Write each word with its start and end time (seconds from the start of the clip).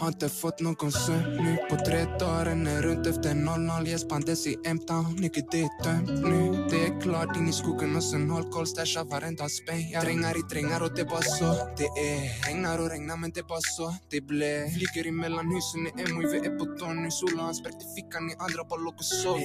Har 0.00 0.08
inte 0.08 0.28
fått 0.28 0.60
någon 0.60 0.92
sömn. 0.92 1.36
Nu 1.44 1.56
på 1.70 1.76
tre 1.76 2.04
dagar 2.04 2.44
Ränner 2.44 2.82
runt 2.82 3.06
efter 3.06 3.34
00 3.34 3.86
gäspandes 3.86 4.46
i 4.46 4.56
M-town 4.64 5.16
Nigga 5.18 5.42
det 5.50 5.60
är 5.60 5.84
tömt 5.84 6.08
nu. 6.08 6.66
Det 6.70 6.86
är 6.86 7.00
klart 7.00 7.36
in 7.36 7.48
i 7.48 7.52
skogen 7.52 7.96
och 7.96 8.04
sen 8.04 8.30
håll 8.30 8.50
koll 8.52 8.66
Stasha 8.66 9.04
varenda 9.04 9.48
spänn 9.48 9.90
Jag 9.90 10.04
drängar 10.04 10.38
i 10.38 10.42
drängar 10.50 10.80
och 10.82 10.94
det 10.94 11.00
är 11.00 11.04
bara 11.04 11.22
så. 11.22 11.44
Det 11.78 11.84
är 11.84 12.46
regnar 12.46 12.78
och 12.78 12.90
regnar 12.90 13.16
men 13.16 13.30
det 13.30 13.40
är 13.40 13.48
bara 13.54 13.60
så. 13.76 13.94
Det 14.10 14.20
blev 14.20 14.68
Flyger 14.68 15.08
emellan 15.08 15.46
husen. 15.54 15.86
I 15.86 16.04
vi 16.32 16.38
är 16.48 16.58
på 16.58 16.64
tån 16.64 17.02
nu 17.02 17.10
Solen 17.10 17.54
spräckt 17.54 17.82
i 17.82 17.86
fickan. 17.96 18.30
I 18.30 18.34
andra 18.38 18.64
bara 18.70 18.80
låg 18.80 18.94
och 18.94 19.04
sov 19.04 19.38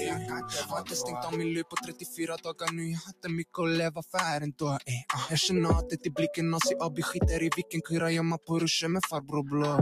Har 0.69 0.79
inte 0.79 0.95
stängt 0.95 1.25
av 1.25 1.33
min 1.37 1.53
lur 1.53 1.63
på 1.63 1.75
34 1.85 2.37
dagar. 2.43 2.71
Nu 2.73 2.91
Jag 2.91 2.99
hade 3.07 3.29
mycket 3.35 3.59
att 3.59 3.69
leva 3.69 4.01
för. 4.11 4.41
Ändå 4.41 4.67
eh, 4.67 5.15
ah. 5.15 5.25
Jag 5.29 5.39
känner 5.39 5.73
hatet 5.73 6.05
i 6.05 6.09
blicken 6.09 6.51
Nazi 6.51 6.75
AB 6.79 6.97
skiter 7.03 7.43
i 7.43 7.49
vilken 7.55 7.81
kura 7.81 8.11
gömma 8.11 8.37
på 8.37 8.59
ruschen 8.59 8.91
med 8.91 9.01
farbror 9.09 9.43
blå 9.43 9.73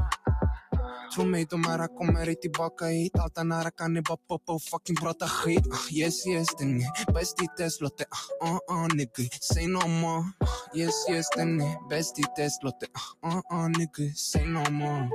Tro 1.15 1.25
mig, 1.25 1.45
de 1.49 1.63
här 1.65 1.87
kommer 1.97 2.27
ej 2.27 2.35
tillbaka 2.35 2.85
hit 2.85 3.19
Allt 3.19 3.35
den 3.35 3.51
här 3.51 3.71
kan 3.77 3.93
ni 3.93 4.01
bara 4.01 4.17
poppa 4.17 4.53
och 4.53 4.63
fucking 4.63 4.95
prata 4.95 5.27
skit 5.27 5.67
ah, 5.73 5.93
Yes, 5.93 6.27
yes, 6.27 6.47
den 6.59 6.81
är 6.81 7.13
bäst 7.13 7.41
i 7.43 7.47
test, 7.57 7.81
låt 7.81 7.97
det 7.97 8.05
ah, 8.41 8.47
ah, 8.47 8.59
ah, 8.69 8.87
nigga. 8.87 9.29
Say 9.41 9.67
no 9.67 9.87
more. 9.87 10.23
Ah, 10.39 10.77
Yes, 10.77 11.09
yes, 11.09 11.25
den 11.37 11.61
är 11.61 11.89
bäst 11.89 12.19
i 12.19 12.23
test, 12.37 12.63
låt 12.63 12.79
det 12.79 12.87
ah, 13.21 13.29
ah, 13.29 13.41
ah, 13.55 13.67
nigga. 13.67 14.13
Say 14.15 14.45
no 14.45 14.71
more. 14.71 15.09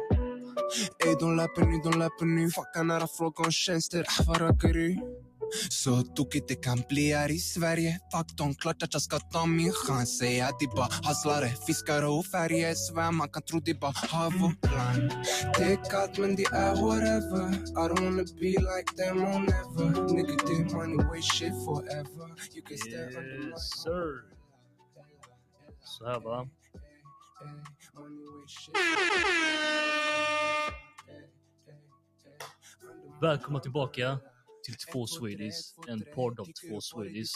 Ey, 1.06 1.14
de 1.20 1.36
löper 1.36 1.62
nu, 1.66 1.80
de 1.90 1.98
löper 1.98 2.24
nu 2.26 2.50
Fucka 2.50 2.82
nära 2.82 3.06
fråga 3.06 3.44
om 3.44 3.52
tjänster, 3.52 4.04
ah, 4.08 4.24
vad 4.26 4.36
röker 4.36 4.68
du? 4.68 4.96
Så 5.68 6.02
tokigt 6.02 6.48
det 6.48 6.54
kan 6.54 6.82
bli 6.88 7.12
här 7.12 7.30
i 7.30 7.38
Sverige. 7.38 8.00
Fuck 8.12 8.60
klart 8.60 8.82
att 8.82 8.92
jag 8.92 9.02
ska 9.02 9.18
ta 9.18 9.46
min 9.46 9.72
chans 9.72 10.18
Säga 10.18 10.50
de 10.60 10.66
bara 10.66 10.88
hasslare, 11.02 11.48
fiskare 11.66 12.06
och 12.06 12.26
färger 12.26 12.74
Svär 12.74 13.12
man 13.12 13.28
kan 13.28 13.42
tro 13.42 13.60
de 13.60 13.74
bara 13.74 13.92
har 14.08 14.26
och 14.26 14.70
land 14.76 15.12
Det 15.58 15.64
är 15.64 16.20
men 16.20 16.36
det 16.36 16.44
är 16.44 16.74
whatever. 16.82 17.46
I 17.54 17.88
don't 17.88 18.04
wanna 18.04 18.24
be 18.40 18.52
like 18.70 18.90
them 18.96 19.22
or 19.22 19.38
never 19.38 20.14
Nigga 20.14 20.36
det 20.46 20.74
money 20.74 21.06
way 21.08 21.22
shit 21.22 21.54
forever. 21.64 22.26
You 22.54 22.62
can 22.62 22.78
stay 22.78 22.90
yes, 22.90 23.16
under 23.16 23.38
my 23.38 23.56
sir. 23.56 24.36
Så 25.84 26.06
här 26.06 26.20
va. 26.20 26.48
Välkomna 33.20 33.60
tillbaka 33.60 34.18
till 34.66 34.74
Två 34.92 35.06
Swedish, 35.06 35.56
en 35.88 36.02
podd 36.14 36.40
av 36.40 36.46
Två 36.46 36.80
Swedish. 36.80 37.32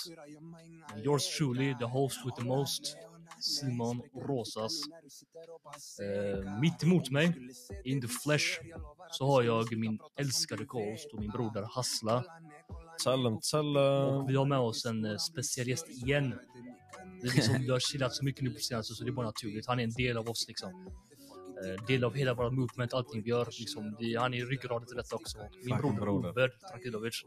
Yours 1.05 1.37
truly, 1.37 1.75
the 1.79 1.85
host 1.85 2.19
with 2.25 2.37
the 2.37 2.45
most, 2.45 2.97
Simon 3.41 4.03
Rosas. 4.29 4.73
Eh, 6.03 6.61
mitt 6.61 6.83
emot 6.83 7.11
mig, 7.11 7.33
in 7.85 8.01
the 8.01 8.09
flesh, 8.09 8.61
så 9.11 9.27
har 9.27 9.43
jag 9.43 9.77
min 9.77 9.99
älskade 10.17 10.65
co-host 10.65 11.13
och 11.13 11.21
min 11.21 11.31
broder 11.31 11.63
Hassla. 11.63 12.25
Salam 13.03 13.39
salam. 13.43 14.15
Och 14.15 14.31
vi 14.31 14.37
har 14.37 14.45
med 14.45 14.59
oss 14.59 14.87
en 14.87 15.05
eh, 15.05 15.17
speciell 15.17 15.69
gäst 15.69 15.89
igen. 15.89 16.35
Det 17.23 17.29
är 17.29 17.35
liksom, 17.35 17.55
vi 17.61 17.71
har 17.71 17.81
chillat 17.81 18.15
så 18.15 18.25
mycket 18.25 18.43
nu 18.43 18.51
på 18.51 18.61
senaste 18.61 18.95
så 18.95 19.05
det 19.05 19.11
är 19.11 19.13
bara 19.13 19.27
naturligt. 19.27 19.67
Han 19.67 19.81
är 19.81 19.85
en 19.85 19.91
del 19.91 20.17
av 20.17 20.29
oss 20.29 20.45
liksom. 20.49 20.91
Eh, 21.65 21.85
del 21.87 22.05
av 22.05 22.15
hela 22.15 22.35
vårt 22.35 22.53
movement, 22.53 22.95
allting 22.95 23.23
vi 23.23 23.31
gör. 23.31 23.47
Liksom, 23.59 23.97
det, 23.99 24.15
han 24.21 24.35
är 24.35 24.47
ryggraden 24.47 24.87
till 24.87 24.97
detta 24.97 25.17
också. 25.17 25.39
Min 25.65 25.77
Fucking 25.77 25.97
broder. 25.97 26.29
Ubed 26.31 26.51
Trankilovic. 26.71 27.23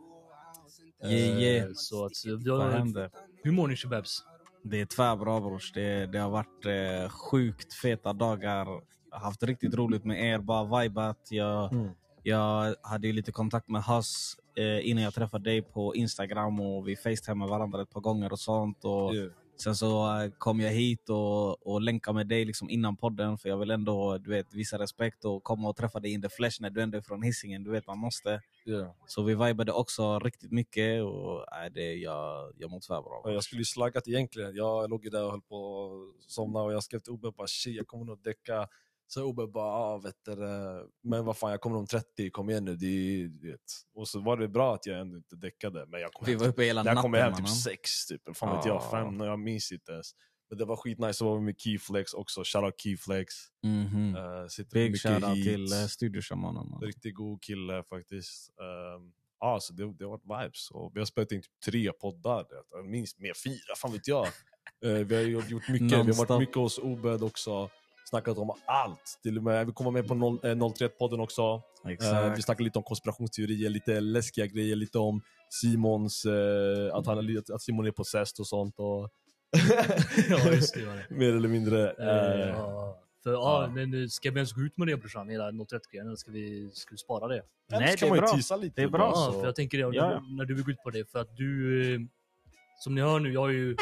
Yeah, 1.04 1.42
yeah. 1.42 1.70
Så 1.74 2.06
att, 2.06 2.12
har, 2.48 2.70
händer? 2.72 3.12
hur 3.44 3.52
mår 3.52 3.68
ni 3.68 3.76
shababs? 3.76 4.24
Det 4.64 4.82
är 4.82 4.86
tvärbra 4.86 5.40
brors. 5.42 5.72
Det, 5.74 6.06
det 6.06 6.20
har 6.20 6.30
varit 6.30 6.66
eh, 6.66 7.10
sjukt 7.10 7.74
feta 7.74 8.14
dagar. 8.14 8.66
Jag 9.12 9.18
har 9.20 9.26
haft 9.26 9.44
riktigt 9.44 9.74
roligt 9.74 10.06
med 10.06 10.24
er, 10.26 10.40
bara 10.40 10.82
vibat. 10.82 11.28
Jag, 11.30 11.74
Mm. 11.74 11.90
jag 12.24 12.76
hade 12.82 13.12
lite 13.12 13.32
kontakt 13.32 13.70
med 13.70 13.82
Hass 13.84 14.38
eh, 14.56 14.90
innan 14.90 15.04
jag 15.04 15.14
träffade 15.14 15.44
dig 15.44 15.62
på 15.62 15.96
Instagram 15.96 16.60
och 16.60 16.88
vi 16.88 16.96
facetimade 16.96 17.52
varandra 17.52 17.82
ett 17.82 17.90
par 17.90 18.02
gånger 18.02 18.32
och 18.32 18.40
sånt. 18.40 18.86
Och 18.86 19.14
Yeah. 19.16 19.32
Sen 19.58 19.76
så 19.76 20.22
eh, 20.22 20.32
kom 20.38 20.60
jag 20.60 20.72
hit 20.72 21.10
och, 21.10 21.68
och 21.68 21.82
länkade 21.82 22.16
med 22.16 22.28
dig 22.28 22.46
liksom 22.46 22.70
innan 22.70 22.98
podden 22.98 23.38
för 23.38 23.50
jag 23.50 23.58
vill 23.58 23.72
ändå 23.72 24.18
du 24.18 24.30
vet, 24.30 24.54
visa 24.54 24.80
respekt 24.80 25.26
och 25.26 25.44
komma 25.44 25.70
och 25.70 25.76
träffa 25.76 26.00
dig 26.00 26.12
in 26.12 26.22
the 26.22 26.30
flesh 26.30 26.62
när 26.62 26.70
du 26.70 26.82
ändå 26.82 26.98
är 26.98 27.02
från 27.02 27.24
Hisingen. 27.24 27.64
Du 27.64 27.72
vet 27.72 27.88
man 27.88 27.98
måste. 27.98 28.42
Yeah. 28.66 28.92
Så 29.06 29.24
vi 29.24 29.36
vibade 29.36 29.72
också 29.72 30.20
riktigt 30.20 30.52
mycket 30.52 31.04
och 31.04 31.38
äh, 31.38 31.72
det, 31.74 31.94
jag, 31.94 32.54
jag 32.58 32.72
mår 32.72 32.80
tvärbra. 32.80 33.18
Och 33.24 33.34
Jag 33.34 33.44
skulle 33.44 33.62
ju 33.62 33.66
slaggat 33.66 34.08
egentligen. 34.08 34.56
Jag 34.56 34.90
låg 34.90 35.04
ju 35.04 35.10
där 35.10 35.24
och 35.24 35.32
höll 35.32 35.42
på 35.42 35.86
att 36.18 36.32
somna 36.32 36.62
och 36.62 36.74
jag 36.74 36.84
skrev 36.84 37.00
till 37.00 37.14
Ube 37.14 37.32
bara 37.32 37.48
shit 37.48 37.76
jag 37.76 37.88
kommer 37.88 38.06
nog 38.06 38.24
däcka. 38.24 38.68
Så 39.14 39.30
Ube 39.30 39.48
bara 39.48 39.66
ah, 39.74 39.98
vet 39.98 40.16
du, 40.26 40.36
det, 40.36 40.86
men 41.04 41.26
vad 41.26 41.38
fan 41.38 41.52
jag 41.52 41.62
kommer 41.62 41.78
om 41.78 41.88
30, 41.88 42.30
kom 42.32 42.50
igen 42.50 42.66
nu. 42.66 42.76
Det, 42.76 42.86
är- 42.86 43.28
du 43.28 43.52
vet. 43.52 43.60
Och 43.94 44.08
så 44.08 44.20
var 44.20 44.38
det 44.38 44.48
bra 44.48 44.74
att 44.76 44.86
jag 44.86 45.00
ändå 45.00 45.18
inte 45.18 45.36
däckade. 45.36 45.86
Men 45.86 46.02
jag 46.02 46.14
kom 46.14 46.26
Vi 46.26 46.32
hem, 46.32 46.40
var 46.42 46.48
uppe 46.48 46.64
hela 46.64 46.80
jag 46.80 46.86
natten 46.86 47.02
kom 47.02 47.14
hem 47.14 47.32
mannen. 47.32 47.46
typ 47.46 47.56
sex, 47.56 48.06
typ. 48.08 48.38
fan 48.38 48.58
vet 48.58 48.66
jag, 48.66 48.78
Ah. 48.78 48.92
fem, 48.92 49.20
jag 49.20 49.40
minns 49.40 49.72
inte 49.72 49.92
ens. 49.92 50.12
Men 50.50 50.58
det 50.58 50.66
var 50.66 50.76
skitnice, 50.76 51.14
så 51.14 51.26
var 51.26 51.36
vi 51.36 51.42
med 51.42 51.60
Keyflex 51.60 52.14
också, 52.14 52.44
shoutout 52.46 52.82
Keyflex. 52.82 53.34
Mhm. 53.64 54.16
Uh, 54.16 54.48
sitter 54.48 54.70
på 54.70 54.74
Big 54.74 55.02
shoutout 55.02 55.38
hit. 55.38 55.44
till 55.46 55.64
uh, 55.74 55.88
studioshamanen. 55.88 56.70
man. 56.70 56.82
Riktigt 56.82 57.16
god 57.16 57.42
kille 57.44 57.84
faktiskt. 57.84 58.50
Um, 58.98 59.14
ja, 59.40 59.60
så 59.62 59.74
det, 59.74 59.94
det 59.94 60.06
har 60.06 60.12
varit 60.20 60.44
vibes. 60.46 60.72
Och 60.72 60.92
vi 60.96 61.00
har 61.00 61.06
spelat 61.06 61.32
in 61.32 61.42
typ 61.42 61.60
tre 61.66 61.92
poddar. 61.92 62.44
det- 62.50 62.64
Jag 62.78 62.86
minns 62.86 63.18
mer, 63.18 63.34
fyra, 63.44 63.76
fan 63.78 63.92
vet 63.92 64.08
jag. 64.08 64.28
Eh, 64.86 64.92
vi 64.94 65.16
har 65.16 65.22
gjort 65.50 65.70
mycket. 65.70 65.92
Vi 65.92 65.96
har 65.96 66.26
varit 66.28 66.40
mycket 66.40 66.56
hos 66.56 66.78
Obed 66.80 67.24
också. 67.24 67.70
Snackat 68.14 68.38
om 68.38 68.52
allt. 68.66 69.20
Till 69.24 69.38
och 69.38 69.44
med, 69.44 69.66
vi 69.66 69.72
kommer 69.74 69.92
med 69.92 70.08
på 70.08 70.14
noll- 70.14 70.46
eh, 70.46 70.56
031-podden 70.56 71.20
också. 71.20 71.62
Exakt. 71.88 72.38
vi 72.38 72.42
snackar 72.42 72.64
lite 72.64 72.80
om 72.80 72.84
konspirationsteorier, 72.84 73.70
lite 73.70 74.00
läskiga 74.00 74.46
grejer, 74.46 74.76
lite 74.76 74.98
om 75.00 75.22
Simons, 75.50 76.26
eh, 76.26 76.96
att, 76.96 77.06
han 77.06 77.38
att 77.54 77.62
Simon 77.62 77.86
är 77.88 77.92
possessed 77.92 78.40
och 78.40 78.48
sånt. 78.48 78.80
Och 78.80 79.10
ja, 80.30 80.52
just 80.52 80.74
det. 80.74 80.82
Det. 80.86 81.06
mer 81.16 81.34
eller 81.36 81.50
mindre. 81.50 81.90
Eh, 81.92 82.50
ja. 82.50 83.00
För, 83.24 83.32
ja. 83.34 83.70
men 83.76 84.10
ska 84.10 84.32
vi 84.32 84.36
ens 84.38 84.54
gå 84.54 84.62
ut 84.62 84.78
med 84.78 84.88
det 84.88 84.98
brorsan, 84.98 85.30
hela 85.30 85.52
030-grejen, 85.52 86.08
eller 86.08 86.16
ska 86.16 86.32
vi, 86.32 86.72
ska 86.74 86.92
vi 86.92 86.98
spara 86.98 87.28
det? 87.28 87.42
Nej, 87.72 87.98
kan 87.98 88.10
det 88.10 88.18
är 88.18 88.22
bra. 88.22 88.58
lite. 88.58 88.82
Det 88.82 88.84
är 88.84 88.90
bra. 88.90 89.12
Ja, 89.16 89.32
så. 89.34 89.40
för 89.40 89.46
jag 89.46 89.56
tänker 89.56 89.78
det, 89.78 89.82
Ja, 89.82 89.90
när, 90.08 90.14
ja. 90.14 90.20
du- 90.30 90.36
när 90.36 90.46
du 90.46 90.54
vill 90.54 90.64
gå 90.64 90.72
ut 90.72 90.84
på 90.84 90.90
det, 90.90 91.12
för 91.12 91.20
att 91.20 91.38
du, 91.38 92.08
som 92.80 92.96
ni 92.96 93.02
hör 93.02 93.20
nu, 93.20 93.34
jag 93.34 93.42
har 93.42 93.50
ju 93.50 93.76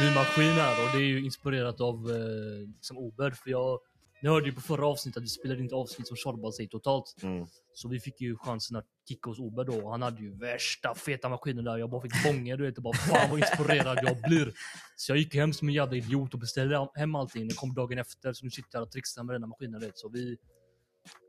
ny 0.00 0.14
maskin 0.14 0.52
här 0.52 0.84
och 0.84 0.90
det 0.92 0.98
är 0.98 1.08
ju 1.08 1.24
inspirerat 1.24 1.80
av 1.80 2.10
eh, 2.10 2.68
liksom 2.68 2.98
Uber, 2.98 3.30
för 3.30 3.50
jag, 3.50 3.78
ni 4.22 4.28
hörde 4.28 4.46
ju 4.46 4.52
på 4.52 4.60
förra 4.60 4.86
avsnittet 4.86 5.16
att 5.16 5.22
vi 5.22 5.28
spelade 5.28 5.62
inte 5.62 5.74
avsnitt 5.74 6.08
som 6.08 6.16
Shorba 6.16 6.52
sig 6.52 6.68
totalt. 6.68 7.16
Mm. 7.22 7.46
Så 7.74 7.88
vi 7.88 8.00
fick 8.00 8.20
ju 8.20 8.36
chansen 8.36 8.76
att 8.76 8.86
kicka 9.08 9.30
hos 9.30 9.38
Uber 9.38 9.64
då. 9.64 9.90
Han 9.90 10.02
hade 10.02 10.22
ju 10.22 10.38
värsta 10.38 10.94
feta 10.94 11.28
maskinen 11.28 11.64
där. 11.64 11.78
Jag 11.78 11.90
bara 11.90 12.00
fick 12.00 12.24
bånger 12.24 12.56
du 12.56 12.64
vet. 12.64 12.76
och 12.76 12.82
bara 12.82 12.94
fan 12.94 13.30
vad 13.30 13.38
inspirerad 13.38 13.98
jag 14.02 14.20
blir. 14.22 14.52
Så 14.96 15.12
jag 15.12 15.18
gick 15.18 15.34
hem 15.34 15.52
som 15.52 15.68
en 15.68 15.74
jävla 15.74 15.96
idiot 15.96 16.34
och 16.34 16.40
beställde 16.40 16.88
hem 16.94 17.14
allting. 17.14 17.48
Det 17.48 17.54
kom 17.54 17.74
dagen 17.74 17.98
efter. 17.98 18.32
Så 18.32 18.44
nu 18.44 18.50
sitter 18.50 18.78
jag 18.78 18.82
och 18.82 18.90
trixar 18.90 19.22
med 19.22 19.34
den 19.34 19.42
här 19.42 19.48
maskinen. 19.48 19.80
Vet. 19.80 19.98
Så 19.98 20.08
vi 20.08 20.36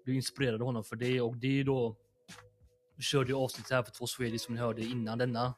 blev 0.04 0.16
inspirerade 0.16 0.64
av 0.64 0.66
honom 0.66 0.84
för 0.84 0.96
det. 0.96 1.22
Och 1.22 1.38
det 1.38 1.60
är 1.60 1.64
då... 1.64 1.96
Vi 2.96 3.04
körde 3.04 3.30
ju 3.30 3.36
avsnitt 3.36 3.72
här 3.72 3.84
för 3.84 3.92
två 3.92 4.08
Swedish 4.08 4.46
som 4.46 4.56
ni 4.56 4.62
hörde 4.62 4.82
innan 4.82 5.18
denna. 5.18 5.54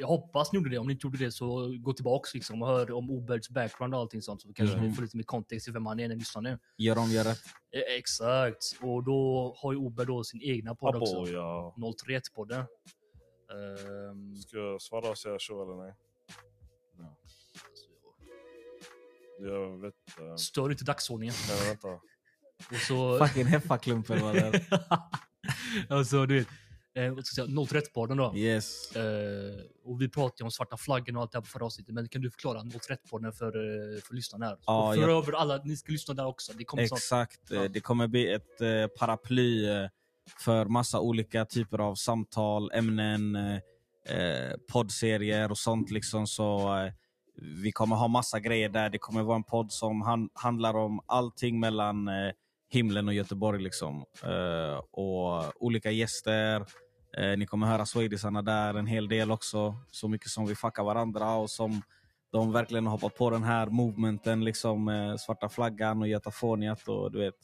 Jag 0.00 0.06
hoppas 0.06 0.52
ni 0.52 0.56
gjorde 0.56 0.70
det. 0.70 0.78
Om 0.78 0.86
ni 0.86 0.92
inte 0.92 1.06
gjorde 1.06 1.18
det 1.18 1.32
så 1.32 1.76
gå 1.80 1.92
tillbaks 1.92 2.34
liksom 2.34 2.62
och 2.62 2.68
hör 2.68 2.92
om 2.92 3.10
Oberts 3.10 3.48
background 3.50 3.94
och 3.94 4.00
allting 4.00 4.22
sånt. 4.22 4.42
Så 4.42 4.52
kanske 4.52 4.76
Mm. 4.76 4.88
ni 4.88 4.94
får 4.94 5.02
lite 5.02 5.16
mer 5.16 5.24
kontext 5.24 5.68
i 5.68 5.70
vem 5.70 5.86
han 5.86 6.00
är 6.00 6.08
när 6.08 6.14
ni 6.14 6.18
lyssnar 6.18 6.42
nu. 6.42 6.58
Gör 6.76 6.98
om, 6.98 7.10
gör 7.10 7.24
rätt. 7.24 7.38
Eh, 7.76 7.96
Exakt. 7.98 8.64
Och 8.80 9.04
då 9.04 9.52
har 9.58 9.72
ju 9.72 9.78
Ober 9.78 10.04
då 10.04 10.24
sin 10.24 10.42
egna 10.42 10.74
podd 10.74 10.96
också. 10.96 11.16
Abo, 11.16 11.28
ja. 11.28 11.74
031-podden. 11.76 12.60
Ehm, 12.60 14.36
Ska 14.36 14.58
jag 14.58 14.82
svara 14.82 15.10
och 15.10 15.18
säga 15.18 15.36
så 15.38 15.62
eller 15.62 15.82
nej? 15.84 15.94
Jag 19.40 19.78
vet 19.80 19.94
inte. 20.08 20.38
stör 20.38 20.70
inte 20.70 20.84
dagsordningen. 20.84 21.34
Nej, 21.48 21.68
vänta. 21.68 21.88
Och 22.70 22.76
så, 22.88 23.18
Fucking 23.26 23.44
heffaklumpen 23.46 24.20
var 24.22 24.34
det. 24.34 24.60
alltså, 25.94 26.26
du 26.26 26.38
vet, 26.38 26.48
eh, 26.94 27.16
säga, 27.16 27.46
031-podden 27.46 28.16
då. 28.16 28.32
Yes. 28.36 28.96
Eh, 28.96 29.54
och 29.84 30.02
vi 30.02 30.08
pratade 30.08 30.34
ju 30.40 30.44
om 30.44 30.50
svarta 30.50 30.76
flaggan 30.76 31.16
och 31.16 31.22
allt 31.22 31.32
det 31.32 31.38
här 31.38 31.42
på 31.42 31.46
förra 31.48 31.64
avsnittet. 31.64 31.94
Men 31.94 32.08
kan 32.08 32.22
du 32.22 32.30
förklara 32.30 32.60
031-podden 32.62 33.32
för, 33.32 33.46
eh, 33.46 34.00
för 34.02 34.14
lyssnarna 34.14 34.46
här? 34.46 34.58
Ja, 34.66 34.88
och 34.88 34.94
för 34.94 35.00
jag- 35.00 35.10
över 35.10 35.32
alla, 35.32 35.56
ni 35.64 35.76
ska 35.76 35.92
lyssna 35.92 36.14
där 36.14 36.26
också. 36.26 36.52
Det 36.52 36.64
kommer. 36.64 36.82
Exakt. 36.82 37.40
Ja. 37.50 37.64
Eh, 37.64 37.70
Det 37.70 37.80
kommer 37.80 38.06
bli 38.08 38.32
ett 38.32 38.60
eh, 38.60 38.86
paraply 38.98 39.66
eh, 39.68 39.88
för 40.38 40.64
massa 40.64 41.00
olika 41.00 41.44
typer 41.44 41.78
av 41.78 41.94
samtal, 41.94 42.70
ämnen, 42.74 43.36
eh, 43.36 44.52
poddserier 44.72 45.50
och 45.50 45.58
sånt. 45.58 45.90
Liksom. 45.90 46.26
Så 46.26 46.76
eh, 46.78 46.92
Vi 47.62 47.72
kommer 47.72 47.96
ha 47.96 48.08
massa 48.08 48.40
grejer 48.40 48.68
där. 48.68 48.90
Det 48.90 48.98
kommer 48.98 49.22
vara 49.22 49.36
en 49.36 49.44
podd 49.44 49.72
som 49.72 50.02
han, 50.02 50.28
handlar 50.34 50.74
om 50.76 51.00
allting 51.06 51.60
mellan 51.60 52.08
eh, 52.08 52.30
himlen 52.74 53.08
och 53.08 53.14
Göteborg. 53.14 53.62
Liksom. 53.62 54.04
Eh, 54.22 54.76
och 54.90 55.62
olika 55.62 55.90
gäster. 55.90 56.66
Eh, 57.16 57.36
ni 57.38 57.46
kommer 57.46 57.66
höra 57.66 57.86
swedisarna 57.86 58.42
där 58.42 58.74
en 58.74 58.86
hel 58.86 59.08
del 59.08 59.30
också. 59.30 59.76
Så 59.90 60.08
mycket 60.08 60.28
som 60.28 60.46
vi 60.46 60.54
fuckar 60.54 60.84
varandra 60.84 61.34
och 61.34 61.50
som 61.50 61.82
de 62.32 62.52
verkligen 62.52 62.86
har 62.86 62.92
hoppat 62.92 63.14
på 63.14 63.30
den 63.30 63.42
här 63.42 63.66
movementen, 63.66 64.44
liksom 64.44 64.88
eh, 64.88 65.16
svarta 65.16 65.48
flaggan 65.48 66.02
och 66.02 66.08
getafoniat 66.08 66.88
och 66.88 67.12
du 67.12 67.18
vet. 67.18 67.34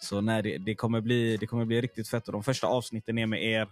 Så 0.00 0.20
nej, 0.20 0.42
det, 0.42 0.58
det, 0.58 0.74
kommer 0.74 1.00
bli, 1.00 1.36
det 1.36 1.46
kommer 1.46 1.64
bli 1.64 1.80
riktigt 1.80 2.08
fett 2.08 2.26
och 2.26 2.32
de 2.32 2.42
första 2.42 2.66
avsnitten 2.66 3.18
är 3.18 3.26
med 3.26 3.44
er. 3.44 3.68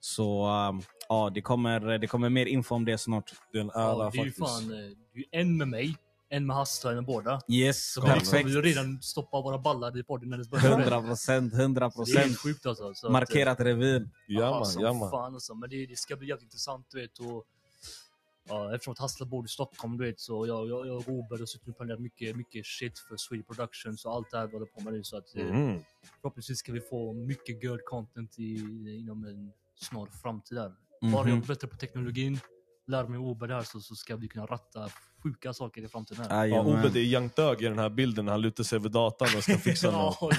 Så 0.00 0.46
um, 0.68 0.82
ja, 1.08 1.30
det 1.34 1.42
kommer, 1.42 1.98
det 1.98 2.06
kommer 2.06 2.28
mer 2.28 2.46
info 2.46 2.74
om 2.74 2.84
det 2.84 2.98
snart. 2.98 3.32
Det 3.52 3.58
är 3.58 3.62
en 3.62 3.70
ära 3.70 3.82
Ja, 3.82 4.10
det 4.12 4.18
är 4.18 4.24
ju 4.24 4.32
faktiskt. 4.32 4.38
fan, 4.38 4.68
det 5.14 5.20
är 5.20 5.40
en 5.40 5.56
med 5.56 5.68
mig, 5.68 5.96
en 6.28 6.46
med 6.46 6.56
Hasse 6.56 6.96
och 6.96 7.04
båda. 7.04 7.40
Yes, 7.48 7.92
Så 7.92 8.00
liksom, 8.00 8.20
perfekt. 8.20 8.48
vi 8.48 8.54
har 8.54 8.62
redan 8.62 9.02
stoppat 9.02 9.44
våra 9.44 9.58
ballar 9.58 9.98
i 9.98 10.02
podden 10.02 10.28
när 10.30 10.38
det 10.38 10.48
börjar. 10.50 10.70
100 10.80 11.02
procent, 11.02 11.54
100 11.54 11.80
Det 11.80 11.86
är 11.86 11.90
procent. 11.90 12.18
helt 12.18 12.38
sjukt 12.38 12.66
alltså. 12.66 12.94
Så 12.94 13.06
att, 13.06 13.12
Markerat 13.12 13.60
revir. 13.60 14.10
Ja 14.26 14.50
man, 14.50 14.82
ja 14.82 14.92
man. 14.92 15.10
fan 15.10 15.34
alltså. 15.34 15.54
Men 15.54 15.70
det, 15.70 15.86
det 15.86 15.98
ska 15.98 16.16
bli 16.16 16.28
jävligt 16.28 16.42
intressant 16.44 16.86
du 16.90 17.00
vet. 17.00 17.18
Och, 17.18 17.44
ja, 18.48 18.74
eftersom 18.74 18.92
att 18.92 18.98
Hassla 18.98 19.26
bor 19.26 19.44
i 19.44 19.48
Stockholm 19.48 19.98
du 19.98 20.04
vet 20.04 20.20
så 20.20 20.46
jag, 20.46 20.68
jag, 20.68 20.86
jag 20.86 20.96
och 20.96 21.06
Robert 21.08 21.38
har 21.38 21.46
suttit 21.46 21.68
och 21.68 21.76
planerat 21.76 22.00
mycket, 22.00 22.36
mycket 22.36 22.66
shit 22.66 22.98
för 22.98 23.16
Swede 23.16 23.42
Productions 23.42 24.04
och 24.04 24.12
allt 24.14 24.30
det 24.30 24.38
här 24.38 24.46
vi 24.46 24.52
håller 24.52 24.66
på 24.66 24.80
med 24.80 24.92
nu. 24.92 25.04
Så 25.04 25.16
att 25.16 25.36
eh, 25.36 25.44
Mhm. 25.44 25.80
förhoppningsvis 26.22 26.58
ska 26.58 26.72
vi 26.72 26.80
få 26.80 27.12
mycket 27.12 27.62
good 27.62 27.84
content 27.84 28.38
i, 28.38 28.54
inom 29.00 29.24
en 29.24 29.52
snar 29.80 30.06
framtid 30.22 30.58
här. 30.58 30.72
Bara 31.00 31.22
Mhm. 31.22 31.28
jag 31.30 31.38
blir 31.38 31.46
bättre 31.54 31.68
på 31.68 31.76
teknologin, 31.76 32.40
lär 32.86 33.06
mig 33.06 33.18
Robert 33.18 33.50
här 33.50 33.62
så, 33.62 33.80
så 33.80 33.94
ska 33.94 34.16
vi 34.16 34.28
kunna 34.28 34.46
ratta 34.46 34.88
sjuka 35.22 35.52
saker 35.52 35.82
i 35.84 35.88
framtiden 35.88 36.26
här. 36.30 36.46
Ja, 36.46 36.62
det 36.92 37.00
är 37.00 37.04
Young 37.04 37.28
Thug 37.30 37.62
i 37.62 37.64
den 37.64 37.78
här 37.78 37.90
bilden 37.90 38.24
när 38.24 38.32
han 38.32 38.40
lutar 38.40 38.64
sig 38.64 38.76
över 38.76 38.88
datorn 38.88 39.28
och 39.36 39.42
ska 39.42 39.58
fixa 39.58 39.90
något. 39.92 40.22
Ove, 40.22 40.36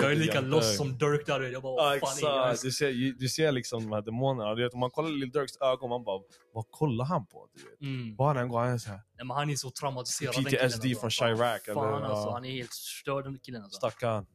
jag 0.00 0.12
är 0.12 0.16
lika 0.16 0.40
Thug. 0.40 0.62
som 0.64 0.98
Dirk 0.98 1.26
där. 1.26 1.40
Jag 1.40 1.62
bara, 1.62 1.82
Ja 1.82 1.96
exakt, 1.96 2.62
du 2.62 2.72
ser, 2.72 3.18
du 3.18 3.28
ser 3.28 3.52
liksom 3.52 3.82
de 3.82 3.92
här 3.92 4.02
demonerna. 4.02 4.54
Du 4.54 4.62
vet, 4.62 4.74
om 4.74 4.80
man 4.80 4.90
kollar 4.90 5.10
Lil 5.10 5.30
Durks 5.30 5.56
ögon, 5.60 5.90
man 5.90 6.04
bara 6.04 6.20
vad 6.52 6.70
kollar 6.70 7.04
han 7.04 7.26
på? 7.26 7.48
Du 7.54 7.62
vet? 7.62 7.80
Mm. 7.80 8.16
Bara 8.16 8.38
den 8.38 8.48
går 8.48 8.60
han 8.60 8.68
är 8.68 8.78
såhär, 8.78 9.00
Nej, 9.16 9.26
men 9.26 9.36
han 9.36 9.50
är 9.50 9.56
så 9.56 9.70
traumatiserad. 9.70 10.34
PTSD 10.34 10.82
killen, 10.82 10.96
från 10.96 11.04
alltså. 11.06 11.24
Fan, 11.24 11.36
Chirac, 11.36 11.62
Fan 11.74 11.94
eller? 11.94 12.06
alltså, 12.06 12.28
Ja. 12.28 12.32
han 12.32 12.44
är 12.44 12.50
helt 12.52 12.72
störd 12.72 13.24
den 13.24 13.38
killen 13.38 13.62
alltså. 13.62 13.76
stackarn. 13.76 14.26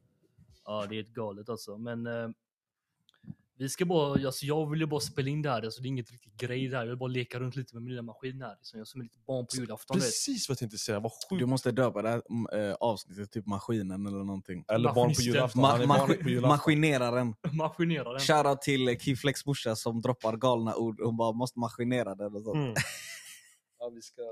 Ja, 0.64 0.86
det 0.88 0.96
är 0.96 1.00
ett 1.00 1.14
galet 1.14 1.48
alltså. 1.48 1.78
Men 1.78 2.06
eh, 2.06 2.28
vi 3.58 3.68
ska 3.68 3.84
bara, 3.84 4.26
alltså, 4.26 4.46
jag 4.46 4.70
vill 4.70 4.80
ju 4.80 4.86
bara 4.86 5.00
spela 5.00 5.28
in 5.28 5.42
det 5.42 5.50
här. 5.50 5.62
Alltså, 5.62 5.82
det 5.82 5.86
är 5.86 5.90
inget 5.90 6.10
riktigt 6.10 6.36
grej 6.36 6.68
där. 6.68 6.78
Jag 6.78 6.86
vill 6.86 6.96
bara 6.96 7.06
leka 7.08 7.40
runt 7.40 7.56
lite 7.56 7.74
med 7.74 7.82
min 7.82 7.90
lilla 7.90 8.02
maskin 8.02 8.42
här. 8.42 8.56
Liksom. 8.56 8.78
Jag 8.78 8.88
som 8.88 9.00
är 9.00 9.04
lite 9.04 9.18
barn 9.26 9.46
på 9.46 9.56
julafton. 9.56 9.96
du. 9.96 10.00
Precis 10.00 10.48
vad 10.48 10.52
jag 10.52 10.58
tänkte 10.58 10.78
säga, 10.78 11.00
vad 11.00 11.12
Du 11.30 11.36
sjukt. 11.38 11.48
måste 11.48 11.70
döpa 11.70 12.02
det 12.02 12.08
här 12.08 12.22
eh, 12.68 12.74
avsnittet 12.74 13.30
typ 13.32 13.46
maskinen 13.46 14.06
eller 14.06 14.18
någonting. 14.24 14.64
Eller 14.68 14.92
barn 14.94 15.14
på 15.14 15.20
julafton, 15.22 15.62
Ma- 15.64 15.78
på 15.78 15.84
ma- 15.92 16.28
julafton. 16.28 16.48
maskineraren. 16.48 17.34
Maskinera 17.52 18.10
den. 18.12 18.20
Shoutout 18.20 18.62
till 18.62 18.98
Keyflex 19.00 19.46
morsa 19.46 19.76
som 19.76 20.00
droppar 20.00 20.36
galna 20.36 20.74
ord. 20.76 21.00
Hon 21.00 21.16
bara 21.16 21.32
måste 21.32 21.58
maskinera 21.58 22.14
den 22.14 22.34
och 22.34 22.42
sånt. 22.42 22.56
Mm. 22.56 22.74
Ja, 23.78 23.88
vi 23.94 24.02
ska... 24.02 24.22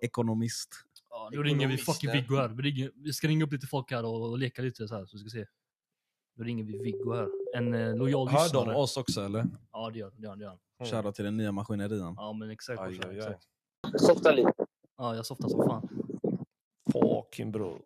Ekonomist. 0.00 0.68
Ja, 1.10 1.28
nu 1.32 1.42
ringer 1.42 1.68
vi 1.68 1.76
fucking 1.76 2.10
Viggo 2.12 2.36
här. 2.36 2.48
Vi, 2.48 2.62
ringer, 2.62 2.90
vi 2.94 3.12
ska 3.12 3.28
ringa 3.28 3.44
upp 3.44 3.52
lite 3.52 3.66
folk 3.66 3.90
här 3.90 4.04
och, 4.04 4.30
och 4.30 4.38
leka 4.38 4.62
lite 4.62 4.88
så 4.88 4.94
här 4.94 5.06
så 5.06 5.16
vi 5.16 5.18
ska 5.18 5.28
se. 5.38 5.46
Nu 6.36 6.44
ringer 6.44 6.64
vi 6.64 6.78
Viggo 6.78 7.12
här. 7.14 7.28
En 7.56 7.74
eh, 7.74 7.96
lojal 7.96 8.28
Hör 8.28 8.38
de 8.38 8.44
lyssnare. 8.44 8.76
oss 8.76 8.96
också 8.96 9.24
eller? 9.24 9.46
Ja, 9.72 9.90
det 9.90 9.98
gör 9.98 10.12
det. 10.16 10.22
Gör, 10.22 10.36
det 10.36 10.44
gör. 10.44 10.58
Mm. 10.80 10.90
Shoutout 10.92 11.14
till 11.14 11.24
den 11.24 11.36
nya 11.36 11.52
maskinerian. 11.52 12.14
Ja, 12.16 12.32
men 12.32 12.50
exakt. 12.50 12.80
Aj, 12.80 13.00
aj, 13.04 13.10
aj. 13.10 13.16
exakt. 13.16 13.44
Softa 14.00 14.32
lite. 14.32 14.52
Ja, 14.98 15.16
jag 15.16 15.26
softar 15.26 15.48
som 15.48 15.66
fan. 15.68 15.88
Fucking 16.92 17.52
bror. 17.52 17.82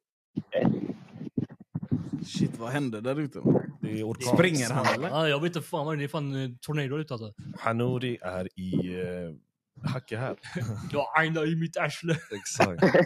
Shit, 2.27 2.59
vad 2.59 2.71
hände 2.71 3.01
där 3.01 3.21
ute? 3.21 3.41
Det 3.81 4.01
är 4.01 4.09
orkan. 4.09 4.37
Springer 4.37 4.71
han 4.71 4.87
eller? 4.95 5.09
Ja, 5.09 5.29
jag 5.29 5.41
vet 5.41 5.57
inte 5.57 5.69
fan 5.69 5.87
vad 5.87 5.95
det 5.95 5.97
är. 5.97 5.99
Det 5.99 6.05
är 6.05 6.09
fan 6.09 6.35
eh, 6.35 6.51
tornado 6.61 6.99
ute 6.99 7.15
alltså. 7.15 7.35
Hanuri 7.59 8.19
är 8.23 8.49
i 8.61 8.97
uh, 9.03 9.35
Hacke 9.85 10.17
här. 10.17 10.37
Jag 10.93 10.99
har 10.99 11.21
aina 11.21 11.45
i 11.45 11.57
mitt 11.57 11.77
arsle. 11.77 12.17
Exakt. 12.31 12.83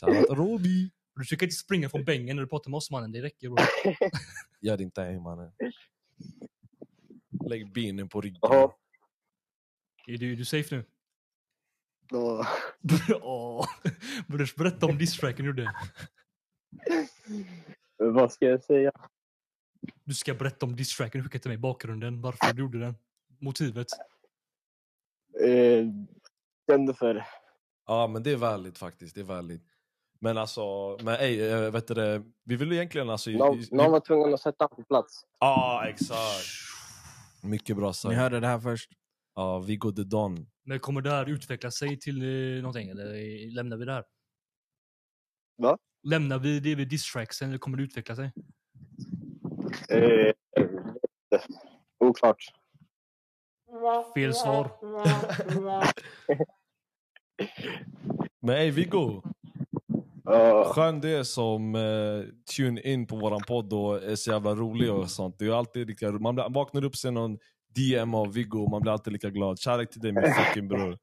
Shoutout 0.00 0.38
Robi. 0.38 0.90
Du 1.16 1.24
ska 1.24 1.44
inte 1.44 1.56
springa 1.56 1.88
från 1.88 2.04
bängen 2.04 2.36
när 2.36 2.42
du 2.42 2.48
pratar 2.48 2.70
med 2.70 2.78
oss 2.78 2.90
mannen. 2.90 3.12
Det 3.12 3.22
räcker 3.22 3.48
bro. 3.48 3.64
Gör 4.60 4.80
inte 4.80 5.02
ej 5.02 5.20
mannen. 5.20 5.52
Lägg 7.48 7.72
benen 7.72 8.08
på 8.08 8.20
ryggen. 8.20 8.38
Jaha. 8.42 8.72
Är 10.06 10.18
du, 10.18 10.32
är 10.32 10.36
du 10.36 10.44
safe 10.44 10.76
nu? 10.76 10.84
Då, 12.08 12.46
Åh. 13.22 13.66
Brors, 14.28 14.54
berätta 14.54 14.86
om 14.86 14.98
distracken 14.98 15.44
du 15.44 15.50
gjorde. 15.50 15.74
vad 17.96 18.32
ska 18.32 18.46
jag 18.46 18.64
säga? 18.64 18.92
Du 20.04 20.14
ska 20.14 20.34
berätta 20.34 20.66
om 20.66 20.76
distracken 20.76 21.20
du 21.20 21.24
skickade 21.24 21.42
till 21.42 21.50
mig. 21.50 21.58
Bakgrunden. 21.58 22.20
Varför 22.20 22.52
du 22.52 22.62
gjorde 22.62 22.78
den. 22.78 22.94
Motivet. 23.40 23.86
Eh, 25.40 25.86
kände 26.70 26.94
för... 26.94 27.26
Ja 27.86 28.06
men 28.06 28.22
det 28.22 28.30
är 28.30 28.36
väldigt 28.36 28.78
faktiskt, 28.78 29.14
det 29.14 29.20
är 29.20 29.24
väldigt. 29.24 29.75
Men 30.20 30.38
alltså, 30.38 30.96
men 31.02 31.14
ej, 31.14 31.50
äh, 31.52 31.70
vet 31.70 31.86
du 31.88 31.94
det, 31.94 32.22
vi 32.44 32.56
vill 32.56 32.68
ju 32.68 32.74
egentligen 32.76 33.10
alltså... 33.10 33.30
Någon, 33.30 33.58
i- 33.58 33.68
någon 33.72 33.92
var 33.92 34.00
tvungen 34.00 34.34
att 34.34 34.40
sätta 34.40 34.68
på 34.68 34.82
plats. 34.84 35.24
Ja, 35.40 35.84
exakt. 35.88 36.46
Mycket 37.42 37.76
bra 37.76 37.86
Ni 37.88 37.94
sagt. 37.94 38.14
hörde 38.16 38.40
det 38.40 38.46
här 38.46 38.58
först. 38.58 38.90
Ja, 39.34 39.58
Viggo 39.58 39.92
the 39.92 40.02
Don. 40.02 40.46
Men 40.64 40.80
kommer 40.80 41.00
det 41.00 41.10
här 41.10 41.28
utveckla 41.28 41.70
sig 41.70 41.98
till 41.98 42.22
eh, 42.22 42.62
någonting? 42.62 42.88
Eller 42.88 43.14
eh, 43.14 43.52
lämnar 43.54 43.76
vi 43.76 43.84
det 43.84 43.92
här? 43.92 44.04
Va? 45.58 45.78
Lämnar 46.02 46.38
vi 46.38 46.60
det 46.60 46.74
vid 46.74 46.88
distracksen 46.88 47.48
eller 47.48 47.58
kommer 47.58 47.76
det 47.78 47.82
utveckla 47.84 48.16
sig? 48.16 48.32
Eh, 49.88 50.32
oklart. 51.98 52.44
Fel 54.14 54.34
svar. 54.34 54.70
Men 58.40 58.56
ej 58.56 58.70
Viggo, 58.70 59.22
Ja, 60.26 60.64
skön 60.74 61.00
det 61.00 61.24
som 61.24 61.74
eh, 61.74 62.24
tune 62.56 62.80
in 62.80 63.06
på 63.06 63.16
våran 63.16 63.40
podd 63.48 63.72
och 63.72 64.02
är 64.02 64.16
så 64.16 64.30
jävla 64.30 64.54
rolig 64.54 64.92
och 64.92 65.10
sånt. 65.10 65.38
Det 65.38 65.46
är 65.46 65.50
alltid 65.52 65.86
lika 65.86 66.10
Man 66.12 66.34
blir- 66.34 66.48
vaknar 66.54 66.84
upp 66.84 66.96
sig 66.96 67.10
någon 67.12 67.38
DM 67.74 68.14
av 68.14 68.32
Viggo 68.32 68.58
och 68.64 68.70
man 68.70 68.82
blir 68.82 68.92
alltid 68.92 69.12
lika 69.12 69.30
glad. 69.30 69.58
Kärlek 69.58 69.90
till 69.90 70.00
dig 70.00 70.12
min 70.12 70.34
fucking 70.34 70.68
bror. 70.68 70.98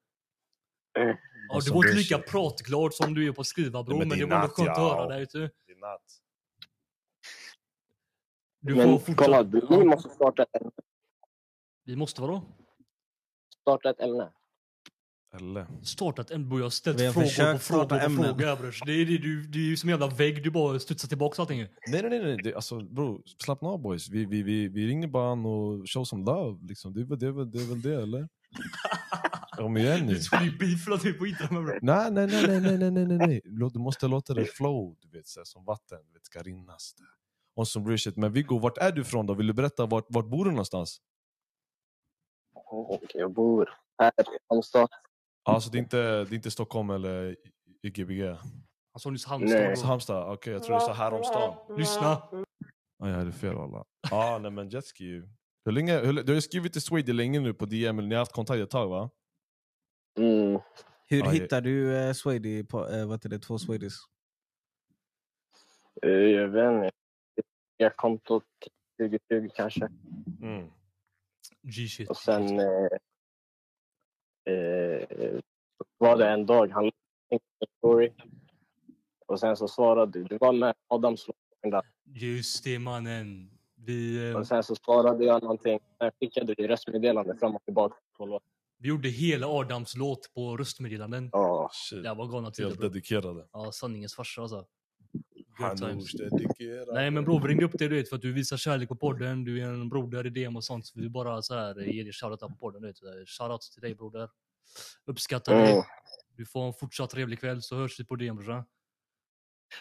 Ja, 0.94 1.16
Alltså, 1.56 1.70
du 1.70 1.76
var 1.76 1.84
inte 1.86 1.94
är 1.96 1.98
lika 1.98 2.18
pratglad 2.20 2.94
som 2.94 3.14
du 3.14 3.28
är 3.28 3.32
på 3.32 3.44
skriva 3.44 3.84
bro, 3.84 3.98
Nej, 3.98 4.00
men, 4.00 4.08
men 4.10 4.18
det 4.18 4.24
är 4.24 4.28
var 4.28 4.36
ändå 4.44 4.48
skönt 4.54 4.70
att 4.70 4.78
höra 4.78 5.08
dig. 5.10 5.20
vet 5.20 5.32
Du, 5.32 5.44
är 5.44 5.50
du 8.60 8.76
men 8.76 9.00
får 9.00 9.14
kolla, 9.14 9.38
fortsätta. 9.44 9.74
ni 9.76 9.80
Ja, 9.80 9.86
måste 9.86 10.10
starta 10.10 10.44
ett, 10.44 10.56
ämne. 10.62 10.72
vi 11.86 11.96
måste 11.96 12.22
vadå? 12.22 12.42
starta 13.62 13.90
ett 13.90 14.00
ämne. 14.00 14.32
Eller? 15.36 15.68
Startat 15.84 16.32
en 16.32 16.50
bro, 16.50 16.58
jag 16.58 16.66
har 16.66 16.70
ställt 16.70 17.00
vi 17.00 17.12
frågor 17.12 17.54
på 17.54 17.60
frågor 17.60 18.00
på 18.00 18.24
frågor 18.24 18.62
brors. 18.62 18.82
Det 18.86 18.92
är, 18.92 19.06
det, 19.52 19.58
är 19.58 19.62
ju 19.62 19.78
som 19.78 19.90
en 19.90 19.94
jävla 19.94 20.08
vägg, 20.08 20.44
du 20.44 20.52
bara 20.52 20.80
studsar 20.80 21.08
tillbaka 21.08 21.42
allting. 21.42 21.60
Nej 21.60 21.70
nej 21.88 22.10
nej, 22.10 22.20
nej. 22.20 22.38
Det, 22.44 22.56
alltså 22.56 22.80
bro, 22.80 23.24
slappna 23.44 23.70
av 23.70 23.82
boys. 23.82 24.10
Vi, 24.10 24.26
vi, 24.26 24.44
vi, 24.44 24.68
vi 24.68 24.88
ringer 24.88 25.08
bara 25.08 25.32
an 25.32 25.46
och 25.46 25.90
show 25.90 26.04
some 26.04 26.26
love 26.26 26.68
liksom. 26.68 26.94
Det 26.94 27.02
är 27.02 27.06
väl 27.06 27.20
det, 27.20 27.46
det, 27.46 27.64
är 27.64 27.68
väl 27.68 27.82
det 27.82 28.02
eller? 28.02 28.28
Kom 29.58 29.78
igen 29.78 30.06
nu. 30.06 30.14
Du 30.14 30.20
skulle 30.20 30.46
ju 30.46 30.58
beefla 30.58 30.98
typ 30.98 31.20
på 31.20 31.28
internet 31.28 31.52
bror. 31.52 31.80
Nej 31.82 32.12
nej 32.12 32.28
nej 32.28 32.48
nej 32.48 32.78
nej 32.78 32.92
nej 32.92 33.06
nej 33.06 33.18
nej. 33.18 33.42
Du 33.74 33.80
måste 33.80 34.08
låta 34.08 34.34
det 34.34 34.46
flow, 34.46 34.96
du 35.02 35.18
vet, 35.18 35.28
så 35.28 35.40
här, 35.40 35.46
som 35.46 35.66
vatten, 35.66 36.00
det 36.14 36.20
ska 36.26 36.42
rinnas. 36.42 36.94
Där. 36.98 37.08
Och 37.56 37.68
som 37.68 37.84
bryr. 37.84 38.20
Men 38.20 38.34
Viggo, 38.34 38.60
vart 38.60 38.78
är 38.78 38.92
du 38.92 39.02
ifrån 39.02 39.26
då? 39.26 39.34
Vill 39.34 39.48
du 39.48 39.54
berätta 39.54 39.86
vart, 39.86 40.06
vart 40.10 40.26
bor 40.26 40.46
du 40.46 40.52
någonstans? 40.52 41.02
Och 42.54 43.12
jag 43.14 43.34
bor 43.34 43.70
här 44.00 44.12
i 44.20 44.38
Halmstad. 44.50 44.90
Alltså 45.44 45.70
det 45.70 45.78
är 45.78 45.80
inte, 45.80 45.98
det 45.98 46.32
är 46.32 46.34
inte 46.34 46.52
Stockholm 46.52 46.90
eller 46.90 47.36
YGBG? 47.84 48.24
Han 48.94 49.00
sa 49.00 49.10
nyss 49.10 49.26
Halmstad. 49.26 49.60
Nej. 49.60 49.76
bro. 49.76 49.84
Halmstad? 49.86 50.34
Okej, 50.34 50.54
jag 50.54 50.64
tror 50.64 50.76
det 50.76 50.82
är 50.82 50.86
så 50.86 50.94
här 50.94 51.14
om 51.14 51.24
stan. 51.24 51.78
Lyssna. 51.78 52.08
Ah, 53.00 53.08
jag 53.08 53.16
hade 53.16 53.32
fel 53.32 53.58
alla. 53.58 53.86
ah, 54.12 54.38
nej 54.40 54.52
men 54.52 54.70
jetski. 54.70 55.24
Hur 55.66 55.72
länge, 55.72 56.00
hur, 56.00 56.14
du 56.14 56.32
har 56.32 56.36
ju 56.36 56.42
skrivit 56.42 56.74
till 56.74 56.82
Swede 56.82 57.14
länge 57.14 57.40
nu 57.40 57.54
på 57.54 57.66
DM, 57.66 58.00
eller 58.00 58.10
ni 58.10 58.16
har 58.16 58.20
haft 58.20 58.32
kontakt 58.34 58.60
ett 58.60 58.70
tag 58.70 58.88
va? 58.90 59.10
Mm. 60.20 60.60
Hur 61.10 61.20
Ja, 61.20 61.30
hittar 61.30 61.62
du 61.62 61.98
eh, 61.98 62.14
Swady 62.14 62.64
på, 62.64 62.90
eh, 62.90 63.06
vad 63.06 63.16
heter 63.16 63.30
det, 63.30 63.40
två 63.40 63.58
Swedish? 63.60 63.96
Eh, 66.02 66.10
jag 66.10 66.48
vet 66.48 66.72
inte. 66.72 66.92
Jag 67.78 67.96
kontot 67.96 68.44
2020 69.02 69.50
kanske. 69.56 69.90
Mm. 70.42 70.68
G-shit. 71.62 72.10
Och 72.10 72.18
sen 72.18 72.60
eh, 72.60 72.88
eh, 74.46 75.40
var 75.98 76.18
det 76.18 76.30
en 76.30 76.46
dag 76.46 76.68
han 76.68 76.92
story. 77.78 78.12
Och 79.26 79.40
sen 79.40 79.58
så 79.58 79.68
svarade 79.68 80.12
du. 80.12 80.24
Du 80.24 80.38
var 80.38 80.54
med 80.54 80.74
Adams 80.88 81.28
låt 81.28 81.72
där. 81.72 81.82
Just 82.06 82.64
det 82.64 82.80
mannen. 82.80 83.50
Vi, 83.76 84.30
eh, 84.30 84.38
Och 84.38 84.48
sen 84.48 84.64
så 84.64 84.76
svarade 84.76 85.26
jag 85.26 85.42
någonting. 85.44 85.80
Sen 85.98 86.12
skickade 86.20 86.54
du 86.54 86.68
röstmeddelande 86.68 87.36
fram 87.36 87.56
och 87.56 87.64
tillbaka. 87.64 87.96
på 88.18 88.40
vi 88.78 88.90
gjorde 88.90 89.10
hela 89.10 89.48
Adams 89.48 89.96
låt 89.96 90.34
på 90.34 90.58
röstmeddelanden. 90.58 91.30
Ja. 91.32 91.70
Shit. 91.74 92.04
Det 92.04 92.14
var 92.14 92.28
galna 92.28 92.52
tider 92.52 92.70
Helt 92.70 92.82
dedikerade. 92.82 93.48
Ja, 93.52 93.72
sanningens 93.72 94.16
farsa 94.16 94.42
alltså. 94.42 94.66
Good 95.58 95.68
Han 95.68 95.78
times. 95.78 96.14
är 96.14 96.30
dedikerad. 96.30 96.88
Nej 96.94 97.12
men 97.12 97.24
bror, 97.24 97.42
vi 97.42 97.48
ringde 97.48 97.66
upp 97.66 97.78
dig 97.80 97.90
du 97.90 97.96
vet 97.96 98.10
för 98.10 98.16
att 98.16 98.22
du 98.22 98.34
visar 98.34 98.58
kärlek 98.58 98.90
på 98.90 98.96
podden. 98.96 99.44
Du 99.44 99.62
är 99.62 99.68
en 99.68 99.90
broder 99.90 100.28
i 100.28 100.30
DM 100.30 100.56
och 100.56 100.64
sånt. 100.64 100.86
Så 100.86 101.00
vi 101.00 101.10
bara 101.10 101.42
så 101.42 101.56
här 101.56 101.80
ger 101.82 102.04
dig 102.04 102.14
shoutout 102.14 102.40
på 102.40 102.56
podden. 102.56 102.82
Du 102.82 102.88
vet. 102.88 103.30
Shoutout 103.30 103.62
till 103.62 103.82
dig 103.82 103.96
broder. 103.96 104.30
Uppskattar 105.06 105.56
dig. 105.56 105.84
Du 106.36 106.46
får 106.46 106.68
en 106.68 106.74
fortsatt 106.74 107.10
trevlig 107.10 107.40
kväll 107.40 107.62
så 107.62 107.76
hörs 107.76 108.00
vi 108.00 108.06
på 108.06 108.16
DM 108.16 108.36
brorsan. 108.36 108.64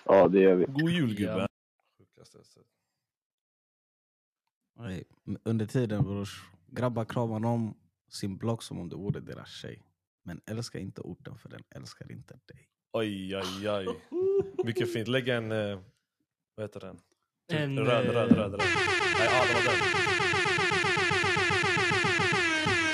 Ja, 0.04 0.28
det 0.28 0.40
gör 0.40 0.54
vi. 0.54 0.64
God 0.64 0.90
jul 0.90 1.20
Ja. 1.20 1.32
gubben. 1.32 1.48
Men 5.24 5.38
Under 5.44 5.66
tiden 5.66 6.02
brors, 6.04 6.42
grabbar 6.66 7.04
kramar 7.04 7.44
om 7.48 7.78
sin 8.08 8.38
blogg 8.38 8.62
som 8.62 8.78
om 8.78 8.88
det 8.88 8.96
vore 8.96 9.20
deras 9.20 9.50
tjej. 9.50 9.82
Men 10.22 10.40
älska 10.46 10.78
inte 10.78 11.00
orten 11.00 11.38
för 11.38 11.48
den 11.48 11.62
älskar 11.70 12.12
inte 12.12 12.38
dig. 12.46 12.68
Oj, 12.92 13.36
oj, 13.36 13.68
oj. 13.70 13.86
Mycket 14.64 14.92
fint. 14.92 15.08
Lägg 15.08 15.28
en... 15.28 15.52
eh, 15.52 15.78
vad 16.56 16.64
heter 16.64 16.80
den? 16.80 16.98
En, 17.52 17.78
röd, 17.78 18.06
eh, 18.06 18.12
röd, 18.12 18.32
röd, 18.32 18.50
röd. 18.52 18.60
Nej, 19.18 19.28
ja, 19.32 19.44
det 19.48 19.54
var 19.54 19.62
den. 19.62 19.80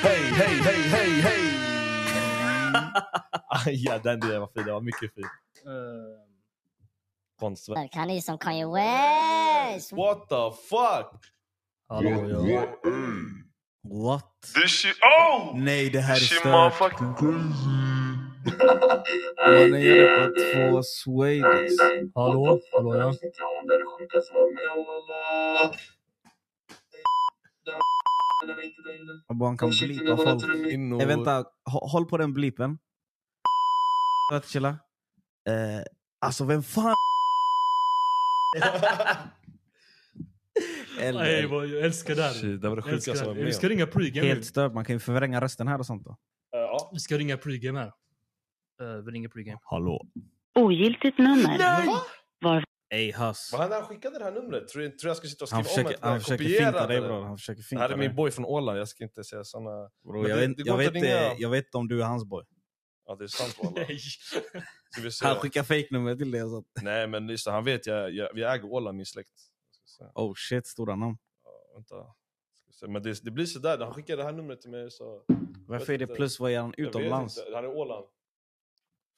Hej, 0.02 0.20
hej, 0.20 0.54
hej, 0.64 0.82
hej, 0.82 1.10
hej! 1.20 1.40
Aj, 3.66 3.74
ja, 3.84 3.98
den 3.98 4.20
delen 4.20 4.40
var 4.40 4.48
fin. 4.54 4.64
Det 4.66 4.72
var 4.72 4.80
mycket 4.80 5.14
fin. 5.14 5.24
Eh, 5.24 6.28
Konstverk. 7.40 7.92
Kan 7.92 8.08
ni 8.08 8.22
som 8.22 8.38
Kanye 8.38 8.66
West? 8.66 9.92
What 9.92 10.28
the 10.28 10.50
fuck? 10.68 11.24
hallå 11.88 12.48
ja. 12.48 12.64
What? 13.82 14.24
This 14.54 14.70
shit. 14.70 14.96
Oh! 15.02 15.56
Nej, 15.58 15.90
det 15.90 16.00
här 16.00 16.14
är 16.14 16.18
stört. 16.20 16.98
Mannen 19.46 19.80
gör 19.82 20.28
det 20.28 20.28
på 20.28 20.70
två 20.72 20.82
Swedish. 20.82 21.80
Hallå, 22.14 22.60
hallå 22.72 22.96
ja. 22.96 23.14
Abba, 29.26 29.46
han 29.46 29.58
kan 29.58 29.70
blipa 29.70 30.16
folk. 30.16 30.42
Och... 30.94 31.02
Eh, 31.02 31.08
vänta, 31.08 31.40
hå- 31.70 31.88
håll 31.92 32.06
på 32.06 32.16
den 32.16 32.34
blipen. 32.34 32.78
Chilla. 34.44 34.68
Eh, 35.48 35.82
alltså 36.20 36.44
vem 36.44 36.62
fan... 36.62 36.94
Eller, 41.00 41.20
Nej, 41.20 41.46
vad- 41.46 41.66
jag 41.66 41.80
älskar 41.84 42.14
det 42.14 42.22
här. 42.22 42.32
Shit, 42.32 42.62
det 42.62 42.68
var 42.68 42.76
det 42.76 42.82
Jag 42.86 42.90
sjukaste 43.00 43.26
var 43.26 43.34
Vi 43.34 43.44
med 43.44 43.54
ska 43.54 43.66
om. 43.66 43.70
ringa 43.70 43.86
pregame 43.86 44.28
helt 44.28 44.44
stört, 44.44 44.72
man 44.74 44.84
kan 44.84 44.94
ju 44.96 45.00
förvränga 45.00 45.40
rösten 45.40 45.68
här 45.68 45.78
och 45.78 45.86
sånt 45.86 46.04
då. 46.04 46.16
Ja. 46.50 46.90
Vi 46.92 46.98
ska 47.00 47.18
ringa 47.18 47.36
pregame 47.36 47.78
här. 47.78 47.92
Eh, 48.80 48.96
vi 49.04 49.10
ringer 49.10 49.28
pregame. 49.28 49.58
Hallå? 49.62 50.06
Ogiltigt 50.54 51.18
nummer. 51.18 51.58
Var 52.40 52.64
Ey 52.94 53.12
Huss. 53.12 53.50
Vad 53.52 53.60
han 53.60 53.72
han 53.72 53.82
skickade 53.82 54.18
det 54.18 54.24
här 54.24 54.32
numret? 54.32 54.68
Tror, 54.68 54.88
tror 54.88 55.08
jag 55.10 55.16
ska 55.16 55.28
sitta 55.28 55.44
och 55.44 55.50
Han 55.50 55.64
skriva 55.64 55.80
om 55.80 55.84
försöker, 55.88 55.94
ett? 55.94 56.10
han 56.10 56.20
försöker 56.20 56.44
finta 56.44 56.86
dig 56.86 57.00
bror. 57.00 57.22
Han 57.22 57.38
försöker 57.38 57.62
Det 57.62 57.66
finta 57.66 57.82
här 57.82 57.90
är 57.90 57.96
dig. 57.96 58.08
min 58.08 58.16
boy 58.16 58.30
från 58.30 58.44
Åland, 58.44 58.78
jag 58.78 58.88
ska 58.88 59.04
inte 59.04 59.24
säga 59.24 59.44
såna... 59.44 59.90
Bro, 60.04 60.28
jag, 60.28 60.38
det- 60.38 60.46
vet, 60.46 60.56
det 60.56 60.62
jag, 60.66 60.76
vet, 60.76 60.92
ringa. 60.92 61.34
jag 61.38 61.50
vet 61.50 61.74
om 61.74 61.88
du 61.88 62.00
är 62.02 62.06
hans 62.06 62.24
boy. 62.24 62.44
Ja, 63.06 63.14
det 63.16 63.24
är 63.24 63.28
sant 63.28 63.58
walla. 63.62 63.86
Han 65.22 65.36
skickar 65.36 65.62
fake-nummer 65.62 66.16
till 66.16 66.30
dig 66.30 66.40
sånt. 66.40 66.66
Nej 66.82 67.06
men 67.06 67.26
lyssna, 67.26 67.52
han 67.52 67.64
vet 67.64 67.86
jag, 67.86 68.10
jag, 68.14 68.34
vi 68.34 68.42
äger 68.42 68.64
Åland, 68.64 68.96
min 68.96 69.06
släkt. 69.06 69.32
Oh 70.14 70.32
shit, 70.36 70.66
stora 70.66 70.96
namn. 70.96 71.18
Ja, 71.44 71.50
vänta. 71.74 71.94
Men 72.92 73.02
det, 73.02 73.24
det 73.24 73.30
blir 73.30 73.46
sådär, 73.46 73.78
han 73.78 73.94
skickade 73.94 74.22
det 74.22 74.24
här 74.24 74.32
numret 74.32 74.60
till 74.60 74.70
mig 74.70 74.90
så... 74.90 75.22
Varför 75.66 75.92
är 75.92 75.98
det 75.98 76.02
inte. 76.02 76.14
plus 76.14 76.40
vad 76.40 76.50
är 76.50 76.60
han 76.60 76.74
utomlands? 76.76 77.38
Han 77.54 77.64
är 77.64 77.68
Åland. 77.68 78.06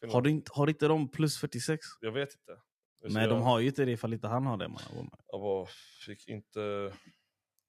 Finland. 0.00 0.14
Har, 0.14 0.22
du 0.22 0.30
inte, 0.30 0.50
har 0.54 0.68
inte 0.68 0.88
de 0.88 1.08
plus 1.08 1.38
46? 1.38 1.80
Jag 2.00 2.12
vet 2.12 2.34
inte. 2.34 2.60
Så 3.00 3.08
Nej, 3.08 3.22
jag, 3.22 3.30
de 3.30 3.42
har 3.42 3.60
ju 3.60 3.66
inte 3.66 3.84
det 3.84 3.92
ifall 3.92 4.12
inte 4.12 4.28
han 4.28 4.46
har 4.46 4.56
det. 4.56 4.68
Man. 4.68 4.80
Jag 5.26 5.40
bara 5.40 5.66
fick 6.06 6.28
inte... 6.28 6.92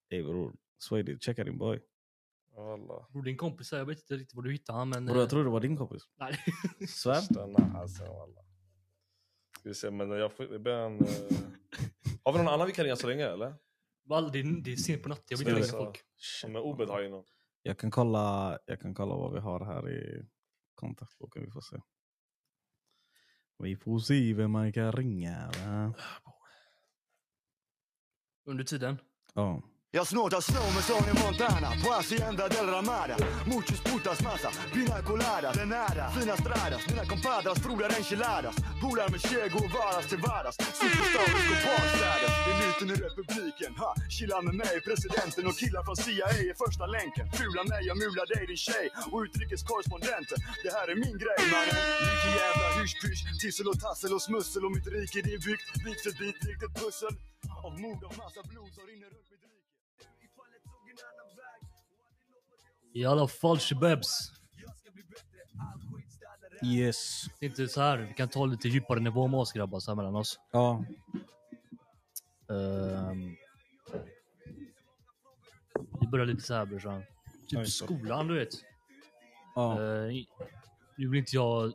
Ey 0.10 0.24
bror, 0.24 0.56
Swedish, 0.80 1.24
checka 1.24 1.44
din 1.44 1.58
boy. 1.58 1.80
Alla. 2.58 3.08
Bror 3.10 3.24
din 3.24 3.38
kompis 3.38 3.72
jag 3.72 3.86
vet 3.86 3.98
inte 3.98 4.16
riktigt 4.16 4.36
var 4.36 4.44
du 4.44 4.52
hittade 4.52 4.78
han 4.80 4.90
men... 4.90 5.06
Bror, 5.06 5.16
eh, 5.16 5.22
jag 5.22 5.30
tror 5.30 5.44
det 5.44 5.50
var 5.50 5.60
din 5.60 5.78
kompis. 5.78 6.04
Nej. 6.20 6.38
Svär? 6.88 7.16
Stanna 7.16 7.80
alltså 7.80 8.04
alla. 8.04 8.42
Ska 9.60 9.70
vi 9.70 9.76
se, 9.76 9.92
men 9.92 10.12
jag 10.12 10.34
får 10.34 10.68
jag 10.68 10.84
han... 10.84 11.00
Eh... 11.00 11.08
Har 12.24 12.34
vi 12.34 12.38
någon 12.38 12.48
annan 12.48 12.68
vi 12.68 12.74
kan 12.74 12.86
ringa 12.86 12.96
så 12.96 13.08
länge 13.08 13.26
eller? 13.26 13.56
Wall, 14.06 14.32
det, 14.32 14.40
är, 14.40 14.64
det 14.64 14.72
är 14.72 14.76
sent 14.76 15.04
på 15.04 15.10
natten, 15.10 15.26
jag 15.30 15.38
vill 15.38 15.48
inte 15.48 15.62
ringa 15.62 15.72
folk. 15.72 16.02
Ja, 16.44 16.50
Men 16.50 16.62
Obed 16.62 16.90
har 16.90 17.02
ju 17.02 17.10
någon. 17.10 17.26
Jag 17.62 17.80
kan 17.80 17.92
kolla, 17.92 18.58
jag 18.66 18.82
kan 18.82 18.94
kolla 18.94 19.16
vad 19.16 19.34
vi 19.34 19.40
har 19.40 19.66
här 19.66 19.90
i 19.90 20.26
kontaktboken. 20.76 21.46
Vi 21.46 21.52
får 21.52 21.62
se. 21.62 21.78
Vi 23.62 23.76
får 23.76 24.00
se 24.00 24.34
vem 24.34 24.52
man 24.52 24.74
kan 24.74 24.92
ringa. 24.92 25.52
Va? 25.66 25.94
Under 28.46 28.64
tiden. 28.64 28.98
Ja. 29.34 29.62
Jag 29.94 30.08
snortar 30.08 30.42
snow 30.42 30.70
med 30.76 30.84
Sony 30.90 31.14
Montana. 31.24 31.70
På 31.84 31.90
Hacienda 31.98 32.44
del 32.56 32.68
Ramada. 32.76 33.16
Muchos 33.54 33.80
putas 33.90 34.20
massa. 34.30 34.50
Pina 34.74 34.98
colada 35.10 35.50
De 35.60 35.66
nada, 35.66 36.04
Fina 36.18 36.36
stradas 36.44 36.82
Mina 36.90 37.06
compadras 37.14 37.58
Frugar 37.64 37.90
enchiladas. 38.00 38.56
Polar 38.82 39.10
med 39.14 39.22
Che 39.28 39.42
Guevaras 39.54 40.06
till 40.12 40.22
vardags. 40.28 40.58
Superstars 40.82 41.44
och 41.54 41.62
barnstädes 41.66 42.34
Eliten 42.52 42.90
i 42.96 42.98
republiken. 43.08 43.72
Ha 43.82 43.92
Chilla 44.16 44.38
med 44.48 44.56
mig 44.64 44.76
Presidenten. 44.88 45.44
Och 45.50 45.58
killar 45.62 45.84
från 45.88 45.98
CIA 46.04 46.28
är 46.42 46.54
första 46.66 46.86
länken. 46.98 47.26
Fula 47.40 47.64
mig 47.72 47.82
Jag 47.90 47.98
mular 48.04 48.26
dig 48.34 48.44
din 48.52 48.62
tjej. 48.68 48.86
Och 49.12 49.20
utrikeskorrespondenten. 49.26 50.38
Det 50.64 50.72
här 50.78 50.88
är 50.94 50.98
min 51.06 51.18
grej 51.24 51.40
mannen. 51.54 51.78
Mycket 52.10 52.34
jävla 52.44 52.68
hysch-pysch 52.78 53.22
Tissel 53.42 53.68
och 53.72 53.80
tassel 53.86 54.12
och 54.18 54.24
smussel. 54.30 54.62
Och 54.66 54.74
mitt 54.76 54.88
rike 54.96 55.18
det 55.26 55.34
är 55.38 55.44
byggt 55.48 55.68
Bit 55.86 56.00
för 56.06 56.14
bit 56.22 56.38
likt 56.48 56.62
ett 56.68 56.76
pussel. 56.84 57.14
Av 57.66 57.74
mord 57.84 58.02
och 58.08 58.16
massa 58.24 58.42
blod 58.52 58.72
som 58.78 58.86
rinner 58.92 59.12
runt. 59.16 59.31
I 62.94 63.06
alla 63.06 63.28
fall. 63.28 63.60
Yes. 66.66 67.26
Det 67.40 67.46
är 67.46 67.50
inte 67.50 67.68
så 67.68 67.82
här, 67.82 67.98
vi 67.98 68.14
kan 68.14 68.30
ta 68.30 68.46
lite 68.46 68.68
djupare 68.68 69.00
nivå 69.00 69.28
med 69.28 69.40
oss 69.40 69.54
grabbar 69.54 69.80
så 69.80 69.92
här 69.92 69.96
mellan 69.96 70.16
oss. 70.16 70.40
Ja. 70.52 70.86
Ehm, 72.50 73.36
vi 76.02 76.08
börjar 76.08 76.26
lite 76.26 76.42
så 76.42 76.54
här 76.54 76.66
brorsan. 76.66 77.04
Typ 77.48 77.68
skolan 77.68 78.28
du 78.28 78.40
vet. 78.40 78.54
ja. 79.56 79.78
Uh, 79.80 80.14
nu 80.98 81.10
vill 81.10 81.20
inte 81.20 81.36
jag 81.36 81.74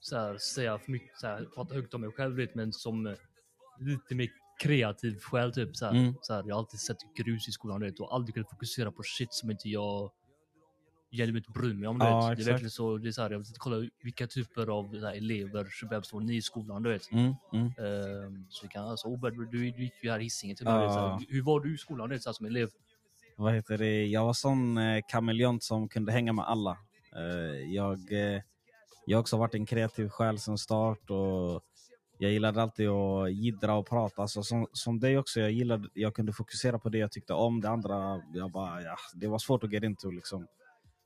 så 0.00 0.16
här, 0.16 0.38
säga 0.38 0.78
för 0.78 0.92
mycket, 0.92 1.18
så 1.18 1.26
här, 1.26 1.44
prata 1.54 1.74
högt 1.74 1.94
om 1.94 2.00
mig 2.00 2.10
själv 2.10 2.36
vet, 2.36 2.54
men 2.54 2.72
som 2.72 3.06
eh, 3.06 3.14
lite 3.80 4.14
mer 4.14 4.28
kreativ 4.62 5.18
själv 5.18 5.52
typ. 5.52 5.76
Så 5.76 5.86
här, 5.86 5.92
Mm. 5.92 6.14
så 6.22 6.32
jag 6.32 6.54
har 6.54 6.58
alltid 6.58 6.80
sett 6.80 6.96
grus 7.16 7.48
i 7.48 7.52
skolan 7.52 7.80
vet, 7.80 8.00
och 8.00 8.14
aldrig 8.14 8.34
kunnat 8.34 8.50
fokusera 8.50 8.92
på 8.92 9.02
shit 9.02 9.34
som 9.34 9.50
inte 9.50 9.68
jag 9.68 10.10
inte 11.10 11.50
bryr 11.50 11.74
mig 11.74 11.88
om. 11.88 11.98
Ja, 12.00 12.28
vet. 12.28 12.38
Det 12.38 12.42
är 12.44 12.46
verkligen 12.46 12.70
så, 12.70 12.98
det 12.98 13.08
är 13.08 13.12
så 13.12 13.22
här, 13.22 13.30
jag 13.30 13.38
vill 13.38 13.46
kolla 13.58 13.88
vilka 14.02 14.26
typer 14.26 14.66
av 14.66 15.00
här, 15.00 15.14
elever, 15.16 15.64
shabab 15.64 16.06
står 16.06 16.20
ni 16.20 16.36
i 16.36 16.42
skolan 16.42 16.82
du 16.82 16.90
vet. 16.90 17.12
Mm, 17.12 17.34
mm. 17.52 17.66
Ehm, 17.66 18.46
så 18.50 18.66
vi 18.66 18.68
kan, 18.68 18.84
alltså, 18.88 19.08
Obed, 19.08 19.32
du, 19.34 19.46
du 19.46 19.82
gick 19.84 19.92
ju 20.02 20.10
här 20.10 20.18
i 20.18 20.22
Hisingen 20.22 20.56
till 20.56 20.66
Ja. 20.66 21.20
hur 21.28 21.42
var 21.42 21.60
du 21.60 21.74
i 21.74 21.78
skolan 21.78 22.10
vet, 22.10 22.22
så 22.22 22.28
här, 22.28 22.34
som 22.34 22.46
elev? 22.46 22.68
Vad 23.36 23.54
heter 23.54 23.78
det? 23.78 24.06
Jag 24.06 24.24
var 24.24 24.32
sån 24.32 24.78
eh, 24.78 25.00
kameleont 25.08 25.62
som 25.64 25.88
kunde 25.88 26.12
hänga 26.12 26.32
med 26.32 26.44
alla. 26.44 26.78
Eh, 27.16 27.72
jag, 27.74 28.12
eh, 28.12 28.42
jag 29.06 29.16
har 29.16 29.20
också 29.20 29.36
varit 29.36 29.54
en 29.54 29.66
kreativ 29.66 30.08
själ 30.08 30.38
sedan 30.38 30.58
start 30.58 31.10
och 31.10 31.62
jag 32.18 32.32
gillade 32.32 32.62
alltid 32.62 32.88
att 32.88 33.32
jiddra 33.32 33.74
och 33.74 33.88
prata. 33.88 34.22
Alltså, 34.22 34.42
som, 34.42 34.66
som 34.72 35.00
dig 35.00 35.18
också, 35.18 35.40
jag, 35.40 35.50
gillade, 35.50 35.88
jag 35.94 36.14
kunde 36.14 36.32
fokusera 36.32 36.78
på 36.78 36.88
det 36.88 36.98
jag 36.98 37.12
tyckte 37.12 37.32
om. 37.32 37.60
Det 37.60 37.68
andra, 37.68 38.22
jag 38.34 38.50
bara, 38.50 38.82
ja, 38.82 38.96
det 39.14 39.26
var 39.26 39.38
svårt 39.38 39.64
att 39.64 39.72
get 39.72 39.82
into. 39.82 40.10
Liksom. 40.10 40.46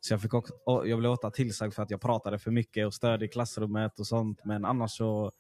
Så 0.01 0.13
jag, 0.13 0.23
fick 0.23 0.35
också, 0.35 0.55
och 0.67 0.89
jag 0.89 0.99
blev 0.99 1.11
ofta 1.11 1.31
tillsagd 1.31 1.75
för 1.75 1.83
att 1.83 1.91
jag 1.91 2.01
pratade 2.01 2.39
för 2.39 2.51
mycket 2.51 2.87
och 2.87 2.95
störde 2.95 3.25
i 3.25 3.29
klassrummet 3.29 4.01
och 4.01 4.07
sånt. 4.07 4.45
Men 4.45 4.65
annars 4.65 4.91
så 4.91 5.33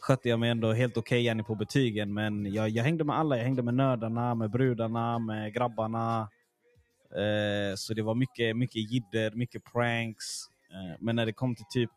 skötte 0.00 0.28
jag 0.28 0.40
mig 0.40 0.50
ändå 0.50 0.72
helt 0.72 0.96
okej 0.96 1.30
okay, 1.30 1.42
på 1.42 1.54
betygen. 1.54 2.14
Men 2.14 2.52
jag, 2.52 2.68
jag 2.68 2.84
hängde 2.84 3.04
med 3.04 3.18
alla. 3.18 3.36
Jag 3.36 3.44
hängde 3.44 3.62
med 3.62 3.74
nördarna, 3.74 4.34
med 4.34 4.50
brudarna, 4.50 5.18
med 5.18 5.54
grabbarna. 5.54 6.28
Eh, 7.10 7.74
så 7.76 7.94
det 7.94 8.02
var 8.02 8.14
mycket, 8.14 8.56
mycket 8.56 8.90
jidder, 8.90 9.30
mycket 9.30 9.64
pranks. 9.72 10.24
Eh, 10.70 10.96
men 11.00 11.16
när 11.16 11.26
det 11.26 11.32
kom 11.32 11.54
till 11.54 11.66
typ 11.70 11.90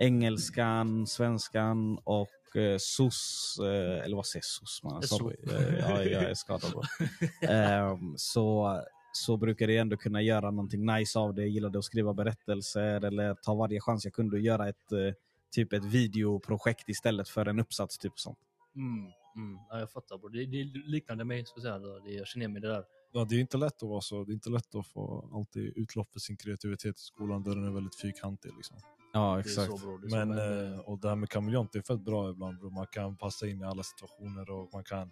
engelskan, 0.00 1.06
svenskan 1.06 1.98
och 2.04 2.56
eh, 2.56 2.76
SOS, 2.78 3.58
eh, 3.62 4.04
eller 4.04 4.16
vad 4.16 4.26
säger 4.26 4.42
SOS? 4.42 4.82
Man? 4.82 5.02
SO. 5.02 5.18
Sorry. 5.18 5.36
Eh, 5.50 5.78
ja, 5.78 6.04
jag 6.04 6.22
är 6.22 6.34
skadad. 6.34 6.72
Ehm, 7.40 8.14
så, 8.16 8.76
så 9.12 9.36
brukade 9.36 9.72
jag 9.72 9.80
ändå 9.80 9.96
kunna 9.96 10.22
göra 10.22 10.50
någonting 10.50 10.86
nice 10.86 11.18
av 11.18 11.34
det. 11.34 11.42
Jag 11.42 11.50
gillade 11.50 11.78
att 11.78 11.84
skriva 11.84 12.14
berättelser 12.14 13.04
eller 13.04 13.34
ta 13.34 13.54
varje 13.54 13.80
chans 13.80 14.04
jag 14.04 14.14
kunde 14.14 14.36
att 14.36 14.42
göra 14.42 14.68
ett, 14.68 14.92
eh, 14.92 15.14
typ 15.50 15.72
ett 15.72 15.84
videoprojekt 15.84 16.88
istället 16.88 17.28
för 17.28 17.46
en 17.46 17.60
uppsats. 17.60 17.98
Typ 17.98 18.18
sånt. 18.18 18.38
Mm, 18.76 19.12
mm, 19.36 19.58
ja, 19.70 19.78
jag 19.78 19.90
fattar. 19.90 20.18
Bro. 20.18 20.28
Det, 20.28 20.46
det 20.46 20.64
liknade 20.64 21.24
mig, 21.24 21.46
ska 21.46 21.60
jag 21.60 21.62
säga. 21.62 21.78
Det, 21.78 22.10
jag 22.10 22.26
känner 22.26 22.48
mig 22.48 22.62
det 22.62 22.68
där. 22.68 22.84
Ja, 23.12 23.26
det 23.28 23.34
är 23.36 23.40
inte 23.40 23.56
lätt 23.56 23.82
att 23.82 23.88
vara 23.88 24.00
så. 24.00 24.24
Det 24.24 24.32
är 24.32 24.34
inte 24.34 24.50
lätt 24.50 24.74
att 24.74 24.86
få 24.86 25.30
alltid 25.34 25.72
utlopp 25.76 26.12
för 26.12 26.20
sin 26.20 26.36
kreativitet 26.36 26.96
i 26.96 27.00
skolan 27.02 27.42
där 27.42 27.54
den 27.54 27.64
är 27.64 27.70
väldigt 27.70 28.00
fyrkantig. 28.00 28.52
Liksom. 28.56 28.76
Ja, 29.12 29.34
Det 29.44 29.50
är 29.50 29.66
så, 29.66 29.76
bro. 29.76 29.98
Det 29.98 30.08
Men, 30.16 30.28
men, 30.28 30.72
eh, 30.74 30.80
och 30.80 30.98
det 30.98 31.08
här 31.08 31.16
med 31.16 31.28
kameleont, 31.28 31.72
det 31.72 31.78
är 31.78 31.82
fett 31.82 32.04
bra 32.04 32.30
ibland. 32.30 32.58
Bro. 32.58 32.70
Man 32.70 32.86
kan 32.86 33.16
passa 33.16 33.46
in 33.46 33.60
i 33.60 33.64
alla 33.64 33.82
situationer 33.82 34.50
och 34.50 34.70
man 34.72 34.84
kan, 34.84 35.10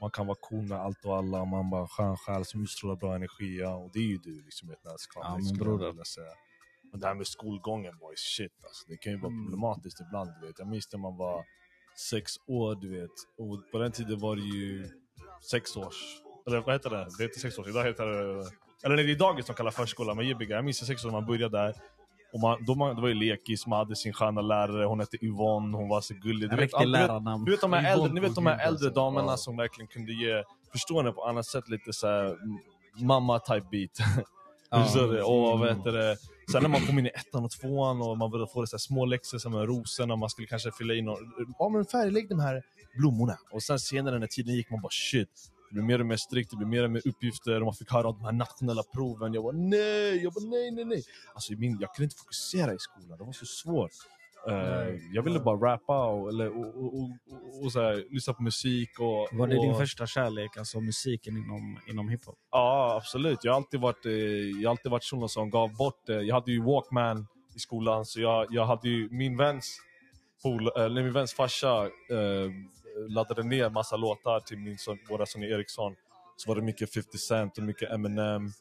man 0.00 0.10
kan 0.10 0.26
vara 0.26 0.38
cool 0.40 0.62
med 0.68 0.78
allt 0.78 1.04
och 1.04 1.16
alla. 1.16 1.44
Man 1.44 1.70
bara 1.70 1.88
skön 1.88 2.16
själ 2.16 2.44
som 2.44 2.62
utstrålar 2.62 2.96
bra 2.96 3.14
energi. 3.14 3.58
Ja, 3.60 3.74
och 3.74 3.90
det 3.92 3.98
är 3.98 4.02
ju 4.08 4.18
du 4.18 4.42
liksom 4.42 4.70
i 4.70 4.72
ett. 4.72 4.80
Ja, 4.84 5.38
det 5.38 5.66
men 5.66 5.96
jag 5.96 6.06
säga. 6.06 6.30
Det 6.92 7.06
här 7.06 7.14
med 7.14 7.26
skolgången 7.26 7.98
boys, 7.98 8.18
shit 8.20 8.64
alltså. 8.64 8.84
Det 8.88 8.96
kan 8.96 9.12
ju 9.12 9.18
vara 9.18 9.32
Mm. 9.32 9.44
problematiskt 9.44 10.00
ibland 10.00 10.30
du 10.40 10.46
vet. 10.46 10.58
Jag 10.58 10.68
minns 10.68 10.92
när 10.92 10.98
man 11.00 11.16
var 11.16 11.44
sex 12.10 12.32
år 12.46 12.74
du 12.74 13.00
vet. 13.00 13.10
Och 13.38 13.70
på 13.72 13.78
den 13.78 13.92
tiden 13.92 14.18
var 14.18 14.36
det 14.36 14.42
ju 14.42 14.88
sex 15.50 15.76
års, 15.76 15.96
eller 16.46 16.60
vad 16.60 16.74
heter 16.74 16.90
det? 16.90 17.06
Det 17.18 17.24
heter 17.24 17.40
sex 17.40 17.58
års, 17.58 17.68
idag 17.68 17.84
heter 17.84 18.06
det, 18.06 18.46
eller 18.84 18.96
nej, 18.96 19.04
det 19.06 19.12
är 19.12 19.18
dagis 19.18 19.46
som 19.46 19.54
kallar 19.54 19.70
förskola, 19.70 20.14
men 20.14 20.26
jibbiga. 20.26 20.56
Jag 20.56 20.64
minns 20.64 20.86
sex 20.86 21.04
år 21.04 21.08
när 21.08 21.12
man 21.20 21.26
började 21.26 21.58
där. 21.58 21.74
Och 22.34 22.40
man, 22.40 22.64
då 22.64 22.74
man, 22.74 22.96
det 22.96 23.02
var 23.02 23.08
ju 23.08 23.14
lekis, 23.14 23.66
man 23.66 23.78
hade 23.78 23.96
sin 23.96 24.12
sköna 24.12 24.40
lärare, 24.40 24.84
hon 24.84 25.00
hette 25.00 25.24
Yvonne, 25.24 25.76
hon 25.76 25.88
var 25.88 26.00
så 26.00 26.14
gullig. 26.14 26.50
Du 26.50 26.56
vet, 26.56 26.70
du 26.70 26.92
vet, 26.92 27.10
du 27.44 27.50
vet 27.50 27.60
de 27.60 27.72
här 27.72 27.92
äldre, 27.92 28.12
ni 28.12 28.20
vet 28.20 28.34
de 28.34 28.46
här 28.46 28.52
äldre 28.52 28.68
alltså. 28.68 28.90
damerna 28.90 29.36
som 29.36 29.56
verkligen 29.56 29.88
kunde 29.88 30.12
ge 30.12 30.42
förstående 30.72 31.12
på 31.12 31.24
annat 31.24 31.46
sätt 31.46 31.68
lite 31.68 31.92
såhär 31.92 32.36
mamma 33.00 33.38
type 33.38 33.66
beat. 33.70 33.90
Och 35.24 35.68
heter 35.68 35.92
det? 35.92 36.16
Sen 36.52 36.62
när 36.62 36.68
man 36.68 36.80
kom 36.80 36.98
in 36.98 37.06
i 37.06 37.10
ettan 37.14 37.44
och 37.44 37.50
tvåan 37.50 38.02
och 38.02 38.18
man 38.18 38.30
började 38.30 38.52
få 38.52 38.60
det 38.60 38.66
så 38.66 38.78
små 38.78 39.04
läxor 39.04 39.38
som 39.38 39.52
med 39.52 39.66
rosorna, 39.66 40.16
man 40.16 40.30
skulle 40.30 40.46
kanske 40.46 40.70
fylla 40.70 40.94
in 40.94 41.08
och, 41.08 41.18
ja 41.58 41.68
men 41.68 41.84
färglägg 41.84 42.28
de 42.28 42.40
här 42.40 42.62
blommorna. 42.98 43.38
Och 43.52 43.62
sen 43.62 43.78
senare 43.78 44.18
när 44.18 44.26
tiden 44.26 44.54
gick 44.54 44.70
man 44.70 44.80
bara 44.80 44.90
shit, 44.90 45.50
det 45.68 45.74
blev 45.74 45.84
mer 45.84 46.00
och 46.00 46.06
mer 46.06 46.16
strikt, 46.16 46.50
det 46.50 46.56
blev 46.56 46.68
mer 46.68 46.84
och 46.84 46.90
mer 46.90 47.08
uppgifter 47.08 47.60
och 47.60 47.64
man 47.64 47.74
fick 47.74 47.92
höra 47.92 48.08
om 48.08 48.18
de 48.18 48.24
här 48.24 48.32
nationella 48.32 48.82
proven. 48.94 49.34
Jag 49.34 49.42
var 49.42 49.52
nej, 49.52 50.22
jag 50.22 50.32
bara 50.32 50.44
nej, 50.44 50.70
nej, 50.70 50.84
nej. 50.84 51.02
Alltså 51.34 51.52
min, 51.52 51.78
jag 51.80 51.94
kunde 51.94 52.04
inte 52.04 52.16
fokusera 52.16 52.74
i 52.74 52.78
skolan, 52.78 53.18
det 53.18 53.24
var 53.24 53.32
så 53.32 53.46
svårt. 53.46 53.92
Nej. 54.46 55.10
jag 55.12 55.22
ville 55.22 55.40
bara 55.40 55.72
rappa 55.72 56.06
och, 56.06 56.28
eller, 56.28 56.58
och, 56.58 56.84
och, 56.84 56.94
och, 56.94 57.64
och, 57.64 57.72
så 57.72 57.80
här, 57.80 58.04
lyssna 58.10 58.34
på 58.34 58.42
musik. 58.42 59.00
Och, 59.00 59.38
Var 59.38 59.46
det 59.46 59.54
din 59.54 59.74
första 59.74 60.06
kärlek, 60.06 60.56
alltså 60.56 60.80
musiken 60.80 61.36
inom, 61.36 61.78
inom 61.86 62.08
hiphop? 62.08 62.38
Ja, 62.50 62.96
absolut. 62.96 63.38
Jag 63.42 63.52
har 63.52 63.56
alltid 63.56 63.80
varit, 63.80 64.06
eh, 64.06 64.12
jag 64.12 64.68
har 64.68 64.70
alltid 64.70 64.92
varit 64.92 65.04
sån 65.04 65.28
som 65.28 65.50
gav 65.50 65.76
bort. 65.76 66.08
Eh, 66.08 66.16
jag 66.16 66.34
hade 66.34 66.52
ju 66.52 66.62
Walkman 66.62 67.26
i 67.54 67.58
skolan, 67.58 68.04
så 68.04 68.20
jag, 68.20 68.46
jag 68.50 68.66
hade 68.66 68.88
ju 68.88 69.08
min 69.10 69.36
väns, 69.36 69.78
pol, 70.42 70.68
eller 70.76 71.02
min 71.02 71.12
väns 71.12 71.34
farsa 71.34 71.84
eh, 71.84 72.50
laddade 73.08 73.42
ner 73.42 73.70
massa 73.70 73.96
låtar 73.96 74.40
till 74.40 74.58
min 74.58 74.78
son, 74.78 74.98
våra 75.08 75.26
Sonny 75.26 75.46
Eriksson. 75.50 75.94
Så 76.36 76.48
var 76.50 76.56
det 76.56 76.62
mycket 76.62 76.94
50 76.94 77.18
Cent 77.18 77.58
och 77.58 77.64
mycket 77.64 77.90
Eminem. 77.90 78.52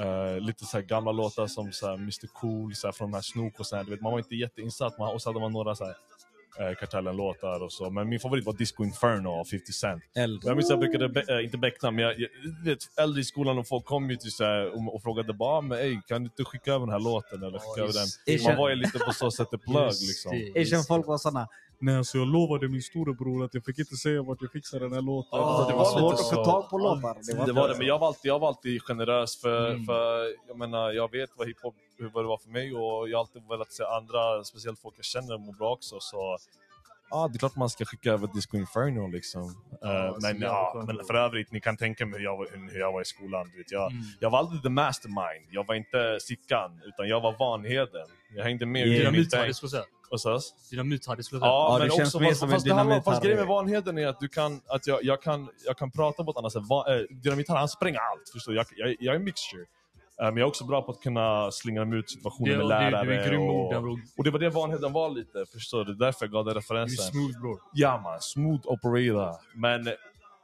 Eh, 0.00 0.40
lite 0.40 0.64
så 0.64 0.76
här 0.76 0.84
gamla 0.84 1.12
låtar 1.12 1.46
som 1.46 1.72
så 1.72 1.92
Mr 1.94 2.26
Cool, 2.32 2.74
så 2.74 2.92
från 2.92 3.10
de 3.10 3.16
här 3.16 3.22
Snook 3.22 3.60
och 3.60 3.66
så 3.66 3.76
här. 3.76 3.84
Du 3.84 3.90
vet, 3.90 4.00
man 4.00 4.12
var 4.12 4.18
inte 4.18 4.34
jätteinsatt, 4.34 4.98
man, 4.98 5.14
och 5.14 5.22
så 5.22 5.28
hade 5.28 5.40
man 5.40 5.52
några 5.52 5.74
så 5.74 5.84
här, 5.84 5.94
eh, 6.70 6.74
Kartellen-låtar 6.74 7.62
och 7.62 7.72
så. 7.72 7.90
Men 7.90 8.08
min 8.08 8.20
favorit 8.20 8.44
var 8.44 8.52
Disco 8.52 8.84
Inferno 8.84 9.28
av 9.28 9.44
50 9.44 9.72
Cent. 9.72 10.02
Äldre. 10.16 10.48
Jag 10.48 10.56
minns 10.56 10.70
jag 10.70 10.78
brukade, 10.78 11.08
be- 11.08 11.24
äh, 11.38 11.44
inte 11.44 11.58
beckna, 11.58 11.90
men 11.90 12.04
jag, 12.04 12.20
jag 12.20 12.28
vet, 12.64 12.78
äldre 13.00 13.20
i 13.20 13.24
skolan 13.24 13.58
och 13.58 13.68
folk 13.68 13.84
kom 13.84 14.10
ju 14.10 14.16
till 14.16 14.32
så 14.32 14.70
och, 14.74 14.94
och 14.94 15.02
frågade 15.02 15.32
bara 15.32 15.58
ah, 15.58 15.60
men 15.60 15.78
ey, 15.78 16.00
kan 16.08 16.22
du 16.22 16.26
inte 16.26 16.44
skicka 16.44 16.72
över 16.72 16.86
den 16.86 16.92
här 16.92 17.00
låten 17.00 17.42
eller 17.42 17.58
skicka 17.58 17.82
över 17.82 17.92
den? 17.92 18.42
Man 18.44 18.56
var 18.56 18.68
ju 18.68 18.74
lite 18.74 18.98
på 18.98 19.12
så 19.12 19.30
sätt 19.30 19.48
Just 19.86 20.08
liksom. 20.08 20.36
just 20.54 20.88
folk 20.88 21.06
var 21.06 21.18
såna, 21.18 21.48
nej 21.78 21.96
alltså 21.96 22.18
jag 22.18 22.26
lovade 22.28 22.68
min 22.68 22.82
storebror 22.82 23.44
att 23.44 23.54
jag 23.54 23.64
fick 23.64 23.78
inte 23.78 23.96
säga 23.96 24.22
vart 24.22 24.38
jag 24.42 24.52
fixade 24.52 24.84
den 24.84 24.92
här 24.92 25.02
låten. 25.02 25.28
Ja, 25.40 25.64
det 25.66 25.72
det 25.72 25.76
var 25.78 25.84
var 25.84 25.98
svårt 26.00 26.12
att 26.14 26.18
få 26.30 26.34
så. 26.36 26.44
tag 26.44 26.70
på 26.70 26.78
låtar. 26.78 27.46
Det 27.46 27.52
var 27.52 27.68
det, 27.68 27.78
men 27.78 27.86
jag 27.86 27.98
var 27.98 28.06
alltid, 28.06 28.28
jag 28.28 28.38
var 28.38 28.48
alltid 28.48 28.82
generös 28.82 29.40
för, 29.40 29.70
Mm. 29.70 29.84
för 29.84 30.32
jag 30.48 30.58
menar, 30.58 30.92
jag 30.92 31.10
vet 31.10 31.30
vad 31.36 31.46
hiphop, 31.48 31.74
hur- 31.98 32.08
vad 32.08 32.24
det 32.24 32.28
var 32.28 32.38
för 32.38 32.50
mig 32.50 32.74
och 32.74 33.08
jag 33.08 33.16
har 33.18 33.20
alltid 33.20 33.42
velat 33.48 33.72
se 33.72 33.82
andra, 33.84 34.44
speciellt 34.44 34.80
folk 34.80 34.94
jag 34.98 35.04
känner, 35.04 35.38
må 35.38 35.52
bra 35.52 35.72
också. 35.72 35.96
Så 36.00 36.38
ja, 37.10 37.28
det 37.28 37.36
är 37.36 37.38
klart 37.38 37.56
man 37.56 37.70
ska 37.70 37.84
skicka 37.84 38.12
över 38.12 38.28
Disco 38.34 38.56
Inferno 38.56 39.06
liksom. 39.08 39.54
Ja, 39.80 40.14
så 40.20 40.26
men, 40.26 40.40
ja, 40.40 40.84
men 40.86 41.04
för 41.06 41.14
övrigt, 41.14 41.52
ni 41.52 41.60
kan 41.60 41.76
tänka 41.76 42.06
mig 42.06 42.18
hur 42.18 42.24
jag 42.24 42.36
var, 42.36 42.70
hur 42.72 42.80
jag 42.80 42.92
var 42.92 43.00
i 43.02 43.04
skolan. 43.04 43.50
Du 43.52 43.58
vet, 43.58 43.72
jag, 43.72 43.90
Mm. 43.92 44.02
jag 44.20 44.30
var 44.30 44.38
aldrig 44.38 44.62
the 44.62 44.68
mastermind, 44.68 45.46
jag 45.50 45.66
var 45.66 45.74
inte 45.74 46.18
Sickan, 46.20 46.80
utan 46.84 47.08
jag 47.08 47.20
var 47.20 47.32
Vanheden. 47.38 48.06
Jag 48.36 48.44
hängde 48.44 48.66
med 48.66 48.86
Yeah. 48.86 48.90
yeah. 49.02 49.14
i 49.14 49.16
min 49.18 49.28
bänk. 49.30 49.56
Jag. 50.10 50.14
Vad 50.14 50.20
sades? 50.20 50.70
Dynamit-Harry 50.72 51.22
skulle 51.22 51.40
jag. 51.40 51.48
Ja, 51.48 51.68
Ja, 51.72 51.78
det 51.78 51.88
men 51.88 51.96
känns 51.96 52.08
också, 52.14 52.20
mer 52.20 52.28
fast, 52.28 52.40
som 52.40 52.48
en 52.48 52.52
fast, 52.54 52.66
det 52.66 52.74
handlar, 52.74 52.96
fast 53.00 53.06
dynamit-Harry. 53.06 53.24
grejen 53.24 53.38
med 53.38 53.46
Vanheden 53.48 53.98
är 53.98 54.06
att, 54.06 54.20
du 54.20 54.28
kan, 54.28 54.60
att 54.66 54.86
jag, 54.86 55.04
jag, 55.04 55.22
kan, 55.22 55.48
jag 55.66 55.76
kan 55.78 55.90
prata 55.90 56.24
på 56.24 56.30
ett 56.30 56.36
annat 56.36 56.52
sätt. 56.52 56.62
Äh, 56.62 57.16
dynamit 57.22 57.48
han 57.48 57.68
spränger 57.68 57.98
allt, 57.98 58.28
förstår 58.32 58.52
du? 58.52 58.58
Jag, 58.58 58.66
jag, 58.76 58.96
jag 59.00 59.12
är 59.14 59.18
en 59.18 59.24
mixture. 59.24 59.62
Eh, 59.62 59.66
men 60.24 60.36
jag 60.36 60.40
är 60.40 60.48
också 60.48 60.64
bra 60.66 60.82
på 60.82 60.92
att 60.92 61.00
kunna 61.00 61.50
slingra 61.50 61.84
mig 61.84 61.98
ut 61.98 62.10
situationer 62.10 62.50
Det- 62.52 62.56
med 62.58 62.66
det- 62.66 62.90
lärare. 62.90 63.28
grym 63.28 63.40
med 63.40 63.76
och, 63.78 63.98
och 64.18 64.24
det 64.24 64.30
var 64.30 64.38
det 64.38 64.50
Vanheden 64.50 64.92
var 64.92 65.10
lite, 65.10 65.44
förstår 65.52 65.84
du? 65.84 65.94
Därför 65.94 66.24
jag 66.26 66.32
gav 66.32 66.44
den 66.44 66.54
Du 66.54 66.58
är 66.58 66.62
referensen. 66.62 67.04
smooth 67.12 67.40
bror. 67.40 67.60
Ja 67.74 68.00
man, 68.00 68.20
smooth 68.20 68.60
operator. 68.66 69.34
Men 69.54 69.86
eh, 69.86 69.92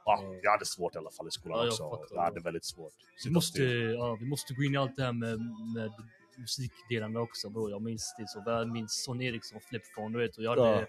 ja, 0.05 0.19
jag 0.43 0.51
hade 0.51 0.65
svårt 0.65 0.95
i 0.95 0.97
alla 0.97 1.11
fall 1.11 1.27
i 1.27 1.31
skolan 1.31 1.57
Ja, 1.57 1.63
jag 1.63 1.71
också. 1.71 1.89
fattar. 1.89 2.15
Jag 2.15 2.21
hade 2.21 2.39
väldigt 2.39 2.65
svårt. 2.65 2.93
Vi 3.25 3.31
måste, 3.31 3.63
ja, 3.63 4.17
vi 4.19 4.25
måste 4.25 4.53
gå 4.53 4.63
in 4.63 4.73
i 4.73 4.77
allt 4.77 4.95
det 4.95 5.03
här 5.03 5.13
med, 5.13 5.39
med 5.75 5.91
musikdelarna 6.37 7.19
också 7.19 7.49
bror. 7.49 7.71
Jag 7.71 7.81
minns 7.81 8.15
det 8.17 8.27
så 8.27 8.41
väl. 8.41 8.67
Minns 8.71 9.03
Son 9.03 9.21
Eriksson 9.21 9.59
Flipphone 9.61 10.17
du 10.17 10.23
vet. 10.23 10.37
Och 10.37 10.43
jag 10.43 10.49
hade 10.49 10.79
Ja. 10.81 10.85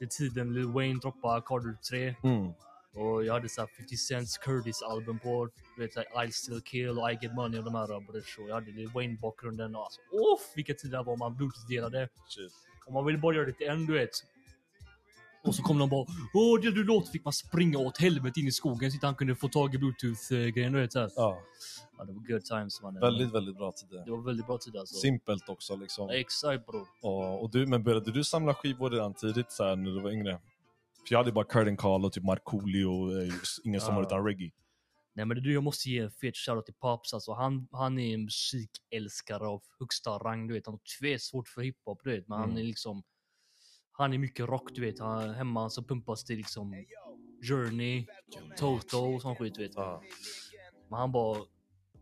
det 0.00 0.10
tiden 0.10 0.54
Lil 0.54 0.66
Wayne 0.66 1.00
droppade 1.00 1.42
Carter 1.46 1.76
3. 1.90 2.14
Mm. 2.22 2.52
Och 2.94 3.24
jag 3.24 3.32
hade 3.32 3.48
så 3.48 3.60
här 3.60 3.68
50 3.78 3.96
Cents 3.96 4.38
Curtis 4.38 4.82
album 4.82 5.18
på. 5.18 5.48
Du 5.76 5.82
vet, 5.82 5.96
I'll 5.96 6.30
still 6.30 6.60
kill 6.60 6.98
och 6.98 7.10
I 7.12 7.18
get 7.22 7.34
money 7.34 7.58
och 7.58 7.64
de 7.64 7.74
här 7.74 8.00
brors. 8.00 8.38
Och 8.38 8.48
jag 8.48 8.54
hade 8.54 8.70
Lil 8.70 8.90
Wayne 8.94 9.18
bakgrunden. 9.18 9.76
Och 9.76 9.82
alltså, 9.84 10.00
off, 10.12 10.52
vilka 10.56 10.74
tider 10.74 10.98
det 10.98 11.04
var 11.04 11.16
man 11.16 11.36
bluetooth-delade. 11.36 12.08
Shit. 12.28 12.52
Och 12.86 12.92
man 12.92 13.06
ville 13.06 13.18
bara 13.18 13.34
göra 13.34 13.46
det 13.46 13.52
till 13.52 13.66
en, 13.68 13.86
du 13.86 13.92
vet. 13.92 14.10
Och 15.44 15.54
så 15.54 15.62
kom 15.62 15.78
de 15.78 15.88
bara 15.88 16.06
Åh, 16.34 16.60
det 16.62 16.70
du 16.70 16.84
låt 16.84 17.08
fick 17.08 17.24
man 17.24 17.32
springa 17.32 17.78
åt 17.78 17.98
helvete 17.98 18.40
in 18.40 18.46
i 18.46 18.52
skogen 18.52 18.90
så 18.92 18.96
att 18.96 19.02
han 19.02 19.14
kunde 19.14 19.34
få 19.34 19.48
tag 19.48 19.74
i 19.74 19.78
bluetooth-grejen. 19.78 20.90
Så 20.90 20.98
här. 21.00 21.10
Ja, 21.16 21.38
Ja, 21.98 22.04
det 22.04 22.12
var 22.12 22.20
good 22.20 22.44
times 22.44 22.82
mannen. 22.82 23.00
väldigt, 23.00 23.32
väldigt 23.34 23.56
bra 23.56 23.72
tider. 23.72 24.04
Det 24.04 24.10
var 24.10 24.22
väldigt 24.22 24.46
bra 24.46 24.58
tid 24.58 24.76
alltså. 24.76 24.94
Simpelt 24.94 25.48
också 25.48 25.76
liksom. 25.76 26.08
Ja, 26.08 26.14
Exakt 26.14 26.66
bror. 26.66 26.86
Och, 27.02 27.42
och 27.42 27.50
du, 27.50 27.66
men 27.66 27.82
började 27.82 28.12
du 28.12 28.24
samla 28.24 28.54
skivor 28.54 28.90
redan 28.90 29.14
tidigt 29.14 29.52
så 29.52 29.64
här, 29.64 29.76
när 29.76 29.90
du 29.90 30.00
var 30.00 30.10
yngre? 30.10 30.32
För 31.08 31.14
jag 31.14 31.18
hade 31.18 31.32
bara 31.32 31.44
Curtin 31.44 31.76
Call 31.76 32.04
och 32.04 32.12
typ 32.12 32.24
Markoolio 32.24 32.84
och 32.86 33.22
eh, 33.22 33.32
ingen 33.64 33.80
sommar 33.80 34.00
Ja. 34.00 34.06
utan 34.06 34.24
reggae. 34.24 34.50
Nej 35.14 35.24
men 35.26 35.42
du, 35.42 35.52
jag 35.52 35.62
måste 35.62 35.90
ge 35.90 35.98
en 35.98 36.10
fet 36.10 36.36
shoutout 36.36 36.64
till 36.66 36.74
Pops 36.74 37.14
alltså. 37.14 37.32
Han, 37.32 37.68
han 37.72 37.98
är 37.98 38.14
en 38.14 38.24
musikälskare 38.24 39.46
av 39.46 39.62
högsta 39.78 40.10
rang, 40.10 40.46
du 40.48 40.54
vet. 40.54 40.66
Han 40.66 40.72
har 41.00 41.18
svårt 41.18 41.48
för 41.48 41.60
hiphop, 41.62 42.00
du 42.04 42.10
vet. 42.16 42.28
Men 42.28 42.38
han 42.38 42.48
Mm. 42.50 42.62
är 42.62 42.64
liksom... 42.64 43.02
Han 44.00 44.12
är 44.12 44.18
mycket 44.18 44.46
rock, 44.48 44.70
du 44.74 44.80
vet. 44.80 44.98
Han, 44.98 45.34
hemma 45.34 45.70
så 45.70 45.82
pumpas 45.82 46.24
det 46.24 46.36
liksom 46.36 46.84
Journey, 47.42 48.06
Toto 48.56 48.98
och 49.14 49.22
sån 49.22 49.36
skit, 49.36 49.54
du 49.54 49.62
vet. 49.62 49.72
Ja. 49.74 50.02
Men 50.90 50.98
han 51.00 51.12
bara... 51.12 51.38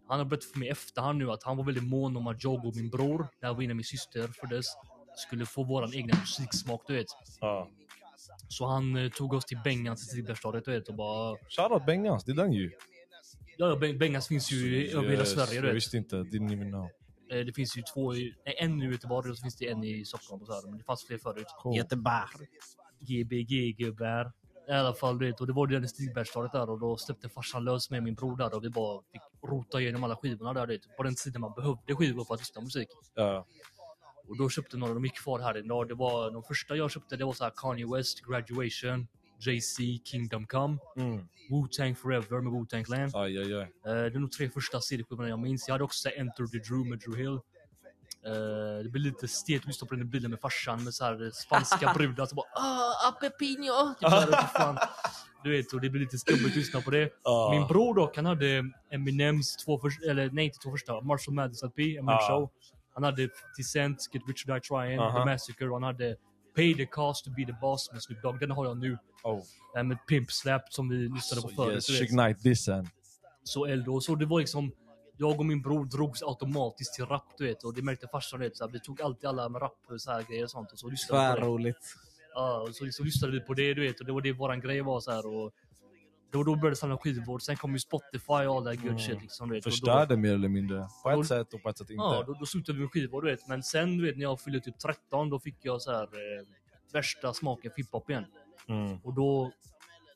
Han 0.08 0.18
har 0.18 0.24
berättat 0.24 0.44
för 0.44 0.58
mig 0.58 0.68
efterhand 0.68 1.18
nu 1.18 1.30
att 1.30 1.42
han 1.42 1.56
var 1.56 1.64
väldigt 1.64 1.84
mån 1.84 2.16
om 2.16 2.26
att 2.26 2.44
jag 2.44 2.64
och 2.66 2.76
min 2.76 2.90
bror, 2.90 3.26
när 3.42 3.54
vi 3.54 3.64
innan 3.64 3.76
min 3.76 3.84
syster 3.84 4.28
föddes, 4.28 4.66
skulle 5.16 5.46
få 5.46 5.64
våran 5.64 5.94
egna 5.94 6.18
musiksmak, 6.20 6.82
du 6.86 6.94
vet. 6.94 7.06
Ja. 7.40 7.68
Så 8.48 8.66
han 8.66 8.96
eh, 8.96 9.10
tog 9.10 9.32
oss 9.32 9.44
till 9.44 9.58
Bengans 9.64 10.02
i 10.02 10.06
Silberstadiet, 10.06 10.64
du 10.64 10.70
vet, 10.72 10.88
och 10.88 10.94
bara... 10.94 11.36
Shoutout 11.48 11.86
Bengans, 11.86 12.24
det 12.24 12.32
är 12.32 12.36
den 12.36 12.52
ju. 12.52 12.70
Ja, 13.56 13.66
Beng- 13.76 13.98
Bengans 13.98 14.28
finns 14.28 14.52
ju 14.52 14.76
i- 14.76 14.92
över 14.92 15.08
hela 15.08 15.24
Sverige, 15.24 15.50
du 15.50 15.56
Jag 15.56 15.62
vet. 15.62 15.74
visste 15.76 15.96
inte, 15.96 16.16
didn't 16.16 16.52
even 16.52 16.68
know. 16.68 16.88
Eh, 17.30 17.38
Det 17.46 17.52
finns 17.52 17.76
ju 17.78 17.82
två, 17.94 18.14
i, 18.14 18.34
nej, 18.46 18.54
en 18.58 18.82
i 18.82 18.86
Göteborg 18.86 19.30
och 19.30 19.36
så 19.36 19.42
finns 19.42 19.56
det 19.56 19.68
en 19.68 19.84
i 19.84 20.04
Stockholm. 20.04 20.40
Och 20.42 20.46
så 20.46 20.52
här, 20.54 20.62
men 20.70 20.78
det 20.78 20.84
fanns 20.84 21.04
fler 21.04 21.18
förut. 21.18 21.46
Cool. 21.58 21.76
Göteborg. 21.76 22.46
GBG 23.00 23.72
gubbar. 23.78 24.32
I 24.68 24.72
alla 24.72 24.94
fall, 24.94 25.18
du 25.18 25.26
vet, 25.26 25.40
och 25.40 25.46
det 25.46 25.52
var 25.52 25.66
den 25.66 25.84
i 25.84 25.88
Stigbergsstadiet 25.88 26.52
där 26.52 26.70
och 26.70 26.80
då 26.80 26.96
släppte 26.96 27.28
farsan 27.28 27.64
lös 27.64 27.90
med 27.90 28.02
min 28.02 28.14
bror 28.14 28.36
där 28.36 28.54
och 28.54 28.64
vi 28.64 28.70
bara 28.70 29.02
fick 29.12 29.22
rota 29.50 29.80
igenom 29.80 30.04
alla 30.04 30.16
skivorna 30.16 30.52
där. 30.52 30.66
Vet, 30.66 30.96
på 30.96 31.02
den 31.02 31.14
tiden 31.14 31.40
man 31.40 31.52
behövde 31.56 31.94
skivor 31.94 32.24
för 32.24 32.34
att 32.34 32.40
lyssna 32.40 32.60
på 32.60 32.64
musik. 32.64 32.88
Ja. 33.14 33.46
Och 34.28 34.38
då 34.38 34.48
köpte 34.48 34.76
några, 34.76 34.94
de 34.94 35.04
gick 35.04 35.16
kvar 35.22 35.38
här 35.40 35.56
idag. 35.56 35.88
Det 35.88 35.94
var, 35.94 36.30
de 36.30 36.42
första 36.42 36.76
jag 36.76 36.90
köpte 36.90 37.16
det 37.16 37.24
var 37.24 37.32
så 37.32 37.44
här 37.44 37.52
Kanye 37.56 37.86
West, 37.96 38.20
Graduation, 38.26 39.08
JC, 39.38 39.76
Kingdom 40.04 40.46
Come, 40.46 40.78
Mm. 40.96 41.28
Wu-Tang 41.50 41.94
Forever 41.94 42.40
med 42.40 42.52
Wu-Tang 42.52 42.84
Clan. 42.84 43.10
Aj, 43.14 43.38
aj, 43.38 43.54
aj. 43.54 43.60
Eh, 43.62 43.68
det 43.84 43.90
är 43.90 44.18
nog 44.18 44.32
tre 44.32 44.48
första 44.50 44.80
CD-skivorna 44.80 45.28
jag 45.28 45.38
minns. 45.38 45.68
Jag 45.68 45.74
hade 45.74 45.84
också 45.84 46.08
Enter 46.08 46.46
the 46.46 46.58
Drew 46.58 46.86
med 46.86 46.98
Drew 46.98 47.16
Hill. 47.16 47.34
Eh, 48.26 48.82
det 48.82 48.88
blir 48.90 49.02
lite 49.02 49.28
stelt 49.28 49.62
att 49.62 49.66
lyssna 49.66 49.86
på 49.86 49.94
den 49.94 50.02
i 50.02 50.04
bilen 50.04 50.30
med 50.30 50.40
farsan 50.40 50.84
med 50.84 50.94
så 50.94 51.04
här 51.04 51.30
spanska 51.34 51.92
brudar 51.96 52.26
som 52.26 52.36
bara 52.36 52.46
ah, 52.54 53.08
apepino. 53.08 53.94
Typ 54.00 54.08
här. 54.10 54.78
Du 55.44 55.50
vet, 55.50 55.72
och 55.72 55.80
det 55.80 55.90
blir 55.90 56.00
lite 56.00 56.18
skumt 56.18 56.46
att 56.46 56.56
lyssna 56.56 56.80
på 56.80 56.90
det. 56.90 57.10
Ja. 57.24 57.50
Min 57.52 57.68
bror 57.68 57.94
dock, 57.94 58.16
han 58.16 58.26
hade 58.26 58.64
Eminems 58.90 59.56
två 59.56 59.78
första, 59.78 60.10
eller 60.10 60.30
nej 60.30 60.44
inte 60.44 60.58
två 60.58 60.70
första, 60.70 61.00
Marshall 61.00 61.34
Mathers 61.34 61.62
LP, 61.62 61.78
Eminem 61.78 62.04
Ja. 62.08 62.28
Show. 62.28 62.50
Han 62.94 63.02
hade 63.04 63.22
50 63.56 63.62
Cent, 63.64 63.98
Get 64.12 64.22
Rich 64.28 64.46
or 64.48 64.54
Die 64.54 64.60
Trying, 64.60 64.98
Aha. 64.98 65.18
The 65.18 65.30
Massacre 65.32 65.66
och 65.68 65.74
han 65.74 65.82
hade 65.82 66.16
Pay 66.58 66.74
the 66.74 66.86
Cost 66.86 67.24
to 67.24 67.30
be 67.30 67.44
the 67.46 67.56
Boss 67.60 67.92
med 67.92 68.02
Snoop 68.02 68.22
Dogg. 68.22 68.40
Den 68.40 68.50
har 68.50 68.66
jag 68.66 68.76
nu. 68.76 68.98
Oh. 69.22 69.42
Eh, 69.76 69.84
med 69.84 69.98
Pimp 70.08 70.30
Slap 70.30 70.72
som 70.72 70.88
vi 70.88 70.96
lyssnade 70.96 71.42
på 71.42 71.48
förut. 71.48 71.74
yes, 71.74 71.86
Suge 71.86 72.08
Knight 72.08 72.42
dissen. 72.42 72.88
så. 73.42 73.92
Och 73.92 74.04
så 74.04 74.14
det 74.14 74.26
var 74.26 74.40
liksom, 74.40 74.72
jag 75.16 75.40
och 75.40 75.46
min 75.46 75.62
bror 75.62 75.84
drogs 75.84 76.22
automatiskt 76.22 76.94
till 76.94 77.04
rap 77.06 77.38
du 77.38 77.46
vet. 77.46 77.64
Och 77.64 77.74
det 77.74 77.82
märkte 77.82 78.08
farsan, 78.08 78.40
vet. 78.40 78.56
Så 78.56 78.64
här, 78.64 78.72
vi 78.72 78.80
tog 78.80 79.02
alltid 79.02 79.28
alla 79.28 79.48
med 79.48 79.62
rap 79.62 79.78
så 79.98 80.10
här 80.10 80.22
grejer 80.22 80.44
och 80.44 80.50
sånt. 80.50 80.72
Och 80.72 80.78
så 80.78 80.88
lyssnade 80.88 81.28
det. 81.28 81.34
Tvärroligt. 81.34 81.94
Ja, 82.34 82.60
och 82.60 82.74
så, 82.74 82.88
så 82.92 83.02
lyssnade 83.02 83.32
vi 83.32 83.40
på 83.40 83.54
det 83.54 83.74
du 83.74 83.80
vet. 83.80 84.00
Och 84.00 84.06
det 84.06 84.12
var 84.12 84.20
det 84.20 84.32
våran 84.32 84.60
grej 84.60 84.80
var 84.80 85.00
så 85.00 85.10
här. 85.10 85.26
Och 85.26 85.52
Då, 86.30 86.42
då 86.42 86.54
började 86.54 86.68
jag 86.68 86.78
samla 86.78 86.98
skivor, 86.98 87.38
sen 87.38 87.56
kom 87.56 87.72
ju 87.72 87.78
Spotify 87.78 88.32
och 88.32 88.56
all 88.56 88.64
that 88.64 88.76
good 88.76 88.84
Mm. 88.86 88.98
shit. 88.98 89.22
Liksom, 89.22 89.48
du 89.48 89.54
vet. 89.54 89.64
Då- 89.64 89.70
Förstörde 89.70 90.16
mer 90.16 90.34
eller 90.34 90.48
mindre. 90.48 90.86
På 91.02 91.10
Då- 91.10 91.20
ett 91.20 91.26
sätt 91.26 91.54
och 91.54 91.62
på 91.62 91.68
ett 91.68 91.78
sätt 91.78 91.90
inte. 91.90 92.02
Ja, 92.02 92.24
då, 92.26 92.32
då 92.40 92.46
slutade 92.46 92.78
vi 92.78 92.82
med 92.84 92.92
skivor 92.92 93.22
du 93.22 93.30
vet. 93.30 93.48
Men 93.48 93.62
sen 93.62 93.96
du 93.98 94.06
vet 94.06 94.16
när 94.16 94.22
jag 94.22 94.40
fyllde 94.40 94.60
typ 94.60 94.78
13 94.78 95.30
då 95.30 95.38
fick 95.40 95.56
jag 95.62 95.82
så 95.82 95.92
här 95.92 96.02
eh, 96.02 96.46
värsta 96.92 97.32
smaken 97.34 97.70
för 97.70 97.76
hiphop 97.76 98.10
igen. 98.10 98.24
Mm. 98.68 98.98
Och 99.04 99.14
då 99.14 99.52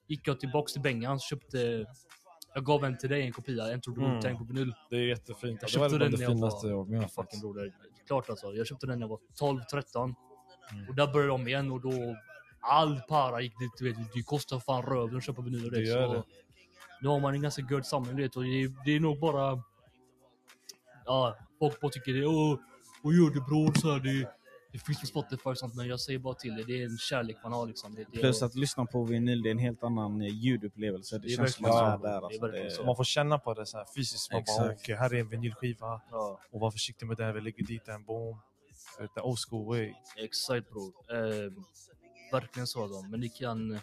gick 0.07 0.29
jag 0.29 0.41
tillbaks 0.41 0.73
till 0.73 0.83
Bengan 0.83 1.13
och 1.15 1.21
köpte 1.21 1.87
jag 2.55 2.65
gav 2.65 2.85
en 2.85 2.99
till 2.99 3.09
dig, 3.11 3.23
en 3.23 3.33
kopia, 3.33 3.73
en 3.73 3.81
till 3.81 3.93
Mm. 3.93 4.11
Wu-Tang 4.21 4.39
på 4.39 4.45
vinyl. 4.45 4.75
Det 4.91 4.97
är 4.97 5.01
jättefint. 5.01 5.63
Jag 5.63 5.71
Det 5.73 5.79
var 5.79 5.89
köpte 5.89 5.99
den 6.05 6.11
det 6.13 6.17
när 6.19 6.25
jag 6.25 6.33
finaste 6.33 6.67
var... 6.73 6.87
jag 6.95 7.13
fucking 7.13 7.41
broder. 7.41 7.73
Klart 8.07 8.31
alltså. 8.31 8.53
Jag 8.55 8.67
köpte 8.67 8.87
den 8.87 8.99
när 8.99 9.05
jag 9.05 9.09
var 9.11 9.19
12, 9.39 9.61
13. 9.71 10.15
Mm. 10.73 10.89
Och 10.89 10.95
där 10.95 11.07
började 11.13 11.29
de 11.33 11.49
igen 11.49 11.71
och 11.73 11.81
då... 11.81 11.91
All 12.63 13.01
para 13.09 13.41
gick 13.41 13.59
dit, 13.59 13.71
du 13.79 13.93
vet. 13.93 14.13
Det 14.15 14.23
kostar 14.23 14.59
fan 14.61 14.83
röven 14.83 15.17
att 15.17 15.25
köpa 15.25 15.43
vinyl 15.43 15.65
och 15.65 15.71
Det 15.73 15.77
det. 15.79 15.85
gör 15.89 16.07
Så 16.07 16.13
det. 16.15 16.23
nu 17.01 17.09
har 17.09 17.21
man 17.21 17.35
en 17.35 17.43
ganska 17.43 17.63
good 17.63 17.87
samling, 17.87 18.17
du 18.17 18.23
vet. 18.23 18.37
Och 18.37 18.43
det, 18.43 18.69
det 18.85 18.91
är 18.97 19.01
nog 19.01 19.21
bara... 19.21 19.63
Ja, 21.05 21.37
folk 21.59 21.81
bara 21.81 21.91
tycker 21.91 22.13
det. 22.13 22.27
Åh, 22.27 22.59
vad 23.03 23.15
gör 23.15 23.31
du 23.31 23.41
bror? 23.41 23.73
Så 23.81 23.93
här, 23.93 23.99
det, 24.01 24.31
det 24.73 24.79
finns 24.79 25.01
på 25.01 25.07
Spotify 25.07 25.51
och 25.51 25.59
sånt, 25.59 25.75
men 25.75 25.89
jag 25.89 26.01
säger 26.01 26.19
bara 26.19 26.35
till 26.35 26.55
det. 26.57 26.65
Det 26.65 26.83
är 26.83 26.85
en 26.85 26.99
kärlek 26.99 27.37
man 27.43 27.53
har 27.53 27.67
liksom. 27.67 27.95
Det, 27.95 28.05
det, 28.13 28.19
Plus 28.19 28.43
att 28.43 28.55
lyssna 28.55 28.87
på 28.87 29.05
vinyl, 29.05 29.43
det 29.43 29.49
är 29.49 29.51
en 29.51 29.59
helt 29.59 29.83
annan 29.83 30.21
eh, 30.23 30.29
ljudupplevelse. 30.29 31.19
Det, 31.19 31.27
Det 31.27 31.33
är 31.33 31.37
känns 31.37 31.55
som 31.55 31.65
att 31.65 31.73
så. 31.73 31.79
man 31.83 31.93
är 31.93 31.99
där. 31.99 32.09
Är 32.19 32.25
Alltså. 32.25 32.47
Det, 32.49 32.71
så. 32.71 32.85
Man 32.85 32.97
får 32.97 33.05
känna 33.05 33.39
på 33.39 33.55
det 33.55 33.67
så 33.67 33.77
här 33.77 33.87
fysiskt. 33.97 34.33
Man 34.33 34.43
bara, 34.59 34.73
okej, 34.73 34.95
här 34.97 35.15
är 35.15 35.21
en 35.21 35.29
vinylskiva. 35.29 36.01
Ja, 36.11 36.41
Och 36.51 36.61
var 36.61 36.71
försiktig 36.71 37.07
med 37.07 37.17
den, 37.17 37.35
vi 37.35 37.41
lägger 37.41 37.65
dit 37.67 37.85
den, 37.85 38.05
boom. 38.05 38.39
Är 38.99 39.25
old 39.27 39.39
school 39.49 39.67
way. 39.67 39.95
exakt 40.17 40.69
bror. 40.71 40.93
Eh, 41.11 41.53
verkligen 42.33 42.67
så. 42.67 42.87
Då. 42.87 43.03
Men 43.03 43.21
ni 43.21 43.29
kan... 43.29 43.81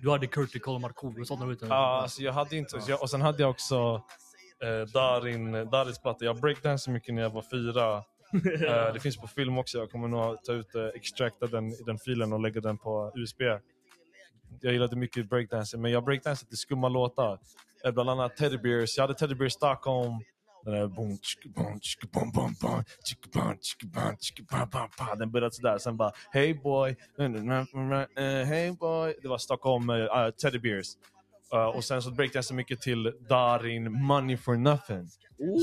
Du 0.00 0.10
hade 0.10 0.26
Curtis 0.26 0.62
Cole 0.62 0.78
Markoolio 0.78 1.20
och 1.20 1.26
sånt. 1.26 1.60
Du. 1.60 1.66
Ja, 1.66 2.02
alltså 2.02 2.22
jag 2.22 2.32
hade 2.32 2.56
inte... 2.56 2.80
Jag, 2.88 3.02
och 3.02 3.10
sen 3.10 3.20
hade 3.20 3.42
jag 3.42 3.50
också 3.50 4.02
eh, 4.62 4.92
Darin, 4.92 5.52
Darins 5.52 5.98
platta. 5.98 6.24
Jag 6.24 6.40
breakdansade 6.40 6.94
mycket 6.94 7.14
när 7.14 7.22
jag 7.22 7.30
var 7.30 7.44
fyra. 7.50 8.02
Eh, 8.34 8.92
det 8.92 9.00
finns 9.00 9.16
på 9.16 9.26
film 9.26 9.58
också. 9.58 9.78
Jag 9.78 9.90
kommer 9.90 10.08
nog 10.08 10.44
ta 10.44 10.52
ut, 10.52 10.74
eh, 10.74 10.86
extracta 10.94 11.46
den 11.46 11.72
i 11.72 11.82
den 11.86 11.98
filen 11.98 12.32
och 12.32 12.40
lägga 12.40 12.60
den 12.60 12.78
på 12.78 13.12
USB. 13.14 13.42
Jag 14.60 14.72
gillade 14.72 14.96
mycket 14.96 15.28
breakdancing, 15.28 15.80
men 15.82 15.90
jag 15.90 16.04
breakdansade 16.04 16.48
till 16.48 16.58
skumma 16.58 16.88
låtar. 16.88 17.38
Eh, 17.84 17.92
bland 17.92 18.10
annat 18.10 18.36
Teddy 18.36 18.58
Bears. 18.58 18.96
Jag 18.96 19.02
hade 19.04 19.14
Teddy 19.14 19.34
Bears 19.34 19.52
Stockholm. 19.52 20.12
Den 20.64 20.74
där 20.74 20.86
bom, 20.86 21.18
bom, 21.54 21.72
bom, 21.72 22.32
bom, 22.32 22.54
bom, 22.60 22.82
bom, 23.32 24.70
bom, 24.70 24.88
bom. 24.98 25.18
Den 25.18 25.30
började 25.30 25.54
sådär. 25.54 25.78
Sen 25.78 25.96
bara 25.96 26.12
Hey 26.32 26.54
boy, 26.54 26.96
hey 27.18 28.72
boy. 28.72 29.14
Det 29.22 29.28
var 29.28 29.38
Stockholm 29.38 29.90
uh, 29.90 30.30
Teddy 30.42 30.58
Bears. 30.58 30.86
Uh, 31.54 31.60
och 31.60 31.84
sen 31.84 32.02
så 32.02 32.10
breakdansade 32.10 32.56
mycket 32.56 32.80
till 32.80 33.12
Darin, 33.28 33.92
Money 34.02 34.36
for 34.36 34.56
nothing. 34.56 35.08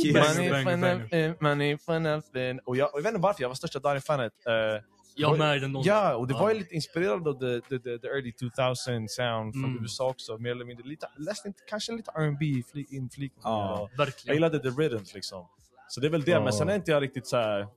Yes. 0.06 0.38
Money 0.38 0.50
Banger, 0.50 0.64
for 0.64 0.78
banger. 0.78 0.98
nothing, 1.00 1.36
money 1.40 1.78
for 1.78 2.00
nothing. 2.00 2.60
Och 2.66 2.78
jag, 2.78 2.94
och 2.94 3.00
jag 3.00 3.04
vet 3.04 3.14
inte 3.14 3.22
varför, 3.22 3.44
jag 3.44 3.50
var 3.50 3.56
största 3.56 3.80
Darin-fanet. 3.80 4.34
Uh, 4.48 4.82
Jag 5.22 5.38
med 5.38 5.70
någon- 5.72 5.84
Ja, 5.84 6.16
och 6.16 6.28
det 6.28 6.34
var 6.34 6.50
ju 6.54 6.60
lite 6.60 6.76
inspirerad 6.76 7.28
av 7.28 7.34
the, 7.40 7.62
the, 7.62 7.80
the, 7.80 7.98
the 8.00 8.08
early 8.08 8.32
2000 8.34 9.10
sound 9.10 9.54
från 9.54 9.64
Mm. 9.66 9.82
USA 9.82 10.10
också. 10.10 10.38
Mer 10.38 10.52
eller 10.52 10.66
mindre. 10.66 10.88
Lite, 10.88 11.08
läste 11.18 11.48
inte, 11.48 11.60
kanske 11.70 11.92
lite 11.92 12.12
R&B 12.12 12.46
fli- 12.46 12.86
inflikningar. 12.90 13.50
Ja. 13.50 13.80
och- 13.98 14.08
Jag 14.26 14.34
gillade 14.34 14.60
the 14.60 14.68
rhythms 14.70 15.14
liksom. 15.14 15.48
Så 15.88 16.00
det 16.02 16.08
är 16.08 16.12
väl 16.12 16.22
det, 16.24 16.40
men 16.40 16.54
sen 16.54 16.70
är 16.70 16.76
inte 16.76 16.92
jag 16.92 17.04
riktigt 17.04 17.28
så 17.28 17.38
här. 17.38 17.68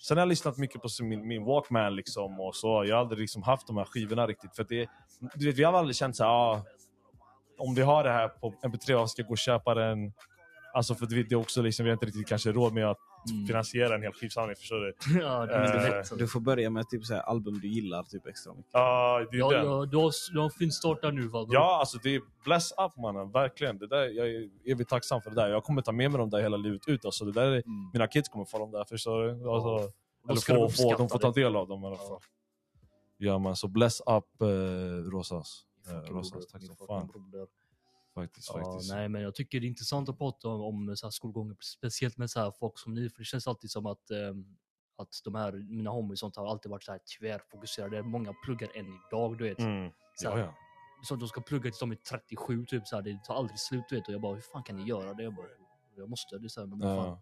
Sen 0.00 0.16
har 0.16 0.22
jag 0.22 0.28
lyssnat 0.28 0.58
mycket 0.58 0.82
på 0.82 0.88
min, 1.02 1.26
min 1.28 1.44
Walkman 1.44 1.96
liksom 1.96 2.40
och 2.40 2.56
så. 2.56 2.84
Jag 2.86 2.94
har 2.96 3.00
aldrig 3.00 3.20
liksom 3.20 3.42
haft 3.42 3.66
de 3.66 3.76
här 3.76 3.84
skivorna 3.84 4.26
riktigt. 4.26 4.56
För 4.56 4.64
det, 4.68 4.88
du 5.34 5.46
vet, 5.46 5.56
vi 5.56 5.62
har 5.64 5.72
aldrig 5.72 5.96
känt 5.96 6.16
så 6.16 6.24
här, 6.24 6.30
ah, 6.30 6.64
om 7.58 7.74
vi 7.74 7.82
har 7.82 8.04
det 8.04 8.10
här 8.10 8.28
på 8.28 8.54
MP3, 8.62 8.90
jag 8.90 9.10
ska 9.10 9.22
gå 9.22 9.30
och 9.30 9.38
köpa 9.38 9.74
den. 9.74 10.12
Alltså 10.76 10.94
för 10.94 11.06
det 11.06 11.32
är 11.32 11.36
också 11.36 11.62
liksom, 11.62 11.84
vi 11.84 11.90
har 11.90 11.92
inte 11.92 12.06
riktigt 12.06 12.26
kanske 12.28 12.52
råd 12.52 12.72
med 12.74 12.90
att 12.90 12.98
Mm. 13.30 13.46
finansiera 13.46 13.94
en 13.94 14.02
hel 14.02 14.12
skivsamling, 14.12 14.56
förstår 14.56 14.76
du? 14.80 14.94
ja, 15.22 15.46
det 15.46 15.52
är 15.54 15.72
mindre 15.72 15.98
Eh, 16.00 16.04
du 16.18 16.28
får 16.28 16.40
börja 16.40 16.70
med 16.70 16.88
typ 16.88 17.04
så 17.04 17.14
här 17.14 17.20
album 17.20 17.58
du 17.60 17.68
gillar 17.68 18.02
typ 18.02 18.26
extra 18.26 18.54
mycket. 18.54 18.70
Ja, 18.72 19.26
det 19.30 19.36
är 19.36 19.40
Ja, 19.40 19.50
den. 19.50 19.66
ja, 19.66 19.86
du, 19.86 19.96
har, 19.96 20.32
du 20.32 20.38
har 20.38 20.44
en 20.44 20.50
fin 20.50 20.72
start 20.72 21.02
där 21.02 21.12
nu 21.12 21.22
va? 21.28 21.44
bror? 21.44 21.54
Ja, 21.54 21.78
alltså 21.80 21.98
det 22.02 22.14
är 22.14 22.20
bless 22.44 22.72
up 22.72 22.96
mannen, 22.96 23.30
verkligen. 23.30 23.78
Det 23.78 23.86
där, 23.86 24.02
jag 24.04 24.28
är 24.28 24.48
evigt 24.66 24.90
tacksam 24.90 25.22
för 25.22 25.30
det 25.30 25.36
där. 25.36 25.48
Jag 25.48 25.64
kommer 25.64 25.82
ta 25.82 25.92
med 25.92 26.10
mig 26.10 26.18
dem 26.18 26.30
där 26.30 26.40
hela 26.42 26.56
livet 26.56 26.88
ut. 26.88 27.04
Alltså, 27.04 27.24
det 27.24 27.32
där 27.32 27.46
är, 27.46 27.52
Mm. 27.52 27.90
Mina 27.92 28.06
kids 28.06 28.28
kommer 28.28 28.44
få 28.44 28.58
dem 28.58 28.70
där, 28.70 28.84
förstår 28.84 29.22
du? 29.22 29.50
Alltså, 29.50 29.92
eller 30.28 30.40
få, 30.40 30.54
de 30.54 30.70
få, 30.70 30.96
de 30.98 31.08
får 31.08 31.18
ta 31.18 31.30
del 31.30 31.56
av 31.56 31.68
dem 31.68 31.82
i 31.84 31.86
alla 31.86 31.96
fall. 31.96 32.18
Ja 33.18 33.38
man, 33.38 33.56
så 33.56 33.68
bless 33.68 34.00
up 34.00 34.42
eh, 34.42 34.46
Rosas. 35.10 35.62
Eh, 35.88 36.12
Rosas, 36.14 36.46
tack 36.46 36.62
som 36.62 36.76
fan. 36.76 37.06
Broder. 37.06 37.46
Faktiskt, 38.16 38.50
Ja, 38.54 38.64
faktiskt. 38.64 38.92
nej, 38.92 39.08
men 39.08 39.22
jag 39.22 39.34
tycker 39.34 39.60
det 39.60 39.66
är 39.66 39.68
intressant 39.68 40.08
att 40.08 40.18
prata 40.18 40.48
om, 40.48 40.60
om 40.60 40.96
så 40.96 41.06
här 41.06 41.10
skolgången, 41.10 41.56
speciellt 41.60 42.16
med 42.16 42.30
så 42.30 42.40
här 42.40 42.50
folk 42.50 42.78
som 42.78 42.94
ni, 42.94 43.10
för 43.10 43.18
det 43.18 43.24
känns 43.24 43.46
alltid 43.46 43.70
som 43.70 43.86
att, 43.86 44.10
ehm, 44.10 44.56
att 44.96 45.08
de 45.24 45.34
här, 45.34 45.52
mina 45.52 45.90
homies 45.90 46.12
och 46.12 46.18
sånt 46.18 46.36
har 46.36 46.46
alltid 46.50 46.70
varit 46.70 46.84
så 46.84 46.92
här 46.92 47.00
tvärfokuserade. 47.20 48.02
Många 48.02 48.32
pluggar 48.44 48.70
än 48.74 48.86
idag, 49.08 49.38
du 49.38 49.44
vet. 49.44 49.58
Mm. 49.58 49.90
Så 50.14 50.26
Ja, 50.26 50.30
här, 50.30 50.38
ja. 50.38 50.54
Så 51.02 51.14
att 51.14 51.20
de 51.20 51.28
ska 51.28 51.40
plugga 51.40 51.62
tills 51.62 51.78
de 51.78 51.90
är 51.90 51.94
37, 51.96 52.64
typ 52.66 52.86
så 52.86 52.96
här, 52.96 53.02
det 53.02 53.24
tar 53.24 53.34
aldrig 53.34 53.58
slut, 53.58 53.84
du 53.88 53.96
vet. 53.96 54.08
Och 54.08 54.14
jag 54.14 54.20
bara, 54.20 54.34
hur 54.34 54.40
fan 54.42 54.62
kan 54.62 54.76
ni 54.76 54.84
göra 54.84 55.14
det? 55.14 55.22
Jag 55.22 55.34
bara, 55.34 55.46
jag 55.96 56.10
måste. 56.10 56.38
Det 56.38 56.48
så 56.50 56.60
här, 56.60 56.66
men 56.66 56.78
vad 56.78 56.96
fan. 57.06 57.18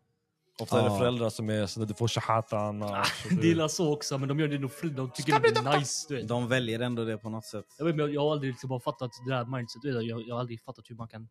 Ja. 0.59 0.63
Ofta 0.65 0.81
är 0.81 0.91
det 0.91 0.99
föräldrar 0.99 1.31
som 1.31 1.51
är 1.51 1.67
sådär, 1.67 1.87
du 1.87 1.95
får 1.95 2.09
shahata 2.09 2.59
annars. 2.59 3.25
och 3.27 3.33
Det 3.43 3.51
är 3.51 3.69
så 3.69 3.93
också, 3.93 4.19
men 4.19 4.29
de 4.29 4.41
gör 4.41 4.49
det 4.49 4.59
nog 4.59 4.73
fri. 4.73 4.89
De 4.89 5.11
tycker 5.11 5.41
det 5.41 5.49
är 5.71 5.79
nice, 5.79 6.07
du 6.09 6.17
vet. 6.17 6.29
De 6.29 6.49
väljer 6.49 6.81
ändå 6.81 7.05
det 7.05 7.19
på 7.19 7.29
något 7.31 7.45
sätt. 7.45 7.65
Jag, 7.79 7.85
vet, 7.85 7.97
men 7.97 8.07
jag, 8.07 8.15
jag 8.15 8.21
har 8.21 8.33
aldrig 8.33 8.53
liksom 8.53 8.69
bara 8.69 8.81
fattat 8.81 9.11
det 9.27 9.35
där 9.35 9.45
mindset. 9.45 9.83
du 9.83 9.93
vet, 9.95 10.05
Jag, 10.05 10.23
jag 10.29 10.35
har 10.35 10.41
aldrig 10.41 10.63
fattat 10.63 10.85
hur 10.91 10.97
man 10.97 11.09
kan... 11.09 11.29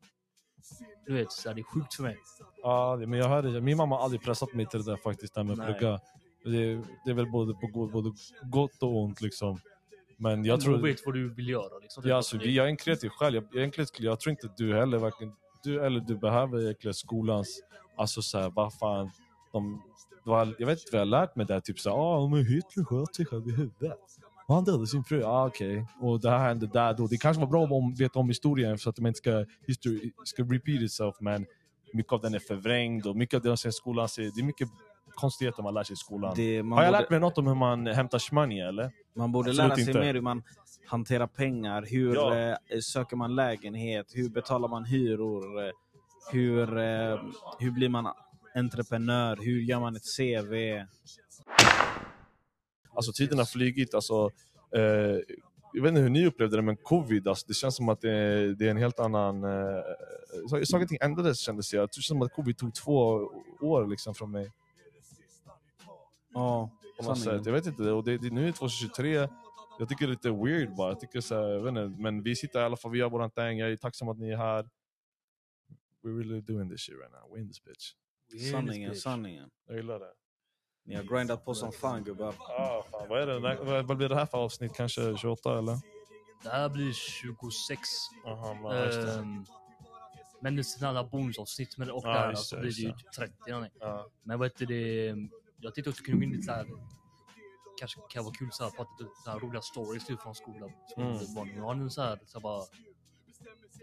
Du 1.06 1.14
vet, 1.14 1.32
så 1.32 1.50
här, 1.50 1.56
det 1.56 1.62
är 1.62 1.64
sjukt 1.64 1.94
för 1.96 2.04
mig. 2.04 2.18
Ja, 2.64 2.96
men 3.08 3.20
jag 3.20 3.30
hörde, 3.30 3.62
min 3.62 3.78
mamma 3.78 3.96
har 3.96 4.04
aldrig 4.04 4.22
pressat 4.22 4.54
mig 4.54 4.66
till 4.66 4.84
det 4.84 4.92
där 4.92 4.98
faktiskt, 4.98 5.34
det 5.34 5.40
här 5.40 5.46
med 5.46 5.54
att 5.54 5.70
Nej. 5.70 5.80
plugga. 5.80 6.00
Det, 6.46 6.76
det 7.06 7.12
är 7.12 7.14
väl 7.14 7.32
både 7.32 7.54
på 7.54 7.68
go- 7.68 7.90
både 7.92 8.12
gott 8.44 8.84
och 8.84 8.98
ont 9.04 9.22
liksom. 9.22 9.60
Men 10.18 10.46
jag 10.46 10.60
Du 10.60 10.64
tror... 10.64 10.78
vet 10.78 11.06
vad 11.06 11.16
du 11.16 11.34
vill 11.34 11.50
göra. 11.50 11.78
Liksom. 11.82 12.04
Ja, 12.06 12.16
alltså, 12.16 12.38
jag 12.38 12.66
är 12.66 12.70
en 12.70 12.78
kreativ 12.78 13.10
själv. 13.10 13.36
Jag, 13.36 13.44
jag, 13.52 13.60
är 13.60 13.64
en 13.66 13.72
kreativ, 13.72 14.06
jag 14.06 14.20
tror 14.20 14.32
inte 14.32 14.50
du 14.58 14.74
heller 14.76 14.98
varken 14.98 15.34
du 15.64 15.86
eller 15.86 16.00
du 16.00 16.18
behöver 16.18 16.62
egentligen 16.62 16.94
skolans... 16.94 17.62
Alltså 17.97 18.21
så 18.21 18.39
här, 18.39 18.49
vad 18.49 18.73
fan. 18.73 19.10
De, 19.51 19.82
var, 20.23 20.56
jag 20.60 20.67
vet 20.67 20.79
inte 20.79 20.89
vad 20.91 21.01
jag 21.01 21.06
har 21.06 21.21
lärt 21.21 21.36
mig 21.36 21.45
där. 21.45 21.60
Typ 21.60 21.79
så 21.79 21.89
här, 21.89 21.97
ah, 21.97 22.27
men 22.27 22.45
Hitler 22.45 22.84
sköt 22.84 23.15
sig 23.15 23.25
själv 23.25 23.47
i 23.47 23.51
huvudet. 23.51 23.99
Och 24.47 24.56
han 24.56 24.63
dödade 24.63 24.88
sin 24.88 25.03
fru. 25.03 25.23
Ah, 25.23 25.47
okej. 25.47 25.86
Och 26.01 26.19
det 26.21 26.29
här 26.29 26.47
hände 26.47 26.67
där 26.67 26.93
då. 26.93 27.08
Det 27.08 27.17
kanske 27.17 27.39
var 27.41 27.47
bra 27.47 27.62
om 27.63 27.93
veta 27.93 28.19
om 28.19 28.27
historien 28.27 28.77
så 28.77 28.89
att 28.89 28.99
man 28.99 29.08
inte 29.08 29.17
ska, 29.17 29.45
history, 29.67 30.12
ska 30.23 30.43
repeat 30.43 30.82
itself. 30.82 31.15
Men 31.19 31.45
mycket 31.93 32.13
av 32.13 32.21
den 32.21 32.34
är 32.34 32.39
förvrängd 32.39 33.08
och 33.08 33.15
mycket 33.15 33.36
av 33.38 33.41
det 33.41 33.49
de 33.49 33.58
säger 33.58 33.71
i 33.71 33.73
skolan, 33.73 34.10
så 34.10 34.21
det 34.21 34.27
är 34.27 34.43
mycket 34.43 34.67
konstigheter 35.15 35.63
man 35.63 35.73
lär 35.73 35.84
sig 35.84 35.93
i 35.93 35.97
skolan. 35.97 36.34
Det, 36.36 36.58
Har 36.58 36.62
jag 36.62 36.67
borde, 36.69 36.91
lärt 36.91 37.10
mig 37.10 37.19
något 37.19 37.38
om 37.38 37.47
hur 37.47 37.56
man 37.56 37.88
hämtar 37.88 38.19
shmoney 38.19 38.60
eller? 38.60 38.91
man 39.15 39.32
borde 39.32 39.49
Absolut 39.49 39.67
lära 39.69 39.75
sig 39.75 39.88
inte. 39.88 39.99
mer 39.99 40.13
hur 40.13 40.21
man 40.21 40.43
hanterar 40.88 41.27
pengar. 41.27 41.86
Hur 41.89 42.15
Ja. 42.15 42.36
eh, 42.38 42.56
söker 42.82 43.15
man 43.15 43.36
lägenhet? 43.36 44.06
Hur 44.13 44.29
betalar 44.29 44.67
man 44.67 44.86
hyror? 44.86 45.71
Hur, 46.32 46.78
eh, 46.78 47.22
hur 47.60 47.72
blir 47.72 47.90
man 47.90 48.14
entreprenör? 48.56 49.38
Hur 49.42 49.62
gör 49.62 49.80
man 49.80 49.96
ett 49.96 50.18
CV? 50.18 50.86
Alltså 52.96 53.12
tiden 53.12 53.38
har 53.38 53.46
flygit. 53.46 53.94
Alltså, 53.94 54.30
eh, 54.76 54.82
jag 55.74 55.84
vet 55.84 55.90
inte 55.90 56.02
hur 56.02 56.10
ni 56.10 56.26
upplevde 56.26 56.56
det, 56.56 56.62
men 56.62 56.78
covid, 56.78 57.28
alltså, 57.28 57.46
det 57.48 57.54
känns 57.54 57.76
som 57.76 57.90
att 57.90 58.02
det 58.02 58.12
är, 58.12 58.48
det 58.48 58.66
är 58.68 58.72
en 58.72 58.78
helt 58.78 59.00
annan... 59.00 59.44
Eh, 59.44 59.80
saker 60.66 60.84
och 60.84 60.90
ting 60.90 60.98
ändrades 61.02 61.40
kändes 61.40 61.74
jag. 61.74 61.90
Det 61.90 61.94
känns 61.94 62.08
som 62.08 62.22
att 62.22 62.34
covid 62.34 62.58
tog 62.58 62.76
två 62.76 63.30
år 63.62 63.88
liksom 63.88 64.16
från 64.16 64.32
mig. 64.32 64.52
Ja, 66.34 66.70
sätt. 67.16 67.46
Jag 67.46 67.54
vet 67.54 67.66
inte, 67.66 67.92
och 67.92 68.04
det, 68.04 68.18
det, 68.18 68.30
nu 68.30 68.42
är 68.42 68.46
det 68.46 68.54
2023. 68.54 69.28
Jag 69.80 69.90
tycker 69.90 70.08
det 70.08 70.10
är 70.10 70.16
lite 70.16 70.32
weird 70.32 70.76
bara. 70.76 70.90
Jag 70.90 71.00
tycker 71.00 71.22
så 71.22 71.36
här, 71.36 71.48
jag 71.50 71.60
vet 71.60 71.70
inte, 71.70 72.02
men 72.02 72.24
vi 72.24 72.36
sitter 72.36 72.60
i 72.60 72.64
alla 72.64 72.78
fall, 72.78 72.92
vi 72.92 73.00
gör 73.00 73.10
våran 73.10 73.32
thing. 73.32 73.60
Jag 73.60 73.72
är 73.72 73.76
tacksam 73.76 74.10
att 74.10 74.18
ni 74.18 74.30
är 74.30 74.38
här. 74.38 74.66
We're 76.04 76.18
really 76.18 76.42
doing 76.42 76.70
this 76.70 76.82
shit 76.82 76.96
right 76.96 77.12
now. 77.12 77.34
We're 77.36 77.39
in 77.42 77.48
this 77.48 77.63
bitch. 77.63 77.94
Sanningen, 78.52 78.96
sanningen. 78.96 79.50
Jag 79.68 79.76
gillar 79.78 80.00
det. 80.00 80.13
Ni 80.86 80.96
har 80.96 81.04
grindat 81.04 81.46
på 81.46 81.56
som 81.56 81.72
fan 81.72 82.04
gubbar. 82.04 82.36
Ah, 82.39 82.84
fan, 82.92 83.10
vad, 83.10 83.22
är 83.22 83.28
det? 83.28 83.39
När- 83.39 83.84
vad- 83.84 83.98
blir 83.98 84.10
det 84.10 84.16
här 84.16 84.26
för 84.26 84.38
avsnitt? 84.38 84.74
Kanske 84.76 85.18
28 85.18 85.58
eller? 85.58 85.78
Det 86.44 86.50
här 86.50 86.70
blir 86.70 86.94
26. 86.94 87.80
Aha, 88.26 88.74
det. 88.74 89.12
Ehm, 89.13 89.46
men 90.42 90.56
det 90.56 90.62
är 90.62 90.63
sådana 90.63 91.00
alla 91.00 91.10
bonusavsnitt 91.10 91.78
med 91.78 91.88
det 91.88 91.92
och 91.94 92.04
Ja, 92.06 92.13
där 92.13 92.30
just 92.30 92.48
så 92.50 92.56
det, 92.56 92.62
blir 92.62 92.72
det 92.72 92.82
ju 92.82 92.92
typ 92.92 93.12
30 93.12 93.34
någonting. 93.52 93.78
Ja. 93.80 94.10
Men 94.24 94.39
vad 94.39 94.46
heter 94.52 94.66
det? 94.66 95.06
Jag 95.58 95.76
tänkte 95.76 95.89
också 95.89 96.04
kunna 96.04 96.18
gå 96.18 96.24
in 96.24 96.32
lite 96.32 96.44
såhär. 96.44 96.68
Kanske 97.80 98.00
kan 98.10 98.24
vara 98.24 98.34
kul 98.34 98.50
såhär 98.52 98.72
prata 98.72 98.89
lite 99.00 99.12
så 99.24 99.32
här 99.32 99.39
roliga 99.39 99.62
stories 99.62 100.06
typ 100.06 100.22
från 100.22 100.36
skolan. 100.36 100.72
Mm. 100.98 101.62
har 101.62 101.76
nu 101.76 101.89
så 101.89 102.02
här, 102.02 102.20
så 102.26 102.38
här 102.38 102.44
bara. 102.44 102.63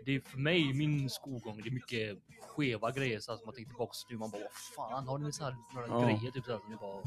Det 0.04 0.12
är 0.16 0.20
för 0.20 0.38
mig, 0.38 0.74
min 0.74 1.10
skolgång, 1.10 1.60
det 1.62 1.68
är 1.68 1.72
mycket 1.72 2.18
skeva 2.48 2.90
grejer 2.90 3.20
så 3.20 3.32
här, 3.32 3.38
som 3.38 3.46
man 3.46 3.54
tänker 3.54 3.68
tillbaka 3.70 3.92
nu. 4.10 4.16
Man 4.16 4.30
bara, 4.30 4.40
vad 4.42 4.86
fan 4.90 5.08
har 5.08 5.18
ni 5.18 5.32
så 5.32 5.44
här 5.44 5.56
några 5.74 5.86
Ja. 5.88 6.04
grejer 6.04 6.30
typ 6.30 6.44
så 6.44 6.52
här, 6.52 6.58
som 6.58 6.70
ni 6.70 6.76
bara. 6.76 7.02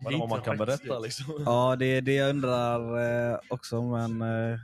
Vad 0.00 0.12
det 0.12 0.18
man 0.18 0.40
kan 0.42 0.58
rätt, 0.58 0.66
berätta 0.66 0.94
vet. 0.94 1.02
liksom? 1.02 1.42
Ja, 1.46 1.76
det 1.76 1.86
är 1.86 2.00
det 2.02 2.14
jag 2.14 2.30
undrar 2.30 3.32
eh, 3.32 3.38
också, 3.50 3.82
men 3.82 4.22
eh, 4.22 4.58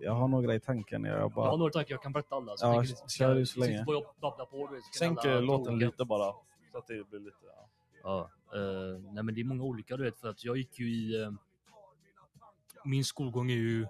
jag 0.00 0.12
har 0.12 0.28
några 0.28 0.54
i 0.54 0.60
tanken. 0.60 1.04
Jag 1.04 1.16
Jag 1.16 1.22
har 1.22 1.28
bara... 1.30 1.56
några 1.56 1.72
tankar, 1.72 1.94
jag 1.94 2.02
kan 2.02 2.12
berätta 2.12 2.36
alla. 2.36 2.56
Så 2.56 2.66
Ja, 2.66 2.84
kör 3.08 3.34
du 3.34 3.46
så 3.46 3.60
länge. 3.60 3.84
Bara 4.20 4.46
på. 4.46 4.68
Du 4.72 4.80
Sänk 4.98 5.24
eh, 5.24 5.42
låten 5.42 5.78
lite 5.78 6.04
bara. 6.04 6.32
Så 6.72 6.78
att 6.78 6.86
det 6.86 7.10
blir 7.10 7.20
lite... 7.20 7.36
Ja. 7.56 7.68
Ja, 8.02 8.30
eh, 8.58 9.00
nej 9.12 9.22
men 9.24 9.34
det 9.34 9.40
är 9.40 9.44
många 9.44 9.62
olika 9.62 9.96
du 9.96 10.04
vet 10.04 10.18
för 10.18 10.28
att 10.28 10.44
jag 10.44 10.56
gick 10.56 10.78
ju 10.78 10.90
i... 10.90 11.22
eh, 11.22 11.30
min 12.84 13.04
skolgång 13.04 13.50
är 13.50 13.54
ju... 13.56 13.86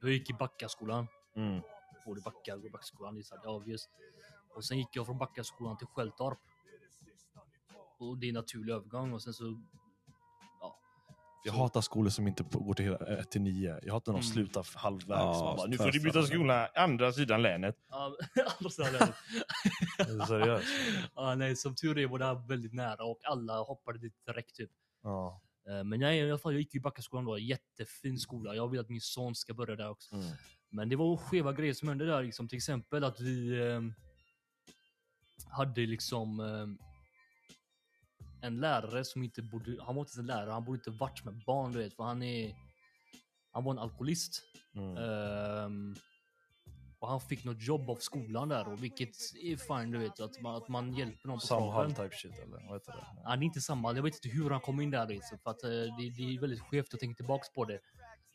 Jag 0.00 0.10
gick 0.10 0.30
i 0.30 0.32
Backaskolan. 0.32 1.06
Mm. 1.36 1.60
Både 2.06 2.20
Backa 2.20 2.54
och 2.54 2.70
Backaskolan, 2.72 3.14
det 3.14 3.22
är 3.44 3.48
obvious. 3.48 3.88
Och 4.54 4.64
sen 4.64 4.78
gick 4.78 4.88
jag 4.96 5.06
från 5.06 5.18
Backaskolan 5.18 5.76
till 5.78 5.86
Skälltorp. 5.86 6.38
Och 7.98 8.18
det 8.18 8.26
är 8.26 8.28
en 8.28 8.34
naturlig 8.34 8.72
övergång 8.72 9.12
och 9.12 9.22
sen 9.22 9.32
så... 9.34 9.62
Ja. 10.60 10.78
Jag 11.44 11.54
Så- 11.54 11.60
hatar 11.60 11.80
skolor 11.80 12.10
som 12.10 12.28
inte 12.28 12.42
går 12.52 12.74
till 12.74 12.84
hela 12.84 12.96
1 12.96 13.30
till 13.30 13.40
9. 13.40 13.80
Jag 13.82 13.92
hatar 13.92 14.12
när 14.12 14.20
de 14.20 14.24
Mm. 14.26 14.34
slutar 14.34 14.78
halvvägs. 14.78 15.08
Ja, 15.18 15.64
nu 15.68 15.76
får 15.76 15.90
du 15.92 16.00
byta 16.00 16.22
skola 16.22 16.68
andra 16.74 17.12
sidan 17.12 17.42
länet. 17.42 17.76
Ja, 17.88 18.16
andra 18.58 18.70
sidan 18.70 18.92
länet. 18.92 19.14
Seriöst. 20.28 20.66
ja, 21.14 21.34
nej, 21.34 21.56
som 21.56 21.74
tur 21.74 21.98
är 21.98 22.06
var 22.06 22.18
det 22.18 22.24
här 22.24 22.48
väldigt 22.48 22.72
nära 22.74 23.04
och 23.04 23.20
alla 23.24 23.58
hoppade 23.62 23.98
dit 23.98 24.14
direkt 24.26 24.54
typ. 24.54 24.70
Ja. 25.02 25.40
Eh, 25.68 25.84
Men 25.84 26.00
jag, 26.00 26.16
i 26.16 26.30
alla 26.30 26.38
fall, 26.38 26.52
jag 26.52 26.60
gick 26.60 26.74
ju 26.74 26.78
i 26.78 26.82
Backaskolan 26.82 27.24
då, 27.24 27.38
jättefin 27.38 28.18
skola. 28.18 28.54
Jag 28.54 28.68
vill 28.68 28.80
att 28.80 28.88
min 28.88 29.00
son 29.00 29.34
ska 29.34 29.54
börja 29.54 29.76
där 29.76 29.90
också. 29.90 30.14
Mm. 30.14 30.26
Men 30.76 30.88
det 30.88 30.96
var 30.96 31.16
skeva 31.16 31.52
grejer 31.52 31.74
som 31.74 31.88
hände 31.88 32.06
där, 32.06 32.22
liksom, 32.22 32.48
till 32.48 32.56
exempel 32.56 33.04
att 33.04 33.20
vi 33.20 33.60
eh, 33.60 33.80
hade 35.48 35.80
liksom 35.80 36.40
eh, 36.40 36.86
en 38.46 38.60
lärare 38.60 39.04
som 39.04 39.22
inte 39.22 39.42
borde, 39.42 39.82
han 39.82 39.94
var 39.94 40.02
inte 40.02 40.20
en 40.20 40.26
lärare, 40.26 40.50
han 40.50 40.64
borde 40.64 40.78
inte 40.78 40.90
varit 40.90 41.24
med 41.24 41.42
barn 41.46 41.72
du 41.72 41.78
vet, 41.78 41.94
för 41.94 42.04
han 42.04 42.22
är, 42.22 42.54
han 43.52 43.64
var 43.64 43.72
en 43.72 43.78
alkoholist. 43.78 44.42
Mm. 44.74 44.96
Ehm, 44.96 45.96
och 46.98 47.08
han 47.08 47.20
fick 47.20 47.44
något 47.44 47.62
jobb 47.62 47.90
av 47.90 47.96
skolan 47.96 48.48
där, 48.48 48.68
och 48.68 48.82
vilket 48.84 49.16
är 49.42 49.56
fine 49.56 49.90
du 49.90 49.98
vet, 49.98 50.20
att 50.20 50.40
man, 50.40 50.54
att 50.54 50.68
man 50.68 50.94
hjälper 50.94 51.28
någon 51.28 51.38
på 51.38 51.46
Samhall 51.46 51.90
type 51.90 52.16
shit 52.16 52.38
eller 52.38 52.68
vad 52.68 52.76
heter 52.76 52.92
det? 52.92 53.06
Han 53.24 53.42
är 53.42 53.46
inte 53.46 53.60
samma. 53.60 53.92
Jag 53.92 54.02
vet 54.02 54.14
inte 54.14 54.28
hur 54.28 54.50
han 54.50 54.60
kom 54.60 54.80
in 54.80 54.90
där 54.90 55.08
liksom, 55.08 55.38
för 55.38 55.50
att 55.50 55.64
eh, 55.64 55.70
det, 55.70 56.10
det 56.16 56.34
är 56.34 56.40
väldigt 56.40 56.60
skevt 56.60 56.94
att 56.94 57.00
tänka 57.00 57.16
tillbaks 57.16 57.52
på 57.52 57.64
det. 57.64 57.80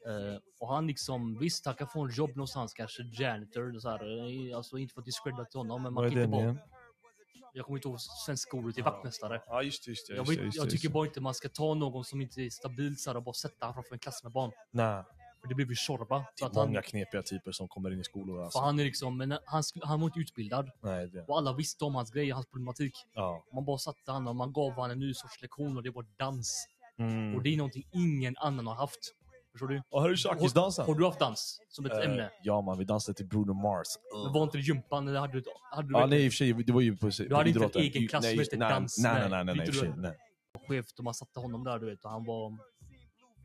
Eh, 0.08 0.40
och 0.60 0.68
han 0.74 0.88
liksom, 0.88 1.38
visst 1.40 1.66
han 1.66 1.76
kan 1.76 1.88
få 1.88 2.06
en 2.06 2.12
jobb 2.12 2.30
någonstans, 2.30 2.74
kanske 2.74 3.04
janitor 3.04 3.80
så 3.80 3.90
här. 3.90 4.50
eh, 4.52 4.58
Alltså 4.58 4.78
inte 4.78 4.94
för 4.94 5.02
att 5.02 5.06
discredda 5.06 5.46
till 5.46 5.58
honom, 5.58 5.84
men 5.84 5.94
man 5.94 6.10
kan 6.10 6.18
inte 6.22 6.28
bara... 6.28 6.58
Jag 7.54 7.66
kommer 7.66 7.78
inte 7.78 7.88
ihåg 7.88 8.02
svenska 8.02 8.58
ordet 8.58 8.76
till 8.76 8.84
vaktmästare. 8.84 9.42
Ja 9.48 9.64
just 9.64 9.86
det, 9.86 9.92
just 9.92 10.08
det. 10.08 10.16
Jag, 10.16 10.28
Just 10.28 10.40
det, 10.40 10.46
just 10.46 10.58
jag 10.58 10.70
tycker 10.70 10.84
just 10.86 10.94
bara 10.94 11.06
inte 11.06 11.22
man 11.22 11.34
ska 11.34 11.50
ta 11.50 11.74
någon 11.74 12.04
som 12.06 12.22
inte 12.22 12.42
är 12.42 12.50
stabil 12.50 12.98
så 12.98 13.10
här, 13.10 13.18
och 13.18 13.24
bara 13.24 13.34
sätta 13.34 13.66
honom 13.66 13.74
framför 13.74 13.94
en 13.96 14.00
klass 14.00 14.24
med 14.24 14.32
barn. 14.32 14.52
Nej, 14.72 15.04
För 15.42 15.48
det 15.48 15.56
blir 15.56 15.66
ju 15.70 15.76
tjorva. 15.76 16.26
det 16.38 16.44
är 16.44 16.48
att 16.48 16.56
han, 16.56 16.68
många 16.68 16.82
knepiga 16.82 17.24
typer 17.24 17.52
som 17.52 17.68
kommer 17.68 17.94
in 17.94 18.00
i 18.00 18.04
skolor. 18.04 18.38
för 18.38 18.44
Alltså. 18.44 18.60
han 18.60 18.80
är 18.80 18.84
liksom, 18.84 19.18
men 19.18 19.38
han, 19.46 19.64
han 19.82 20.00
var 20.00 20.08
inte 20.08 20.20
utbildad. 20.20 20.70
Nej, 20.82 21.08
det. 21.08 21.26
Och 21.28 21.38
alla 21.38 21.54
visste 21.54 21.86
om 21.86 21.96
hans 21.96 22.12
grejer, 22.12 22.34
hans 22.34 22.46
problematik. 22.48 22.94
Ja. 23.14 23.44
Man 23.54 23.66
bara 23.66 23.78
satte 23.78 24.12
honom, 24.12 24.38
man 24.38 24.54
gav 24.54 24.72
honom 24.72 24.92
en 24.92 25.00
ny 25.00 25.14
sorts 25.14 25.42
lektion 25.42 25.78
och 25.78 25.84
det 25.84 25.90
var 25.90 26.06
dans. 26.18 26.68
Mm. 27.00 27.36
Och 27.36 27.44
det 27.44 27.50
är 27.54 27.58
någonting 27.58 27.88
ingen 27.94 28.38
annan 28.38 28.68
har 28.68 28.76
haft. 28.76 29.00
Förstår 29.52 29.68
du? 29.68 29.82
Och 29.90 30.02
har 30.02 30.10
du 30.10 30.18
tjackisdansen? 30.18 30.86
Har 30.86 30.96
du 30.96 31.06
haft 31.06 31.20
dans 31.20 31.60
som 31.70 31.86
ett 31.86 31.92
Eh, 31.92 32.06
ämne? 32.12 32.30
Ja 32.44 32.62
man, 32.62 32.78
vi 32.78 32.86
dansade 32.86 33.16
till 33.16 33.28
Bruno 33.28 33.54
Mars. 33.54 33.88
Men 34.24 34.34
var 34.34 34.44
inte 34.44 34.58
det 34.58 34.62
gympan 34.64 35.08
eller 35.08 35.20
hade 35.20 35.34
du, 35.34 35.44
hade 35.72 35.88
du 35.88 35.94
Ja, 36.00 36.06
nej 36.06 36.26
i 36.26 36.30
och 36.30 36.32
för 36.34 36.38
sig, 36.38 36.54
det 36.54 36.74
var 36.74 36.82
ju 36.82 36.98
på 36.98 37.10
Du 37.10 37.36
hade 37.36 37.50
inte 37.50 37.66
en 37.66 37.72
egen 37.82 38.08
klass 38.08 38.30
som 38.30 38.40
hette 38.40 38.56
dans? 38.56 38.98
Nej, 39.04 39.14
Nej, 39.14 39.30
nej, 39.30 39.46
nej, 39.46 39.56
nej, 39.56 39.68
i 39.68 39.70
och 39.70 39.74
för 39.74 39.82
sig, 39.82 39.94
nej. 39.98 40.18
skevt 40.68 40.98
och 41.00 41.04
man 41.04 41.14
satte 41.14 41.40
honom 41.40 41.64
där 41.64 41.80
du 41.80 41.86
vet 41.90 42.06
och 42.06 42.12
han 42.12 42.26
var... 42.26 42.58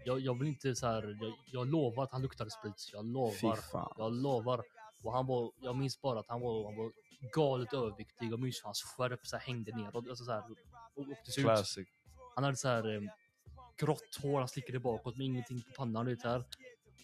Jag, 0.04 0.20
jag 0.20 0.38
vill 0.38 0.48
inte 0.48 0.74
så 0.74 0.86
här, 0.86 1.02
jag, 1.20 1.32
jag 1.52 1.66
lovar 1.66 2.04
att 2.04 2.12
han 2.12 2.22
luktade 2.22 2.50
sprit. 2.50 2.90
Jag 2.92 3.04
lovar. 3.04 3.58
Jag 3.98 4.12
lovar. 4.12 4.62
Och 5.04 5.12
han 5.12 5.26
var, 5.26 5.52
jag 5.60 5.76
minns 5.76 6.00
bara 6.00 6.18
att 6.20 6.28
han 6.28 6.40
var, 6.40 6.64
han 6.64 6.76
var 6.76 6.92
galet 7.34 7.72
överviktig. 7.72 8.30
Jag 8.30 8.40
minns 8.40 8.60
hur 8.62 8.64
hans 8.64 8.82
skärp 8.82 9.20
så 9.22 9.36
här 9.36 9.46
hängde 9.46 9.76
ner. 9.76 9.96
Alltså 9.96 10.24
så 10.24 10.32
här, 10.32 10.42
och 10.96 11.02
åkte 11.02 11.30
ut. 11.40 11.44
Classic. 11.44 11.88
Han 12.34 12.44
hade 12.44 12.56
så 12.56 12.68
här 12.68 13.00
grått 13.78 14.16
hår, 14.22 14.38
han 14.38 14.48
slickade 14.48 14.80
bakåt 14.80 15.16
med 15.16 15.24
ingenting 15.24 15.62
på 15.62 15.72
pannan. 15.76 16.06
Vet, 16.06 16.22
här. 16.22 16.44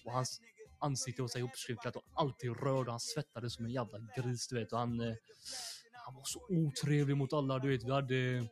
Och 0.05 0.13
hans 0.13 0.41
ansikte 0.81 1.23
var 1.23 1.29
så 1.29 1.39
här 1.39 1.45
ihopskrynklat 1.45 1.97
och 1.97 2.03
alltid 2.15 2.51
röd 2.63 2.87
och 2.87 2.91
han 2.91 3.01
svettades 3.01 3.55
som 3.55 3.65
en 3.65 3.71
jävla 3.71 3.99
gris. 4.17 4.49
Du 4.49 4.59
vet. 4.61 4.73
Och 4.73 4.79
han, 4.79 5.01
eh, 5.01 5.15
han 5.93 6.15
var 6.15 6.23
så 6.25 6.41
otrevlig 6.49 7.17
mot 7.17 7.33
alla. 7.33 7.59
Du 7.59 7.69
vet, 7.69 7.85
vi 7.85 7.91
hade, 7.91 8.49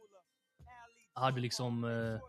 hade 1.14 1.40
liksom 1.40 1.84
eh, 1.84 2.20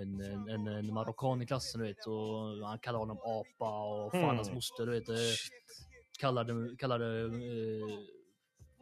en, 0.00 0.20
en, 0.20 0.48
en, 0.48 0.66
en 0.66 0.94
marockan 0.94 1.42
i 1.42 1.46
klassen 1.46 1.80
du 1.80 1.86
vet 1.86 2.06
och 2.06 2.68
han 2.68 2.78
kallade 2.78 3.02
honom 3.02 3.18
apa 3.18 3.82
och 3.84 4.12
fan 4.12 4.22
Mm. 4.24 4.36
hans 4.36 4.50
moster 4.50 4.86
du 4.86 4.92
vet. 4.92 5.08
eh, 5.08 5.16
Kallade, 6.18 6.76
kallade 6.78 7.20
eh, 7.20 7.98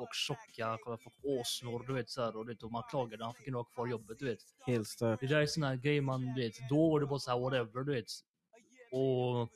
folk 0.01 0.15
tjocka, 0.15 0.79
kallade 0.85 1.03
folk 1.03 1.17
åsnor 1.23 1.85
du 1.87 1.93
vet 1.95 2.11
så 2.11 2.23
här, 2.25 2.37
och, 2.37 2.47
du 2.47 2.53
vet, 2.53 2.63
och 2.63 2.73
man 2.73 2.83
klagade, 2.91 3.25
han 3.25 3.35
fick 3.35 3.47
inte 3.47 3.57
ha 3.57 3.65
kvar 3.65 3.87
jobbet 3.87 4.19
du 4.19 4.25
vet. 4.25 4.39
Helt 4.67 4.89
stört. 4.89 5.21
Det 5.21 5.27
där 5.27 5.41
är 5.41 5.47
såna 5.47 5.77
grejer 5.77 6.03
man 6.03 6.35
vet, 6.35 6.55
då 6.71 6.91
var 6.91 7.01
det 7.01 7.07
bara 7.07 7.19
så 7.19 7.31
här 7.31 7.39
whatever 7.41 7.85
du 7.85 7.93
vet. 7.95 8.11
Och 8.93 9.49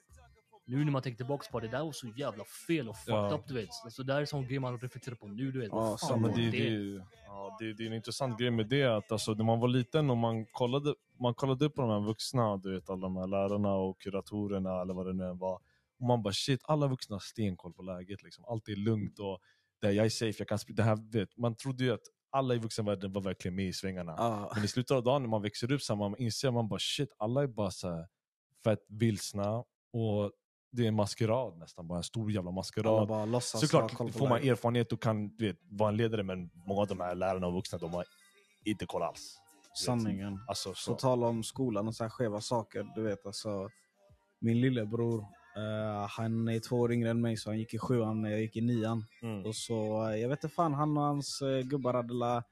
nu 0.67 0.85
när 0.85 0.93
man 0.93 1.03
tänker 1.03 1.17
tillbaka 1.17 1.51
på 1.53 1.61
det, 1.61 1.69
där 1.69 1.85
var 1.85 1.93
så 1.93 2.09
jävla 2.17 2.45
fel 2.67 2.89
och 2.89 2.97
fucked 2.97 3.15
Ja. 3.15 3.35
up 3.35 3.47
du 3.49 3.55
vet. 3.55 3.69
Alltså 3.85 4.03
det 4.03 4.13
där 4.13 4.21
är 4.21 4.25
sån 4.25 4.47
grej 4.49 4.59
man 4.59 4.79
reflekterar 4.79 5.15
på 5.17 5.27
nu 5.29 5.53
du 5.53 5.61
vet. 5.61 5.69
Ja, 5.73 5.97
fan 6.09 6.23
men 6.23 6.35
det, 6.35 6.51
det? 6.51 6.71
det, 6.71 7.05
ja, 7.27 7.57
det, 7.61 7.73
det 7.73 7.83
är 7.83 7.87
en 7.87 7.93
intressant 7.95 8.39
grej 8.39 8.51
med 8.51 8.69
det 8.69 8.85
att 8.85 9.13
alltså, 9.13 9.33
när 9.35 9.45
man 9.45 9.61
var 9.61 9.69
liten 9.69 10.11
och 10.11 10.17
man 10.17 10.47
kollade, 10.47 10.95
man 11.21 11.35
kollade 11.35 11.65
upp 11.65 11.75
på 11.75 11.83
de 11.83 11.91
här 11.91 12.01
vuxna, 12.01 12.57
du 12.57 12.75
vet 12.75 12.91
alla 12.91 13.01
de 13.03 13.17
här 13.17 13.27
lärarna 13.27 13.75
och 13.75 14.01
kuratorerna 14.01 14.81
eller 14.81 14.95
vad 14.95 15.07
det 15.07 15.13
nu 15.13 15.25
än 15.25 15.39
var. 15.39 15.61
Och 15.99 16.07
man 16.07 16.23
bara 16.23 16.33
shit, 16.35 16.61
alla 16.65 16.87
vuxna 16.87 17.15
har 17.15 17.21
stenkoll 17.21 17.73
på 17.73 17.83
läget. 17.83 18.23
Liksom. 18.23 18.45
Allt 18.49 18.69
är 18.69 18.77
lugnt 18.77 19.19
och 19.19 19.39
det, 19.89 19.93
jag 19.93 20.07
är 20.07 20.11
safe, 20.11 20.35
jag 20.39 20.49
kan 20.49 20.59
det 20.67 20.83
här, 20.83 21.13
vet, 21.13 21.37
Man 21.37 21.55
trodde 21.55 21.85
ju 21.85 21.93
att 21.95 22.01
alla 22.31 22.55
i 22.55 22.59
vuxenvärlden 22.59 23.13
var 23.13 23.23
verkligen 23.23 23.55
med 23.55 23.67
i 23.67 23.73
svängarna. 23.73 24.15
Ja. 24.19 24.53
Men 24.55 24.65
i 24.65 24.69
slutet 24.69 24.91
av 24.91 25.03
dagen 25.03 25.23
när 25.23 25.29
man 25.29 25.43
växer 25.43 25.73
upp 25.73 25.83
så 25.83 25.97
man 25.97 26.17
inser 26.19 26.51
man 26.51 26.69
bara 26.69 26.81
shit, 26.81 27.09
alla 27.19 27.43
är 27.43 27.47
bara 27.47 27.71
så 27.71 27.89
här 27.89 28.07
fett 28.65 28.85
vilsna 28.89 29.65
och 29.93 30.33
det 30.73 30.85
är 30.85 30.89
en 30.89 30.95
maskerad 30.95 31.59
nästan, 31.59 31.89
bara 31.89 31.99
en 31.99 32.05
stor 32.05 32.33
jävla 32.33 32.51
maskerad. 32.51 33.29
låtsas 33.29 33.61
Såklart 33.61 33.97
på 33.97 34.09
får 34.09 34.29
man 34.29 34.43
erfarenhet 34.43 34.93
och 34.93 35.03
kan 35.03 35.37
du 35.37 35.47
vet, 35.47 35.57
vara 35.63 35.89
en 35.89 35.97
ledare 35.97 36.23
men 36.23 36.51
många 36.55 36.81
av 36.81 36.87
de 36.87 37.01
här 37.01 37.15
lärarna 37.15 37.47
och 37.47 37.53
vuxna 37.53 37.79
de 37.79 37.93
har 37.93 38.05
inte 38.65 38.87
koll 38.87 39.03
alls. 39.03 39.41
Sanningen. 39.85 40.41
Alltså, 40.49 40.69
På 40.69 40.75
så. 40.75 40.95
tal 40.95 41.25
om 41.25 41.43
skolan 41.43 41.89
och 41.89 41.95
så 41.95 42.05
här 42.05 42.11
skeva 42.11 42.41
saker, 42.41 42.87
du 42.95 43.03
vet 43.03 43.27
alltså. 43.27 43.71
Min 44.41 44.61
lillebror, 44.61 45.25
eh, 45.57 46.07
han 46.09 46.49
är 46.49 46.61
två 46.61 46.77
år 46.77 46.93
yngre 46.93 47.11
än 47.11 47.21
mig 47.21 47.37
så 47.37 47.51
han 47.51 47.59
gick 47.59 47.75
i 47.75 47.79
sjuan 47.79 48.23
när 48.23 48.31
jag 48.31 48.41
gick 48.41 48.57
i 48.57 48.61
nian. 48.61 49.05
Mm. 49.23 49.47
Och 49.47 49.57
så, 49.57 50.09
eh, 50.09 50.17
jag 50.17 50.29
vet 50.29 50.45
inte 50.45 50.55
fan, 50.55 50.75
han 50.75 50.97
och 50.97 51.03
hans 51.03 51.43
eh, 51.43 51.61
gubbar 51.61 51.95
hade 51.95 52.15
la 52.15 52.43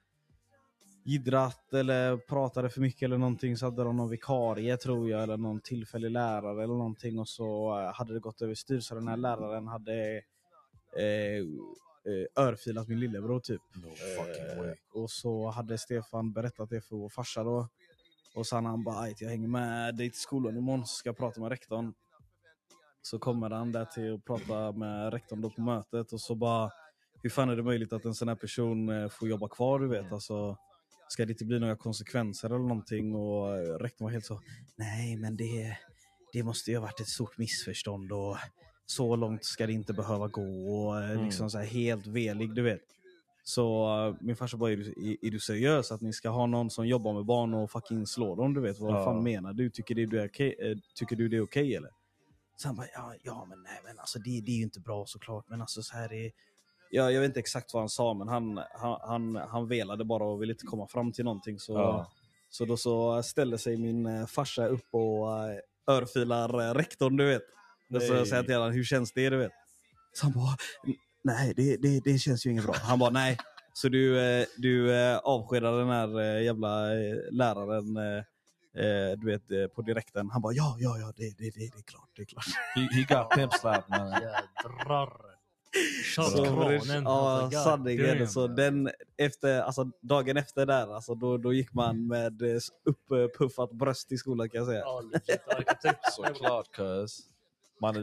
jiddrat 1.04 1.72
eller 1.74 2.16
pratade 2.16 2.70
för 2.70 2.80
mycket 2.80 3.02
eller 3.02 3.18
någonting 3.18 3.56
så 3.56 3.66
hade 3.66 3.84
de 3.84 3.96
någon 3.96 4.10
vikarie 4.10 4.76
tror 4.76 5.10
jag 5.10 5.22
eller 5.22 5.36
någon 5.36 5.60
tillfällig 5.60 6.10
lärare 6.10 6.62
eller 6.64 6.74
någonting 6.74 7.18
och 7.18 7.28
så 7.28 7.78
eh, 7.80 7.94
hade 7.94 8.14
det 8.14 8.20
gått 8.20 8.42
överstyr 8.42 8.80
så 8.80 8.94
den 8.94 9.08
här 9.08 9.16
läraren 9.16 9.68
hade 9.68 10.22
örfilat 12.36 12.88
min 12.88 13.00
lillebror 13.00 13.40
typ. 13.40 13.60
No 13.74 13.88
fucking 13.90 14.58
way. 14.58 14.74
Och 14.94 15.10
så 15.10 15.50
hade 15.50 15.78
Stefan 15.78 16.32
berättat 16.32 16.70
det 16.70 16.80
för 16.80 16.96
vår 16.96 17.08
farsa 17.08 17.44
då. 17.44 17.68
Och 18.34 18.46
sen 18.46 18.64
han 18.64 18.84
bara 18.84 18.98
"Ajt, 19.00 19.20
jag 19.20 19.28
hänger 19.28 19.48
med 19.48 19.96
dig 19.96 20.10
till 20.10 20.20
skolan 20.20 20.56
imorgon 20.56 20.86
så 20.86 20.94
ska 20.94 21.08
jag 21.08 21.16
prata 21.16 21.40
med 21.40 21.48
rektorn. 21.50 21.94
Så 23.02 23.18
kommer 23.18 23.50
han 23.50 23.72
där 23.72 23.84
till 23.84 24.14
att 24.14 24.24
prata 24.24 24.72
med 24.72 25.12
rektorn 25.12 25.50
på 25.50 25.60
mötet 25.60 26.12
och 26.12 26.20
så 26.20 26.34
bara 26.34 26.70
hur 27.22 27.30
fan 27.30 27.48
är 27.50 27.56
det 27.56 27.62
möjligt 27.62 27.92
att 27.92 28.04
en 28.04 28.14
sån 28.14 28.28
här 28.28 28.34
person 28.34 28.88
eh, 28.88 29.08
får 29.08 29.28
jobba 29.28 29.48
kvar 29.48 29.78
du 29.78 29.88
vet? 29.88 30.12
Alltså, 30.12 30.56
ska 31.08 31.26
det 31.26 31.32
inte 31.32 31.44
bli 31.44 31.58
några 31.60 31.76
konsekvenser 31.76 32.48
eller 32.48 32.58
någonting? 32.58 33.14
Och 33.14 33.56
eh, 33.56 33.78
rektorn 33.78 34.04
var 34.04 34.12
helt 34.12 34.24
så 34.24 34.40
nej 34.76 35.16
men 35.16 35.36
det, 35.36 35.76
det 36.32 36.42
måste 36.42 36.70
ju 36.70 36.76
ha 36.76 36.82
varit 36.82 37.00
ett 37.00 37.08
stort 37.08 37.38
missförstånd 37.38 38.12
och 38.12 38.36
så 38.86 39.16
långt 39.16 39.44
ska 39.44 39.66
det 39.66 39.72
inte 39.72 39.92
behöva 39.92 40.28
gå 40.28 40.42
och 40.86 40.98
eh, 41.02 41.10
Mm. 41.10 41.24
liksom 41.24 41.50
så 41.50 41.58
här 41.58 41.64
helt 41.66 42.06
velig 42.06 42.54
du 42.54 42.62
vet. 42.62 42.80
Så 43.44 44.16
min 44.20 44.36
farsa 44.36 44.56
bara, 44.56 44.72
är 44.72 44.76
du, 44.76 45.18
är, 45.22 45.30
du 45.30 45.40
seriös 45.40 45.92
att 45.92 46.00
ni 46.00 46.12
ska 46.12 46.28
ha 46.28 46.46
någon 46.46 46.70
som 46.70 46.86
jobbar 46.86 47.12
med 47.12 47.24
barn 47.24 47.54
och 47.54 47.70
fucking 47.70 48.06
slår 48.06 48.36
dem? 48.36 48.54
Du 48.54 48.60
vet, 48.60 48.78
vad 48.78 48.94
Ja. 48.94 49.04
fan 49.04 49.22
menar 49.22 49.52
du? 49.52 49.70
Tycker 49.70 49.94
du 49.94 50.06
det 50.06 50.22
är 50.22 50.28
okej, 50.28 50.80
tycker 50.94 51.16
du 51.16 51.28
det 51.28 51.36
är 51.36 51.40
okej 51.44 51.76
eller? 51.76 51.90
Så 52.56 52.68
han 52.68 52.76
bara, 52.76 52.86
ja, 52.94 53.14
ja 53.22 53.46
men 53.48 53.62
nej 53.62 53.80
men 53.84 53.98
alltså 53.98 54.18
det, 54.18 54.40
det 54.40 54.50
är 54.52 54.56
ju 54.56 54.62
inte 54.62 54.80
bra 54.80 55.06
såklart 55.06 55.44
men 55.48 55.60
alltså 55.60 55.82
så 55.82 55.96
här 55.96 56.12
är... 56.12 56.30
Ja, 56.90 57.10
jag 57.10 57.20
vet 57.20 57.28
inte 57.28 57.40
exakt 57.40 57.74
vad 57.74 57.82
han 57.82 57.88
sa 57.88 58.14
men 58.14 58.28
han, 58.28 58.60
han, 58.74 58.98
han, 59.02 59.36
han 59.36 59.68
velade 59.68 60.04
bara 60.04 60.24
och 60.24 60.42
ville 60.42 60.52
inte 60.52 60.66
komma 60.66 60.86
fram 60.86 61.12
till 61.12 61.24
någonting. 61.24 61.58
Så, 61.58 61.72
Ja. 61.72 62.10
så 62.50 62.64
då 62.64 62.76
så 62.76 63.22
ställer 63.22 63.56
sig 63.56 63.76
min 63.76 64.06
eh, 64.06 64.26
farsa 64.26 64.66
upp 64.66 64.86
och 64.90 65.26
uh, 65.26 65.94
örfilar 65.96 66.60
uh, 66.60 66.74
rektorn 66.74 67.16
du 67.16 67.26
vet. 67.26 67.42
Och 67.94 68.02
så 68.02 68.14
Nej. 68.14 68.26
säger 68.26 68.36
jag 68.36 68.46
till 68.46 68.54
honom, 68.54 68.72
hur 68.72 68.84
känns 68.84 69.12
det 69.12 69.30
du 69.30 69.36
vet? 69.36 69.52
Så 70.12 70.26
han 70.26 70.32
bara, 70.32 70.56
nej 71.24 71.52
det, 71.56 71.76
det, 71.76 72.00
det 72.04 72.18
känns 72.18 72.46
ju 72.46 72.50
inget 72.50 72.64
bra. 72.64 72.74
Han 72.82 72.98
bara, 72.98 73.10
nej. 73.10 73.38
Så 73.72 73.88
du, 73.88 74.20
eh, 74.20 74.46
du 74.56 74.94
eh, 74.96 75.16
avskedar 75.18 75.78
den 75.78 75.88
här 75.88 76.20
eh, 76.20 76.44
jävla 76.44 76.92
eh, 76.94 77.16
läraren 77.30 77.96
eh, 78.76 79.18
du 79.18 79.26
vet, 79.26 79.50
eh, 79.50 79.66
på 79.66 79.82
direkten. 79.82 80.30
Han 80.30 80.42
bara 80.42 80.52
ja, 80.52 80.76
ja, 80.78 80.98
ja, 80.98 81.12
det, 81.16 81.38
det, 81.38 81.50
det, 81.50 81.50
det 81.72 81.78
är 81.78 81.82
klart, 81.82 82.08
det 82.16 82.22
är 82.22 82.26
klart. 82.26 82.44
He, 82.74 82.80
he 82.80 83.14
got 83.14 83.30
pimp 83.30 83.52
slapped 83.54 83.84
man. 83.98 84.10
Jädrar. 84.12 85.32
Kranen. 86.14 87.04
ja, 87.04 87.50
sanningen. 87.64 88.28
Så 88.28 88.46
den, 88.46 88.90
efter, 89.16 89.60
alltså, 89.60 89.84
dagen 90.00 90.36
efter 90.36 90.66
där, 90.66 90.94
alltså, 90.94 91.14
då, 91.14 91.36
då 91.38 91.52
gick 91.52 91.72
man 91.72 92.06
med 92.06 92.42
eh, 92.42 92.58
uppuffat 93.24 93.72
bröst 93.72 94.12
i 94.12 94.18
skolan 94.18 94.48
kan 94.48 94.58
jag 94.58 94.66
säga. 94.66 94.84
Såklart 96.12 96.70
cuz. 96.76 97.18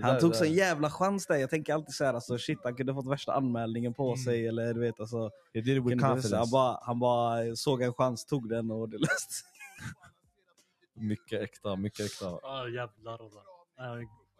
Han 0.03 0.19
tog 0.19 0.35
så 0.35 0.43
en 0.43 0.53
jävla 0.53 0.89
chans 0.91 1.25
där. 1.27 1.35
Jag 1.35 1.49
tänker 1.49 1.73
alltid 1.73 1.95
så 1.95 2.03
här, 2.05 2.13
alltså, 2.13 2.37
shit 2.37 2.59
han 2.63 2.75
kunde 2.75 2.93
fått 2.93 3.07
värsta 3.07 3.33
anmälningen 3.33 3.93
på 3.93 4.07
Mm. 4.07 4.17
sig. 4.17 4.47
Eller 4.47 4.73
du 4.73 4.79
vet, 4.79 4.99
alltså, 4.99 5.29
He 5.53 5.61
did 5.61 5.67
it 5.77 5.83
with 5.83 5.97
kunde- 6.05 6.37
han, 6.37 6.49
bara, 6.51 6.79
han 6.81 6.99
bara 6.99 7.55
såg 7.55 7.81
en 7.81 7.93
chans, 7.93 8.25
tog 8.25 8.49
den 8.49 8.71
och 8.71 8.89
det 8.89 8.97
löste 8.97 9.33
sig. 9.33 9.47
Mycket 10.99 11.41
äkta, 11.41 11.75
mycket 11.75 12.05
äkta. 12.05 12.39
Ja, 12.41 12.67
jävlar 12.67 13.23
alltså. 13.23 13.39
Ja, 13.77 13.95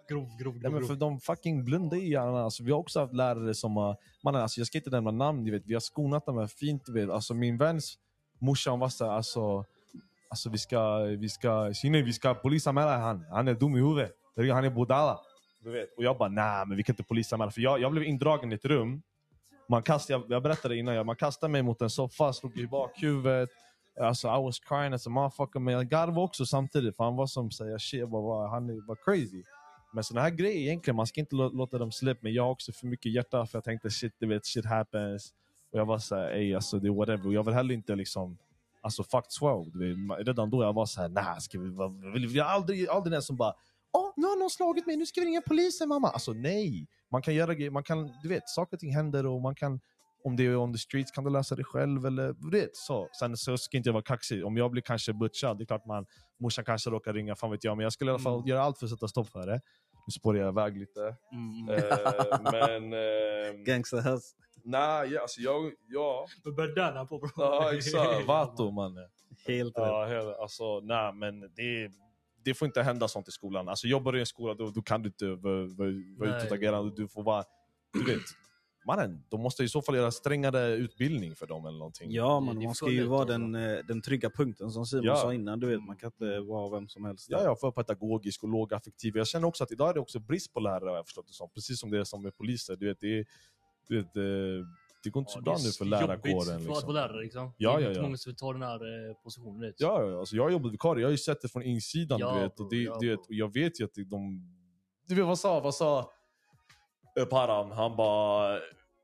Grov, 0.10 0.28
grov, 0.40 0.54
Nej, 0.54 0.62
grov. 0.62 0.72
men 0.74 0.82
för 0.82 0.88
grov. 0.88 0.98
de 0.98 1.20
fucking 1.20 1.66
blundar 1.66 1.98
i 1.98 2.10
hjärnan. 2.10 2.36
Alltså, 2.36 2.64
vi 2.64 2.72
har 2.72 2.80
också 2.80 3.00
haft 3.00 3.14
lärare 3.14 3.54
som 3.54 3.76
har... 3.78 3.98
Mannen, 4.24 4.42
alltså, 4.42 4.60
jag 4.60 4.68
ska 4.68 4.78
inte 4.78 4.90
nämna 4.90 5.12
namn, 5.12 5.44
du 5.46 5.52
vet. 5.52 5.64
vi 5.66 5.74
har 5.74 5.82
skonat 5.82 6.26
dem 6.26 6.38
här 6.38 6.48
fint. 6.48 6.84
Du 6.86 6.94
vet. 6.94 7.10
Alltså, 7.10 7.34
min 7.34 7.58
väns 7.58 7.98
morsa 8.40 8.76
var 8.76 8.90
såhär, 8.90 9.12
alltså, 9.12 9.66
alltså, 10.30 10.50
vi 10.50 10.58
ska, 10.58 10.98
vi 11.00 11.30
ska, 11.30 11.74
Shine, 11.74 12.06
vi 12.06 12.14
ska 12.14 12.34
polisanmäla 12.34 12.98
han. 12.98 13.26
Han 13.32 13.48
är 13.48 13.54
dum 13.54 13.76
i 13.76 13.80
huvudet. 13.80 14.12
Han 14.36 14.66
är 14.66 14.70
bodala. 14.70 15.20
Du 15.64 15.72
vet. 15.72 15.98
Och 15.98 16.04
jag 16.04 16.18
bara, 16.18 16.30
nej 16.30 16.66
men 16.68 16.78
vi 16.78 16.84
kan 16.84 16.94
inte 16.94 17.04
polisanmäla. 17.04 17.52
För 17.52 17.62
jag, 17.62 17.80
jag 17.82 17.92
blev 17.92 18.04
indragen 18.04 18.52
i 18.52 18.56
ett 18.56 18.66
rum. 18.66 19.02
Man 19.70 19.84
kastade, 19.84 20.20
jag, 20.20 20.32
jag 20.32 20.44
berättade 20.44 20.78
innan, 20.78 20.96
jag, 20.96 21.06
man 21.06 21.16
kastade 21.16 21.52
mig 21.52 21.62
mot 21.64 21.82
en 21.82 21.90
soffa, 21.90 22.34
slog 22.34 22.58
i 22.58 22.68
bakhuvudet. 22.68 23.50
Alltså 24.02 24.28
I 24.28 24.44
was 24.44 24.60
crying 24.60 24.94
as 24.94 25.08
a 25.08 25.10
motherfucker. 25.10 25.60
Men 25.60 25.74
jag 25.74 25.90
garvade 25.90 26.20
också 26.22 26.46
samtidigt. 26.46 26.96
För 26.96 27.04
han 27.04 27.16
var 27.16 27.26
som 27.28 27.52
säger 27.52 27.78
shit, 27.78 28.00
jag 28.00 28.10
bara, 28.10 28.48
han 28.50 28.68
var 28.88 28.96
crazy. 29.06 29.44
Men 29.94 30.04
sådana 30.04 30.22
här 30.24 30.30
grejer 30.36 30.62
egentligen, 30.62 30.96
man 30.96 31.08
ska 31.08 31.20
inte 31.20 31.36
låta 31.36 31.78
dem 31.78 31.92
släppa. 31.92 32.20
Men 32.24 32.34
jag 32.34 32.44
har 32.44 32.52
också 32.52 32.72
för 32.72 32.88
mycket 32.88 33.12
hjärta 33.14 33.46
för 33.46 33.58
jag 33.58 33.64
tänkte 33.64 33.90
shit, 33.90 34.14
du 34.20 34.28
vet, 34.28 34.46
shit 34.46 34.66
happens. 34.66 35.34
Och 35.74 35.80
jag 35.80 35.86
var 35.86 35.98
såhär, 35.98 36.32
ey 36.32 36.56
alltså 36.56 36.80
det 36.80 36.88
är 36.88 36.92
whatever. 36.92 37.28
Och 37.28 37.34
jag 37.34 37.44
vill 37.44 37.54
heller 37.54 37.74
inte 37.74 37.96
liksom, 37.96 38.38
alltså 38.82 39.04
fuck 39.04 39.26
12. 39.40 39.72
Du 39.74 40.08
vet. 40.08 40.28
Redan 40.28 40.50
då 40.50 40.64
jag 40.64 40.74
var 40.74 40.86
såhär, 40.86 41.10
nah, 41.10 41.38
ska 41.40 41.60
vi, 41.60 41.70
vara- 41.70 42.12
vill 42.14 42.28
vi 42.28 42.40
aldrig, 42.40 42.88
aldrig 42.88 43.12
den 43.14 43.22
som 43.22 43.36
bara, 43.38 43.54
åh 43.92 44.02
oh, 44.10 44.14
nu 44.16 44.28
har 44.28 44.40
någon 44.40 44.50
slagit 44.50 44.86
mig, 44.88 44.98
nu 44.98 45.06
ska 45.06 45.22
vi 45.22 45.28
ringa 45.28 45.42
polisen 45.42 45.90
mamma. 45.90 46.10
Alltså 46.10 46.34
nej. 46.34 46.88
Man 47.12 47.22
kan 47.22 47.34
göra 47.36 47.54
grejer, 47.54 47.72
man 47.72 47.84
kan, 47.84 48.12
du 48.24 48.30
vet, 48.30 48.50
saker 48.50 48.76
och 48.76 48.80
ting 48.80 48.96
händer 48.96 49.26
och 49.26 49.42
man 49.42 49.56
kan, 49.56 49.80
om 50.24 50.36
det 50.36 50.46
är 50.46 50.56
on 50.56 50.74
the 50.74 50.80
streets 50.80 51.12
kan 51.12 51.24
du 51.24 51.30
lösa 51.30 51.56
det 51.56 51.64
själv 51.64 52.06
eller 52.06 52.34
du 52.34 52.60
vet 52.60 52.76
så. 52.76 53.10
Sen 53.20 53.38
så 53.38 53.58
ska 53.58 53.78
inte 53.78 53.90
jag 53.90 53.94
vara 53.94 54.04
kaxig. 54.04 54.46
Om 54.46 54.58
jag 54.58 54.72
blir 54.72 54.82
kanske 54.82 55.14
butchad, 55.14 55.58
det 55.58 55.64
är 55.64 55.66
klart 55.66 55.86
man, 55.86 56.06
morsan 56.40 56.66
kanske 56.66 56.90
råkar 56.90 57.14
ringa, 57.14 57.36
fan 57.36 57.52
vet 57.52 57.64
jag. 57.64 57.78
Men 57.78 57.84
jag 57.84 57.94
skulle 57.94 58.12
i 58.12 58.14
alla 58.14 58.24
fall 58.24 58.34
Mm. 58.34 58.48
göra 58.48 58.62
allt 58.62 58.78
för 58.80 58.86
att 58.86 58.92
sätta 58.92 59.08
stopp 59.08 59.28
för 59.30 59.48
det. 59.48 59.62
Nu 60.08 60.12
spårar 60.12 60.40
jag 60.40 60.50
iväg 60.50 60.78
lite. 60.78 61.16
Mm. 61.32 61.70
Eh, 61.70 62.42
men... 62.44 62.94
ehm, 62.94 63.64
Gangsterhus. 63.64 64.36
Nej, 64.64 65.14
ja, 65.14 65.22
alltså 65.22 65.42
jag... 65.42 65.72
Ja, 65.88 66.28
här 66.44 67.06
på 67.06 67.20
bro? 67.20 67.30
ja 67.36 67.74
exakt. 67.74 68.28
Vato 68.28 68.72
mannen. 68.72 69.10
Helt 69.48 69.78
rätt. 69.78 69.86
Ja, 69.88 70.06
hela, 70.06 70.36
alltså, 70.36 70.80
nej, 70.80 71.14
men 71.14 71.40
det, 71.40 71.92
det 72.46 72.54
får 72.54 72.66
inte 72.66 72.82
hända 72.84 73.08
sånt 73.08 73.28
i 73.28 73.32
skolan. 73.32 73.70
Alltså, 73.70 73.88
jobbar 73.88 74.12
du 74.12 74.18
i 74.18 74.22
en 74.22 74.26
skola 74.26 74.54
då, 74.54 74.70
då 74.70 74.82
kan 74.82 75.02
du 75.02 75.08
inte 75.08 75.26
vara, 75.26 75.90
utåtagerande. 76.38 76.96
Du 76.96 77.08
får 77.08 77.24
vara... 77.24 77.44
Du 77.94 78.06
vet, 78.06 78.22
mannen, 78.96 79.24
de 79.30 79.42
måste 79.42 79.64
i 79.64 79.70
så 79.70 79.82
fall 79.82 79.96
göra 79.96 80.12
strängare 80.12 80.68
utbildning 80.76 81.36
för 81.36 81.48
dem 81.48 81.66
eller 81.66 81.78
någonting. 81.78 82.12
Ja, 82.12 82.40
men 82.40 82.60
det 82.60 82.66
man 82.66 82.76
ska 82.76 82.90
ju 82.90 83.06
vara 83.06 83.26
den, 83.26 83.56
eh, 83.56 83.78
den 83.88 84.02
trygga 84.02 84.30
punkten 84.30 84.72
som 84.72 84.86
Simon 84.86 85.06
Ja. 85.06 85.16
sa 85.16 85.34
innan. 85.34 85.60
Du 85.60 85.68
vet, 85.68 85.84
man 85.84 85.98
kan 85.98 86.08
inte 86.08 86.40
vara 86.40 86.70
vem 86.70 86.88
som 86.88 87.06
helst. 87.06 87.28
Ja, 87.30 87.44
jag 87.44 87.60
för 87.60 87.72
pedagogisk 87.72 88.44
och 88.44 88.50
lågaffektiv. 88.50 89.18
Jag 89.18 89.28
känner 89.28 89.48
också 89.48 89.64
att 89.64 89.72
idag 89.72 89.90
är 89.90 89.94
det 89.94 90.00
också 90.00 90.20
brist 90.20 90.54
på 90.54 90.60
lärare, 90.60 90.96
jag 90.96 91.06
förstått 91.06 91.28
det 91.28 91.34
som. 91.34 91.50
Precis 91.50 91.80
som 91.80 91.92
det 91.92 92.00
är 92.00 92.04
som 92.04 92.24
med 92.24 92.38
poliser. 92.38 92.76
Du 92.76 92.88
vet, 92.88 93.00
det, 93.00 93.20
är, 93.20 93.26
du 93.88 93.98
vet, 93.98 94.16
eh, 94.18 94.68
det 95.04 95.10
går 95.10 95.22
inte 95.22 95.32
så 95.32 95.40
Ja, 95.40 95.42
bra 95.44 95.54
det 95.54 95.60
är 95.62 95.64
nu 95.66 95.72
för 95.72 95.86
jobbigt 95.86 96.08
lärarkåren. 96.08 96.46
för 96.46 96.54
att 96.56 96.62
Liksom. 96.62 96.94
vara 96.94 97.08
lärare 97.08 97.22
liksom. 97.24 97.52
Ja, 97.58 97.70
det 97.72 97.78
är 97.78 97.82
ja, 97.82 97.88
inte 97.88 98.00
ja. 98.00 98.04
många 98.04 98.18
som 98.18 98.36
tar 98.36 98.54
den 98.54 98.62
här 98.64 99.10
eh, 99.10 99.14
positionen. 99.24 99.62
Vet. 99.62 99.76
Ja, 99.78 100.04
ja, 100.04 100.20
alltså 100.20 100.36
jag 100.36 100.44
har 100.44 100.50
jobbat 100.50 100.74
vikarie, 100.74 101.02
jag 101.02 101.08
har 101.08 101.12
ju 101.12 101.18
sett 101.18 101.42
det 101.42 101.48
från 101.48 101.64
insidan. 101.64 102.20
Ja, 102.20 102.34
du 102.36 102.40
vet, 102.42 102.56
bro, 102.56 102.66
och 102.66 102.72
det, 102.72 102.78
ja, 102.84 102.98
du 103.00 103.10
vet, 103.10 103.20
och 103.20 103.34
jag 103.34 103.54
vet 103.54 103.80
ju 103.80 103.86
att 103.86 103.92
de... 103.96 104.42
Du 105.08 105.16
vet 105.16 105.26
vad 105.26 105.40
sa, 105.40 105.60
vad 105.60 105.76
sa 105.76 106.12
Param? 107.30 107.72
Han 107.72 107.96
bara 107.96 108.60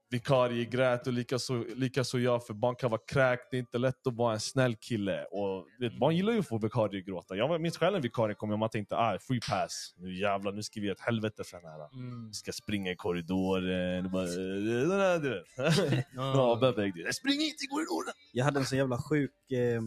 vikarie 0.10 0.66
grät 0.66 1.08
och 1.08 1.14
likaså 1.14 1.64
lika 1.76 2.04
så 2.04 2.20
jag 2.20 2.46
för 2.46 2.54
barn 2.54 2.76
kan 2.76 2.92
vara 2.92 3.02
kräkt. 3.08 3.48
Det 3.52 3.58
är 3.58 3.60
inte 3.60 3.78
lätt 3.78 4.08
att 4.08 4.16
vara 4.16 4.34
en 4.34 4.40
snäll 4.40 4.76
kille. 4.76 5.26
Och 5.26 5.68
vet, 5.80 6.00
barn 6.00 6.16
gillar 6.16 6.34
ju 6.34 6.40
att 6.40 6.48
få 6.48 6.58
vikarier 6.58 7.02
gråta. 7.02 7.36
Jag 7.36 7.62
minns 7.62 7.78
själv 7.78 7.96
en 7.96 8.02
vikarie 8.02 8.36
kom 8.36 8.52
och 8.52 8.60
man 8.60 8.70
tänkte 8.70 8.98
ah, 8.98 9.18
free 9.20 9.40
pass. 9.50 9.94
Nu 9.98 10.20
jävlar, 10.20 10.52
nu 10.52 10.64
ska 10.64 10.80
vi 10.80 10.86
göra 10.86 10.96
ett 10.96 11.02
helvete 11.02 11.44
för 11.44 11.58
den 11.58 11.72
här. 11.72 11.94
Mm. 11.94 12.34
Ska 12.34 12.52
springa 12.52 12.92
i 12.92 12.96
korridoren. 12.96 14.06
och 14.06 14.12
Bara, 14.12 14.24
eh, 14.24 15.22
du 15.22 15.30
vet. 15.30 16.06
ja, 16.16 16.58
bebbe, 16.62 17.14
spring 17.14 17.42
inte 17.42 17.64
i 17.64 17.68
korridoren! 17.68 18.14
Jag 18.32 18.46
hade 18.46 18.60
en 18.60 18.66
så 18.66 18.76
jävla 18.76 18.98
sjuk 18.98 19.52
eh, 19.52 19.82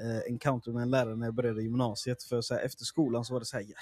eh, 0.00 0.22
encounter 0.28 0.72
med 0.72 0.82
en 0.82 0.90
lärare 0.90 1.16
när 1.16 1.26
jag 1.26 1.34
började 1.34 1.62
gymnasiet. 1.62 2.22
För 2.22 2.40
så 2.40 2.54
här, 2.54 2.62
efter 2.62 2.84
skolan 2.84 3.24
så 3.24 3.32
var 3.32 3.40
det 3.40 3.46
så 3.46 3.56
här, 3.56 3.64
ja, 3.68 3.76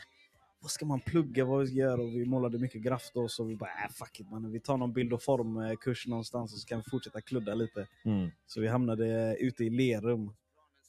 vad 0.66 0.70
ska 0.70 0.87
man 0.87 1.00
plugga, 1.00 1.44
vad 1.44 1.66
ska 1.66 1.74
vi 1.74 1.81
göra? 1.81 2.02
Och 2.02 2.09
vi 2.09 2.24
målade 2.24 2.59
mycket 2.59 2.83
graff 2.83 3.11
då, 3.14 3.29
så 3.29 3.44
vi 3.44 3.57
bara, 3.57 3.70
äh, 3.70 3.90
fuck 3.92 4.20
it 4.20 4.31
man. 4.31 4.52
Vi 4.52 4.61
tar 4.61 4.76
någon 4.76 4.92
bild 4.92 5.12
och 5.12 5.22
formkurs 5.22 6.07
någonstans 6.07 6.52
och 6.52 6.59
så 6.59 6.66
kan 6.66 6.79
vi 6.79 6.90
fortsätta 6.90 7.20
kludda 7.20 7.55
lite. 7.55 7.87
Mm. 8.05 8.31
Så 8.46 8.61
vi 8.61 8.68
hamnade 8.68 9.37
ute 9.40 9.64
i 9.64 9.70
Lerum. 9.70 10.33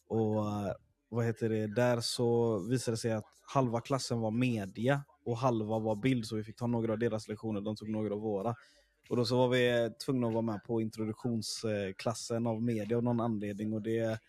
Och 0.08 0.36
eh, 0.36 0.74
vad 1.10 1.26
heter 1.26 1.50
det, 1.50 1.68
där 1.68 2.00
så 2.00 2.60
visade 2.60 2.94
det 2.94 3.00
sig 3.00 3.12
att 3.12 3.26
halva 3.54 3.82
klassen 3.82 4.20
var 4.20 4.32
media 4.32 5.04
och 5.26 5.38
halva 5.38 5.80
var 5.80 5.96
bild. 5.96 6.26
Så 6.26 6.36
vi 6.36 6.44
fick 6.44 6.56
ta 6.56 6.68
några 6.68 6.94
av 6.94 7.00
deras 7.00 7.28
lektioner, 7.28 7.62
de 7.62 7.76
tog 7.76 7.90
några 7.90 8.14
av 8.14 8.22
våra. 8.22 8.56
Och 9.10 9.18
då 9.18 9.26
så 9.26 9.38
var 9.38 9.50
vi 9.50 9.90
tvungna 10.06 10.28
att 10.28 10.34
vara 10.34 10.42
med 10.42 10.64
på 10.64 10.82
introduktionsklassen 10.82 12.48
av 12.48 12.64
media 12.64 12.98
av 12.98 13.04
någon 13.04 13.20
anledning. 13.20 13.74
Och 13.74 13.82
det, 13.82 14.20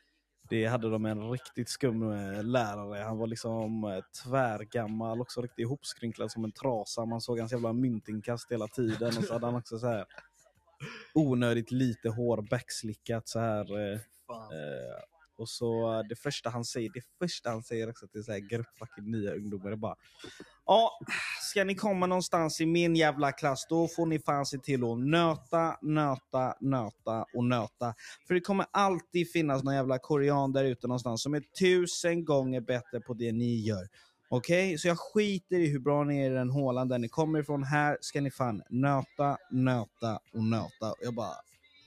det 0.49 0.67
hade 0.67 0.91
de 0.91 1.07
en 1.07 1.31
riktigt 1.31 1.69
skum 1.69 2.13
eh, 2.13 2.43
lärare. 2.45 3.03
Han 3.03 3.19
var 3.19 3.27
liksom 3.27 3.85
eh, 3.85 4.01
tvärgammal, 4.25 5.21
också 5.21 5.41
riktigt 5.43 5.59
ihopskrynklad 5.59 6.31
som 6.31 6.45
en 6.45 6.53
trasa. 6.53 7.05
Man 7.05 7.21
såg 7.21 7.39
hans 7.39 7.53
jävla 7.53 7.73
myntinkast 7.73 8.53
hela 8.53 8.69
tiden. 8.69 9.09
Och 9.19 9.25
så 9.25 9.33
hade 9.33 9.47
han 9.47 9.55
också 9.57 9.79
så 9.79 9.87
här 9.87 10.05
onödigt 11.15 11.71
lite 11.71 12.09
hår 12.09 12.43
backslickat 12.51 13.29
så 13.29 13.39
här. 13.41 13.79
eh. 13.93 14.01
Eh, 14.53 15.18
och 15.39 15.49
så 15.49 16.03
det 16.09 16.17
första 16.17 16.51
han 16.51 16.65
säger, 16.65 16.91
det 16.95 17.03
första 17.19 17.51
han 17.51 17.63
säger 17.63 17.91
också 17.91 18.07
till 18.09 18.25
så 18.25 18.33
här 18.33 18.39
grupp 18.39 18.79
fucking 18.79 19.11
nya 19.11 19.35
ungdomar 19.35 19.71
är 19.71 19.77
bara 19.77 19.97
Ja, 20.67 20.99
ska 21.41 21.65
ni 21.65 21.75
komma 21.75 22.07
någonstans 22.07 22.61
i 22.61 22.67
min 22.67 22.97
jävla 22.97 23.33
klass 23.33 23.67
då 23.69 23.89
får 23.89 24.07
ni 24.07 24.19
fan 24.19 24.47
se 24.47 24.59
till 24.59 24.85
att 24.85 24.99
nöta, 24.99 25.77
nöta, 25.83 26.55
nöta 26.61 27.27
och 27.35 27.45
nöta. 27.45 27.95
För 28.27 28.35
det 28.35 28.41
kommer 28.41 28.67
alltid 28.71 29.33
finnas 29.33 29.65
någon 29.65 29.75
jävla 29.75 29.99
korean 29.99 30.53
där 30.53 30.65
ute 30.65 30.87
någonstans 30.87 31.23
som 31.23 31.35
är 31.35 31.43
tusen 31.59 32.25
gånger 32.25 32.61
bättre 32.61 33.01
på 33.01 33.15
det 33.15 33.33
ni 33.33 33.61
gör. 33.61 33.89
Okej, 34.31 34.79
så 34.79 34.89
jag 34.89 34.99
skiter 34.99 35.57
i 35.57 35.67
hur 35.67 35.79
bra 35.79 36.05
ni 36.05 36.19
är 36.19 36.31
i 36.31 36.35
den 36.35 36.51
hålan 36.51 36.89
där 36.89 36.99
ni 36.99 37.09
kommer 37.09 37.39
ifrån. 37.39 37.63
Här 37.63 37.99
ska 38.01 38.21
ni 38.21 38.31
fan 38.31 38.63
nöta, 38.71 39.37
nöta 39.51 40.19
och 40.33 40.45
nöta. 40.45 40.91
Och 40.91 40.99
jag 41.03 41.15
bara, 41.15 41.35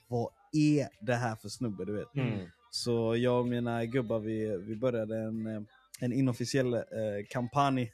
vad 0.07 0.29
är 0.51 1.05
det 1.05 1.15
här 1.15 1.35
för 1.35 1.49
snubbe 1.49 1.85
du 1.85 1.93
vet? 1.93 2.15
Mm. 2.15 2.49
Så 2.73 3.15
jag 3.15 3.39
och 3.39 3.47
mina 3.47 3.85
gubbar 3.85 4.19
vi, 4.19 4.57
vi 4.57 4.75
började 4.75 5.17
en, 5.17 5.47
eh, 5.47 5.61
en 5.99 6.13
inofficiell 6.13 6.73
eh, 6.73 6.81
kampanj. 7.29 7.93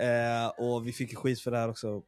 Eh, 0.00 0.48
och 0.58 0.86
vi 0.86 0.92
fick 0.92 1.16
skit 1.16 1.40
för 1.40 1.50
det 1.50 1.58
här 1.58 1.68
också. 1.68 2.02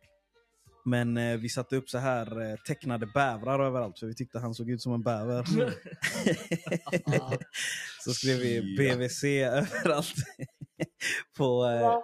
Men 0.85 1.17
eh, 1.17 1.37
vi 1.37 1.49
satte 1.49 1.77
upp 1.77 1.89
så 1.89 1.99
här 1.99 2.51
eh, 2.51 2.57
tecknade 2.57 3.07
bävrar 3.07 3.61
överallt 3.61 3.99
för 3.99 4.07
vi 4.07 4.15
tyckte 4.15 4.39
han 4.39 4.55
såg 4.55 4.71
ut 4.71 4.83
som 4.83 4.93
en 4.93 5.03
bäver. 5.03 5.45
så 8.05 8.13
skrev 8.13 8.39
vi 8.39 8.77
BVC 8.77 9.25
överallt. 9.25 10.15
på, 11.37 11.65
eh, 11.65 11.99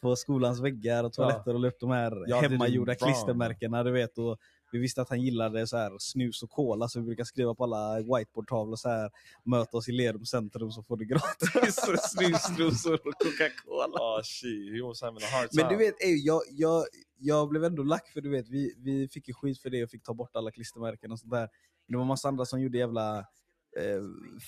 på 0.02 0.16
skolans 0.16 0.60
väggar 0.60 1.04
och 1.04 1.12
toaletter 1.12 1.54
och 1.54 1.60
la 1.60 1.68
upp 1.68 1.80
de 1.80 1.90
här 1.90 2.40
hemmagjorda 2.42 2.94
bra. 2.94 3.06
klistermärkena. 3.06 3.84
Du 3.84 3.90
vet, 3.90 4.18
och 4.18 4.38
vi 4.72 4.78
visste 4.78 5.02
att 5.02 5.08
han 5.08 5.20
gillade 5.20 5.66
så 5.66 5.76
här 5.76 5.92
snus 5.98 6.42
och 6.42 6.50
cola 6.50 6.88
så 6.88 7.00
vi 7.00 7.06
brukar 7.06 7.24
skriva 7.24 7.54
på 7.54 7.64
alla 7.64 7.96
whiteboardtavlor 7.96 8.76
så 8.76 8.88
här 8.88 9.10
möt 9.44 9.74
oss 9.74 9.88
i 9.88 9.92
Lerum 9.92 10.24
centrum 10.24 10.70
så 10.70 10.82
får 10.82 10.96
du 10.96 11.04
gratis 11.04 11.76
snus, 12.02 12.56
trosor 12.56 12.94
och 12.94 13.14
Coca-Cola. 13.18 13.98
Ah 14.00 14.22
shit, 14.22 14.72
he 14.72 14.82
was 14.82 15.02
having 15.02 15.22
a 15.22 15.28
hard 15.32 15.48
Men 15.52 15.68
du 15.68 15.76
vet, 15.76 15.94
ey, 16.02 16.16
jag, 16.24 16.42
jag, 16.50 16.84
jag 17.16 17.48
blev 17.48 17.64
ändå 17.64 17.82
lack 17.82 18.08
för 18.08 18.20
du 18.20 18.30
vet, 18.30 18.48
vi, 18.48 18.74
vi 18.78 19.08
fick 19.08 19.28
ju 19.28 19.34
skit 19.34 19.62
för 19.62 19.70
det 19.70 19.84
och 19.84 19.90
fick 19.90 20.02
ta 20.02 20.14
bort 20.14 20.36
alla 20.36 20.50
klistermärken 20.50 21.12
och 21.12 21.18
sånt 21.18 21.32
där. 21.32 21.48
Men 21.86 21.92
det 21.92 21.98
var 21.98 22.04
massa 22.04 22.28
andra 22.28 22.44
som 22.44 22.60
gjorde 22.60 22.78
jävla 22.78 23.18
eh, 23.76 24.02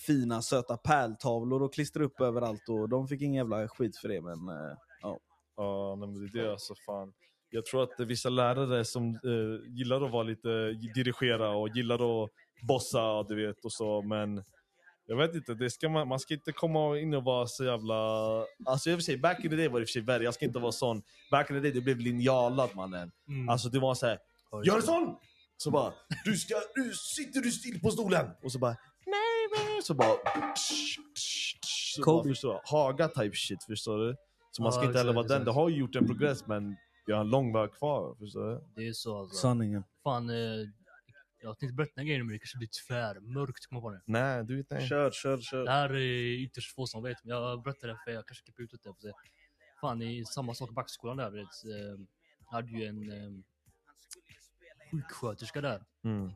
fina 0.06 0.42
söta 0.42 0.76
pärltavlor 0.76 1.62
och 1.62 1.74
klistrade 1.74 2.06
upp 2.06 2.20
överallt 2.20 2.68
och 2.68 2.88
de 2.88 3.08
fick 3.08 3.22
ingen 3.22 3.34
jävla 3.34 3.68
skit 3.68 3.96
för 3.96 4.08
det 4.08 4.20
men 4.20 4.48
eh, 4.48 4.76
ja. 5.02 5.18
Ja, 5.56 5.96
nej, 5.98 6.08
men 6.08 6.32
det 6.32 6.38
är 6.38 6.44
det 6.44 6.52
alltså 6.52 6.74
fan. 6.86 7.12
Jag 7.54 7.66
tror 7.66 7.82
att 7.82 8.00
vissa 8.00 8.28
lärare 8.28 8.84
som 8.84 9.08
eh, 9.14 9.70
gillar 9.78 10.04
att 10.04 10.12
vara 10.12 10.22
lite 10.22 10.72
dirigera 10.94 11.50
och 11.50 11.68
gillar 11.68 12.24
att 12.24 12.30
bossa, 12.68 13.22
du 13.22 13.46
vet 13.46 13.64
och 13.64 13.72
så, 13.72 14.02
men 14.02 14.44
Jag 15.06 15.16
vet 15.16 15.34
inte, 15.34 15.54
det 15.54 15.70
ska 15.70 15.88
man, 15.88 16.08
man 16.08 16.18
ska 16.18 16.34
inte 16.34 16.52
komma 16.52 16.98
in 16.98 17.14
och 17.14 17.24
vara 17.24 17.46
så 17.46 17.64
jävla... 17.64 17.94
Alltså 18.66 18.90
jag 18.90 18.96
vill 18.96 19.04
säga, 19.04 19.18
back 19.18 19.44
in 19.44 19.50
the 19.50 19.56
day 19.56 19.68
var 19.68 19.80
det 19.80 19.82
i 19.82 19.84
och 19.84 19.88
för 19.88 19.92
sig 19.92 20.02
värre. 20.02 20.24
Jag 20.24 20.34
ska 20.34 20.44
inte 20.44 20.58
vara 20.58 20.72
sån. 20.72 21.02
Back 21.30 21.50
in 21.50 21.56
the 21.56 21.60
day, 21.60 21.70
du 21.70 21.80
blev 21.80 21.98
linjalad 21.98 22.70
mannen. 22.74 23.10
Mm. 23.28 23.48
Alltså 23.48 23.68
det 23.68 23.78
var 23.78 23.94
så 23.94 24.06
här. 24.06 24.18
Gör 24.64 24.80
sån! 24.80 25.16
Så 25.56 25.70
bara, 25.70 25.92
du 26.24 26.36
ska, 26.36 26.54
nu 26.76 26.92
sitter 26.92 27.40
du 27.40 27.50
still 27.50 27.80
på 27.80 27.90
stolen! 27.90 28.26
Och 28.42 28.52
så 28.52 28.58
bara, 28.58 28.76
nej 29.06 29.48
nej. 29.56 29.82
Så 29.82 29.94
bara, 29.94 30.14
tsch, 30.54 30.98
tsch, 31.14 31.60
tsch. 31.60 31.94
så 31.96 32.02
bara 32.04 32.24
förstår 32.24 32.52
du? 32.52 32.60
Haga 32.64 33.08
type 33.08 33.36
shit, 33.36 33.64
förstår 33.64 33.98
du? 33.98 34.16
Så 34.50 34.62
man 34.62 34.72
ska 34.72 34.84
inte 34.84 34.98
heller 34.98 35.12
vara 35.12 35.26
den. 35.26 35.44
Det 35.44 35.52
har 35.52 35.68
ju 35.68 35.76
gjort 35.76 35.96
en 35.96 36.06
progress 36.06 36.46
men 36.46 36.76
vi 37.06 37.12
har 37.12 37.20
en 37.20 37.30
lång 37.30 37.52
väg 37.52 37.72
kvar, 37.72 38.14
förstår 38.18 38.50
du? 38.50 38.60
Det 38.74 38.88
är 38.88 38.92
så 38.92 39.18
alltså. 39.18 39.36
Sanningen. 39.36 39.84
Fan, 40.02 40.30
eh, 40.30 40.68
jag 41.42 41.58
tänkte 41.58 41.74
berätta 41.74 42.00
en 42.00 42.06
grej 42.06 42.18
nu 42.18 42.24
men 42.24 42.32
det 42.32 42.38
kanske 42.38 42.58
blir 42.58 42.70
tvärmörkt. 42.88 43.66
Kom 43.66 43.76
jag 43.76 43.82
på 43.82 43.90
det. 43.90 44.02
Nej, 44.06 44.44
du 44.44 44.56
vet 44.56 44.72
inte. 44.72 44.86
Kör, 44.86 45.10
kör, 45.10 45.40
kör. 45.40 45.64
Det 45.64 45.70
här 45.70 45.94
är 45.94 46.44
ytterst 46.44 46.74
få 46.74 46.86
som 46.86 47.02
vet, 47.02 47.24
men 47.24 47.36
jag 47.36 47.62
berättar 47.62 47.88
det 47.88 47.98
för 48.04 48.10
jag 48.10 48.26
kanske 48.26 48.44
klipper 48.44 48.62
ut 48.62 48.82
det. 48.82 48.94
Se. 49.02 49.12
Fan, 49.80 50.02
i 50.02 50.24
samma 50.24 50.54
sak 50.54 50.70
i 50.70 50.72
backskolan 50.72 51.16
där, 51.16 51.30
vet, 51.30 51.40
eh, 51.42 52.06
hade 52.46 52.70
ju 52.70 52.84
en 52.84 53.12
eh, 53.12 53.30
sjuksköterska 54.90 55.60
där. 55.60 55.84
Mm. 56.04 56.26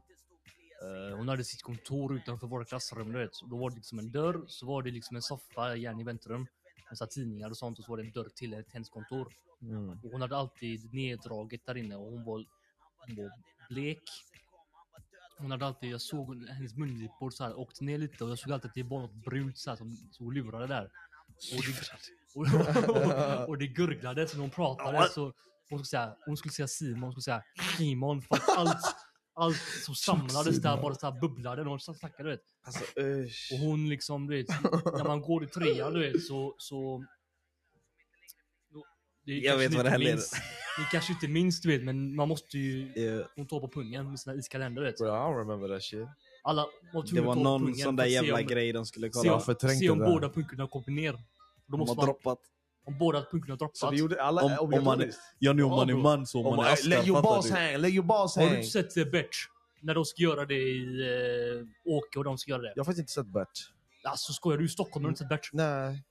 Eh, 0.83 1.17
hon 1.17 1.29
hade 1.29 1.45
sitt 1.45 1.62
kontor 1.62 2.17
utanför 2.17 2.47
våra 2.47 2.64
klassrum, 2.64 3.12
du 3.12 3.19
vet. 3.19 3.37
Och 3.43 3.49
Då 3.49 3.57
var 3.57 3.71
det 3.71 3.77
liksom 3.77 3.99
en 3.99 4.11
dörr, 4.11 4.45
så 4.47 4.67
var 4.67 4.83
det 4.83 4.91
liksom 4.91 5.17
en 5.17 5.23
soffa 5.23 5.77
igen 5.77 6.01
i 6.01 6.05
väntrum. 6.05 6.47
Med 6.91 6.99
så 6.99 7.07
tidningar 7.07 7.51
och 7.51 7.57
sånt 7.57 7.78
och 7.78 7.84
så 7.84 7.91
var 7.91 7.97
det 7.97 8.03
en 8.03 8.12
dörr 8.12 8.28
till 8.34 8.55
ett 8.55 8.72
hennes 8.72 8.89
kontor. 8.89 9.32
Mm. 9.62 9.91
Och 9.91 10.11
hon 10.12 10.20
hade 10.20 10.37
alltid 10.37 10.95
neddraget 10.95 11.66
där 11.66 11.76
inne 11.76 11.97
och 11.97 12.12
hon 12.12 12.24
var, 12.24 12.45
hon 13.07 13.16
var 13.16 13.30
blek. 13.68 14.03
Hon 15.39 15.51
hade 15.51 15.66
alltid, 15.66 15.91
jag 15.91 16.01
såg 16.01 16.49
hennes 16.49 16.74
mungiporr 16.74 17.30
så 17.30 17.45
här 17.45 17.59
åkte 17.59 17.84
ner 17.84 17.99
lite 17.99 18.24
och 18.24 18.30
jag 18.30 18.39
såg 18.39 18.53
alltid 18.53 18.68
att 18.68 18.74
det 18.74 18.82
var 18.82 19.01
något 19.01 19.14
brunt 19.14 19.59
så 19.59 19.70
här 19.70 19.76
som, 19.76 19.97
som 20.11 20.32
lurade 20.32 20.66
där. 20.66 20.91
Och 21.57 21.62
det, 21.62 22.89
och, 22.89 22.97
och, 23.43 23.49
och 23.49 23.59
det 23.59 23.66
gurglade 23.66 24.28
så 24.28 24.37
när 24.37 24.43
hon 24.43 24.51
pratade 24.51 25.09
så 25.09 25.32
hon 25.70 25.84
skulle 25.84 25.84
säga, 25.84 26.16
hon 26.26 26.37
skulle 26.37 26.53
säga 26.53 26.68
Simon, 26.68 27.03
hon 27.03 27.12
skulle 27.12 27.22
säga 27.22 27.43
Simon 27.76 28.22
för 28.22 28.34
att 28.34 28.57
allt, 28.57 28.97
allt 29.37 29.57
som 29.84 29.95
samlades 30.07 30.62
där 30.62 30.82
bara 30.82 30.95
så 30.95 31.11
här 31.11 31.20
bubblade 31.20 31.62
när 31.62 31.70
hon 31.70 31.80
snackade 31.80 32.22
du 32.22 32.30
vet. 32.30 32.45
Alltså. 32.66 32.84
Och 33.55 33.59
hon 33.59 33.89
liksom, 33.89 34.26
du 34.26 34.37
vet, 34.37 34.49
när 34.97 35.05
man 35.05 35.20
går 35.20 35.45
i 35.45 35.47
trean 35.47 35.93
du 35.95 36.12
vet 36.12 36.24
så... 36.24 36.55
så 36.59 37.05
det 39.24 39.32
är 39.32 39.37
Jag 39.37 39.45
kanske 39.53 39.68
vet 39.68 39.76
vad 39.76 39.87
det 39.87 39.91
här 39.91 39.99
inte 39.99 40.11
leder. 40.11 40.22
Ni 40.78 40.84
kanske 40.93 41.12
inte 41.12 41.28
minns 41.28 41.61
du 41.61 41.68
vet, 41.68 41.84
men 41.84 42.16
man 42.16 42.28
måste 42.28 42.59
ju... 42.59 42.93
Yeah. 42.97 43.26
Hon 43.37 43.47
tar 43.47 43.61
på 43.61 43.68
pungen 43.68 44.11
med 44.11 44.20
sina 44.20 44.37
iskalender 44.37 44.82
du 44.82 44.89
vet. 44.89 44.97
Bro, 44.99 45.07
I 45.07 45.11
don't 45.11 45.39
remember 45.39 45.68
that 45.68 45.82
shit. 45.82 46.09
Alla 46.43 46.66
var 46.93 47.14
Det 47.14 47.20
var 47.20 47.34
någon 47.34 47.74
sån 47.74 47.97
där 47.97 48.05
se 48.05 48.11
jävla 48.11 48.39
om- 48.39 48.47
grej 48.47 48.72
de 48.72 48.87
skulle 48.87 49.07
Se 49.07 49.12
kolla. 49.12 49.34
om, 49.34 49.41
se 49.41 49.91
om 49.91 49.99
det 49.99 50.05
där. 50.05 50.12
båda 50.12 50.28
punkterna 50.30 50.68
kommer 50.68 50.91
ner. 50.91 51.12
Då 51.12 51.18
De 51.66 51.78
måste 51.80 51.91
har 51.91 51.97
man, 51.97 52.05
droppat. 52.07 52.39
Om 52.87 52.99
båda 52.99 53.24
punkterna 53.30 53.57
droppat. 53.57 53.76
Så 53.76 53.91
vi 53.91 53.97
gjorde 53.97 54.22
alla 54.22 54.43
Om- 54.43 54.74
om 54.74 54.84
man-. 54.84 55.12
Johnny 55.39 55.62
om 55.62 55.70
man 55.70 55.91
är 55.91 55.95
man 55.95 56.26
så 56.26 56.41
om 56.41 56.47
Om 56.47 56.57
man 56.57 56.64
är 56.64 56.68
man, 56.68 56.72
askar, 56.72 56.89
lägg 56.89 57.07
your 57.09 57.22
balls 57.22 57.51
hang, 57.51 57.76
lägg 57.76 57.95
your 57.95 58.07
balls 58.07 58.37
Har 58.37 58.43
du 58.43 58.49
hang. 58.49 58.57
inte 58.59 58.70
sett 58.70 58.97
uh, 58.97 59.05
Bert? 59.11 59.37
När 59.80 59.95
de 59.95 60.05
ska 60.05 60.22
göra 60.22 60.45
det 60.47 60.55
i 60.55 60.84
uh, 60.84 61.66
Åke 61.84 62.18
och 62.18 62.24
de 62.24 62.39
ska 62.39 62.51
göra 62.51 62.62
det. 62.62 62.72
Jag 62.76 62.80
har 62.80 62.84
faktiskt 62.84 63.01
inte 63.01 63.12
sett 63.12 63.26
Bert. 63.26 63.49
Alltså 64.05 64.32
skojar 64.32 64.59
du? 64.59 64.64
I 64.64 64.68
Stockholm 64.68 65.05
har 65.05 65.09
du 65.09 65.12
inte 65.12 65.18
sett 65.18 65.28
Bert? 65.28 65.51
Nej. 65.53 66.03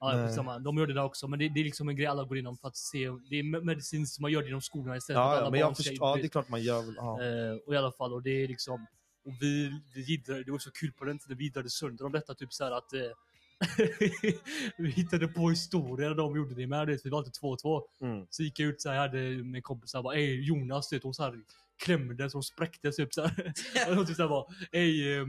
Ja, 0.00 0.12
Nej. 0.16 0.26
skitsamma. 0.26 0.58
De 0.58 0.78
gör 0.78 0.86
det 0.86 0.94
där 0.94 1.04
också, 1.04 1.28
men 1.28 1.38
det, 1.38 1.48
det 1.48 1.60
är 1.60 1.64
liksom 1.64 1.88
en 1.88 1.96
grej 1.96 2.06
alla 2.06 2.24
går 2.24 2.36
igenom 2.36 2.56
för 2.56 2.68
att 2.68 2.76
se. 2.76 2.98
Det 3.30 3.36
är 3.38 3.42
me- 3.42 3.64
medicinskt, 3.64 4.20
man 4.20 4.30
gör 4.32 4.42
det 4.42 4.48
inom 4.48 4.60
skolorna 4.60 4.96
istället 4.96 5.18
Ja, 5.18 5.34
ja, 5.34 5.40
alla 5.40 5.50
men 5.50 5.60
jag 5.60 5.76
förstår, 5.76 5.96
ja, 6.00 6.16
det 6.16 6.22
är 6.24 6.28
klart 6.28 6.48
man 6.48 6.62
gör. 6.62 6.94
Ja. 6.96 7.22
Eh, 7.24 7.56
och 7.66 7.74
i 7.74 7.76
alla 7.76 7.92
fall, 7.92 8.12
och 8.12 8.22
det 8.22 8.30
är 8.44 8.48
liksom... 8.48 8.86
Och 9.26 9.32
vi, 9.40 9.80
vi 9.94 10.00
giddrade, 10.00 10.44
det 10.44 10.50
var 10.52 10.58
så 10.58 10.70
kul 10.70 10.92
på 10.92 11.04
den 11.04 11.18
tiden, 11.18 11.36
vi 11.38 11.44
giddrade 11.44 11.70
sönder 11.70 12.04
om 12.06 12.12
detta, 12.12 12.34
typ 12.34 12.52
så 12.52 12.64
här 12.64 12.70
att... 12.72 12.92
Eh, 12.92 13.00
vi 14.78 14.90
hittade 14.90 15.28
på 15.28 15.50
historier 15.50 16.08
när 16.08 16.16
de 16.16 16.36
gjorde 16.36 16.54
det 16.54 16.66
med, 16.66 16.88
det, 16.88 17.04
vi 17.04 17.10
var 17.10 17.18
alltid 17.18 17.34
två 17.34 17.48
och 17.48 17.58
två. 17.58 17.82
Mm. 18.00 18.26
Så 18.30 18.42
gick 18.42 18.60
jag 18.60 18.68
ut 18.68 18.80
så 18.82 18.88
här, 18.88 18.96
jag 18.96 19.02
hade 19.02 19.44
med 19.44 19.56
en 19.58 19.62
kompis 19.62 19.90
så 19.90 19.98
här, 19.98 20.02
bara, 20.02 20.16
Ey 20.16 20.40
Jonas, 20.40 20.92
vet, 20.92 21.02
hon 21.02 21.14
så 21.14 21.22
här 21.22 21.34
klämde 21.84 22.30
så 22.30 22.36
hon 22.36 22.42
spräckte 22.42 22.92
så 22.92 23.02
här. 23.22 23.52
och 23.88 23.96
hon 23.96 24.06
typ 24.06 24.16
så 24.16 24.22
här 24.22 24.28
bara, 24.28 24.44
Ey, 24.72 25.16
eh, 25.16 25.26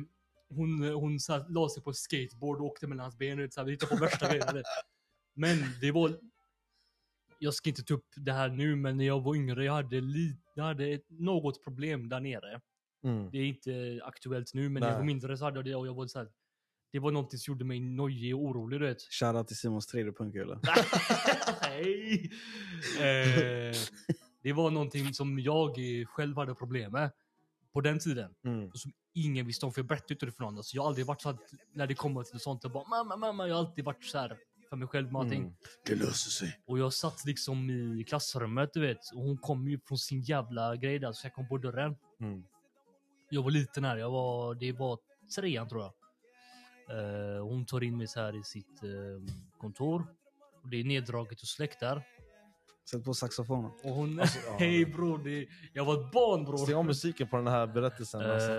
hon, 0.49 0.83
hon 0.83 1.19
så 1.19 1.33
här, 1.33 1.45
la 1.49 1.69
sig 1.69 1.83
på 1.83 1.93
skateboard 1.93 2.59
och 2.59 2.65
åkte 2.65 2.87
mellan 2.87 3.03
hans 3.03 3.17
ben, 3.17 3.37
vet, 3.37 3.53
så 3.53 3.59
här, 3.59 3.65
vi 3.65 3.71
hittade 3.71 3.95
på 3.95 4.03
värsta 4.03 4.33
vet. 4.33 4.65
Men 5.35 5.57
det 5.81 5.91
var... 5.91 6.19
Jag 7.39 7.53
ska 7.53 7.69
inte 7.69 7.83
ta 7.83 7.93
upp 7.93 8.07
det 8.15 8.31
här 8.33 8.49
nu, 8.49 8.75
men 8.75 8.97
när 8.97 9.05
jag 9.05 9.21
var 9.21 9.35
yngre, 9.35 9.65
jag 9.65 9.73
hade, 9.73 10.01
li, 10.01 10.37
jag 10.55 10.63
hade 10.63 10.87
ett, 10.87 11.05
något 11.09 11.63
problem 11.63 12.09
där 12.09 12.19
nere. 12.19 12.61
Mm. 13.03 13.31
Det 13.31 13.37
är 13.37 13.45
inte 13.45 14.01
aktuellt 14.03 14.53
nu, 14.53 14.69
men 14.69 14.81
när 14.81 14.89
jag 14.89 14.97
var 14.97 15.03
mindre 15.03 15.37
så 15.37 15.45
hade 15.45 15.57
jag 15.57 15.65
det 15.65 15.75
och 15.75 15.87
jag 15.87 15.93
var 15.93 16.07
så 16.07 16.19
här, 16.19 16.27
Det 16.95 16.99
var 16.99 17.11
någonting 17.11 17.39
som 17.39 17.51
gjorde 17.51 17.65
mig 17.65 17.79
nojig 17.79 18.35
och 18.35 18.41
orolig, 18.41 18.79
du 18.79 18.85
vet. 18.87 19.01
Shoutout 19.01 19.47
till 19.47 19.57
Simons 19.57 19.93
3D-punkkula. 19.93 20.59
Nej! 21.61 22.31
Eh, 22.99 23.75
det 24.43 24.53
var 24.53 24.71
någonting 24.71 25.13
som 25.13 25.39
jag 25.39 25.69
eh, 25.69 26.05
själv 26.05 26.37
hade 26.37 26.55
problem 26.55 26.91
med 26.91 27.11
på 27.73 27.81
den 27.81 27.99
tiden. 27.99 28.31
Mm. 28.45 28.69
Och 28.69 28.79
som 28.79 28.91
ingen 29.13 29.47
visste 29.47 29.65
om, 29.65 29.73
för 29.73 29.79
jag 29.81 29.87
berättade 29.87 30.13
inte 30.13 30.25
det 30.25 30.31
för 30.31 30.43
någon. 30.43 30.57
Alltså, 30.57 30.75
jag 30.75 30.83
har 30.83 30.87
aldrig 30.87 31.05
varit 31.05 31.21
så 31.21 31.29
att 31.29 31.53
när 31.73 31.87
det 31.87 31.95
kommer 31.95 32.23
till 32.23 32.39
sånt, 32.39 32.59
jag 32.63 32.71
bara 32.71 32.87
mamma, 32.87 33.15
mamma. 33.15 33.47
Jag 33.47 33.55
har 33.55 33.59
alltid 33.59 33.85
varit 33.85 34.05
så 34.05 34.17
här 34.17 34.37
för 34.69 34.75
mig 34.75 34.87
själv 34.87 35.11
med 35.11 35.19
allting. 35.19 35.41
Mm. 35.41 35.55
Det 35.85 35.95
löser 35.95 36.29
sig. 36.29 36.59
Och 36.65 36.79
jag 36.79 36.93
satt 36.93 37.25
liksom 37.25 37.69
i 37.69 38.03
klassrummet, 38.03 38.69
du 38.73 38.81
vet. 38.81 39.11
Och 39.15 39.21
hon 39.21 39.37
kom 39.37 39.67
ju 39.67 39.79
från 39.79 39.97
sin 39.97 40.21
jävla 40.21 40.75
grej 40.75 40.99
där, 40.99 41.11
så 41.11 41.25
jag 41.25 41.33
kom 41.33 41.47
på 41.47 41.57
dörren. 41.57 41.95
Mm. 42.19 42.43
Jag 43.29 43.43
var 43.43 43.51
liten 43.51 43.83
här, 43.85 43.97
jag 43.97 44.11
var, 44.11 44.55
det 44.55 44.71
var 44.71 44.99
trean 45.35 45.69
tror 45.69 45.81
jag. 45.81 45.93
Eh, 46.89 47.43
hon 47.43 47.65
tar 47.65 47.83
in 47.83 47.97
mig 47.97 48.07
så 48.07 48.19
här 48.19 48.39
i 48.39 48.43
sitt 48.43 48.83
eh, 48.83 48.89
kontor. 49.57 50.07
Och 50.63 50.69
det 50.69 50.77
är 50.77 50.83
neddraget 50.83 51.41
och 51.41 51.47
släckt 51.47 51.79
där. 51.79 52.07
Sätt 52.89 53.03
på 53.03 53.13
saxofonen. 53.13 53.71
Och 53.83 53.89
hon, 53.89 54.19
Alltså, 54.19 54.39
ja. 54.47 54.55
hej 54.59 54.85
bror, 54.85 55.17
det, 55.23 55.47
jag 55.73 55.85
var 55.85 55.93
ett 56.05 56.11
barn 56.11 56.45
bror. 56.45 56.57
Stäng 56.57 56.75
av 56.75 56.85
musiken 56.85 57.27
på 57.27 57.37
den 57.37 57.47
här 57.47 57.67
berättelsen. 57.67 58.21
Alltså. 58.21 58.51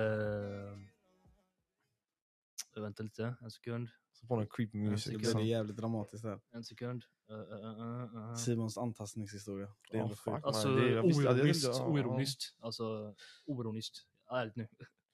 Eh, 2.77 2.83
vänta 2.83 3.03
lite, 3.03 3.35
en 3.41 3.51
sekund. 3.51 3.89
Så 4.13 4.27
på 4.27 4.37
någon 4.37 4.47
creepy 4.47 4.79
music. 4.79 5.05
Det 5.05 5.11
tycker 5.11 5.19
blev 5.19 5.29
liksom. 5.29 5.47
jävligt 5.47 5.77
dramatiskt 5.77 6.23
där. 6.25 6.41
En 6.53 6.65
sekund. 6.65 7.05
Eh, 7.31 7.37
eh, 7.37 8.31
eh. 8.31 8.35
Simons 8.35 8.79
antastningshistoria. 8.79 9.69
Det 9.91 9.99
är 9.99 10.03
Oh, 10.05 10.15
fuck. 10.15 10.41
Alltså 10.43 10.69
det- 10.69 11.01
oironiskt, 11.01 11.81
oironiskt. 11.81 12.57
Alltså 12.61 13.15
oironiskt. 13.47 14.07
Ärligt 14.31 14.57
nu. 14.57 14.69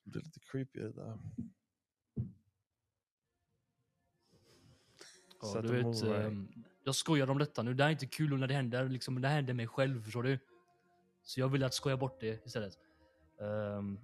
Det 0.04 0.18
är 0.18 0.22
lite 0.22 0.40
creepy 0.40 0.80
det 0.80 0.92
där. 0.92 1.18
Ja, 5.42 5.52
Set 5.52 5.62
du 5.62 5.68
vet, 5.68 6.02
right. 6.02 6.26
ehm, 6.26 6.48
jag 6.84 6.94
skojar 6.94 7.30
om 7.30 7.38
detta 7.38 7.62
nu. 7.62 7.74
Det 7.74 7.82
här 7.82 7.90
är 7.90 7.92
inte 7.92 8.06
kul 8.06 8.38
när 8.38 8.46
det 8.46 8.54
händer. 8.54 8.88
Liksom, 8.88 9.20
det 9.20 9.28
händer 9.28 9.54
mig 9.54 9.66
själv, 9.66 10.02
förstår 10.04 10.22
du? 10.22 10.38
Så 11.22 11.40
jag 11.40 11.48
vill 11.48 11.64
att 11.64 11.74
skoja 11.74 11.96
bort 11.96 12.20
det 12.20 12.46
istället. 12.46 12.78
Ehm, 13.40 13.98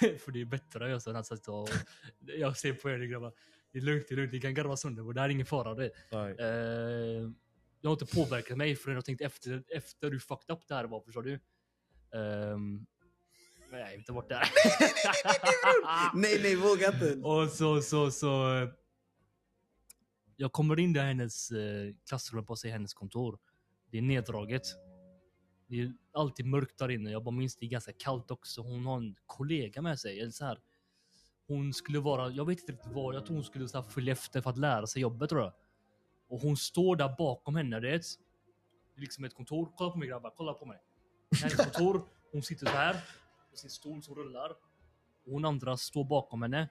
för 0.18 0.32
det 0.32 0.40
är 0.40 0.44
bättre 0.44 1.00
så 1.00 1.10
än 1.10 1.16
att 1.16 1.26
sitta 1.26 1.52
och... 1.52 1.68
Jag 2.38 2.56
ser 2.56 2.72
på 2.72 2.90
er 2.90 2.98
grabbar. 2.98 3.32
Det 3.72 3.78
är 3.78 3.82
lugnt, 3.82 4.04
det 4.08 4.14
är 4.14 4.16
lugnt. 4.16 4.32
Ni 4.32 4.40
kan 4.40 4.54
garva 4.54 4.76
sönder 4.76 5.06
och 5.06 5.14
det 5.14 5.20
här 5.20 5.28
är 5.28 5.32
ingen 5.32 5.46
fara. 5.46 5.74
Det. 5.74 5.90
Ehm, 6.12 7.34
det 7.80 7.88
har 7.88 7.92
inte 7.92 8.06
påverkat 8.06 8.56
mig 8.56 8.76
förrän 8.76 8.94
jag 8.94 9.04
tänkt 9.04 9.20
efter, 9.20 9.62
efter 9.68 10.10
hur 10.10 10.18
fucked 10.18 10.56
up 10.56 10.68
det 10.68 10.74
här 10.74 10.84
var, 10.84 11.00
förstår 11.00 11.22
du? 11.22 11.40
Ehm, 12.14 12.86
nej, 13.72 14.04
ta 14.06 14.12
bort 14.12 14.28
det 14.28 14.34
här. 14.34 14.48
Nej, 16.14 16.40
nej, 16.42 16.56
våga 16.56 16.92
inte. 16.92 17.28
Och 17.28 17.48
så, 17.48 17.82
så, 17.82 18.10
så. 18.10 18.68
Jag 20.40 20.52
kommer 20.52 20.80
in 20.80 20.96
i 20.96 20.98
hennes 20.98 21.50
eh, 21.50 21.94
klassrum 22.08 22.46
på 22.46 22.56
sig 22.56 22.70
hennes 22.70 22.94
kontor. 22.94 23.38
Det 23.90 23.98
är 23.98 24.02
neddraget. 24.02 24.62
Det 25.66 25.80
är 25.80 25.92
alltid 26.12 26.46
mörkt 26.46 26.78
där 26.78 26.88
inne. 26.88 27.10
Jag 27.10 27.24
bara 27.24 27.30
minns 27.30 27.56
det 27.56 27.66
är 27.66 27.70
ganska 27.70 27.92
kallt 27.92 28.30
också. 28.30 28.62
Hon 28.62 28.86
har 28.86 28.96
en 28.96 29.16
kollega 29.26 29.82
med 29.82 30.00
sig. 30.00 30.20
Eller 30.20 30.30
så 30.30 30.44
här. 30.44 30.58
Hon 31.46 31.72
skulle 31.72 32.00
vara, 32.00 32.30
jag 32.30 32.44
vet 32.44 32.60
inte 32.60 32.72
riktigt 32.72 32.92
vad, 32.92 33.14
jag 33.14 33.26
tror 33.26 33.34
hon 33.34 33.44
skulle 33.44 33.68
så 33.68 33.80
här 33.80 33.88
följa 33.90 34.12
efter 34.12 34.40
för 34.40 34.50
att 34.50 34.58
lära 34.58 34.86
sig 34.86 35.02
jobbet 35.02 35.28
tror 35.28 35.40
jag. 35.40 35.52
Och 36.28 36.40
hon 36.40 36.56
står 36.56 36.96
där 36.96 37.14
bakom 37.18 37.56
henne, 37.56 37.80
det 37.80 37.90
är 37.90 37.94
ett, 37.94 38.06
liksom 38.96 39.24
ett 39.24 39.34
kontor. 39.34 39.72
Kolla 39.76 39.90
på 39.90 39.98
mig 39.98 40.08
grabbar, 40.08 40.34
kolla 40.36 40.54
på 40.54 40.66
mig. 40.66 40.78
Hennes 41.40 41.56
kontor, 41.56 42.08
hon 42.32 42.42
sitter 42.42 42.66
så 42.66 42.72
här 42.72 42.94
på 43.50 43.56
sin 43.56 43.70
stol 43.70 44.02
som 44.02 44.14
rullar. 44.14 44.50
Och 45.26 45.32
hon 45.32 45.44
andra 45.44 45.76
står 45.76 46.04
bakom 46.04 46.42
henne. 46.42 46.68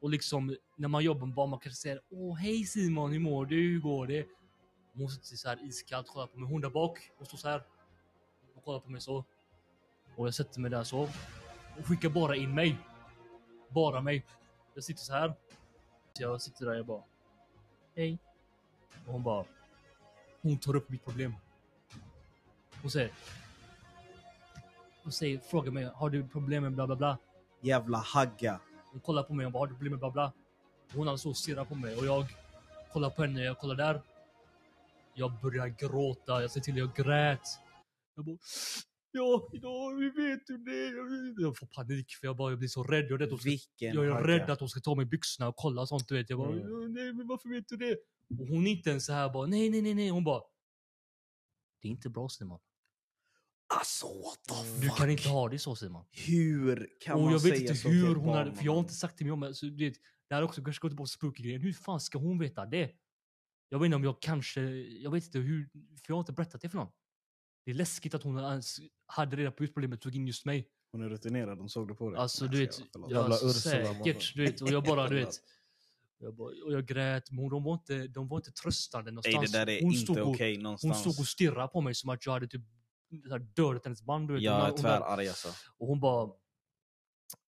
Och 0.00 0.10
liksom 0.10 0.56
när 0.76 0.88
man 0.88 1.04
jobbar 1.04 1.26
med 1.26 1.34
barn, 1.34 1.50
man 1.50 1.58
kanske 1.58 1.80
säger 1.80 2.00
Åh 2.10 2.36
hej 2.36 2.64
Simon, 2.64 3.12
hur 3.12 3.20
mår 3.20 3.46
du? 3.46 3.56
Hur 3.56 3.80
går 3.80 4.06
det? 4.06 4.26
Hon 4.92 5.08
sitter 5.08 5.36
så 5.36 5.48
här 5.48 5.68
iskallt 5.68 6.08
kollar 6.08 6.26
på 6.26 6.38
mig. 6.38 6.50
Hon 6.50 6.60
där 6.60 6.70
bak, 6.70 7.10
hon 7.16 7.26
står 7.26 7.38
så 7.38 7.48
här. 7.48 7.62
Och 8.56 8.64
kollar 8.64 8.80
på 8.80 8.90
mig 8.90 9.00
så. 9.00 9.24
Och 10.16 10.26
jag 10.26 10.34
sätter 10.34 10.60
mig 10.60 10.70
där 10.70 10.84
så. 10.84 11.00
Och 11.78 11.86
skickar 11.86 12.08
bara 12.08 12.36
in 12.36 12.54
mig. 12.54 12.76
Bara 13.68 14.00
mig. 14.00 14.26
Jag 14.74 14.84
sitter 14.84 15.02
så 15.02 15.12
här. 15.12 15.34
Så 16.12 16.22
jag 16.22 16.42
sitter 16.42 16.64
där 16.64 16.72
och 16.72 16.78
jag 16.78 16.86
bara 16.86 17.02
Hej. 17.96 18.18
Och 19.06 19.12
hon 19.12 19.22
bara 19.22 19.44
Hon 20.42 20.58
tar 20.58 20.76
upp 20.76 20.88
mitt 20.88 21.04
problem. 21.04 21.34
Hon 22.82 22.90
säger 22.90 23.12
Hon 25.02 25.12
säger, 25.12 25.38
frågar 25.38 25.72
mig, 25.72 25.84
har 25.94 26.10
du 26.10 26.28
problem 26.28 26.62
med 26.62 26.72
bla 26.72 26.86
bla 26.86 26.96
bla? 26.96 27.18
Jävla 27.60 27.98
hagga. 27.98 28.60
Hon 28.92 29.00
kollar 29.00 29.22
på 29.22 29.34
mig 29.34 29.46
och 29.46 29.52
bara, 29.52 29.58
har 29.58 29.66
du 29.66 29.74
problem 29.74 29.90
med 29.90 29.98
bla 30.00 30.10
bla? 30.10 30.32
Hon 30.94 31.08
alltså 31.08 31.28
och 31.28 31.36
stirrar 31.36 31.64
på 31.64 31.74
mig 31.74 31.96
och 31.96 32.06
jag 32.06 32.26
kollar 32.92 33.10
på 33.10 33.22
henne, 33.22 33.42
jag 33.44 33.58
kollar 33.58 33.74
där. 33.74 34.02
Jag 35.14 35.32
börjar 35.42 35.66
gråta, 35.68 36.42
jag 36.42 36.50
ser 36.50 36.60
till 36.60 36.76
jag 36.76 36.94
grät. 36.96 37.40
Jag 38.16 38.24
bara, 38.24 38.36
ja, 39.12 39.48
ja, 39.52 39.88
vi 39.98 40.10
vet 40.10 40.50
ju 40.50 40.56
det. 40.58 41.42
Jag 41.42 41.56
får 41.58 41.66
panik 41.66 42.10
för 42.20 42.26
jag 42.26 42.36
bara, 42.36 42.50
jag 42.52 42.58
blir 42.58 42.68
så 42.68 42.82
rädd. 42.82 43.06
Jag 43.10 43.22
är 43.22 43.26
rädd, 43.26 43.60
ska, 43.60 43.84
jag 43.86 44.06
är 44.06 44.22
rädd 44.24 44.50
att 44.50 44.60
hon 44.60 44.68
ska 44.68 44.80
ta 44.80 44.94
mig 44.94 45.04
byxorna 45.06 45.48
och 45.48 45.56
kolla 45.56 45.86
sånt, 45.86 46.08
du 46.08 46.14
vet. 46.14 46.30
Jag 46.30 46.38
bara, 46.38 46.50
Mm. 46.52 46.62
"Ja, 46.82 46.88
nej 46.88 47.12
men 47.12 47.26
varför 47.28 47.48
vet 47.48 47.68
du 47.68 47.76
det? 47.76 47.92
Och 48.40 48.46
hon 48.46 48.66
är 48.66 48.70
inte 48.70 48.90
ens 48.90 49.06
så 49.06 49.12
här 49.12 49.28
bara, 49.32 49.46
nej, 49.46 49.70
nej, 49.70 49.82
nej, 49.82 49.94
nej. 49.94 50.08
Hon 50.08 50.24
bara, 50.24 50.42
det 51.82 51.88
är 51.88 51.92
inte 51.92 52.08
bra 52.10 52.28
Simon. 52.28 52.58
Alltså 53.78 54.06
what 54.06 54.44
the 54.48 54.54
fuck? 54.54 54.82
Du 54.82 54.88
kan 54.88 55.10
inte 55.10 55.28
ha 55.28 55.48
det 55.48 55.58
så 55.58 55.76
Simon. 55.76 56.04
Hur 56.10 56.88
kan 57.00 57.14
och 57.14 57.22
man 57.22 57.32
jag 57.32 57.40
vet 57.40 57.52
säga 57.52 57.60
inte 57.60 57.74
så 57.74 57.88
hur 57.88 58.06
till 58.06 58.14
hon 58.16 58.26
barn, 58.26 58.36
hade, 58.36 58.52
för 58.56 58.64
jag 58.64 58.72
har 58.72 58.80
inte 58.80 58.94
sagt 58.94 59.16
till 59.16 59.26
mig 59.26 59.32
om 59.32 59.40
det. 59.40 59.54
Så 59.54 59.66
du 59.66 59.84
vet, 59.84 59.94
det 60.28 60.34
här 60.34 60.42
också 60.42 60.62
kanske 60.62 60.80
går 60.80 60.88
tillbaka 60.88 61.06
till 61.06 61.12
spooky-grejen. 61.12 61.60
Hur 61.60 61.72
fan 61.72 62.00
ska 62.00 62.18
hon 62.18 62.38
veta 62.38 62.66
det? 62.66 62.90
Jag 63.68 63.78
vet 63.78 63.86
inte 63.86 63.96
om 63.96 64.04
jag 64.04 64.22
kanske, 64.22 64.60
jag 64.80 65.10
vet 65.10 65.24
inte 65.24 65.38
hur, 65.38 65.68
för 65.72 66.04
jag 66.06 66.14
har 66.14 66.20
inte 66.20 66.32
berättat 66.32 66.60
det 66.60 66.68
för 66.68 66.78
någon. 66.78 66.92
Det 67.64 67.70
är 67.70 67.74
läskigt 67.74 68.14
att 68.14 68.22
hon 68.22 68.38
ens 68.38 68.76
hade 69.06 69.36
reda 69.36 69.50
på 69.50 69.62
just 69.62 69.74
problemet 69.74 69.98
och 69.98 70.02
tog 70.02 70.16
in 70.16 70.26
just 70.26 70.44
mig. 70.44 70.68
Hon 70.92 71.02
är 71.02 71.08
rutinerad, 71.08 71.58
hon 71.58 71.68
såg 71.68 71.88
det 71.88 71.94
på 71.94 72.10
dig. 72.10 72.20
Alltså 72.20 72.44
Nej, 72.44 72.54
du 72.54 72.58
vet, 72.58 72.80
jag, 72.92 73.10
Jävla 73.10 73.24
alltså, 73.24 73.46
Ursula, 73.46 73.94
säkert 73.94 74.34
du 74.34 74.44
vet. 74.44 74.60
Och 74.60 74.70
jag 74.70 74.84
bara, 74.84 75.08
du 75.08 75.14
vet. 75.14 75.34
Jag 76.18 76.34
bara, 76.34 76.48
och 76.64 76.72
jag 76.72 76.86
grät, 76.86 77.30
men 77.30 77.48
de 77.48 77.64
var 77.64 77.74
inte, 77.74 78.06
de 78.06 78.28
var 78.28 78.36
inte 78.36 78.52
tröstande 78.52 79.10
Nej, 79.10 79.14
någonstans. 79.14 79.52
det 79.52 79.58
där 79.58 79.68
är 79.68 79.82
hon, 79.82 79.94
inte 79.94 80.22
okej 80.22 80.54
hon 80.54 80.62
någonstans. 80.62 81.00
stod 81.00 81.20
och 81.20 81.26
stirrade 81.26 81.68
på 81.68 81.80
mig 81.80 81.94
som 81.94 82.10
att 82.10 82.26
jag 82.26 82.32
hade 82.32 82.48
typ 82.48 82.62
så 83.24 83.30
här 83.30 83.38
dödat 83.38 83.84
hennes 83.84 84.02
band. 84.02 84.28
Du 84.28 84.34
vet. 84.34 84.42
Jag 84.42 84.52
Hon- 84.52 84.62
är 84.64 84.70
hon 84.70 84.76
tvärarg 84.78 85.28
alltså. 85.28 85.48
och 85.78 85.86
hon 85.86 86.00
bara, 86.00 86.32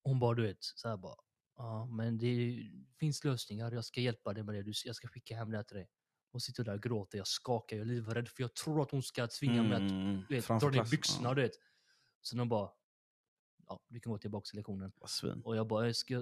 hon 0.03 0.19
bara 0.19 0.33
du 0.35 0.41
vet, 0.41 0.57
så 0.63 0.87
här 0.89 0.97
bara, 0.97 1.15
ja 1.57 1.85
men 1.85 2.17
det 2.17 2.59
finns 2.99 3.23
lösningar, 3.23 3.71
jag 3.71 3.85
ska 3.85 4.01
hjälpa 4.01 4.33
dig 4.33 4.43
med 4.43 4.65
det, 4.65 4.73
jag 4.85 4.95
ska 4.95 5.07
skicka 5.07 5.35
hem 5.35 5.51
det 5.51 5.57
här 5.57 5.63
till 5.63 5.77
dig. 5.77 5.89
Hon 6.31 6.41
sitter 6.41 6.63
där 6.63 6.73
och 6.75 6.83
gråter, 6.83 7.17
jag 7.17 7.27
skakar, 7.27 7.77
jag 7.77 7.81
är 7.81 7.87
livrädd 7.87 8.27
för 8.29 8.43
jag 8.43 8.53
tror 8.55 8.81
att 8.81 8.91
hon 8.91 9.03
ska 9.03 9.27
tvinga 9.27 9.63
mig 9.63 9.73
att 9.73 9.91
Mm, 9.91 10.21
du 10.29 10.35
vet, 10.35 10.47
dra 10.47 10.69
ner 10.69 10.89
byxorna, 10.91 11.29
ja. 11.29 11.33
du 11.35 11.41
vet. 11.41 11.51
Så 12.21 12.35
de 12.35 12.49
bara, 12.49 12.71
ja 13.67 13.79
du 13.87 13.99
kan 13.99 14.11
gå 14.11 14.17
tillbaka 14.17 14.45
till 14.45 14.57
lektionen. 14.57 14.91
Och 15.43 15.55
jag 15.55 15.67
bara, 15.67 15.85
jag 15.85 15.95
ska, 15.95 16.17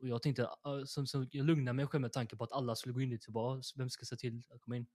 och 0.00 0.08
jag 0.08 0.22
tänkte, 0.22 0.48
så, 0.86 1.06
så 1.06 1.26
jag 1.30 1.46
lugnade 1.46 1.72
mig 1.72 1.86
själv 1.86 2.00
med 2.02 2.12
tanke 2.12 2.36
på 2.36 2.44
att 2.44 2.52
alla 2.52 2.74
skulle 2.74 2.92
gå 2.92 3.00
in 3.00 3.10
dit 3.10 3.28
bara, 3.28 3.62
vem 3.76 3.90
ska 3.90 4.04
se 4.04 4.16
till 4.16 4.42
att 4.48 4.60
komma 4.60 4.76
in? 4.76 4.86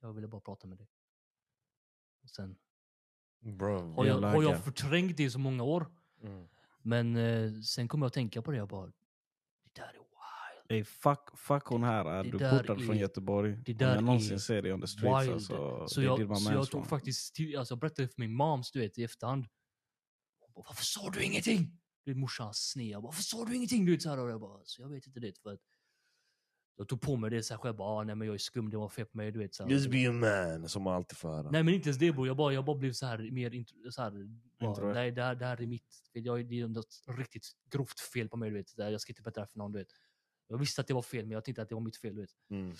Jag 0.00 0.12
ville 0.12 0.28
bara 0.28 0.40
prata 0.40 0.66
med 0.66 0.78
dig. 0.78 0.88
Och 2.22 2.30
sen 2.30 2.58
Bro. 3.40 3.92
har 3.92 4.06
jag, 4.06 4.20
har 4.20 4.42
jag 4.42 4.64
förträngt 4.64 5.16
det 5.16 5.22
i 5.22 5.30
så 5.30 5.38
många 5.38 5.62
år. 5.62 5.86
Mm. 6.22 6.48
Men 6.82 7.16
eh, 7.16 7.52
sen 7.60 7.88
kom 7.88 8.02
jag 8.02 8.06
att 8.06 8.12
tänka 8.12 8.42
på 8.42 8.50
det, 8.50 8.56
jag 8.56 8.68
bara, 8.68 8.86
det 8.86 8.92
där 9.74 9.82
är 9.88 9.92
wild. 9.92 10.06
Ey, 10.68 10.84
fuck, 10.84 11.38
fuck 11.38 11.64
hon 11.64 11.84
här 11.84 12.04
är. 12.04 12.24
Det 12.24 12.30
Du 12.30 12.38
portad 12.38 12.84
från 12.86 12.98
Göteborg. 12.98 13.56
det 13.64 13.72
Om 13.72 13.78
där 13.78 13.94
jag 13.94 14.04
någonsin 14.04 14.40
ser 14.40 14.62
dig 14.62 14.72
on 14.72 14.80
the 14.80 14.86
streets 14.86 15.28
alltså. 15.28 15.86
Så 15.88 16.02
jag, 16.02 16.38
så 16.38 16.52
jag 16.52 16.70
tog 16.70 16.86
faktiskt 16.86 17.34
till, 17.34 17.58
alltså 17.58 17.72
jag 17.72 17.78
berättade 17.78 18.08
för 18.08 18.20
min 18.20 18.34
moms, 18.34 18.70
du 18.70 18.80
vet, 18.80 18.98
i 18.98 19.04
efterhand. 19.04 19.46
Hon 20.40 20.52
bara, 20.54 20.64
Varför 20.68 20.84
sa 20.84 21.10
du 21.10 21.24
ingenting? 21.24 21.78
Du 22.04 22.10
vet, 22.10 22.18
morsan 22.18 22.52
bara, 22.92 23.00
Varför 23.00 23.22
sa 23.22 23.44
du 23.44 23.56
ingenting? 23.56 23.84
Du 23.84 23.92
vet, 23.92 24.02
så 24.02 24.10
här, 24.10 24.18
och 24.18 24.30
jag 24.30 24.40
bara, 24.40 24.60
så 24.64 24.82
jag 24.82 24.88
vet 24.88 25.06
inte 25.06 25.20
det. 25.20 25.38
För 25.42 25.52
att 25.52 25.60
jag 26.78 26.88
tog 26.88 27.00
på 27.00 27.16
mig 27.16 27.30
det 27.30 27.42
så 27.42 27.54
här 27.54 27.58
själv, 27.58 27.76
bara, 27.76 27.88
ah, 27.88 28.04
nej 28.04 28.14
men 28.14 28.26
jag 28.26 28.34
är 28.34 28.38
skum, 28.38 28.70
det 28.70 28.76
var 28.76 28.88
fel 28.88 29.06
på 29.06 29.16
mig, 29.16 29.32
du 29.32 29.38
vet. 29.38 29.54
Så 29.54 29.62
här. 29.62 29.70
Just 29.70 29.90
be 29.90 30.08
a 30.08 30.12
man, 30.12 30.68
som 30.68 30.82
man 30.82 30.94
alltid 30.94 31.18
får 31.18 31.28
höra. 31.28 31.50
Nej 31.50 31.62
men 31.62 31.74
inte 31.74 31.88
ens 31.88 31.98
det 31.98 32.12
bror, 32.12 32.26
jag 32.26 32.36
bara, 32.36 32.52
jag 32.52 32.64
bara 32.64 32.76
blev 32.76 32.92
så 32.92 33.06
här 33.06 33.30
mer 33.30 33.50
int- 33.50 33.90
så 33.90 34.02
här, 34.02 34.12
bara, 34.60 34.92
nej 34.92 35.10
det 35.10 35.22
här, 35.22 35.34
det 35.34 35.46
här 35.46 35.62
är 35.62 35.66
mitt, 35.66 35.84
jag, 36.12 36.48
det 36.48 36.60
är 36.60 36.68
något 36.68 37.02
riktigt 37.18 37.46
grovt 37.70 38.00
fel 38.00 38.28
på 38.28 38.36
mig 38.36 38.50
du 38.50 38.56
vet. 38.56 38.78
Jag 38.78 39.00
ska 39.00 39.10
inte 39.10 39.22
berätta 39.22 39.40
det 39.40 39.44
här 39.44 39.48
för 39.52 39.58
någon 39.58 39.72
du 39.72 39.78
vet. 39.78 39.88
Jag 40.48 40.58
visste 40.58 40.80
att 40.80 40.86
det 40.86 40.94
var 40.94 41.02
fel 41.02 41.24
men 41.24 41.30
jag 41.32 41.44
tänkte 41.44 41.62
att 41.62 41.68
det 41.68 41.74
var 41.74 41.82
mitt 41.82 41.96
fel 41.96 42.14
du 42.14 42.20
vet. 42.20 42.30
Mm. 42.50 42.74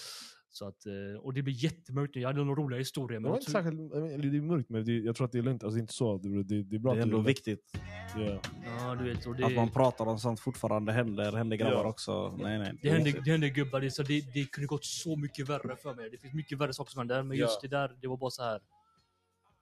Så 0.50 0.68
att, 0.68 0.86
eh, 0.86 1.20
och 1.20 1.34
det 1.34 1.42
blir 1.42 1.54
jättemörkt 1.64 2.14
nu, 2.14 2.20
jag 2.20 2.28
hade 2.28 2.44
några 2.44 2.62
roliga 2.62 2.78
historier 2.78 3.16
Det 3.18 3.20
men 3.20 3.30
var 3.30 3.36
jag 3.36 3.42
inte 3.42 3.52
tror- 3.52 3.62
särskilt, 3.62 4.32
det 4.32 4.36
är 4.38 4.40
mörkt 4.40 4.70
men 4.70 4.84
det, 4.84 4.92
jag 4.98 5.16
tror 5.16 5.24
att 5.24 5.32
det 5.32 5.38
är 5.38 5.42
lugnt. 5.42 5.64
Alltså, 5.64 5.74
det 5.76 5.78
är 5.78 5.82
inte 5.82 5.92
så. 5.92 6.18
Det, 6.18 6.42
det, 6.42 6.62
det 6.62 6.76
är 6.76 6.80
bra 6.80 6.92
Det 6.94 6.98
är 7.00 7.02
ändå 7.02 7.18
du- 7.18 7.24
viktigt 7.24 7.72
Ja. 8.16 8.40
Ja, 8.78 8.94
du 8.94 9.04
vet. 9.04 9.26
Och 9.26 9.36
det, 9.36 9.44
att 9.46 9.54
man 9.54 9.70
pratar 9.70 10.06
om 10.06 10.18
sånt 10.18 10.40
fortfarande 10.40 10.92
händer. 10.92 11.32
händer 11.32 11.56
grabbar 11.56 11.82
Ja. 11.82 11.88
också. 11.88 12.36
Nej, 12.42 12.58
nej. 12.58 12.78
det, 12.82 12.88
är 12.88 12.92
hände, 12.92 13.04
viktigt. 13.04 13.24
det 13.24 13.30
hände 13.30 13.50
gubbar, 13.50 13.80
det, 13.80 13.90
så 13.90 14.02
det, 14.02 14.20
det 14.34 14.44
kunde 14.52 14.66
gått 14.66 14.84
så 14.84 15.16
mycket 15.16 15.48
värre 15.48 15.76
för 15.76 15.94
mig. 15.94 16.10
Det 16.10 16.18
finns 16.18 16.34
mycket 16.34 16.58
värre 16.58 16.72
saker 16.72 16.90
som 16.90 16.98
händer, 16.98 17.22
men 17.22 17.36
just 17.36 17.58
Ja. 17.62 17.68
det 17.68 17.76
där, 17.76 17.96
det 18.00 18.08
var 18.08 18.16
bara 18.16 18.30
så 18.30 18.42
här 18.42 18.60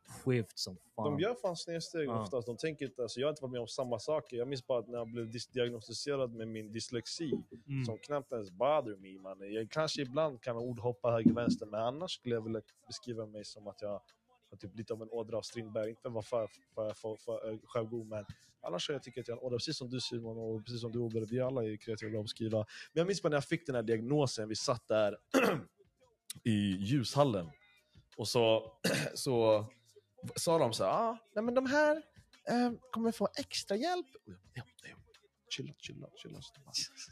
skevt 0.09 0.59
som 0.59 0.77
fan. 0.97 1.05
De 1.05 1.21
gör 1.21 1.35
fan 1.35 1.57
snedsteg 1.57 2.09
Ja. 2.09 2.23
oftast. 2.23 2.47
De 2.47 2.57
tänker 2.57 2.85
inte, 2.87 3.03
alltså, 3.03 3.21
jag 3.21 3.27
har 3.27 3.31
inte 3.33 3.43
varit 3.43 3.53
med 3.53 3.61
om 3.61 3.69
samma 3.69 3.99
saker. 3.99 4.37
Jag 4.37 4.49
minns 4.49 4.67
bara 4.67 4.79
att 4.79 4.89
när 4.89 4.99
jag 4.99 5.09
blev 5.09 5.31
diagnostiserad 5.53 6.35
med 6.35 6.49
min 6.49 6.73
dyslexi, 6.73 7.33
Mm. 7.69 7.85
som 7.85 7.99
knappt 7.99 8.33
ens 8.33 8.51
bother 8.51 8.97
me. 8.97 9.19
Man. 9.21 9.53
Jag 9.53 9.71
kanske 9.71 10.03
ibland 10.03 10.43
kan 10.43 10.57
ord 10.57 10.79
hoppa 10.81 11.11
höger 11.11 11.33
vänster, 11.33 11.67
men 11.67 11.81
annars 11.81 12.11
skulle 12.13 12.35
jag 12.35 12.43
vilja 12.43 12.61
beskriva 12.87 13.27
mig 13.27 13.45
som 13.45 13.67
att 13.67 13.83
jag 13.83 14.01
har 14.51 14.57
typ 14.59 14.77
lite 14.77 14.93
av 14.93 15.03
en 15.03 15.11
ådra 15.11 15.37
av 15.39 15.43
Strindberg. 15.43 15.91
Inte 15.91 16.09
vara 16.09 16.23
för, 16.23 16.49
för, 16.75 16.93
för, 16.95 17.17
för 17.17 17.51
eh, 17.53 17.59
självgod, 17.65 18.07
men 18.07 18.25
annars 18.61 18.91
jag 18.91 19.03
tycker 19.03 19.21
att 19.21 19.29
jag 19.29 19.35
har 19.37 19.41
en 19.41 19.47
ådra, 19.47 19.57
precis 19.57 19.77
som 19.79 19.91
du 19.91 20.01
Simon 20.01 20.39
och 20.39 20.65
precis 20.65 20.81
som 20.81 20.93
du 20.93 20.99
Ober, 20.99 21.21
vi 21.31 21.41
alla 21.41 21.65
är 21.65 21.77
kreativa 21.77 22.19
att 22.19 22.25
beskriva. 22.25 22.59
Men 22.59 23.01
jag 23.01 23.07
minns 23.07 23.23
bara 23.23 23.29
när 23.29 23.37
jag 23.37 23.45
fick 23.45 23.67
den 23.67 23.75
här 23.75 23.83
diagnosen, 23.83 24.49
vi 24.49 24.57
satt 24.57 24.89
där 24.89 25.17
i 26.45 26.77
ljushallen. 26.81 27.51
Och 28.17 28.29
så, 28.29 28.73
så 29.15 29.65
sa 30.37 30.59
de 30.59 30.73
så 30.73 30.85
här, 30.85 30.91
ah, 30.91 31.19
nej 31.35 31.45
men 31.45 31.55
de 31.55 31.67
här 31.67 31.97
eh, 32.49 32.73
kommer 32.91 33.13
få 33.13 33.29
extra 33.39 33.77
hjälp. 33.77 34.07
Ja, 34.55 34.63
ja, 34.83 34.97
chilla, 35.51 35.73
chilla, 35.79 36.09
chilla. 36.17 36.41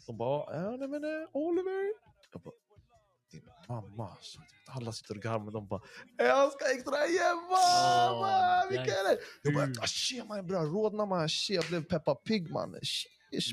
De 0.07 0.17
bara- 0.17 0.63
ja, 0.63 0.77
nej 0.77 0.89
men 0.89 1.05
eh, 1.05 1.29
Oliver. 1.33 1.93
Jag 2.33 2.43
bara, 2.43 2.55
din 3.31 3.49
mamma. 3.69 4.17
Så 4.21 4.41
alla 4.67 4.93
sitter 4.93 5.17
och 5.17 5.23
garvar, 5.23 5.51
de 5.53 5.67
bara, 5.69 5.83
jag 6.17 6.53
ska 6.53 6.65
extra 6.75 7.07
hjälp! 7.07 7.51
Åh, 7.51 8.21
man, 8.21 8.69
Vilka 8.69 8.99
är 9.01 9.05
det? 9.15 9.19
Jag 9.43 9.55
bara, 9.55 9.83
ah, 9.83 9.87
shit 9.87 10.27
man, 10.27 10.47
bra, 10.47 10.63
man, 11.07 11.29
jag 11.49 11.65
blev 11.65 11.85
Peppa 11.85 12.15
Pig 12.15 12.51
man. 12.51 12.77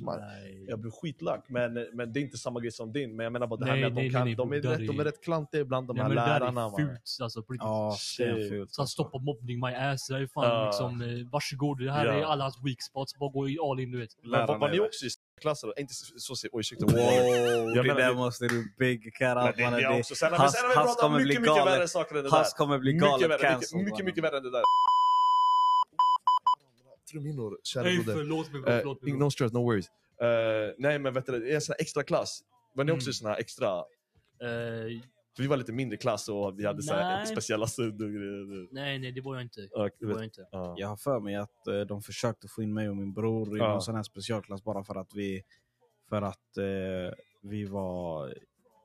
Man. 0.01 0.19
Nej. 0.19 0.65
Jag 0.67 0.79
blev 0.79 0.91
skitlack, 0.91 1.45
men, 1.47 1.73
men 1.93 2.13
det 2.13 2.19
är 2.19 2.21
inte 2.21 2.37
samma 2.37 2.59
grej 2.59 2.71
som 2.71 2.91
din. 2.93 3.15
Men 3.15 3.23
jag 3.23 3.33
menar 3.33 3.47
bara 3.47 3.59
det 3.59 3.65
här 3.65 3.71
Nej, 3.73 3.81
med 3.81 3.87
att 3.89 3.95
de, 3.95 4.09
kan, 4.09 4.25
nej, 4.25 4.35
de, 4.35 4.53
är 4.53 4.61
rätt, 4.61 4.87
de 4.87 4.99
är 4.99 5.03
rätt 5.03 5.23
klantiga 5.23 5.61
ibland, 5.61 5.87
de 5.87 5.93
Nej, 5.93 6.01
här 6.03 6.09
men 6.09 6.15
det 6.17 6.21
där 6.31 6.39
lärarna. 6.39 6.61
är 6.65 6.69
man. 6.69 6.79
fult 6.79 7.17
alltså 7.21 7.43
på 7.43 7.53
riktigt. 7.53 7.65
Ja, 7.65 7.95
Shit. 7.99 8.27
stenfult. 8.27 8.73
Så 8.73 8.81
att 8.81 8.89
stoppa 8.89 9.17
mobbning 9.17 9.59
my 9.59 9.73
ass, 9.73 10.07
det 10.07 10.15
är 10.17 10.27
fan 10.27 10.43
Ja. 10.45 10.65
liksom, 10.65 11.01
eh, 11.01 11.07
varsågod, 11.31 11.79
det 11.85 11.91
här 11.91 12.05
Ja. 12.05 12.13
är 12.13 12.23
alla 12.23 12.43
hans 12.43 12.57
weak 12.65 12.81
spots, 12.81 13.17
bara 13.19 13.29
gå 13.29 13.49
i 13.49 13.57
all 13.59 13.79
in 13.79 13.91
du 13.91 13.99
vet. 13.99 14.09
Var, 14.23 14.29
Lärarna 14.31 14.57
var 14.57 14.67
är 14.67 14.71
ni 14.73 14.79
också 14.79 15.05
i? 15.05 15.09
Inte 15.77 15.93
så, 15.93 16.35
så, 16.35 16.47
oj 16.51 16.59
ursäkta. 16.59 16.85
Wow, 16.85 16.95
Jag 17.75 17.85
det 17.85 17.93
där 17.93 18.13
måste 18.13 18.47
du 18.47 18.73
big 18.79 19.13
Men 19.41 19.49
up 19.49 19.55
det, 19.55 19.61
det 19.61 19.67
är 19.87 20.69
Det- 20.69 20.73
pratat 20.73 21.03
om 21.03 21.09
kommer 21.09 21.17
bli 21.17 21.25
mycket, 21.25 21.41
mycket 21.41 21.55
galet. 21.55 21.73
värre 21.79 21.87
saker 21.87 22.15
än 22.15 22.23
det 22.23 22.29
Hans 22.29 22.53
där. 22.53 22.57
kommer 22.57 22.79
bli 22.79 22.93
galet 22.93 23.29
mycket, 23.73 24.05
mycket 24.05 24.23
värre 24.23 24.37
än 24.37 24.43
det 24.43 24.51
där. 24.51 24.63
Trumhinnor, 27.11 27.57
kära 27.63 27.83
Nej 27.83 27.97
broder. 27.97 28.13
förlåt 28.19 28.51
mig 28.51 28.61
bror, 28.61 28.71
Eh, 28.73 28.77
förlåt 28.79 29.01
mig. 29.01 29.11
bror. 29.11 29.19
no 29.25 29.31
stress, 29.31 29.51
no 29.53 29.57
worries. 29.57 29.87
Eh, 30.21 30.73
nej 30.77 30.99
men 30.99 31.13
vet 31.13 31.25
du, 31.25 31.39
det 31.39 31.51
är 31.51 31.55
en 31.55 31.61
sån 31.61 31.73
här 31.73 31.81
extra 31.81 32.03
klass. 32.03 32.41
Var 32.75 32.83
ni 32.83 32.91
också 32.91 33.05
Mm. 33.05 33.09
i 33.09 33.13
sån 33.13 33.29
här 33.29 33.37
extra? 33.39 33.67
Eh, 34.41 35.01
För 35.35 35.43
vi 35.43 35.47
var 35.47 35.57
lite 35.57 35.71
mindre 35.73 35.97
klass 35.97 36.29
och 36.29 36.59
vi 36.59 36.65
hade 36.65 36.83
så 36.83 36.93
här 36.93 37.17
Nej. 37.17 37.27
speciella 37.27 37.67
stunder 37.67 38.05
och 38.05 38.11
grejer. 38.11 38.67
nej, 38.71 38.99
nej 38.99 39.11
det 39.11 39.21
var 39.21 39.35
jag 39.35 39.43
inte. 39.43 39.67
Ja, 39.71 39.83
Det 39.83 39.91
du 39.99 40.05
var 40.05 40.13
vet. 40.13 40.17
jag 40.19 40.25
inte. 40.25 40.47
Ja. 40.51 40.75
Jag 40.77 40.87
har 40.87 40.97
för 40.97 41.19
mig 41.19 41.35
att 41.35 41.67
eh, 41.67 41.79
de 41.81 42.01
försökte 42.01 42.47
få 42.47 42.63
in 42.63 42.73
mig 42.73 42.89
och 42.89 42.97
min 42.97 43.13
bror 43.13 43.55
i 43.57 43.59
Ja. 43.59 43.71
någon 43.71 43.81
sån 43.81 43.95
här 43.95 44.03
specialklass 44.03 44.63
bara 44.63 44.83
för 44.83 44.95
att 44.95 45.11
vi, 45.15 45.43
för 46.09 46.21
att, 46.21 46.57
eh, 46.57 47.13
vi 47.41 47.65
var 47.65 48.33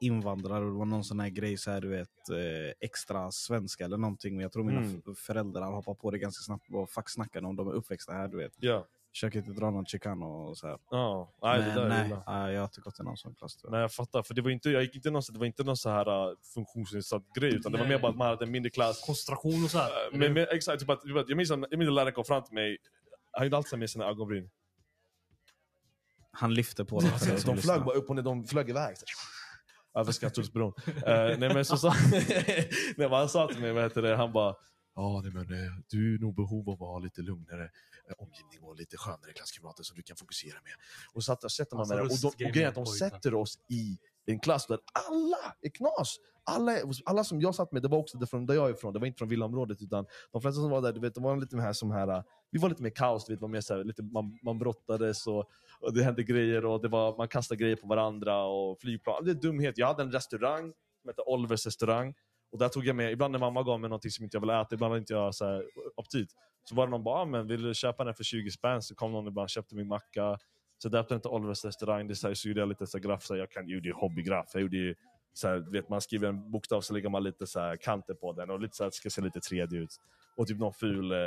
invandrare 0.01 0.64
och 0.64 0.70
det 0.72 0.78
var 0.78 0.84
någon 0.84 1.05
sån 1.05 1.20
här 1.20 1.28
grej, 1.28 1.57
så 1.57 1.70
här, 1.70 1.80
du 1.80 1.88
vet, 1.88 2.28
eh, 2.30 2.36
extra 2.80 3.30
svenska 3.30 3.84
eller 3.84 3.97
någonting. 3.97 4.34
Men 4.36 4.42
jag 4.42 4.53
tror 4.53 4.64
mina 4.64 4.78
Mm. 4.80 5.03
föräldrar 5.16 5.72
hoppar 5.72 5.95
på 5.95 6.11
det 6.11 6.18
ganska 6.18 6.42
snabbt 6.42 6.64
och 6.72 6.90
fuck 6.90 7.11
snackar 7.11 7.45
om 7.45 7.57
de 7.57 7.68
är 7.68 7.72
uppväxta 7.72 8.12
här, 8.12 8.28
du 8.28 8.36
vet. 8.36 8.53
Ja. 8.57 8.86
Försöker 9.12 9.38
inte 9.38 9.53
dra 9.53 9.70
någon 9.70 9.86
chicano 9.86 10.24
och 10.26 10.59
så 10.59 10.66
här. 10.66 10.78
Ja. 10.90 11.34
Nej, 11.42 11.59
det 11.59 11.64
Men 11.66 11.74
där 11.74 11.84
är 11.84 12.22
nej, 12.26 12.53
jag 12.55 12.61
har 12.61 12.64
inte 12.66 12.80
gått 12.80 13.01
i 13.01 13.03
någon 13.03 13.16
sån 13.16 13.34
klass. 13.34 13.59
Nej 13.68 13.80
jag 13.80 13.92
fattar, 13.92 14.22
för 14.22 14.34
det 14.34 14.42
var 14.42 14.51
inte, 14.51 14.70
jag 14.70 14.82
gick 14.82 14.95
inte 14.97 15.11
någon, 15.11 15.22
det 15.32 15.38
var 15.38 15.47
inte 15.47 15.64
någon 15.64 15.76
så 15.76 15.90
här 15.90 16.28
uh, 16.30 16.36
funktionsnedsatt 16.55 17.22
grej 17.34 17.55
utan 17.55 17.72
det 17.72 17.78
var 17.78 17.84
Nej. 17.86 17.97
mer 17.97 18.03
bara 18.03 18.11
att 18.11 18.16
man 18.16 18.26
hade 18.28 18.45
en 18.45 18.51
mindre 18.51 18.70
klass. 18.70 19.03
Koncentration 19.07 19.64
och 19.64 19.70
så 19.70 19.78
här. 19.78 19.90
Eh, 19.90 20.18
Men, 20.18 20.32
men 20.32 20.47
exakt, 20.51 20.80
typ 20.80 20.90
att, 20.90 21.03
typ 21.03 21.16
att, 21.16 21.28
jag 21.28 21.36
minns 21.36 21.51
att 21.51 21.61
jag 21.70 21.78
minns 21.78 21.88
att 21.88 21.95
läraren 21.95 22.12
kom 22.12 22.24
fram 22.24 22.42
till 22.45 22.55
mig, 22.55 22.78
han 23.32 23.47
gjorde 23.47 23.57
alltid 23.57 23.78
med 23.78 23.90
sina 23.90 24.05
ögonbryn. 24.05 24.51
Han 26.30 26.55
lyfter 26.55 26.84
på 26.84 27.01
dem. 27.01 27.11
som 27.38 27.55
De 27.57 27.62
flög 27.62 27.84
bara 27.84 27.95
upp 27.97 28.11
och 28.11 28.16
ner, 28.16 28.22
de 28.22 28.45
flög 28.45 28.70
iväg. 28.70 28.99
så- 28.99 29.05
Över 29.95 30.12
Skattullsbron. 30.12 30.72
uh, 30.86 30.92
nej 31.38 31.55
men 31.55 31.64
så 31.64 31.76
sa 31.76 31.95
nej, 32.12 32.70
men 32.97 33.12
han 33.12 33.28
sa 33.28 33.49
till 33.49 33.61
mig, 33.61 33.72
vad 33.72 33.82
heter 33.82 34.03
det, 34.03 34.16
han 34.16 34.32
bara 34.32 34.55
Ja, 34.97 35.20
nej, 35.24 35.32
men 35.32 35.64
eh, 35.64 35.72
du 35.88 36.14
är 36.14 36.18
nog 36.18 36.34
behov 36.34 36.68
av 36.70 36.74
att 36.82 36.88
ha 36.88 36.99
lite 36.99 37.22
lugnare 37.22 37.64
eh, 38.09 38.14
omgivning 38.18 38.62
och 38.62 38.76
lite 38.76 38.97
skönare 38.97 39.32
klasskamrater 39.32 39.82
som 39.82 39.97
du 39.97 40.03
kan 40.03 40.16
fokusera 40.16 40.55
med. 40.64 40.72
Och 41.14 41.24
så 41.24 41.36
sätter 41.49 41.76
man 41.76 41.80
Alltså, 41.80 41.95
med 41.95 42.05
dem. 42.05 42.11
Och, 42.12 42.34
de, 42.38 42.45
och 42.45 42.53
grejen 42.53 42.66
är 42.66 42.68
att 42.68 42.74
de 42.74 42.86
sätter 42.86 43.34
oss 43.34 43.59
i 43.68 43.99
en 44.26 44.40
klass 44.40 44.66
där 44.66 44.78
alla 45.09 45.55
är 45.61 45.68
knas. 45.68 46.16
Alla, 46.45 46.76
alla 47.05 47.24
som 47.24 47.40
jag 47.40 47.55
satt 47.55 47.72
med, 47.72 47.82
det 47.82 47.88
var 47.88 47.99
också 47.99 48.18
det 48.18 48.26
från 48.26 48.47
där 48.47 48.55
jag 48.55 48.68
är 48.68 48.74
ifrån, 48.74 48.92
det 48.92 48.99
var 48.99 49.07
inte 49.07 49.18
från 49.18 49.28
villaområdet 49.28 49.82
utan 49.82 50.07
de 50.32 50.42
flesta 50.42 50.61
som 50.61 50.70
var 50.70 50.82
där, 50.82 50.92
du 50.92 51.01
vet, 51.01 51.14
de 51.14 51.22
var 51.24 51.36
lite 51.36 51.57
mer 51.57 51.72
som 51.72 51.90
här, 51.90 52.24
vi 52.51 52.59
var 52.59 52.68
lite 52.68 52.82
mer 52.82 52.90
kaos, 52.90 53.24
du 53.26 53.32
vet, 53.32 53.40
var 53.40 53.49
mer 53.49 53.61
så 53.61 53.76
här, 53.76 53.84
lite, 53.84 54.03
man, 54.03 54.38
man 54.42 54.59
brottades 54.59 55.26
och, 55.26 55.45
och 55.85 55.95
det 55.95 56.03
hände 56.03 56.22
grejer 56.22 56.64
och 56.64 56.82
det 56.82 56.89
var, 56.89 57.16
man 57.16 57.28
kastade 57.28 57.62
grejer 57.62 57.76
på 57.76 57.87
varandra 57.87 58.45
och 58.45 58.80
flygplan. 58.80 59.24
Det 59.24 59.30
är 59.30 59.35
dumhet. 59.35 59.78
Jag 59.78 59.87
hade 59.87 60.03
en 60.03 60.12
restaurang 60.12 60.72
som 61.01 61.09
hette 61.09 61.22
Olvers 61.22 61.66
restaurang. 61.66 62.14
Och 62.53 62.59
där 62.59 62.68
tog 62.68 62.87
jag 62.87 62.97
med, 62.97 63.12
ibland 63.12 63.32
när 63.32 63.39
mamma 63.39 63.62
gav 63.62 63.80
mig 63.80 63.91
någonting 63.91 64.11
som 64.11 64.24
inte 64.24 64.37
jag 64.37 64.41
ville 64.41 64.61
äta, 64.61 64.74
ibland 64.74 64.91
hade 64.91 65.01
inte 65.01 65.12
jag 65.12 65.35
så 65.35 65.45
här, 65.45 65.64
aptit. 65.97 66.28
Så 66.64 66.74
var 66.74 66.87
det 66.87 66.91
någon 66.91 67.05
bara, 67.05 67.20
ah, 67.20 67.24
men 67.24 67.47
vill 67.47 67.62
du 67.62 67.74
köpa 67.74 68.05
den 68.05 68.14
för 68.14 68.24
20 68.24 68.51
spänn? 68.51 68.82
Så 68.82 68.95
kom 68.95 69.12
någon 69.12 69.26
ibland 69.26 69.45
och 69.45 69.51
köpte 69.51 69.74
min 69.74 69.89
macka. 69.89 70.39
Så 70.78 70.89
döpte 70.89 71.14
den 71.14 71.20
till 71.20 71.30
Olvers 71.30 71.64
restaurang. 71.64 72.09
Det 72.09 72.16
så, 72.16 72.26
här, 72.26 72.35
så 72.35 72.49
gjorde 72.49 72.61
jag 72.61 72.68
lite 72.68 72.87
så 72.87 72.99
här, 72.99 73.03
graff, 73.03 73.22
så 73.22 73.35
här, 73.35 73.41
jag 73.41 73.51
kan, 73.51 73.68
gjorde 73.68 73.89
ju 73.89 73.95
hobbygraff. 73.95 74.51
Jag 74.53 74.62
gjorde 74.62 74.76
ju, 74.76 74.95
så 75.32 75.49
här, 75.49 75.72
vet, 75.72 75.89
man 75.89 76.01
skriver 76.01 76.28
en 76.28 76.51
bokstav 76.51 76.80
så 76.80 76.95
lägger 76.95 77.09
man 77.09 77.22
lite 77.22 77.47
så 77.47 77.61
här, 77.61 77.76
kanter 77.76 78.14
på 78.14 78.32
den 78.32 78.51
och 78.51 78.61
lite 78.61 78.76
så 78.76 78.85
här, 78.85 78.91
ska 78.91 79.11
se 79.11 79.20
lite 79.20 79.39
3D 79.39 79.74
ut. 79.74 79.97
Och 80.37 80.47
typ 80.47 80.59
någon 80.59 80.74
ful 80.74 81.12
eh, 81.12 81.18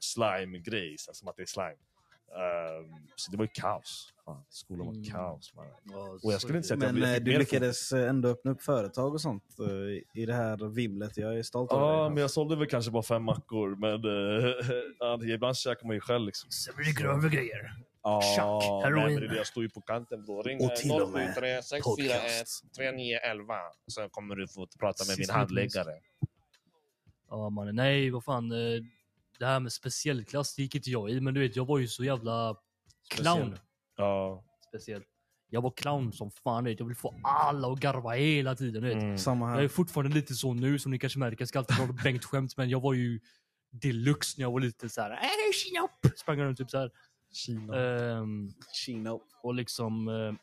slime-grej, 0.00 0.96
som 0.98 1.28
att 1.28 1.36
det 1.36 1.42
är 1.42 1.46
slime. 1.46 1.87
Ehm, 2.28 2.94
så 3.16 3.30
det 3.30 3.36
var 3.36 3.44
ju 3.44 3.50
kaos. 3.54 4.14
Fan, 4.24 4.44
skolan 4.48 4.86
var 4.86 4.92
Mm. 4.94 5.04
kaos. 5.04 5.54
Man. 5.54 5.66
Ja, 5.84 6.18
Och 6.22 6.32
jag 6.32 6.40
skulle 6.40 6.58
inte 6.58 6.68
säga 6.68 6.78
att 6.78 6.82
jag 6.84 6.94
Men 6.94 7.02
eh, 7.10 7.14
fick 7.14 7.24
du 7.24 7.38
lyckades 7.38 7.92
eh, 7.92 8.08
ändå 8.08 8.28
öppna 8.28 8.50
upp 8.50 8.62
företag 8.62 9.14
och 9.14 9.20
sånt 9.20 9.44
eh, 9.60 10.20
i 10.22 10.26
det 10.26 10.34
här 10.34 10.68
vimlet. 10.74 11.16
Jag 11.16 11.38
är 11.38 11.42
stolt 11.42 11.72
över 11.72 11.82
Ja, 11.82 12.00
dig. 12.02 12.10
men 12.10 12.18
jag 12.20 12.30
sålde 12.30 12.56
väl 12.56 12.66
kanske 12.66 12.90
bara 12.90 13.02
fem 13.02 13.22
mackor. 13.22 13.76
Men 13.76 14.02
ja, 14.98 15.34
ibland 15.34 15.56
käkar 15.56 15.86
man 15.86 15.94
ju 15.96 16.00
själv. 16.00 16.26
Liksom. 16.26 16.50
Sen 16.50 16.74
blir 16.76 16.86
det 16.86 17.02
grövre 17.02 17.28
grejer. 17.28 17.72
Ja, 18.02 18.20
Tjack, 18.36 18.84
heroin. 18.84 19.04
nej, 19.04 19.12
men 19.14 19.20
det 19.20 19.26
är 19.26 19.30
det, 19.30 19.36
jag 19.36 19.46
står 19.46 19.62
ju 19.62 19.70
på 19.70 19.80
kanten 19.80 20.24
då. 20.26 20.42
Ring 20.42 20.64
Och 20.64 20.76
till 20.76 20.90
och 21.02 21.10
med 21.10 21.34
073 21.34 21.62
641 21.62 21.82
podcast. 22.22 22.74
3911 22.76 23.54
så 23.86 24.08
kommer 24.08 24.36
du 24.36 24.48
få 24.48 24.66
prata 24.80 25.04
med 25.04 25.08
min 25.08 25.16
Sista 25.16 25.32
handläggare. 25.34 25.92
Ja 27.30 27.50
mannen, 27.50 27.76
nej 27.76 28.10
vad 28.10 28.24
fan. 28.24 28.52
Det 29.38 29.46
här 29.46 29.60
med 29.60 29.72
speciellklass 29.72 30.54
det 30.54 30.62
gick 30.62 30.74
inte 30.74 30.90
jag 30.90 31.10
i, 31.10 31.20
men 31.20 31.34
du 31.34 31.40
vet 31.40 31.56
jag 31.56 31.66
var 31.66 31.78
ju 31.78 31.88
så 31.88 32.04
jävla 32.04 32.56
clown. 33.14 33.36
Speciell. 33.36 33.58
Ja. 33.96 34.44
Speciell. 34.68 35.02
Jag 35.50 35.62
var 35.62 35.70
clown 35.70 36.12
som 36.12 36.30
fan. 36.30 36.64
du 36.64 36.70
vet. 36.70 36.80
Jag 36.80 36.86
vill 36.86 36.96
få 36.96 37.20
alla 37.24 37.72
att 37.72 37.80
garva 37.80 38.10
hela 38.10 38.54
tiden. 38.54 38.82
du 38.82 38.88
Vet. 38.88 39.02
Mm. 39.02 39.18
Samma 39.18 39.48
Jag 39.48 39.56
är 39.56 39.60
här. 39.60 39.68
fortfarande 39.68 40.14
lite 40.14 40.34
så 40.34 40.54
nu 40.54 40.78
som 40.78 40.90
ni 40.92 40.98
kanske 40.98 41.18
märker. 41.18 41.40
Jag 41.40 41.48
ska 41.48 41.58
alltid 41.58 41.76
dra 41.76 41.86
Bengt 42.04 42.24
skämt 42.24 42.56
men 42.56 42.68
jag 42.70 42.80
var 42.80 42.94
ju 42.94 43.20
deluxe 43.70 44.34
när 44.38 44.44
jag 44.44 44.50
var 44.52 44.60
liten. 44.60 44.90
Så 44.90 45.00
här, 45.00 45.10
äh, 45.10 45.18
Kina 45.54 45.80
upp! 45.84 46.18
Sprang 46.18 46.40
runt 46.40 46.58
typ 46.58 46.70
så 46.70 46.78
här. 46.78 46.90
Kina. 47.32 47.76
Ehm, 47.76 48.50
och 49.42 49.54
liksom... 49.54 50.08
eh, 50.08 50.34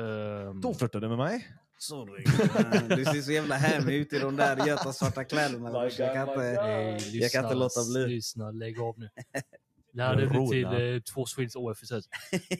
ehm, 0.00 0.60
De 0.60 0.74
flörtade 0.74 1.08
med 1.08 1.18
mig. 1.18 1.46
Sorry. 1.78 2.24
Du 2.96 3.04
ser 3.04 3.22
så 3.22 3.32
jävla 3.32 3.54
hemlig 3.54 3.94
ut 3.94 4.12
i 4.12 4.18
de 4.18 4.36
där 4.36 4.66
Göta 4.66 4.92
svarta 4.92 5.24
kläderna. 5.24 5.84
Jag 5.84 6.14
kan 6.14 6.28
inte... 6.28 6.62
Nej, 6.62 7.18
jag 7.20 7.30
kan 7.30 7.44
inte 7.44 7.54
låta 7.54 7.80
bli. 7.92 8.06
Lyssna, 8.06 8.50
lägg 8.50 8.80
av 8.80 8.98
nu. 8.98 9.10
Det 9.92 10.02
här 10.02 10.16
blivit 10.16 10.50
till 10.50 10.94
eh, 10.94 11.00
två 11.00 11.26
Swedish 11.26 11.56
OF 11.56 11.82
istället. 11.82 12.04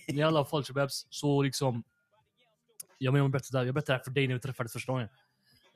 Men 0.06 0.18
I 0.18 0.22
alla 0.22 0.44
fall 0.44 0.64
Shababs, 0.64 1.06
så 1.10 1.42
liksom... 1.42 1.82
Jag 2.98 3.12
menar, 3.12 3.24
jag 3.24 3.30
berättade, 3.30 3.64
jag 3.64 3.74
berättade 3.74 3.92
det 3.92 3.98
här 3.98 4.04
för 4.04 4.10
dig 4.10 4.26
när 4.26 4.34
vi 4.34 4.40
träffades 4.40 4.72
första 4.72 4.92
gången. 4.92 5.08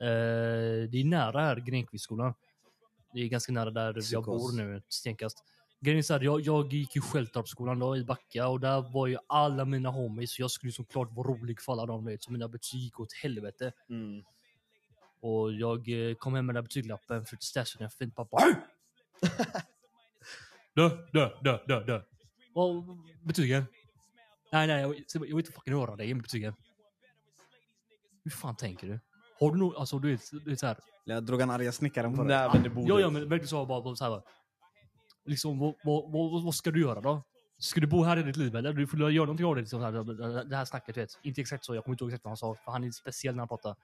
Eh, 0.01 0.89
det 0.89 0.97
är 1.01 1.05
nära 1.05 1.41
här, 1.41 1.55
Grenqvistskolan. 1.55 2.33
Det 3.13 3.19
är 3.21 3.27
ganska 3.27 3.51
nära 3.53 3.71
där 3.71 3.85
jag 3.85 4.03
Psykos. 4.03 4.25
bor 4.25 4.57
nu, 4.57 4.81
stenkast. 4.89 5.43
Grejen 5.83 6.03
är 6.09 6.23
jag, 6.23 6.41
jag 6.41 6.73
gick 6.73 6.95
ju 6.95 7.01
Skälltorpsskolan 7.01 7.79
då 7.79 7.97
i 7.97 8.03
Backa 8.03 8.47
och 8.47 8.59
där 8.59 8.93
var 8.93 9.07
ju 9.07 9.17
alla 9.27 9.65
mina 9.65 9.89
homies. 9.89 10.31
Så 10.31 10.41
jag 10.41 10.51
skulle 10.51 10.71
såklart 10.71 11.11
vara 11.11 11.27
rolig 11.27 11.61
för 11.61 11.71
alla 11.71 11.85
dem. 11.85 12.05
Vet, 12.05 12.23
så 12.23 12.31
mina 12.31 12.47
betyg 12.47 12.79
gick 12.79 12.99
åt 12.99 13.13
helvete. 13.13 13.71
Mm. 13.89 14.23
Och 15.21 15.53
jag 15.53 16.09
eh, 16.09 16.15
kom 16.15 16.35
hem 16.35 16.45
med 16.45 16.55
den 16.55 16.63
där 16.63 16.67
betyglappen 16.67 17.25
för 17.25 17.35
att 17.35 17.43
stasha 17.43 17.79
den 17.79 17.89
fint. 17.89 18.15
Pappa. 18.15 18.37
Dö, 20.75 20.89
dö, 21.13 21.29
dö, 21.41 21.59
dö, 21.67 21.83
dö. 21.83 22.01
Och 22.53 22.83
betygen? 23.23 23.65
Nej, 24.51 24.67
nej, 24.67 24.81
jag, 24.81 24.95
jag 25.13 25.21
vill 25.21 25.37
inte 25.37 25.51
fucking 25.51 25.73
höra 25.73 25.95
dig 25.95 26.13
med 26.13 26.23
betygen. 26.23 26.53
Hur 28.23 28.31
fan 28.31 28.55
tänker 28.55 28.87
du? 28.87 28.99
Har 29.39 29.51
du 29.51 29.57
nog, 29.57 29.75
alltså 29.75 29.99
du 29.99 30.11
vet, 30.11 30.31
du 30.31 30.49
vet 30.49 30.59
så 30.59 30.67
här. 30.67 30.77
Jag 31.03 31.23
drog 31.23 31.39
han 31.39 31.49
arga 31.49 31.71
snickaren 31.71 32.15
på 32.15 32.23
dig. 32.23 32.37
Näven 32.37 32.65
i 32.65 32.69
bordet. 32.69 32.89
Ja, 32.89 32.99
ja, 32.99 33.09
men 33.09 33.29
verkligen 33.29 33.47
så 33.47 33.65
bara 33.65 33.95
så 33.95 34.03
här. 34.03 34.11
bara, 34.11 34.23
Liksom, 35.25 35.59
vad, 35.59 35.73
vad, 35.83 36.11
vad, 36.11 36.43
vad 36.43 36.55
ska 36.55 36.71
du 36.71 36.81
göra 36.81 37.01
då? 37.01 37.23
Ska 37.57 37.81
du 37.81 37.87
bo 37.87 38.03
här 38.03 38.17
i 38.17 38.23
ditt 38.23 38.37
liv 38.37 38.55
eller? 38.55 38.73
Du 38.73 38.87
får 38.87 39.11
göra 39.11 39.25
någonting 39.25 39.45
av 39.45 39.55
det. 39.55 39.61
Liksom, 39.61 39.79
så 39.79 39.85
här, 39.85 40.43
det 40.43 40.55
här 40.55 40.65
snacket, 40.65 40.97
vet. 40.97 41.09
Inte 41.23 41.41
exakt 41.41 41.65
så, 41.65 41.75
jag 41.75 41.83
kommer 41.83 41.93
inte 41.93 42.03
ihåg 42.03 42.11
exakt 42.11 42.23
vad 42.23 42.29
han 42.29 42.37
sa, 42.37 42.55
för 42.55 42.71
han 42.71 42.83
är 42.83 42.91
speciell 42.91 43.35
när 43.35 43.41
han 43.41 43.47
pratar. 43.47 43.75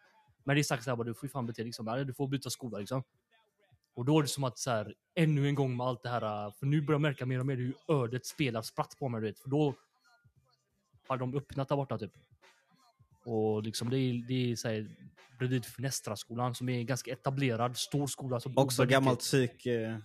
Men 0.44 0.56
det 0.56 0.62
är 0.62 0.64
sagt 0.64 0.84
så 0.84 0.90
här, 0.90 0.98
bara, 0.98 1.04
du 1.04 1.14
får 1.14 1.24
ju 1.24 1.30
fan 1.30 1.46
bete 1.46 1.64
liksom. 1.64 2.04
Du 2.08 2.14
får 2.14 2.28
byta 2.28 2.50
skola 2.50 2.78
liksom. 2.78 3.04
Och 3.96 4.06
då 4.06 4.18
är 4.18 4.22
det 4.22 4.28
som 4.28 4.44
att 4.44 4.58
så 4.58 4.72
här, 4.72 4.94
ännu 5.16 5.48
en 5.48 5.56
gång 5.56 5.78
med 5.78 5.88
allt 5.88 6.04
det 6.04 6.10
här, 6.10 6.52
för 6.52 6.66
nu 6.66 6.82
börjar 6.82 6.96
jag 6.96 7.02
märka 7.02 7.26
mer 7.26 7.40
och 7.40 7.46
mer 7.46 7.56
hur 7.56 7.74
ödet 7.88 8.26
spelar 8.26 8.62
spratt 8.62 8.96
på 9.00 9.10
mig, 9.10 9.22
du 9.22 9.28
vet. 9.28 9.40
För 9.40 9.50
då 9.50 9.76
har 11.08 11.18
de 11.18 11.36
öppnat 11.36 11.70
där 11.70 11.76
borta 11.76 11.98
typ. 11.98 12.12
Och 13.26 13.64
liksom 13.64 13.90
det 13.90 13.98
är, 13.98 14.28
det 14.28 14.52
är 14.52 14.56
så 14.56 14.68
här, 14.68 14.88
bredvid 15.40 15.66
Fenestra-skolan 15.66 16.56
som 16.56 16.70
är 16.70 16.80
en 16.80 16.86
ganska 16.86 17.12
etablerad, 17.12 17.78
stor 17.78 18.08
skola. 18.08 18.40
Som 18.40 18.58
Också 18.58 18.86
gammalt 18.86 19.20
psyk... 19.20 19.66
eh, 19.66 19.98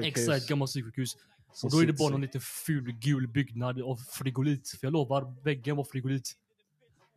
Exakt, 0.00 0.48
gammalt 0.48 0.70
psyksjukhus. 0.70 1.16
Och 1.64 1.70
då 1.70 1.82
är 1.82 1.86
det 1.86 1.92
bara 1.92 2.10
någon 2.10 2.20
liten 2.20 2.40
ful 2.40 2.92
gul 2.92 3.28
byggnad 3.28 3.82
av 3.82 3.96
frigolit. 3.96 4.68
För 4.68 4.86
jag 4.86 4.92
lovar, 4.92 5.34
väggen 5.44 5.76
var 5.76 5.84
frigolit. 5.84 6.32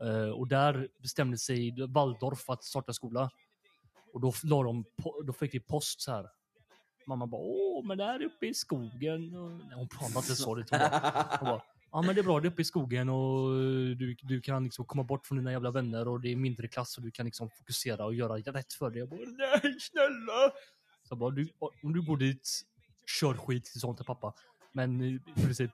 Eh, 0.01 0.29
och 0.29 0.47
där 0.47 0.87
bestämde 1.01 1.37
sig 1.37 1.87
Waldorf 1.87 2.49
att 2.49 2.63
starta 2.63 2.93
skola. 2.93 3.29
Och 4.13 4.21
då, 4.21 4.33
la 4.43 4.63
de, 4.63 4.85
då 5.25 5.33
fick 5.33 5.53
vi 5.53 5.59
post 5.59 6.01
så 6.01 6.11
här. 6.11 6.29
Mamma 7.07 7.27
bara, 7.27 7.41
åh, 7.41 7.85
men 7.85 7.97
där 7.97 8.23
uppe 8.23 8.47
i 8.47 8.53
skogen. 8.53 9.35
Och, 9.35 9.51
nej, 9.51 9.75
hon 9.75 9.87
pratade 9.87 10.19
inte 10.19 10.35
så. 10.35 10.55
Det 10.55 10.65
hon 10.69 10.79
bara, 10.79 11.37
hon 11.39 11.49
bara, 11.49 11.61
ja 11.91 12.01
men 12.01 12.15
det 12.15 12.21
är 12.21 12.23
bra, 12.23 12.39
det 12.39 12.47
är 12.47 12.51
uppe 12.51 12.61
i 12.61 12.65
skogen 12.65 13.09
och 13.09 13.49
du, 13.97 14.15
du 14.21 14.41
kan 14.41 14.63
liksom 14.63 14.85
komma 14.85 15.03
bort 15.03 15.27
från 15.27 15.37
dina 15.37 15.51
jävla 15.51 15.71
vänner 15.71 16.07
och 16.07 16.21
det 16.21 16.31
är 16.31 16.35
mindre 16.35 16.67
klass 16.67 16.97
och 16.97 17.03
du 17.03 17.11
kan 17.11 17.25
liksom 17.25 17.49
fokusera 17.49 18.05
och 18.05 18.15
göra 18.15 18.37
rätt 18.37 18.73
för 18.73 18.89
dig. 18.89 18.99
Jag 18.99 19.09
bara, 19.09 19.19
nej 19.19 19.77
snälla! 19.79 20.51
Så 21.07 21.11
jag 21.11 21.17
bara, 21.17 21.31
du, 21.31 21.49
om 21.83 21.93
du 21.93 22.01
går 22.01 22.17
dit, 22.17 22.61
kör 23.19 23.33
skit 23.33 23.65
till 23.65 23.81
sånt 23.81 23.97
till 23.97 24.05
pappa. 24.05 24.33
Men 24.71 25.01
i 25.01 25.19
princip, 25.35 25.71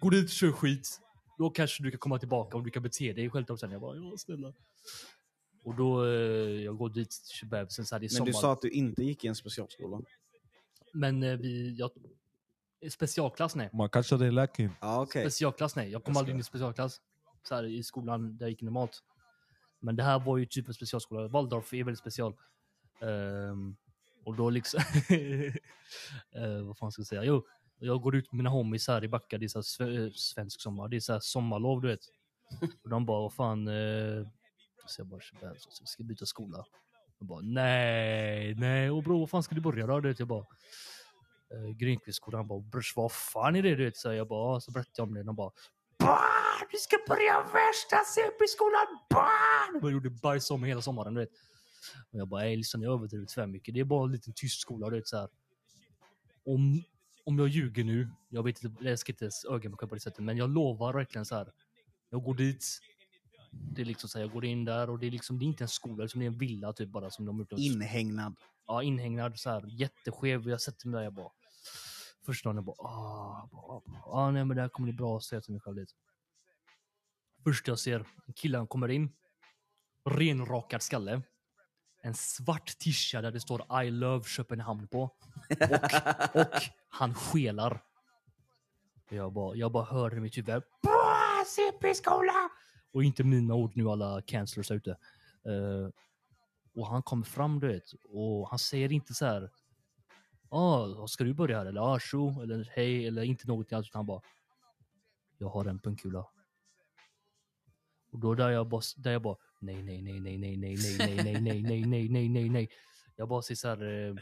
gå 0.00 0.10
dit, 0.10 0.30
kör 0.30 0.52
skit. 0.52 1.00
Då 1.38 1.50
kanske 1.50 1.82
du 1.82 1.90
kan 1.90 1.98
komma 1.98 2.18
tillbaka 2.18 2.56
och 2.56 2.64
du 2.64 2.70
kan 2.70 2.82
bete 2.82 3.12
dig 3.12 3.30
självklart 3.30 3.60
sen. 3.60 3.70
Jag 3.70 3.80
bara, 3.80 3.96
ja 3.96 4.12
snälla. 4.16 4.52
Och 5.64 5.74
då, 5.74 6.04
eh, 6.04 6.10
jag 6.64 6.76
går 6.76 6.88
dit 6.88 7.10
till 7.38 7.48
bebisen 7.48 7.86
så 7.86 7.94
här, 7.94 8.00
det 8.00 8.06
är 8.06 8.08
Men 8.08 8.16
sommar. 8.16 8.26
du 8.26 8.32
sa 8.32 8.52
att 8.52 8.62
du 8.62 8.70
inte 8.70 9.04
gick 9.04 9.24
i 9.24 9.28
en 9.28 9.34
specialskola. 9.34 10.00
Men 10.92 11.22
eh, 11.22 11.36
vi, 11.36 11.74
jag, 11.78 11.90
specialklass 12.90 13.54
nej. 13.56 13.70
Man 13.72 13.88
kanske 13.88 14.16
det 14.16 14.26
är. 14.26 14.70
Ja, 14.80 15.02
okej. 15.02 15.22
Specialklass 15.22 15.76
nej. 15.76 15.90
Jag 15.90 16.04
kom 16.04 16.14
Jag 16.14 16.18
aldrig 16.18 16.34
in 16.34 16.40
i 16.40 16.44
specialklass. 16.44 17.00
Så 17.42 17.54
här, 17.54 17.64
I 17.64 17.82
skolan 17.82 18.36
där 18.36 18.46
jag 18.46 18.50
gick 18.50 18.62
normalt. 18.62 19.02
Men 19.80 19.96
det 19.96 20.02
här 20.02 20.18
var 20.18 20.38
ju 20.38 20.46
typ 20.46 20.68
en 20.68 20.74
specialskola. 20.74 21.28
Waldorf 21.28 21.72
är 21.72 21.84
väldigt 21.84 21.98
special. 21.98 22.34
Ehm, 23.00 23.76
och 24.24 24.36
då 24.36 24.50
liksom... 24.50 24.80
Eh, 26.32 26.62
vad 26.62 26.78
fan 26.78 26.92
ska 26.92 27.00
jag 27.00 27.06
säga? 27.06 27.24
Jo, 27.24 27.46
jag 27.78 28.00
går 28.02 28.16
ut 28.16 28.32
med 28.32 28.36
mina 28.36 28.50
homies 28.50 28.88
här 28.88 29.04
i 29.04 29.08
Backa. 29.08 29.38
Det 29.38 29.46
är 29.46 29.48
så 29.48 29.60
sve- 29.60 30.04
eh, 30.06 30.10
svensk 30.12 30.60
sommar. 30.60 30.88
Det 30.88 30.96
är 30.96 31.00
så 31.00 31.12
här 31.12 31.20
sommarlov 31.20 31.80
du 31.80 31.88
vet. 31.88 32.00
Och 32.82 32.90
de 32.90 33.06
bara, 33.06 33.20
vad 33.20 33.32
fan. 33.32 33.68
Eh... 33.68 34.26
Så 34.86 35.00
jag 35.00 35.06
bara, 35.06 35.20
så 35.20 35.36
jag 35.80 35.88
ska 35.88 36.02
byta 36.04 36.26
skola. 36.26 36.64
De 37.18 37.28
bara, 37.28 37.40
nej, 37.40 38.54
nej. 38.54 38.90
Och 38.90 39.02
bror, 39.02 39.20
vad 39.20 39.30
fan 39.30 39.42
ska 39.42 39.54
du 39.54 39.60
börja 39.60 39.86
då? 39.86 40.00
Du 40.00 40.08
vet, 40.08 40.18
jag 40.18 40.28
bara, 40.28 40.46
eh, 41.54 41.70
Grenqvistskolan. 41.76 42.38
Han 42.38 42.48
bara, 42.48 42.60
brors 42.60 42.96
vad 42.96 43.12
fan 43.12 43.56
är 43.56 43.62
det? 43.62 43.74
Du 43.74 43.84
vet, 43.84 43.96
så 43.96 44.12
jag 44.12 44.28
bara, 44.28 44.60
så 44.60 44.70
berättade 44.70 44.92
jag 44.96 45.08
om 45.08 45.14
det. 45.14 45.22
De 45.22 45.36
bara, 45.36 45.50
barn, 45.98 46.68
du 46.70 46.76
ska 46.78 46.96
börja 47.08 47.40
värsta 47.42 47.96
CP-skolan! 48.14 48.86
barn! 49.10 49.80
De 49.82 49.92
gjorde 49.92 50.10
bajs 50.10 50.50
om 50.50 50.64
hela 50.64 50.82
sommaren, 50.82 51.14
du 51.14 51.20
vet. 51.20 51.30
Och 52.10 52.18
jag 52.18 52.28
bara, 52.28 52.44
lyssna 52.44 52.80
ni 52.80 52.86
överdriver 52.86 53.26
för 53.26 53.46
mycket. 53.46 53.74
Det 53.74 53.80
är 53.80 53.84
bara 53.84 54.04
en 54.04 54.12
liten 54.12 54.32
tyst 54.36 54.60
skola, 54.60 54.90
du 54.90 54.96
vet 54.96 55.08
så 55.08 55.16
här. 55.16 55.28
Om, 56.44 56.82
om 57.24 57.38
jag 57.38 57.48
ljuger 57.48 57.84
nu, 57.84 58.08
jag 58.28 58.42
vet 58.42 58.64
inte, 58.64 58.84
jag 58.84 58.98
ska 58.98 59.12
inte 59.12 59.30
öga 59.50 59.68
mig 59.68 59.78
själv 59.78 59.88
på 59.88 59.94
det 59.94 60.00
sättet, 60.00 60.24
men 60.24 60.36
jag 60.36 60.50
lovar 60.50 60.92
verkligen 60.92 61.24
så 61.24 61.34
här. 61.34 61.52
Jag 62.10 62.22
går 62.22 62.34
dit. 62.34 62.64
Det 63.52 63.82
är 63.82 63.86
liksom 63.86 64.08
så 64.08 64.18
här, 64.18 64.24
jag 64.24 64.32
går 64.32 64.44
in 64.44 64.64
där 64.64 64.90
och 64.90 64.98
det 64.98 65.06
är 65.06 65.10
liksom, 65.10 65.38
det 65.38 65.44
är 65.44 65.46
inte 65.46 65.64
en 65.64 65.68
skola, 65.68 66.02
liksom, 66.02 66.18
det 66.18 66.24
är 66.24 66.30
en 66.30 66.38
villa 66.38 66.72
typ 66.72 66.88
bara 66.88 67.10
som 67.10 67.24
de 67.24 67.38
har 67.38 67.46
gjort. 67.50 67.58
Inhägnad. 67.58 68.36
Ja, 68.66 68.82
inhägnad 68.82 69.38
så 69.38 69.50
här, 69.50 69.64
jätteskev. 69.66 70.48
Jag 70.48 70.60
sätter 70.60 70.88
mig 70.88 70.98
där 70.98 71.04
jag 71.04 71.14
bara... 71.14 71.30
Första 72.26 72.48
dagen 72.48 72.56
jag 72.56 72.64
bara... 72.64 72.76
Ah, 72.88 73.48
bara, 73.52 73.82
ah, 74.04 74.30
nej 74.30 74.44
men 74.44 74.56
det 74.56 74.62
här 74.62 74.68
kommer 74.68 74.86
bli 74.86 74.96
bra, 74.96 75.20
säger 75.20 75.36
jag 75.36 75.44
till 75.44 75.52
mig 75.52 75.60
själv 75.60 75.76
lite. 75.76 75.92
Första 77.44 77.70
jag 77.70 77.78
ser, 77.78 78.06
en 78.26 78.34
kille 78.34 78.66
kommer 78.66 78.88
in. 78.88 79.12
Renrakad 80.04 80.82
skalle. 80.82 81.22
En 82.02 82.14
svart 82.14 82.78
tisha 82.78 83.20
där 83.20 83.30
det 83.30 83.40
står 83.40 83.82
I 83.84 83.90
love 83.90 84.24
Köpenhamn 84.24 84.88
på. 84.88 85.02
Och, 85.02 85.12
och 86.40 86.62
han 86.88 87.14
skelar. 87.14 87.82
Jag 89.08 89.32
bara, 89.32 89.56
jag 89.56 89.72
bara 89.72 89.84
hör 89.84 90.16
i 90.16 90.20
mitt 90.20 90.38
huvud. 90.38 90.62
"Bah, 90.82 91.44
CP-skola! 91.46 92.48
Och 92.92 93.04
inte 93.04 93.24
mina 93.24 93.54
ord 93.54 93.72
nu 93.76 93.88
alla 93.88 94.22
cancellers 94.22 94.70
ute. 94.70 94.90
Eh, 95.44 95.88
och 96.74 96.86
han 96.86 97.02
kommer 97.02 97.24
fram 97.24 97.60
du 97.60 97.66
vet 97.68 97.92
och 98.08 98.48
han 98.50 98.58
säger 98.58 98.92
inte 98.92 99.14
så 99.14 99.26
här. 99.26 99.50
Ja, 100.50 101.06
ska 101.08 101.24
du 101.24 101.34
börja 101.34 101.58
här 101.58 101.66
eller? 101.66 101.98
Tjo, 101.98 102.42
eller 102.42 102.68
hej 102.74 103.06
eller 103.06 103.22
inte 103.22 103.46
någonting 103.48 103.76
alls 103.76 103.88
utan 103.88 103.98
han 103.98 104.06
bara. 104.06 104.22
jag 105.38 105.48
har 105.48 105.64
en 105.64 105.78
punkkula. 105.78 106.26
Och 108.12 108.18
då 108.18 108.34
där 108.34 108.50
jag 108.50 108.68
bara, 108.68 108.82
där 108.96 109.12
jag 109.12 109.22
bara 109.22 109.36
nej, 109.60 109.82
nej, 109.82 110.02
nej, 110.02 110.20
nej, 110.20 110.38
nej, 110.38 110.56
nej, 110.56 110.76
nej, 110.76 110.96
nej, 110.98 111.16
nej, 111.24 111.40
nej, 111.40 111.62
nej, 111.62 111.86
nej, 111.86 112.08
nej, 112.08 112.28
nej, 112.28 112.48
nej. 112.48 112.70
Jag 113.16 113.28
bara 113.28 113.42
ser 113.42 113.54
så 113.54 113.68
här, 113.68 114.16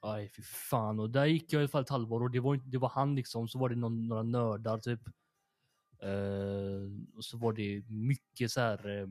aj 0.00 0.28
fy 0.28 0.42
fan. 0.42 1.00
Och 1.00 1.10
där 1.10 1.26
gick 1.26 1.52
jag 1.52 1.60
i 1.60 1.62
alla 1.62 1.68
fall 1.68 1.82
ett 1.82 1.88
halvår 1.88 2.22
och 2.22 2.30
det 2.30 2.40
var, 2.40 2.56
det 2.56 2.78
var 2.78 2.88
han 2.88 3.14
liksom, 3.14 3.48
så 3.48 3.58
var 3.58 3.68
det 3.68 3.76
någon, 3.76 4.08
några 4.08 4.22
nördar 4.22 4.78
typ. 4.78 5.00
Uh, 6.04 7.16
och 7.16 7.24
så 7.24 7.38
var 7.38 7.52
det 7.52 7.82
mycket 7.88 8.50
så 8.50 8.60
här 8.60 8.88
uh, 8.88 9.08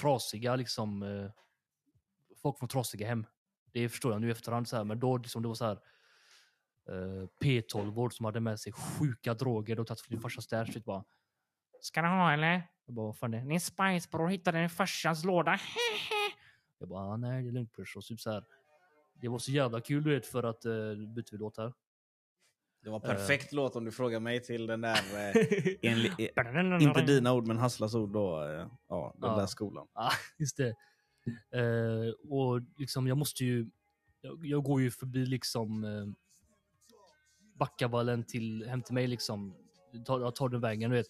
trasiga 0.00 0.56
liksom, 0.56 1.02
uh, 1.02 1.30
folk 2.42 2.58
från 2.58 2.68
trasiga 2.68 3.06
hem. 3.06 3.26
Det 3.72 3.88
förstår 3.88 4.12
jag 4.12 4.20
nu 4.20 4.28
i 4.28 4.30
efterhand 4.30 4.68
så 4.68 4.76
här, 4.76 4.84
men 4.84 5.00
då 5.00 5.16
liksom 5.16 5.42
det 5.42 5.48
var 5.48 5.54
så 5.54 5.64
här 5.64 5.78
eh, 6.88 7.28
P12-år 7.44 8.10
som 8.10 8.24
hade 8.24 8.40
med 8.40 8.60
sig 8.60 8.72
sjuka 8.72 9.34
droger 9.34 9.80
och 9.80 9.86
tagit 9.86 10.00
från 10.00 10.14
din 10.14 10.20
farsas 10.20 10.44
stash. 10.44 10.72
typ 10.72 10.84
bara 10.84 11.04
Ska 11.80 12.02
du 12.02 12.08
ha 12.08 12.32
eller? 12.32 12.62
Jag 12.86 12.94
bara, 12.94 13.06
vad 13.06 13.18
fan 13.18 13.34
är 13.34 13.38
det? 13.38 13.44
Min 13.44 13.60
spicebror 13.60 14.28
hittade 14.28 14.58
den 14.58 14.64
i 14.66 14.68
farsans 14.68 15.24
låda. 15.24 15.58
jag 16.78 16.88
bara, 16.88 17.04
ah, 17.04 17.16
nej 17.16 17.42
det 17.42 17.48
är 17.48 17.52
lugnt 17.52 17.72
brors. 17.72 17.96
Och 17.96 18.04
typ 18.04 18.20
så 18.20 18.30
här. 18.30 18.44
Det 19.14 19.28
var 19.28 19.38
så 19.38 19.50
jävla 19.52 19.80
kul 19.80 20.04
du 20.04 20.14
vet 20.14 20.26
för 20.26 20.42
att 20.42 20.66
uh, 20.66 21.08
bytte 21.14 21.28
vi 21.32 21.38
låt 21.38 21.56
här. 21.56 21.72
Det 22.82 22.90
var 22.90 23.00
perfekt 23.00 23.52
låt 23.52 23.76
om 23.76 23.84
du 23.84 23.92
frågar 23.92 24.20
mig 24.20 24.42
till 24.42 24.66
den 24.66 24.80
där, 24.80 24.98
eh, 25.14 25.36
eh, 26.76 26.82
inte 26.82 27.00
dina 27.02 27.32
ord 27.32 27.46
men 27.46 27.58
Hasslas 27.58 27.94
ord 27.94 28.12
då, 28.12 28.42
eh, 28.44 28.66
ja, 28.88 29.14
den 29.18 29.30
Ja. 29.30 29.36
där 29.36 29.46
skolan. 29.46 29.88
Ja, 29.94 30.10
just 30.38 30.56
det. 30.56 30.68
Eh, 31.58 32.30
och 32.30 32.60
liksom 32.76 33.06
jag 33.06 33.16
måste 33.16 33.44
ju, 33.44 33.70
jag, 34.20 34.46
jag 34.46 34.62
går 34.62 34.80
ju 34.80 34.90
förbi 34.90 35.26
liksom 35.26 35.84
eh, 35.84 36.06
Backavallen 37.58 38.24
till, 38.24 38.68
hem 38.68 38.82
till 38.82 38.94
mig 38.94 39.06
liksom. 39.06 39.56
Jag 40.06 40.34
tar 40.34 40.48
den 40.48 40.60
vägen 40.60 40.90
du 40.90 40.96
vet. 40.96 41.06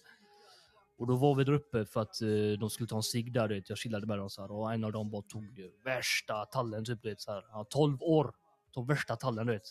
Och 1.01 1.07
då 1.07 1.15
var 1.15 1.35
vi 1.35 1.43
där 1.43 1.53
uppe 1.53 1.85
för 1.85 2.01
att 2.01 2.21
eh, 2.21 2.27
de 2.59 2.69
skulle 2.69 2.87
ta 2.87 2.95
en 2.95 3.03
cigg 3.03 3.33
där 3.33 3.47
du 3.47 3.55
vet. 3.55 3.69
Jag 3.69 3.77
chillade 3.77 4.07
med 4.07 4.17
dem 4.17 4.29
så 4.29 4.41
här 4.41 4.51
och 4.51 4.73
en 4.73 4.83
av 4.83 4.91
dem 4.91 5.09
bara 5.11 5.21
tog 5.21 5.43
eh, 5.59 5.65
värsta 5.85 6.45
tallen 6.45 6.85
typ 6.85 7.01
du 7.01 7.09
vet 7.09 7.21
så 7.21 7.31
här. 7.31 7.41
Han 7.49 7.57
var 7.57 7.63
12 7.63 8.01
år. 8.01 8.33
Tog 8.71 8.87
värsta 8.87 9.15
tallen 9.15 9.47
du 9.47 9.53
vet. 9.53 9.63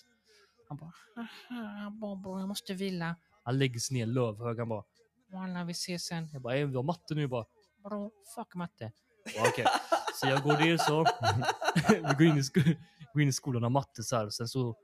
Han 0.68 0.76
bara 0.76 0.92
"Haha, 1.16 1.90
Bobo 1.90 2.38
jag 2.38 2.48
måste 2.48 2.74
vila. 2.74 3.16
Han 3.42 3.58
lägger 3.58 3.80
sig 3.80 3.96
ner 3.96 4.06
lövhög 4.06 4.58
han 4.58 4.68
bara 4.68 4.84
Walla 5.32 5.64
vi 5.64 5.70
ses 5.72 6.04
sen. 6.04 6.28
Jag 6.32 6.42
bara 6.42 6.54
vi 6.54 6.76
har 6.76 6.82
matte 6.82 7.14
nu 7.14 7.20
jag 7.20 7.30
bara 7.30 7.44
Bro, 7.84 8.10
fuck 8.34 8.54
matte. 8.54 8.92
Ja, 9.36 9.48
Okej, 9.48 9.66
så 10.20 10.26
jag 10.28 10.42
går 10.42 10.52
ner 10.52 10.76
så. 10.76 11.04
vi 11.88 12.24
går 12.24 12.26
in, 12.32 12.38
i 12.38 12.42
sko- 12.44 12.60
går 13.12 13.22
in 13.22 13.28
i 13.28 13.32
skolan 13.32 13.62
och 13.62 13.66
har 13.66 13.70
matte 13.70 14.02
så 14.02 14.16
här. 14.16 14.30
Sen 14.30 14.48
så 14.48 14.76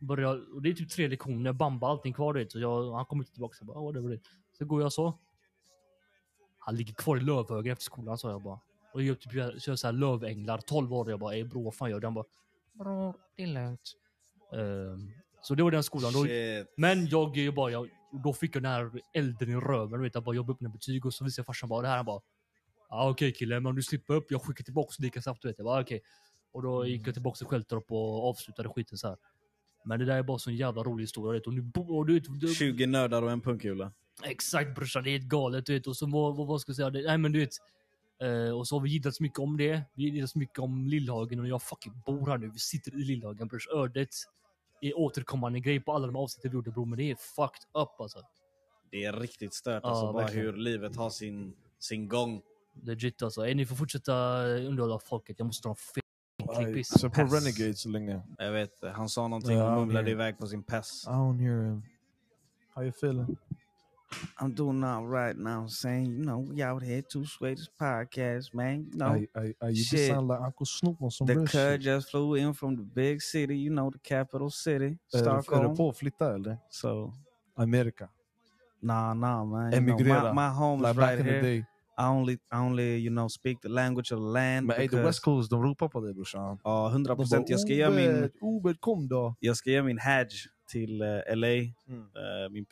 börjar 0.00 0.28
jag, 0.34 0.54
och 0.54 0.62
det 0.62 0.68
är 0.70 0.74
typ 0.74 0.90
tre 0.90 1.08
lektioner, 1.08 1.52
bamba 1.52 1.88
allting 1.88 2.12
kvar 2.14 2.34
Vet, 2.34 2.52
Så 2.52 2.58
jag, 2.58 2.92
han 2.92 3.06
kommer 3.06 3.22
inte 3.22 3.32
tillbaka. 3.32 3.54
Så 3.56 3.60
jag 3.62 3.66
bara, 3.66 3.78
oh, 3.78 3.92
det 3.92 4.00
var 4.00 4.10
det. 4.10 4.20
Så 4.58 4.64
går 4.64 4.82
jag 4.82 4.92
så. 4.92 5.18
Han 6.68 6.76
ligger 6.76 6.94
kvar 6.94 7.16
i 7.16 7.20
lövhögen 7.20 7.72
efter 7.72 7.84
skolan 7.84 8.18
sa 8.18 8.30
jag 8.30 8.42
bara. 8.42 8.60
Och 8.92 9.02
jag 9.02 9.20
typ 9.20 9.32
kör 9.32 9.76
så 9.76 9.86
här 9.86 9.92
lövänglar, 9.92 10.58
12 10.58 10.92
år. 10.92 11.10
Jag 11.10 11.20
bara, 11.20 11.34
ey 11.34 11.44
bror 11.44 11.64
vad 11.64 11.74
fan 11.74 11.90
gör 11.90 12.00
du? 12.00 12.06
Han 12.06 12.14
bara, 12.14 12.24
bror 12.74 13.14
det 13.36 13.42
är 13.42 13.46
lugnt. 13.46 13.92
Ehm, 14.52 15.10
så 15.42 15.54
det 15.54 15.62
var 15.62 15.70
den 15.70 15.82
skolan. 15.82 16.12
Då, 16.12 16.26
men 16.76 17.06
jag 17.06 17.36
ju 17.36 17.52
bara, 17.52 17.70
jag, 17.70 17.88
då 18.24 18.32
fick 18.32 18.56
jag 18.56 18.62
den 18.62 18.72
här 18.72 18.90
elden 19.14 19.50
i 19.50 19.54
röven. 19.54 19.90
du 19.90 20.02
Vet, 20.02 20.14
jag 20.14 20.24
bara 20.24 20.36
jobbade 20.36 20.52
upp 20.52 20.60
mina 20.60 20.72
betyg 20.72 21.06
och 21.06 21.14
så 21.14 21.24
visade 21.24 21.40
jag 21.40 21.46
farsan 21.46 21.68
bara 21.68 21.82
det 21.82 21.88
här. 21.88 21.96
Han 21.96 22.06
bara, 22.06 22.20
ah, 22.88 23.10
okej 23.10 23.32
kille, 23.32 23.54
men 23.54 23.66
om 23.66 23.76
du 23.76 23.82
slipper 23.82 24.14
upp, 24.14 24.30
jag 24.30 24.42
skickar 24.42 24.64
tillbaka 24.64 24.94
lika 24.98 25.22
snabbt. 25.22 25.44
Vet. 25.44 25.58
Jag 25.58 25.64
bara, 25.64 25.80
okej. 25.80 26.00
Och 26.52 26.62
då 26.62 26.86
gick 26.86 27.06
jag 27.06 27.14
tillbaka 27.14 27.36
till 27.36 27.46
Skeltorp 27.46 27.92
och 27.92 28.28
avslutade 28.28 28.68
skiten 28.68 28.98
så 28.98 29.08
här. 29.08 29.16
Men 29.84 29.98
det 29.98 30.04
där 30.04 30.16
är 30.16 30.22
bara 30.22 30.38
så 30.38 30.50
en 30.50 30.56
jävla 30.56 30.82
rolig 30.82 31.02
historia. 31.02 31.32
Vet. 31.32 31.46
Och 31.46 31.54
nu, 31.54 31.70
och 31.88 32.06
du 32.06 32.20
du, 32.20 32.54
20 32.54 32.86
nördar 32.86 33.22
och 33.22 33.30
en 33.30 33.40
punkkula. 33.40 33.92
Exakt 34.24 34.74
brorsan, 34.74 35.04
det 35.04 35.10
är 35.10 35.16
ett 35.16 35.22
galet 35.22 35.66
du 35.66 35.72
vet. 35.74 35.86
Och 35.86 35.96
så 35.96 36.06
vad, 36.06 36.36
vad, 36.36 36.46
vad 36.46 36.60
ska 36.60 36.70
jag 36.70 36.76
säga? 36.76 36.90
Det, 36.90 37.02
nej 37.02 37.18
men 37.18 37.32
du 37.32 37.38
vet. 37.38 37.50
Eh, 38.22 38.58
och 38.58 38.68
så 38.68 38.76
har 38.76 38.80
vi 38.80 38.90
giddat 38.90 39.14
så 39.14 39.22
mycket 39.22 39.38
om 39.38 39.56
det. 39.56 39.82
Vi 39.94 40.08
har 40.08 40.14
giddat 40.14 40.30
så 40.30 40.38
mycket 40.38 40.58
om 40.58 40.86
Lillhagen 40.86 41.40
och 41.40 41.48
jag 41.48 41.62
fucking 41.62 41.92
bor 42.06 42.26
här 42.26 42.38
nu. 42.38 42.50
Vi 42.50 42.58
sitter 42.58 42.94
i 42.94 43.04
Lillhagen 43.04 43.48
brors. 43.48 43.68
Ödet 43.68 44.08
är 44.80 44.98
återkommande 44.98 45.60
grej 45.60 45.80
på 45.80 45.92
alla 45.92 46.06
de 46.06 46.16
avsnitt 46.16 46.44
vi 46.44 46.48
gjorde 46.54 46.70
bror. 46.70 46.86
Men 46.86 46.98
det 46.98 47.10
är 47.10 47.14
fucked 47.14 47.82
up 47.82 48.00
alltså. 48.00 48.18
Det 48.90 49.04
är 49.04 49.12
riktigt 49.12 49.54
stört 49.54 49.80
Ja, 49.82 49.90
alltså, 49.90 50.12
bara 50.12 50.22
verkligen. 50.22 50.46
hur 50.46 50.52
livet 50.56 50.96
har 50.96 51.10
sin, 51.10 51.54
sin 51.78 52.08
gång. 52.08 52.42
Legit 52.82 53.22
alltså. 53.22 53.46
Eh, 53.46 53.56
ni 53.56 53.66
får 53.66 53.76
fortsätta 53.76 54.44
underhålla 54.44 54.98
folket. 54.98 55.38
Jag 55.38 55.46
måste 55.46 55.68
dra 55.68 55.76
en 56.36 56.64
klippis. 56.64 57.00
Så 57.00 57.10
på 57.10 57.20
Renegade 57.20 57.74
så 57.74 57.88
länge. 57.88 58.22
Jag 58.38 58.52
vet, 58.52 58.70
han 58.92 59.08
sa 59.08 59.28
någonting 59.28 59.62
och 59.62 59.72
mumlade 59.72 60.10
iväg 60.10 60.38
på 60.38 60.46
sin 60.46 60.62
pess. 60.62 61.04
I 61.06 61.10
don't 61.10 61.40
hear 61.40 61.64
him. 61.64 61.82
How 62.74 62.82
you 62.82 62.90
feeling? 62.90 63.36
I'm 64.40 64.54
doing 64.54 64.82
all 64.84 65.06
right 65.06 65.36
now, 65.36 65.66
saying, 65.66 66.06
you 66.06 66.24
know, 66.24 66.38
we 66.38 66.62
out 66.62 66.82
here 66.82 67.02
to 67.12 67.24
sway 67.26 67.54
this 67.54 67.68
podcast, 67.80 68.54
man. 68.54 68.86
You 68.92 68.98
know, 68.98 69.06
I, 69.14 69.28
I, 69.40 69.54
I, 69.62 69.68
you 69.68 69.84
shit. 69.84 70.08
sound 70.10 70.28
like 70.28 70.40
Uncle 70.40 70.66
Snoop 70.66 71.02
on 71.02 71.10
some 71.10 71.26
the 71.26 71.46
cud 71.46 71.80
just 71.80 72.10
flew 72.10 72.34
in 72.36 72.54
from 72.54 72.76
the 72.76 72.82
big 72.82 73.20
city, 73.22 73.56
you 73.58 73.70
know, 73.70 73.90
the 73.90 73.98
capital 73.98 74.50
city, 74.50 74.84
Är 74.84 74.98
du- 75.12 75.18
är 75.18 75.22
Stockholm. 75.42 75.70
du 75.70 75.76
på 75.76 75.88
att 75.88 75.96
flytta 75.96 76.34
eller? 76.34 76.58
So, 76.70 77.12
Amerika? 77.56 78.08
nah, 78.80 79.14
nah, 79.14 79.44
man. 79.44 79.72
You 79.72 79.80
know, 79.80 79.90
Emigrera. 79.90 80.32
my, 80.34 80.40
my 80.40 80.48
home 80.48 80.88
Like 80.88 81.00
right 81.00 81.24
here. 81.24 81.64
I 82.00 82.04
only, 82.06 82.34
I 82.34 82.56
only, 82.56 82.96
you 82.98 83.10
know, 83.10 83.28
speak 83.28 83.60
the 83.60 83.68
language 83.68 84.12
of 84.12 84.18
the 84.18 84.24
land. 84.32 84.66
Men 84.66 84.76
ey, 84.80 84.88
the 84.88 84.96
because- 84.96 85.04
West 85.04 85.22
Coast, 85.24 85.50
de 85.50 85.62
ropar 85.62 85.88
på 85.88 86.00
dig 86.00 86.14
brorsan. 86.14 86.58
Ja, 86.64 86.88
100 86.90 87.12
De 87.14 87.16
procent. 87.16 87.48
Jag 87.48 87.60
ska 87.60 87.72
göra 87.72 87.90
min, 87.90 88.30
"Obed, 88.40 88.80
kom 88.80 89.08
då. 89.08 89.34
jag 89.40 89.56
ska 89.56 89.70
göra 89.70 89.84
min 89.84 89.98
hajj 89.98 90.28
till 90.70 91.02
eh, 91.02 91.08
LA. 91.36 91.46
Mm. 91.48 91.72
Eh, 91.88 92.50
min 92.50 92.64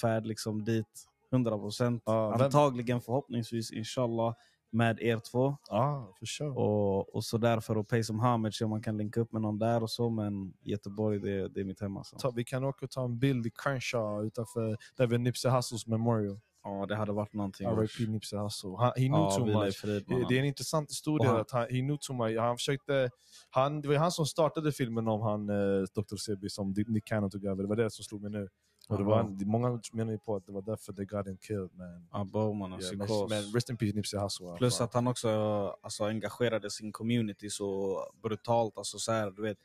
pilgrimsfärd 0.00 0.26
liksom 0.26 0.64
dit. 0.64 1.04
100 1.32 1.58
procent. 1.58 2.02
Ja, 2.06 2.30
vem- 2.30 2.40
Antagligen, 2.42 3.00
förhoppningsvis, 3.00 3.72
inshallah, 3.72 4.34
med 4.70 5.00
er 5.00 5.18
två. 5.18 5.56
Ja, 5.70 6.12
för 6.18 6.26
sure. 6.26 6.50
Och, 6.50 7.14
och 7.14 7.24
så 7.24 7.38
därför 7.38 7.76
att 7.76 7.88
pay 7.88 8.02
some 8.04 8.22
homage 8.28 8.62
om 8.62 8.70
man 8.70 8.82
kan 8.82 8.96
linka 8.96 9.20
upp 9.20 9.32
med 9.32 9.42
någon 9.42 9.58
där 9.58 9.82
och 9.82 9.90
så. 9.90 10.10
Men 10.10 10.52
Göteborg, 10.62 11.20
det, 11.20 11.48
det 11.48 11.60
är 11.60 11.64
mitt 11.64 11.80
hem 11.80 11.96
alltså. 11.96 12.16
Ta, 12.16 12.30
vi 12.30 12.44
kan 12.44 12.64
åka 12.64 12.84
och 12.86 12.90
ta 12.90 13.04
en 13.04 13.18
bild 13.18 13.46
i 13.46 13.50
Crenshaw 13.50 14.26
utanför 14.26 14.76
där 14.96 15.06
vid 15.06 15.20
Nipsey 15.20 15.50
Hussles 15.50 15.86
memorial. 15.86 16.40
Ja, 16.64 16.86
det 16.86 16.96
hade 16.96 17.12
varit 17.12 17.32
någonting. 17.32 17.66
R.I.P. 17.66 18.10
Nipsey 18.12 18.38
Hussle. 18.38 18.76
Han, 18.78 18.92
he 18.96 19.06
knew 19.06 19.18
Ja, 19.18 19.30
too 19.30 19.46
much. 19.46 19.76
frid, 19.76 20.04
Det, 20.28 20.34
är 20.34 20.38
en 20.40 20.44
intressant 20.44 20.90
historia. 20.90 21.28
Han- 21.30 21.40
att 21.40 21.50
han, 21.50 21.62
he 21.62 21.68
knew 21.80 21.96
too 22.00 22.16
much. 22.16 22.38
Han 22.38 22.56
försökte, 22.56 23.10
han, 23.50 23.80
det 23.80 23.88
var 23.88 23.96
han 23.96 24.12
som 24.12 24.26
startade 24.26 24.72
filmen 24.72 25.08
om 25.08 25.20
han, 25.20 25.48
eh, 25.48 25.82
Dr. 25.94 26.16
Sebi 26.16 26.50
som 26.50 26.74
Nick 26.88 27.04
Cannon 27.04 27.30
tog 27.30 27.44
över. 27.44 27.62
Det 27.62 27.68
var 27.68 27.76
det 27.76 27.90
som 27.90 28.04
slog 28.04 28.22
mig 28.22 28.30
nu. 28.30 28.48
Och 28.88 28.98
det 28.98 29.04
var, 29.04 29.44
många 29.44 29.80
menar 29.92 30.12
ju 30.12 30.18
på 30.18 30.36
att 30.36 30.46
det 30.46 30.52
var 30.52 30.62
därför 30.62 30.92
they 30.92 31.04
got 31.04 31.26
him 31.26 31.36
killed. 31.36 31.70
Man. 31.74 32.08
Ja, 32.12 32.24
Bowman 32.24 32.72
och 32.72 32.80
Yeah, 32.82 32.96
men, 32.96 33.08
men 33.28 33.52
rest 33.54 33.70
in 33.70 33.76
peace 33.76 33.96
Nipsey 33.96 34.20
Hussle. 34.20 34.56
Plus 34.58 34.80
att 34.80 34.94
han 34.94 35.06
också 35.06 35.28
alltså, 35.82 36.04
engagerade 36.04 36.70
sin 36.70 36.92
community 36.92 37.50
så 37.50 37.98
brutalt. 38.22 38.78
Alltså, 38.78 38.98
så 38.98 39.12
här, 39.12 39.30
du 39.30 39.42
vet, 39.42 39.58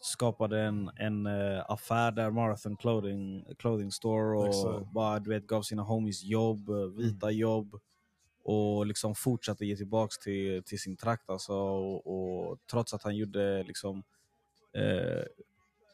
skapade 0.00 0.60
en, 0.60 0.90
en 0.96 1.26
eh, 1.26 1.64
affär 1.70 2.10
där, 2.12 2.30
Marathon 2.30 2.76
Clothing, 2.76 3.44
clothing 3.58 3.92
Store 3.92 4.38
och 4.38 4.46
Exakt. 4.46 4.92
bara, 4.92 5.18
du 5.18 5.30
vet, 5.30 5.46
gav 5.46 5.62
sina 5.62 5.82
homies 5.82 6.22
jobb, 6.22 6.68
eh, 6.68 6.76
vita 6.76 7.26
Mm. 7.26 7.38
jobb. 7.38 7.80
Och 8.44 8.86
liksom 8.86 9.14
fortsatte 9.14 9.66
ge 9.66 9.76
tillbaks 9.76 10.18
till, 10.18 10.62
till 10.64 10.80
sin 10.80 10.96
trakt. 10.96 11.30
Alltså, 11.30 11.52
och, 11.54 12.06
och 12.50 12.58
trots 12.70 12.94
att 12.94 13.02
han 13.02 13.16
gjorde 13.16 13.62
liksom 13.62 14.02
eh, 14.72 15.22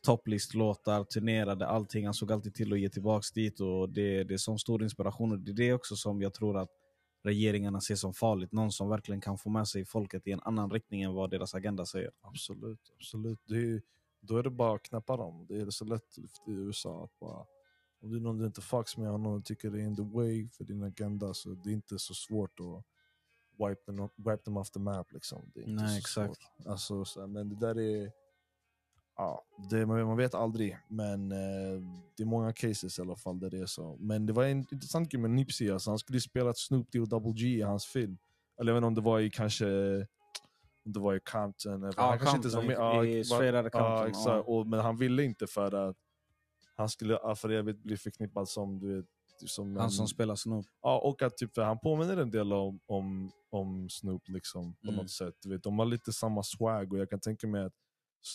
topplistlåtar, 0.08 1.04
turnerade, 1.04 1.66
allting. 1.66 2.04
Han 2.04 2.14
såg 2.14 2.32
alltid 2.32 2.54
till 2.54 2.72
att 2.72 2.80
ge 2.80 2.88
tillbaks 2.88 3.32
dit. 3.32 3.60
Och 3.60 3.88
det, 3.88 4.24
det 4.24 4.34
är 4.34 4.38
som 4.38 4.58
stor 4.58 4.82
inspiration. 4.82 5.32
Och 5.32 5.38
det 5.38 5.50
är 5.50 5.54
det 5.54 5.72
också 5.72 5.96
som 5.96 6.22
jag 6.22 6.34
tror 6.34 6.58
att 6.58 6.70
regeringarna 7.24 7.80
ser 7.80 7.94
som 7.94 8.14
farligt. 8.14 8.52
Någon 8.52 8.72
som 8.72 8.88
verkligen 8.88 9.20
kan 9.20 9.38
få 9.38 9.50
med 9.50 9.68
sig 9.68 9.84
folket 9.84 10.26
i 10.26 10.32
en 10.32 10.40
annan 10.40 10.70
riktning 10.70 11.02
än 11.02 11.14
vad 11.14 11.30
deras 11.30 11.54
agenda 11.54 11.86
säger. 11.86 12.10
Absolut, 12.20 12.92
absolut. 12.96 13.40
Det 13.46 13.56
är, 13.56 13.82
då 14.20 14.36
är 14.36 14.42
det 14.42 14.50
bara 14.50 14.74
att 14.74 14.82
knäppa 14.82 15.16
dem. 15.16 15.46
Det 15.48 15.60
är 15.60 15.70
så 15.70 15.84
lätt 15.84 16.18
i 16.46 16.50
USA 16.50 17.04
att 17.04 17.18
bara... 17.18 17.46
Om 18.00 18.10
det 18.10 18.16
är 18.16 18.20
någon 18.20 18.38
du 18.38 18.46
inte 18.46 18.60
fucks 18.60 18.96
med 18.96 19.10
och 19.10 19.20
någon 19.20 19.42
tycker 19.42 19.70
det 19.70 19.78
är 19.78 19.84
in 19.84 19.96
the 19.96 20.02
way 20.02 20.48
för 20.48 20.64
din 20.64 20.82
agenda 20.82 21.34
så 21.34 21.48
det 21.48 21.70
är 21.70 21.74
inte 21.74 21.98
så 21.98 22.14
svårt 22.14 22.60
att 22.60 22.84
wipe 23.68 23.84
them, 23.84 24.08
wipe 24.16 24.44
them 24.44 24.56
off 24.56 24.70
the 24.70 24.80
map. 24.80 25.12
Liksom. 25.12 25.50
Det 25.54 25.60
är 25.60 25.68
inte 25.68 25.82
Nej, 25.82 25.92
så 25.92 25.98
exakt. 25.98 26.42
Svårt. 26.42 26.66
Alltså, 26.66 27.04
så, 27.04 27.26
men 27.26 27.48
det 27.48 27.56
där 27.56 27.78
är... 27.78 28.12
Ja, 29.18 29.42
det, 29.70 29.86
man, 29.86 30.16
vet 30.16 30.34
aldrig, 30.34 30.78
men 30.88 31.32
eh, 31.32 31.80
det 32.16 32.22
är 32.22 32.26
många 32.26 32.52
cases 32.52 32.98
i 32.98 33.02
alla 33.02 33.16
fall 33.16 33.40
där 33.40 33.50
det 33.50 33.58
är 33.58 33.66
så. 33.66 33.96
Men 34.00 34.26
det 34.26 34.32
var 34.32 34.44
en 34.44 34.58
intressant 34.72 35.08
grej 35.10 35.20
med 35.20 35.30
Nipsey. 35.30 35.70
Alltså, 35.70 35.90
han 35.90 35.98
skulle 35.98 36.20
spela 36.20 36.54
Snoop 36.54 36.92
D 36.92 37.00
och 37.00 37.08
Double 37.08 37.32
G 37.32 37.46
i 37.48 37.62
hans 37.62 37.86
film. 37.86 38.18
Eller 38.60 38.76
inte 38.76 38.86
om 38.86 38.94
det 38.94 39.00
var 39.00 39.20
i 39.20 39.30
kanske 39.30 39.66
om 40.84 40.92
det 40.92 41.00
var 41.00 41.14
i 41.14 41.20
Compton. 41.20 41.82
Eller, 41.82 41.94
Ja, 41.96 42.08
han 42.08 42.18
kanske 42.18 42.36
inte 42.36 42.48
var 42.48 42.62
med. 42.62 43.10
i 43.10 43.24
Straight 43.24 43.54
Outta 43.54 43.70
Compton, 43.70 44.06
exakt. 44.08 44.48
Och, 44.48 44.66
men 44.66 44.80
han 44.80 44.96
ville 44.96 45.24
inte 45.24 45.46
för 45.46 45.74
att 45.88 45.96
han 46.76 46.88
skulle 46.88 47.18
för 47.36 47.48
evigt 47.50 47.82
bli 47.82 47.96
förknippad 47.96 48.48
som 48.48 48.78
du 48.80 48.96
vet, 48.96 49.06
som 49.46 49.76
Han 49.76 49.84
en, 49.84 49.90
som 49.90 50.08
spelar 50.08 50.34
Snoop. 50.34 50.66
Ja, 50.82 50.98
och 50.98 51.22
att 51.22 51.36
typ, 51.36 51.54
för 51.54 51.62
han 51.62 51.78
påminner 51.78 52.16
en 52.16 52.30
del 52.30 52.52
om, 52.52 52.80
om, 52.86 53.30
om 53.50 53.88
Snoop 53.90 54.28
liksom, 54.28 54.74
på 54.74 54.88
Mm. 54.88 54.94
något 54.96 55.10
sätt. 55.10 55.34
Du 55.42 55.48
vet, 55.48 55.62
de 55.62 55.78
har 55.78 55.86
lite 55.86 56.12
samma 56.12 56.42
swag 56.42 56.92
och 56.92 56.98
jag 56.98 57.10
kan 57.10 57.20
tänka 57.20 57.46
mig 57.46 57.64
att 57.64 57.72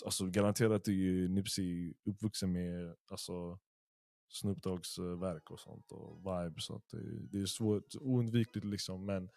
alltså, 0.06 0.26
garanterat 0.26 0.88
är 0.88 0.92
ju 0.92 1.28
Nipsey 1.28 1.94
uppvuxen 2.06 2.52
med 2.52 2.96
alltså, 3.12 3.60
Snoop 4.28 4.62
Doggs 4.64 4.98
eh, 4.98 5.04
verk 5.06 5.52
och 5.52 5.60
sånt 5.60 5.92
och 5.92 6.18
vibe. 6.18 6.62
Så 6.62 6.76
att 6.76 6.90
det, 6.90 7.20
det 7.32 7.42
är 7.42 7.46
svårt, 7.46 7.96
oundvikligt 8.02 8.66
liksom. 8.66 9.06
Men 9.06 9.30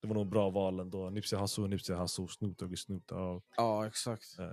det 0.00 0.08
var 0.08 0.14
nog 0.14 0.28
bra 0.28 0.50
val 0.50 0.80
ändå. 0.80 1.10
Nipsey 1.10 1.38
Hussle, 1.38 1.68
Nipsey 1.68 1.96
Hussle, 1.96 2.28
Snoop 2.28 2.58
Dogg 2.58 2.78
Snoop 2.78 3.06
Dogg. 3.06 3.42
Ja, 3.56 3.86
exakt. 3.86 4.38
Eh, 4.38 4.48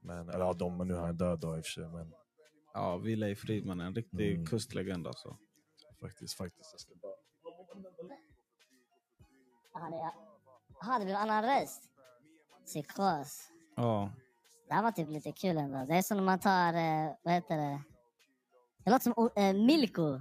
men, 0.00 0.28
eller 0.28 0.44
ja, 0.44 0.52
de, 0.52 0.76
men 0.76 0.88
nu 0.88 0.94
är 0.94 1.00
han 1.00 1.16
död 1.16 1.40
då 1.40 1.56
i 1.56 1.60
och 1.60 1.64
för 1.64 1.70
sig. 1.70 1.88
Men 1.88 2.14
Ja, 2.74 2.96
vila 2.96 3.28
i 3.28 3.34
frid 3.36 3.66
man. 3.66 3.80
En 3.80 3.94
riktig 3.94 4.32
Mm. 4.34 4.46
kustlegend 4.46 5.06
alltså. 5.06 5.36
faktiskt, 6.00 6.34
faktiskt. 6.36 6.72
Jag 6.72 6.80
ska 6.80 6.94
bara... 6.94 7.12
Jaha, 9.74 9.90
det- 9.90 10.14
Jaha, 10.80 10.98
det 10.98 11.04
blev 11.04 11.16
annan 11.16 11.44
röst? 11.44 11.82
Psykos. 12.66 13.48
Ja. 13.76 14.12
Det 14.68 14.74
här 14.74 14.82
var 14.82 14.92
typ 14.92 15.08
lite 15.08 15.32
kul 15.32 15.56
ändå. 15.58 15.84
Det 15.88 15.94
är 15.94 16.02
som 16.02 16.16
när 16.16 16.24
man 16.24 16.38
tar, 16.38 16.72
eh, 16.74 17.10
vad 17.22 17.34
heter 17.34 17.56
det? 17.56 17.80
Det 18.84 18.90
låter 18.90 19.02
som 19.02 19.12
O- 19.16 19.30
eh, 19.36 19.52
Milko. 19.54 20.20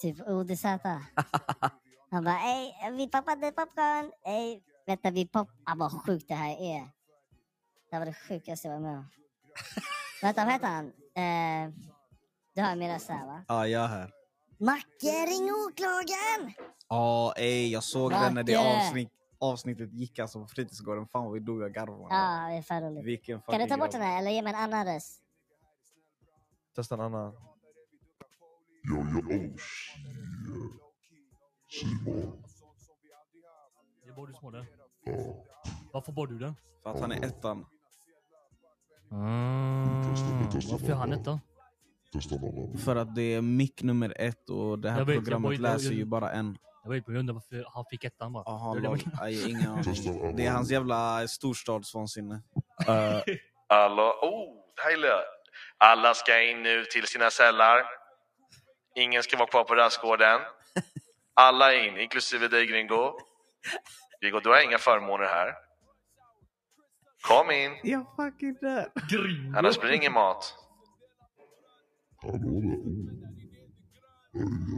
Typ 0.00 0.20
ODZ. 0.28 0.64
Han 2.10 2.24
bara, 2.24 2.40
ey, 2.40 2.90
vi 2.92 3.08
poppade 3.08 3.52
popcorn. 3.52 4.12
Ey, 4.26 4.60
vänta, 4.86 5.10
vi 5.10 5.26
pop... 5.28 5.48
Ah, 5.66 5.74
vad 5.76 5.92
sjukt 6.06 6.28
det 6.28 6.34
här 6.34 6.50
är. 6.50 6.80
Det 7.90 7.96
här 7.96 7.98
var 7.98 8.06
det 8.06 8.14
sjukaste 8.28 8.68
jag 8.68 8.74
var 8.74 8.80
med 8.80 8.98
om. 8.98 9.08
vänta, 10.22 10.44
vad 10.44 10.52
heter 10.52 10.66
han? 10.66 10.86
Eh, 10.86 11.74
du 12.54 12.62
har 12.62 12.76
min 12.76 12.92
röst 12.92 13.08
här 13.08 13.26
va? 13.26 13.44
Ja, 13.48 13.66
jag 13.66 13.84
är 13.84 13.88
här. 13.88 14.10
Macke, 14.58 15.26
ring 15.26 15.50
åklagaren! 15.66 16.52
Ja, 16.88 17.34
ey, 17.36 17.70
jag 17.70 17.84
såg 17.84 18.10
den 18.10 18.34
när 18.34 18.42
det 18.42 18.56
Macke! 18.56 18.86
avsnitt, 18.86 19.10
avsnittet 19.40 19.92
gick 19.92 20.18
alltså 20.18 20.40
på 20.40 20.46
fritidsgården. 20.46 21.06
Fan 21.06 21.24
vad 21.24 21.32
vi 21.32 21.40
dog 21.40 21.62
av 21.62 21.68
garv. 21.68 21.88
Ja, 22.10 22.46
det 22.50 22.54
är 22.56 22.62
för 22.62 22.80
roligt. 22.80 23.04
Vilken 23.04 23.40
Kan 23.40 23.60
du 23.60 23.66
ta 23.66 23.76
bort 23.76 23.90
den 23.90 24.02
här 24.02 24.18
eller 24.18 24.30
ge 24.30 24.42
mig 24.42 24.52
en 24.52 24.58
annan 24.60 24.86
röst? 24.86 25.22
Testa 26.76 26.94
en 26.94 27.00
annan. 27.00 27.32
Yo, 28.90 28.96
yo, 28.96 29.18
oh 29.18 29.56
shit. 29.56 29.96
Simon. 31.70 32.42
Det 34.06 34.12
var 34.16 34.26
du 34.26 34.32
som 34.32 34.52
den. 34.52 34.66
Ja. 35.04 35.44
Varför 35.92 36.12
var 36.12 36.26
du 36.26 36.38
den? 36.38 36.54
För 36.82 36.90
att 36.90 37.00
han 37.00 37.12
är 37.12 37.24
ettan. 37.24 37.66
Mm. 39.12 40.02
Varför 40.70 40.90
är 40.90 40.94
han 40.94 41.08
någon. 41.10 41.18
etta? 41.20 41.40
Testa 42.12 42.34
någon 42.36 42.58
annan. 42.58 42.78
För 42.78 42.96
att 42.96 43.14
det 43.14 43.22
är 43.22 43.40
mick 43.42 43.82
nummer 43.82 44.14
ett 44.16 44.50
och 44.50 44.78
det 44.78 44.90
här 44.90 44.98
Jag 44.98 45.04
vet, 45.06 45.14
jag 45.14 45.24
programmet 45.24 45.48
bara- 45.48 45.54
jag- 45.54 45.60
läser 45.60 45.84
jag- 45.86 45.94
ju 45.94 46.04
bara 46.04 46.32
en. 46.32 46.58
Jag 46.82 46.90
vet 46.90 47.04
på 47.04 47.12
grund 47.12 47.30
av 47.30 47.34
varför 47.34 47.64
han 47.74 47.84
fick 47.90 48.04
ettan 48.04 48.32
bara. 48.32 48.44
Aha, 48.44 48.74
Det 48.74 48.88
är 48.88 48.96
det 48.96 49.22
Aj, 49.22 49.50
ingen 49.50 49.70
aning. 49.70 50.36
Det 50.36 50.46
är 50.46 50.50
hans 50.50 50.70
jävla 50.70 51.28
storstadsvansinne. 51.28 52.42
Eh, 52.86 53.22
Alla, 53.66 54.02
oh. 54.02 54.56
Alla 55.78 56.14
ska 56.14 56.42
in 56.42 56.62
nu 56.62 56.84
till 56.84 57.06
sina 57.06 57.30
cellar. 57.30 57.84
Ingen 58.94 59.22
ska 59.22 59.36
vara 59.36 59.48
kvar 59.48 59.64
på 59.64 59.74
rastgården. 59.74 60.40
Alla 61.34 61.74
in, 61.74 61.96
inklusive 61.96 62.48
dig 62.48 62.66
Gringo. 62.66 63.12
Gringo, 64.20 64.40
du 64.40 64.48
har 64.48 64.64
inga 64.64 64.78
förmåner 64.78 65.24
här. 65.24 65.54
Kom 67.28 67.50
in, 67.50 67.72
Jag 67.82 68.06
fucking 68.16 68.54
dör. 68.54 68.92
annars 69.58 69.78
blir 69.80 69.90
det 69.90 69.96
ingen 69.96 70.12
mat. 70.12 70.54
Hallå 72.22 72.38
där. 72.38 72.76
Oh. 74.32 74.42
Oj, 74.42 74.50
oj, 74.52 74.70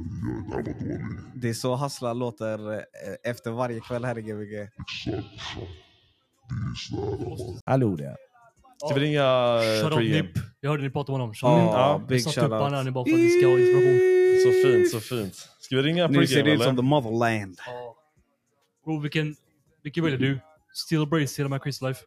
oj. 0.46 0.52
Det 0.54 0.54
här 0.54 0.62
var 0.62 0.62
dåligt. 0.62 1.31
Det 1.42 1.48
är 1.48 1.54
så 1.54 1.74
Hassla 1.74 2.12
låter 2.12 2.72
eh, 2.72 2.80
efter 3.24 3.50
varje 3.50 3.80
kväll 3.80 4.04
här 4.04 4.18
i 4.18 4.22
Gbg. 4.22 4.68
Hallå 7.66 7.96
där. 7.96 8.16
Ska 8.84 8.94
vi 8.94 9.00
ringa 9.00 9.22
eh, 9.22 9.82
Shut 9.82 9.92
up 9.92 9.98
pregame? 9.98 10.22
Nip. 10.22 10.30
Jag 10.60 10.70
hörde 10.70 10.82
ni 10.82 10.90
prata 10.90 11.12
om 11.12 11.20
honom. 11.20 11.34
Ja, 11.42 12.04
big 12.08 12.16
Jag 12.16 12.22
satte 12.22 12.40
shout 12.40 12.46
upp 12.46 12.52
out. 12.52 12.62
han 12.62 12.74
här 12.74 12.84
nu 12.84 12.90
bara 12.90 13.04
för 13.04 13.12
att 13.12 13.18
ni 13.18 13.28
ska 13.30 13.46
ha 13.48 13.58
inspiration. 13.58 13.98
Så 14.44 14.68
fint, 14.68 14.90
så 14.90 15.00
fint. 15.00 15.34
Ska 15.60 15.76
vi 15.76 15.82
ringa 15.82 16.08
Nu 16.08 16.26
ser 16.26 16.34
pregame 16.34 16.50
det 16.50 16.54
ut 16.54 16.62
som 16.62 16.68
eller? 16.68 16.82
the 16.82 16.88
motherland. 16.88 17.58
Ja. 17.66 17.96
Bro, 18.84 19.00
vilken, 19.00 19.36
vilken 19.82 20.04
väljer 20.04 20.18
du? 20.18 20.40
Steel 20.74 21.06
Brace 21.06 21.42
eller 21.42 21.50
My 21.50 21.58
Crazy 21.58 21.86
Life? 21.86 22.04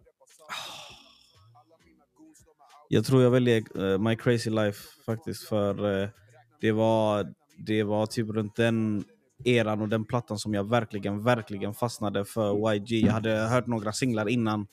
Jag 2.87 3.05
tror 3.05 3.23
jag 3.23 3.31
väljer 3.31 3.93
eh, 3.93 3.97
My 3.99 4.15
Crazy 4.15 4.49
Life 4.49 4.79
faktiskt 5.05 5.43
för 5.47 6.01
eh, 6.01 6.09
det, 6.61 6.71
var, 6.71 7.33
det 7.57 7.83
var 7.83 8.05
typ 8.05 8.29
runt 8.29 8.55
den 8.55 9.03
eran 9.47 9.81
och 9.81 9.89
den 9.89 10.05
plattan 10.05 10.39
som 10.39 10.53
jag 10.53 10.69
verkligen, 10.69 11.23
verkligen 11.23 11.73
fastnade 11.73 12.25
för 12.25 12.73
YG. 12.75 13.05
Jag 13.05 13.13
hade 13.13 13.31
hört 13.37 13.67
några 13.67 13.91
singlar 13.93 14.29
innan 14.29 14.67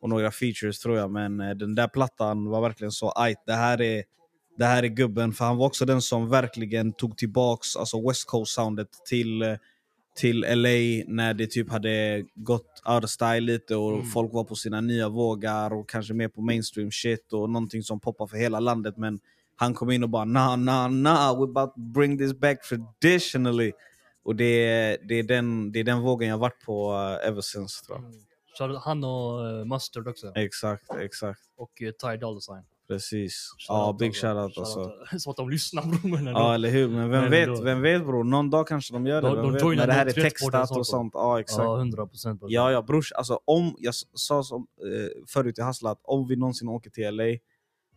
och 0.00 0.08
några 0.08 0.30
features 0.30 0.80
tror 0.80 0.96
jag, 0.98 1.10
men 1.10 1.40
eh, 1.40 1.50
den 1.50 1.74
där 1.74 1.88
plattan 1.88 2.44
var 2.48 2.60
verkligen 2.60 2.92
så 2.92 3.10
ajt, 3.10 3.38
det 3.46 3.52
här 3.52 3.80
är 3.80 4.04
det 4.58 4.64
här 4.64 4.82
är 4.82 4.88
gubben, 4.88 5.32
för 5.32 5.44
han 5.44 5.56
var 5.56 5.66
också 5.66 5.84
den 5.84 6.02
som 6.02 6.28
verkligen 6.28 6.92
tog 6.92 7.16
tillbaks 7.16 7.76
alltså 7.76 8.08
West 8.08 8.26
Coast-soundet 8.30 8.88
till, 9.08 9.42
eh, 9.42 9.54
till 10.16 10.40
LA 10.40 11.04
när 11.06 11.34
det 11.34 11.46
typ 11.46 11.70
hade 11.70 12.24
gått 12.34 12.82
out 12.88 13.04
of 13.04 13.10
style 13.10 13.40
lite 13.40 13.76
och 13.76 13.92
Mm. 13.94 14.06
folk 14.06 14.32
var 14.32 14.44
på 14.44 14.54
sina 14.54 14.80
nya 14.80 15.08
vågar 15.08 15.72
och 15.72 15.88
kanske 15.88 16.14
mer 16.14 16.28
på 16.28 16.40
mainstream 16.42 16.90
shit 16.90 17.32
och 17.32 17.50
någonting 17.50 17.82
som 17.82 18.00
poppar 18.00 18.26
för 18.26 18.36
hela 18.36 18.60
landet. 18.60 18.96
Men 18.96 19.20
han 19.56 19.74
kom 19.74 19.90
in 19.90 20.02
och 20.02 20.08
bara 20.10 20.24
nah, 20.24 20.56
nah, 20.56 20.90
nah, 20.90 21.34
we're 21.36 21.50
about 21.50 21.74
to 21.74 21.80
bring 21.80 22.18
this 22.18 22.32
back 22.34 22.58
traditionally. 22.68 23.72
Och 24.28 24.36
det, 24.36 24.44
är- 24.44 24.98
det, 25.08 25.14
är, 25.14 25.22
den, 25.22 25.72
det 25.72 25.78
är 25.80 25.84
den 25.84 26.00
vågen 26.00 26.28
jag 26.28 26.38
varit 26.38 26.64
på 26.64 26.92
uh, 26.92 27.28
ever 27.28 27.40
since 27.40 27.84
tror 27.86 27.98
jag. 28.02 28.12
Så 28.58 28.78
han 28.78 29.04
och 29.04 29.40
uh, 29.60 29.64
Mustard 29.64 30.08
också. 30.08 30.32
Exakt, 30.34 30.94
exakt. 31.00 31.40
Och 31.56 31.70
uh, 31.82 31.90
Ty 31.90 32.16
Dolla 32.16 32.40
Sign. 32.40 32.62
Precis. 32.88 33.48
Ja, 33.68 33.74
Shoutout 33.74 33.98
big 33.98 34.08
alltså. 34.08 34.26
shoutout 34.26 34.58
alltså. 34.58 34.80
Shoutout. 35.06 35.22
Som 35.22 35.30
att 35.30 35.36
de 35.36 35.50
lyssnar 35.50 35.82
bror. 35.82 36.28
Ja, 36.32 36.54
eller 36.54 36.70
hur? 36.70 36.88
Men 36.88 37.10
vem 37.10 37.20
Men 37.22 37.30
vet, 37.30 37.48
ändå. 37.48 37.62
vem 37.62 37.80
vet 37.82 38.06
bror? 38.06 38.24
Någon 38.24 38.50
dag 38.50 38.66
kanske 38.68 38.94
de 38.94 39.06
gör 39.06 39.22
det. 39.22 39.28
De- 39.28 39.52
de 39.58 39.76
det 39.86 39.92
här 39.92 40.06
är 40.06 40.10
textat 40.12 40.70
och 40.70 40.86
sånt. 40.86 41.10
Ja, 41.14 41.40
exakt. 41.40 41.64
Ja, 41.64 41.76
100 41.78 42.06
procent. 42.06 42.42
Ja, 42.48 42.72
ja 42.72 42.82
brors. 42.82 43.12
Alltså, 43.12 43.40
om, 43.44 43.76
jag 43.78 43.94
sa 44.14 44.42
som, 44.42 44.66
eh, 44.82 45.24
förut 45.26 45.58
i 45.58 45.62
Hassla 45.62 45.90
att 45.90 46.00
om 46.02 46.26
vi 46.28 46.36
någonsin 46.36 46.68
åker 46.68 46.90
till 46.90 47.14
LA 47.14 47.24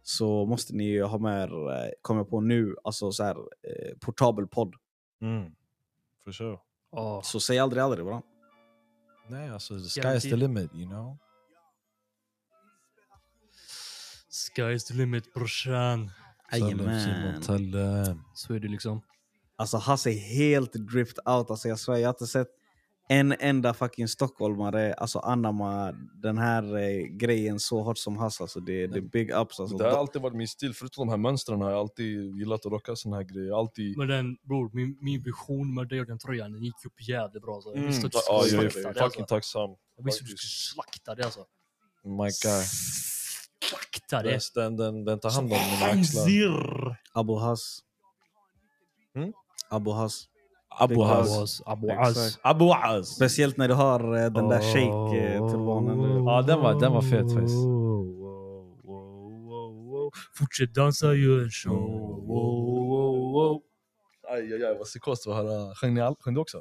så 0.03 0.45
måste 0.45 0.75
ni 0.75 0.84
ju 0.84 1.03
ha 1.03 1.17
med 1.17 1.43
er, 1.43 1.71
eh, 1.71 1.91
kommer 2.01 2.19
jag 2.21 2.29
på 2.29 2.41
nu, 2.41 2.75
alltså 2.84 3.11
så 3.11 3.23
här, 3.23 3.36
eh, 3.36 3.97
portabel 4.05 4.47
podd. 4.47 4.73
Mm. 5.21 5.51
For 6.24 6.32
sure. 6.32 6.57
Ja. 6.91 7.22
Så 7.24 7.39
säg 7.39 7.59
aldrig 7.59 7.84
aldrig 7.84 8.05
bara. 8.05 8.22
Nej, 9.30 9.49
alltså 9.49 9.74
the 9.74 9.84
sky's 9.84 10.01
Garanti. 10.03 10.30
the 10.30 10.36
limit, 10.36 10.74
you 10.76 10.89
know? 10.89 11.17
Sky's 14.55 14.88
the 14.88 14.93
limit 14.93 15.34
brorsan. 15.34 16.11
Jajamän. 16.51 18.24
Så 18.34 18.53
är 18.53 18.59
det 18.59 18.67
liksom. 18.67 19.01
Alltså 19.55 19.78
Hasse 19.78 20.09
är 20.09 20.19
helt 20.19 20.74
dripped 20.74 21.19
out. 21.26 21.51
Alltså, 21.51 21.67
jag 21.67 21.80
svär, 21.80 21.97
jag 21.97 22.07
har 22.07 22.13
inte 22.13 22.28
sett 22.28 22.47
en 23.10 23.36
enda 23.39 23.74
fucking 23.74 24.08
stockholmare 24.08 24.93
alltså, 24.93 25.20
anamma 25.20 25.91
den 26.22 26.38
här 26.38 26.78
eh, 26.78 27.04
grejen 27.06 27.60
så 27.60 27.82
hårt 27.82 27.97
som 27.97 28.18
Hasse. 28.18 28.43
Alltså, 28.43 28.60
det, 28.60 28.88
det 28.88 28.97
är 28.97 29.02
big 29.02 29.30
ups. 29.32 29.60
Alltså. 29.60 29.78
Det 29.78 29.84
har 29.84 29.91
alltid 29.97 30.22
varit 30.22 30.36
min 30.36 30.47
stil, 30.47 30.74
förutom 30.74 31.08
de 31.08 31.12
här 31.12 31.18
mönstren 31.18 31.62
har 31.62 31.70
jag 31.72 31.80
alltid 31.80 32.38
gillat 32.38 32.66
att 32.66 32.72
rocka 32.72 32.95
såna 32.95 33.16
här 33.16 33.24
grejer. 33.24 33.60
Alltid... 33.60 33.97
Men 33.97 34.08
den 34.08 34.38
bror, 34.43 34.70
min, 34.74 34.97
min 35.02 35.24
vision 35.24 35.74
med 35.74 35.88
det 35.88 35.99
och 35.99 36.06
den 36.08 36.20
tröjan 36.20 36.52
den 36.52 36.64
gick 36.64 36.86
upp 36.86 37.08
jävligt 37.10 37.43
bra. 37.43 37.62
Så 37.62 37.70
jag 37.70 37.76
Mm. 37.78 37.88
visste 37.88 38.06
att 38.08 38.12
du 38.14 38.20
skulle 38.47 38.64
jag 38.64 38.66
är 38.66 38.70
slakta 38.70 38.89
det 38.93 39.06
fucking 39.06 39.22
alltså. 39.22 39.36
tacksam. 39.36 39.70
Jag 39.97 40.04
visste 40.06 40.24
att 40.24 40.30
du 40.30 40.38
skulle 40.38 40.74
slakta 40.74 41.16
det 41.16 41.24
alltså. 41.26 41.45
My 42.04 42.30
guy. 42.43 42.64
Slakta 43.62 44.24
det. 44.24 44.39
Den, 44.56 44.76
den, 44.78 45.06
den 45.06 45.20
tar 45.20 45.30
hand 45.32 45.54
om 45.54 45.60
mina 45.60 45.86
axlar. 46.02 46.97
Abu 47.14 47.36
Has. 47.39 47.80
Mm? 49.16 49.34
Abu 49.70 49.91
Has. 49.91 50.28
Abu. 50.80 51.01
Has. 51.03 51.61
Abu 51.65 51.88
Exakt. 51.89 52.17
Az. 52.17 52.39
Abu 52.43 52.72
Az. 52.72 53.07
Speciellt 53.15 53.57
när 53.57 53.67
du 53.67 53.74
har 53.74 53.99
eh, 54.17 54.32
den 54.32 54.49
där 54.49 54.61
shake-turbanen. 54.61 56.26
Ja, 56.26 56.41
den 56.41 56.59
var- 56.61 56.80
den 56.80 56.91
var 56.93 57.01
fet 57.01 57.34
faktiskt. 57.34 57.57
Fortsätt 60.38 60.74
dansa, 60.74 61.13
gör 61.13 61.43
en 61.43 61.49
show. 61.49 61.76
Wow, 62.28 62.65
wow, 62.89 63.32
wow. 63.34 63.61
Aj, 64.30 64.53
aj, 64.53 64.63
aj, 64.65 64.78
vad 64.78 64.86
psykos 64.88 65.24
det 65.24 65.30
var 65.30 65.39
att 65.39 65.45
höra. 65.45 65.76
Sjöng 65.76 65.93
ni 65.93 66.01
all- 66.01 66.15
sjöng 66.19 66.34
du 66.34 66.39
också? 66.41 66.57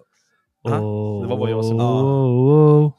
Oh, 0.62 1.22
Det 1.22 1.28
var 1.28 1.36
bara 1.38 1.50
jag 1.50 1.64
som- 1.64 1.80
oh, 1.80 2.84
oh. 2.84 2.92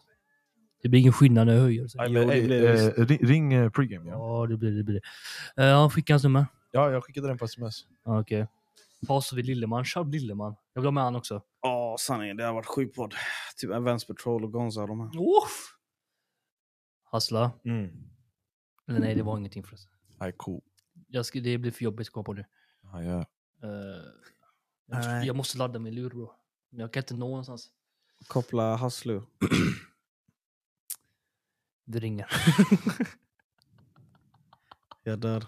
Det 0.83 0.89
blir 0.89 0.99
ingen 0.99 1.13
skillnad 1.13 1.47
när 1.47 1.53
jag 1.53 1.61
höjer. 1.61 1.87
Jo, 1.93 2.11
men, 2.11 2.27
blir 2.27 2.47
det 2.61 2.97
eh, 2.97 3.05
ring, 3.05 3.19
ring 3.27 3.53
eh, 3.53 3.69
pregame. 3.69 4.09
Ja. 4.11 4.39
Ja, 4.41 4.47
det 4.47 4.57
blir 4.57 4.71
det. 4.71 4.83
Blir. 4.83 5.01
Uh, 5.59 5.65
han 5.65 5.89
skickade 5.89 6.13
hans 6.13 6.23
nummer. 6.23 6.45
ja, 6.71 6.91
jag 6.91 7.03
skickade 7.03 7.27
den 7.27 7.37
på 7.37 7.45
sms. 7.45 7.81
Ja, 8.05 8.19
Paus 9.07 9.33
vid 9.33 9.45
Lilleman. 9.45 9.85
Shout 9.85 10.07
Lilleman. 10.07 10.55
Jag 10.73 10.81
vill 10.81 10.87
ha 10.87 10.91
med 10.91 11.03
han 11.03 11.15
också. 11.15 11.41
Ja, 11.61 11.95
sanningen. 11.99 12.37
Det 12.37 12.43
har 12.43 12.53
varit 12.53 12.65
sjuk 12.65 12.95
podd. 12.95 13.13
Typ 13.57 13.71
Advance 13.71 14.07
Patrol 14.07 14.43
och 14.43 14.51
Gonza 14.53 14.81
och 14.81 14.87
de 14.87 14.99
här. 14.99 15.07
Uff. 15.07 15.77
Hassla. 17.03 17.51
Mm. 17.65 17.89
Eller 18.87 18.99
nej, 18.99 19.15
det 19.15 19.23
var 19.23 19.37
ingenting 19.37 19.63
förresten. 19.63 19.91
Aj, 20.17 20.33
cool. 20.37 20.61
Jag 21.07 21.25
ska, 21.25 21.39
det 21.39 21.57
blir 21.57 21.71
för 21.71 21.83
jobbigt 21.83 22.07
att 22.07 22.13
komma 22.13 22.23
på 22.23 22.33
nu. 22.33 22.45
Ja, 22.83 23.03
ja. 23.03 23.25
Eh, 23.63 23.69
jag, 24.87 24.95
måste, 24.95 25.11
Nej. 25.11 25.27
jag 25.27 25.35
måste 25.35 25.57
ladda 25.57 25.79
min 25.79 25.95
lur 25.95 26.09
bro. 26.09 26.33
Men 26.69 26.79
jag 26.79 26.93
kan 26.93 27.01
inte 27.01 27.13
nå 27.13 27.27
någonstans. 27.27 27.69
Koppla 28.27 28.75
Hasslu. 28.75 29.21
Det 31.85 31.99
ringer. 31.99 32.27
Jag 35.03 35.19
dör. 35.19 35.45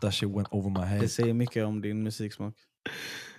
That 0.00 0.14
shit 0.14 0.30
went 0.30 0.48
over 0.50 0.70
my 0.70 0.86
head. 0.86 1.00
Det 1.00 1.08
säger 1.08 1.34
mycket 1.34 1.64
om 1.64 1.80
din 1.80 2.02
musiksmak. 2.02 2.54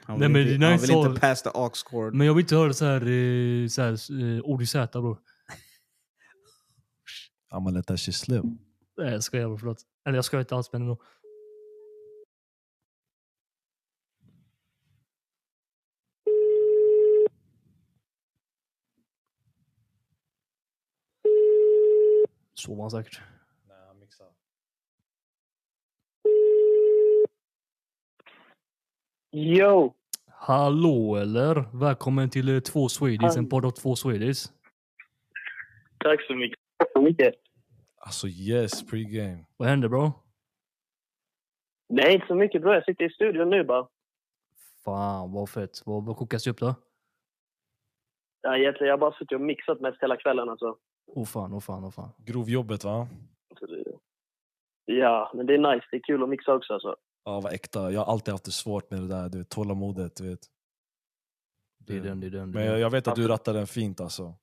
Han 0.04 0.20
Nej, 0.20 0.28
vill, 0.28 0.34
men 0.34 0.42
inte, 0.42 0.58
det 0.58 0.66
är 0.66 0.70
han 0.70 0.80
vill 0.80 0.92
inte 0.92 1.20
pass 1.22 1.44
the 1.44 1.50
aux 1.54 1.84
chord. 1.84 2.14
Men 2.14 2.28
jag 2.28 2.34
vill 2.34 2.44
inte 2.44 2.56
höra 2.56 2.74
så 2.74 2.86
här, 2.86 3.02
eh, 3.02 3.68
så 3.68 3.82
här 3.82 3.92
eh, 4.38 4.42
ord 4.44 4.62
i 4.62 4.66
Z 4.66 5.02
bror. 5.02 5.18
I'ma 7.52 7.72
let 7.72 7.88
that 7.88 8.00
shit 8.00 8.16
slip. 8.16 8.44
Nej 8.98 9.12
jag 9.12 9.24
skojar 9.24 9.48
bror, 9.48 9.58
förlåt. 9.58 9.82
Eller 10.06 10.18
jag 10.18 10.26
skojar 10.26 10.42
inte 10.42 10.56
alls 10.56 10.70
men 10.74 10.82
ändå. 10.82 11.02
Så 22.54 22.76
var 22.76 22.84
han 22.84 22.92
säkert. 22.92 23.22
Yo! 29.32 29.94
Hallå 30.32 31.16
eller? 31.16 31.80
Välkommen 31.80 32.30
till 32.30 32.56
eh, 32.56 32.60
Två 32.60 32.90
Swedish, 32.90 33.38
en 33.38 33.50
podd 33.50 33.66
av 33.66 33.72
två 33.72 33.96
Swedish. 33.96 34.52
Tack 35.98 36.22
så 36.28 36.36
mycket. 36.36 36.60
Tack 36.78 36.92
så 36.94 37.02
mycket. 37.02 37.36
Alltså 37.98 38.28
yes, 38.28 38.86
pregame. 38.86 39.46
Vad 39.58 39.70
hände 39.70 39.90
bro? 39.90 40.12
Nej, 41.90 42.14
inte 42.14 42.28
så 42.28 42.36
mycket 42.36 42.62
bro. 42.62 42.74
Jag 42.74 42.86
sitter 42.86 43.06
i 43.06 43.10
studion 43.10 43.50
nu 43.50 43.64
bara. 43.64 43.88
Fan 44.86 45.32
vad 45.32 45.50
fett. 45.50 45.82
Vad, 45.86 46.06
vad 46.06 46.18
kokas 46.18 46.44
det 46.44 46.50
upp 46.52 46.60
då? 46.60 46.76
Ja, 48.42 48.58
egentligen, 48.58 48.88
jag 48.88 48.94
har 48.94 49.00
bara 49.00 49.14
suttit 49.14 49.32
och 49.32 49.42
mixat 49.42 49.82
mest 49.82 50.04
hela 50.04 50.18
kvällen 50.18 50.50
alltså. 50.50 50.78
Åh 51.08 51.26
fan, 51.26 51.54
åh 51.54 51.60
fan, 51.60 51.84
åh 51.84 51.92
fan. 51.92 52.10
Grovjobbet 52.18 52.84
va? 52.84 53.08
Ja, 54.86 55.32
men 55.34 55.46
det 55.46 55.54
är 55.54 55.74
nice. 55.76 55.88
Det 55.92 55.98
är 55.98 56.02
kul 56.02 56.24
att 56.24 56.30
mixa 56.30 56.54
också 56.54 56.74
alltså. 56.74 56.96
Ja, 57.28 57.40
vad 57.40 57.54
äkta. 57.54 57.92
Jag 57.92 58.00
har 58.00 58.12
alltid 58.14 58.32
haft 58.32 58.46
det 58.46 58.52
svårt 58.52 58.92
med 58.92 59.00
det 59.00 59.08
där, 59.08 59.30
du 59.30 59.38
vet, 59.38 59.50
tålamodet. 59.50 60.16
Du 60.16 60.30
vet. 60.30 60.40
Det 61.88 61.98
är 61.98 62.02
den, 62.02 62.20
det 62.20 62.28
är 62.28 62.32
den. 62.32 62.52
Det 62.52 62.60
Men 62.60 62.68
jag, 62.68 62.80
jag 62.80 62.90
vet 62.90 63.08
att 63.08 63.16
du 63.16 63.28
rattar 63.28 63.54
den 63.54 63.68
fint 63.68 64.02
alltså. 64.02 64.34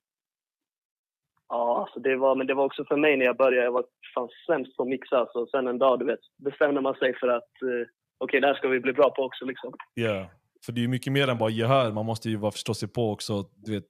Ja, 1.49 1.81
alltså 1.81 2.01
det 2.01 2.17
var, 2.17 2.37
men 2.37 2.47
det 2.47 2.55
var 2.55 2.65
också 2.65 2.85
för 2.85 2.97
mig 2.97 3.17
när 3.17 3.25
jag 3.25 3.37
började. 3.37 3.65
Jag 3.65 3.73
var 3.73 3.85
fan 4.15 4.29
sämst 4.47 4.77
på 4.77 4.83
att 4.83 4.89
mixa. 4.89 5.27
Så 5.33 5.47
sen 5.47 5.67
en 5.67 5.79
dag, 5.79 5.99
du 5.99 6.05
vet, 6.05 6.19
bestämde 6.37 6.81
man 6.81 6.95
sig 6.95 7.15
för 7.21 7.29
att 7.29 7.63
eh, 7.63 7.89
okej, 8.19 8.41
det 8.41 8.47
här 8.47 8.55
ska 8.55 8.69
vi 8.69 8.81
bli 8.81 8.93
bra 8.93 9.11
på 9.11 9.23
också 9.23 9.45
liksom. 9.45 9.73
Ja, 9.95 10.27
för 10.67 10.73
det 10.73 10.81
är 10.81 10.83
ju 10.83 10.89
mycket 10.89 11.13
mer 11.13 11.29
än 11.29 11.39
bara 11.39 11.51
gehör. 11.51 11.93
Man 11.93 12.07
måste 12.07 12.31
ju 12.31 12.37
vara 12.37 12.53
förstå 12.53 12.75
sig 12.75 12.89
på 12.89 13.13
också, 13.13 13.45
du 13.57 13.73
vet, 13.73 13.87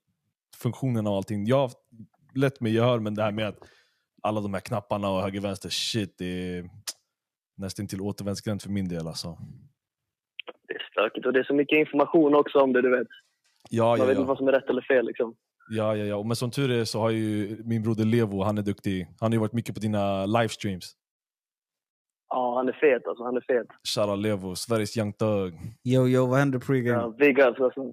funktionen 0.63 1.07
och 1.07 1.17
allting. 1.17 1.47
Jag 1.47 1.59
har 1.59 1.71
lätt 2.35 2.61
med 2.61 2.73
gehör, 2.73 2.99
men 2.99 3.15
det 3.15 3.23
här 3.23 3.33
med 3.33 3.49
att 3.49 3.59
alla 4.23 4.41
de 4.41 4.55
här 4.55 4.61
knapparna 4.61 5.11
och 5.11 5.23
höger 5.23 5.41
vänster, 5.41 5.69
shit, 5.69 6.15
det 6.19 6.25
är 6.27 6.71
nästan 7.57 7.87
till 7.87 8.01
återvändsgränd 8.01 8.63
för 8.63 8.71
min 8.71 8.89
del 8.89 9.07
alltså. 9.07 9.39
Det 10.69 10.75
är 10.75 10.89
stökigt 10.91 11.27
och 11.27 11.33
det 11.33 11.39
är 11.39 11.45
så 11.45 11.55
mycket 11.55 11.79
information 11.79 12.35
också 12.35 12.59
om 12.59 12.73
det, 12.73 12.83
du 12.83 12.91
vet. 12.99 13.07
Ja, 13.71 13.85
Man 13.85 13.99
ja, 13.99 14.05
vet 14.05 14.11
inte 14.11 14.23
ja. 14.23 14.27
vad 14.27 14.39
som 14.39 14.49
är 14.49 14.53
rätt 14.53 14.71
eller 14.71 14.83
fel 14.83 15.07
liksom. 15.07 15.35
ja, 15.71 15.97
ja, 15.97 16.05
ja. 16.05 16.23
Men 16.23 16.37
som 16.37 16.51
tur 16.51 16.71
är 16.71 16.85
så 16.85 17.01
har 17.01 17.11
ju 17.11 17.57
min 17.65 17.83
broder 17.83 18.05
Levo, 18.05 18.43
han 18.43 18.59
är 18.59 18.63
duktig. 18.63 19.07
Han 19.21 19.33
har 19.33 19.35
ju 19.35 19.41
varit 19.41 19.53
mycket 19.53 19.75
på 19.75 19.81
dina 19.81 20.27
livestreams. 20.27 20.93
Ja, 22.29 22.57
han 22.57 22.69
är 22.69 22.73
fet 22.73 23.07
alltså. 23.07 23.25
Han 23.25 23.37
är 23.37 23.41
fet. 23.41 23.67
Shoutout 23.95 24.19
Levo, 24.19 24.55
Sveriges 24.57 24.97
young 24.97 25.13
thug. 25.13 25.55
Yo, 25.85 26.09
yo, 26.09 26.27
vad 26.27 26.39
händer 26.39 26.59
pregame? 26.59 26.99
Ja, 27.03 27.09
big 27.19 27.39
ups 27.39 27.61
alltså. 27.61 27.93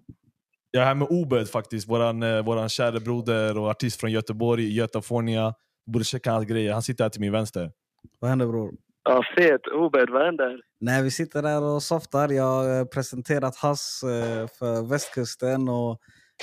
Jag 0.71 0.81
är 0.83 0.87
här 0.87 0.95
med 0.95 1.07
Obed 1.11 1.49
faktiskt, 1.49 1.89
våran, 1.89 2.23
eh, 2.23 2.45
våran 2.45 2.69
kära 2.69 2.99
broder 2.99 3.57
och 3.57 3.69
artist 3.69 3.99
från 3.99 4.11
Göteborg, 4.11 4.75
Götafornia. 4.75 5.53
Borde 5.85 6.05
checka 6.05 6.31
hans 6.31 6.45
grejer, 6.45 6.73
han 6.73 6.81
sitter 6.81 7.03
här 7.03 7.09
till 7.09 7.21
min 7.21 7.31
vänster. 7.31 7.71
Vad 8.19 8.29
händer 8.29 8.47
bror? 8.47 8.73
Ja, 9.03 9.23
fet. 9.37 9.67
Obed, 9.67 10.09
vad 10.09 10.25
händer? 10.25 10.61
Nej, 10.79 11.03
vi 11.03 11.11
sitter 11.11 11.41
där 11.41 11.63
och 11.63 11.83
softar. 11.83 12.29
Jag 12.29 12.43
har 12.43 12.85
presenterat 12.85 13.55
Hass 13.55 14.03
eh, 14.03 14.47
för 14.59 14.89
västkusten 14.89 15.69
och 15.69 15.99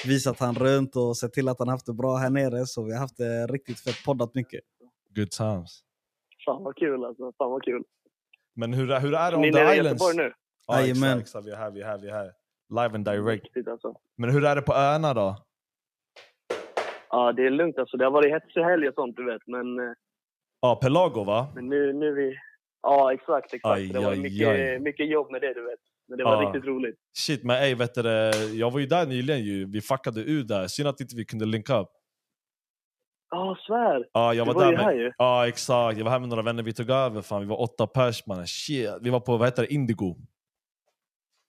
visat 0.07 0.41
han 0.41 0.55
runt 0.55 0.97
och 0.97 1.17
sett 1.17 1.33
till 1.33 1.49
att 1.49 1.59
han 1.59 1.69
haft 1.69 1.87
det 1.87 1.93
bra 1.93 2.17
här 2.17 2.31
nere. 2.31 2.67
Så 2.67 2.85
vi 2.85 2.93
har 2.93 3.01
haft 3.01 3.17
det 3.17 3.47
riktigt 3.47 3.81
fett, 3.81 4.05
poddat 4.07 4.35
mycket. 4.35 4.61
Good 5.17 5.31
times. 5.31 5.81
Fan 6.45 6.65
vad 6.65 6.77
kul 6.77 7.05
alltså. 7.05 7.33
Fan 7.39 7.51
vad 7.51 7.63
kul. 7.65 7.83
Men 8.57 8.73
hur, 8.73 8.91
är- 8.91 9.01
hur 9.01 9.15
är 9.15 9.31
det 9.31 9.37
on 9.37 9.43
ni 9.43 9.49
är 9.49 9.53
the 9.53 9.59
nere 9.65 9.75
i 9.75 9.79
islands? 9.79 10.03
Göteborg 10.03 10.17
nu? 10.29 10.33
Ja, 10.67 10.81
Jajamän. 10.81 11.19
exakt. 11.19 11.47
Vi 11.47 11.51
är 11.51 11.57
här, 11.57 11.71
vi 11.71 11.81
är 11.81 11.87
här, 11.87 11.99
vi 11.99 12.09
är 12.09 12.13
här. 12.15 12.33
Live 12.71 12.95
and 12.95 13.05
direct. 13.05 13.45
Riktigt 13.45 13.69
alltså. 13.69 13.95
Men 14.17 14.31
hur 14.31 14.45
är 14.45 14.57
det 14.57 14.63
på 14.63 14.73
öarna 14.73 15.15
då? 15.15 15.37
Ja, 17.11 17.33
det 17.33 17.47
är 17.47 17.51
lugnt 17.51 17.79
alltså. 17.79 17.97
Det 17.97 18.05
har 18.05 18.11
varit 18.13 18.33
hetsig 18.33 18.61
helg 18.61 18.89
och 18.89 18.95
sånt, 18.95 19.17
du 19.17 19.25
vet. 19.25 19.43
Men, 19.47 19.79
eh, 19.79 19.93
Ja, 20.61 20.77
Pelago 20.83 21.25
va? 21.25 21.47
men 21.55 21.69
nu, 21.69 21.93
nu 21.93 22.07
är 22.09 22.13
vi... 22.13 22.37
Ja, 22.83 23.13
exakt, 23.13 23.55
exakt. 23.55 23.77
Aj, 23.77 23.89
det 23.89 23.99
var 23.99 24.13
aj, 24.13 24.19
mycket, 24.19 24.49
aj. 24.49 24.79
mycket 24.79 25.09
jobb 25.11 25.31
med 25.31 25.41
det, 25.41 25.55
du 25.55 25.63
vet. 25.65 25.79
Men 26.09 26.19
det 26.19 26.25
var 26.25 26.43
Ja. 26.43 26.49
riktigt 26.49 26.65
roligt. 26.69 26.97
Shit, 27.19 27.45
men 27.45 27.63
ey, 27.63 27.75
vet 27.75 27.95
du, 27.95 28.09
jag 28.55 28.71
var 28.71 28.81
ju 28.81 28.87
där 28.87 29.07
nyligen 29.07 29.45
ju. 29.45 29.67
Vi 29.71 29.81
fuckade 29.81 30.21
ur 30.21 30.45
där. 30.45 30.67
Synd 30.67 30.89
att 30.89 31.01
inte 31.01 31.17
vi 31.17 31.25
kunde 31.25 31.45
link 31.47 31.71
up. 31.71 31.89
Ja, 33.31 33.57
svär. 33.67 34.07
Ja, 34.13 34.35
jag 34.35 34.47
Du 34.47 34.53
var, 34.53 34.55
var 34.55 34.65
där 34.65 34.71
ju 34.71 34.77
med, 34.77 34.85
här 34.87 34.95
ju. 34.95 35.13
Ja, 35.19 35.49
exakt. 35.49 35.99
Jag 35.99 36.05
var 36.05 36.11
här 36.13 36.21
med 36.21 36.29
några 36.29 36.43
vänner. 36.43 36.63
Vi 36.63 36.73
tog 36.73 36.91
över. 36.91 37.23
Fan. 37.23 37.41
Vi 37.41 37.47
var 37.47 37.61
åtta 37.61 37.87
pers 37.87 38.27
mannen. 38.27 38.47
Shit. 38.47 38.91
Vi 39.01 39.11
var 39.11 39.21
på, 39.21 39.37
vad 39.37 39.47
heter 39.47 39.63
det, 39.63 39.75
Indigo. 39.75 40.17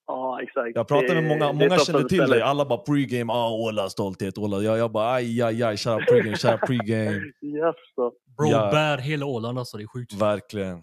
Ja, 0.06 0.42
exakt. 0.42 0.70
Jag 0.74 0.88
pratade 0.88 1.14
med 1.14 1.24
många, 1.24 1.52
många 1.52 1.78
kände 1.78 2.08
till 2.08 2.18
dig. 2.30 2.42
Alla 2.42 2.64
bara 2.64 2.78
pregame, 2.78 3.32
ah, 3.32 3.50
Åla, 3.50 3.88
stolthet, 3.88 4.38
Åla. 4.38 4.62
Jag, 4.62 4.78
jag 4.78 4.92
bara 4.92 5.12
aj, 5.12 5.42
aj, 5.42 5.62
aj, 5.62 5.76
shoutout 5.76 6.06
pregame, 6.08 6.36
shoutout 6.36 6.60
pregame. 6.66 7.20
Jaså. 7.40 8.12
Bro, 8.38 8.48
Ja. 8.50 8.70
bär 8.72 8.98
hela 8.98 9.26
Åland 9.26 9.58
alltså. 9.58 9.76
Det 9.76 9.82
är 9.82 9.86
sjukt. 9.86 10.12
Verkligen. 10.12 10.82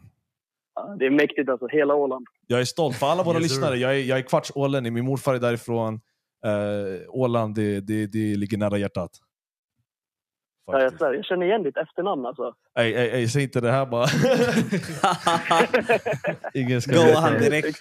Det 1.00 1.06
är 1.06 1.10
mäktigt 1.10 1.50
alltså. 1.50 1.68
Hela 1.68 1.96
Åland. 1.96 2.28
Jag 2.48 2.60
är 2.62 2.66
stolt 2.66 2.96
för 2.96 3.08
alla 3.08 3.24
våra 3.24 3.40
Yes, 3.40 3.44
lyssnare. 3.44 3.78
Jag 3.78 3.96
är, 3.96 4.04
jag 4.04 4.18
är 4.18 4.22
kvarts 4.22 4.52
ålänning, 4.56 4.94
min 4.94 5.06
morfar 5.06 5.36
är 5.36 5.40
därifrån. 5.40 5.94
Uh, 6.46 7.10
Åland, 7.10 7.56
det, 7.56 7.80
det, 7.80 8.08
det 8.08 8.36
ligger 8.36 8.58
nära 8.58 8.78
hjärtat. 8.78 9.12
Ja, 10.72 10.82
jag, 10.82 10.98
svär. 10.98 11.14
jag 11.14 11.26
känner 11.26 11.46
igen 11.46 11.64
ditt 11.64 11.78
efternamn 11.78 12.26
alltså. 12.26 12.54
Ey, 12.80 12.94
ey, 12.94 13.10
ey, 13.10 13.28
säg 13.28 13.44
inte 13.44 13.62
det 13.62 13.72
här 13.72 13.86
bara. 13.86 14.08
Ingen 16.54 16.82
ska 16.82 16.92
Go 16.92 17.04
veta. 17.04 17.20
han 17.20 17.34
direkt. 17.34 17.80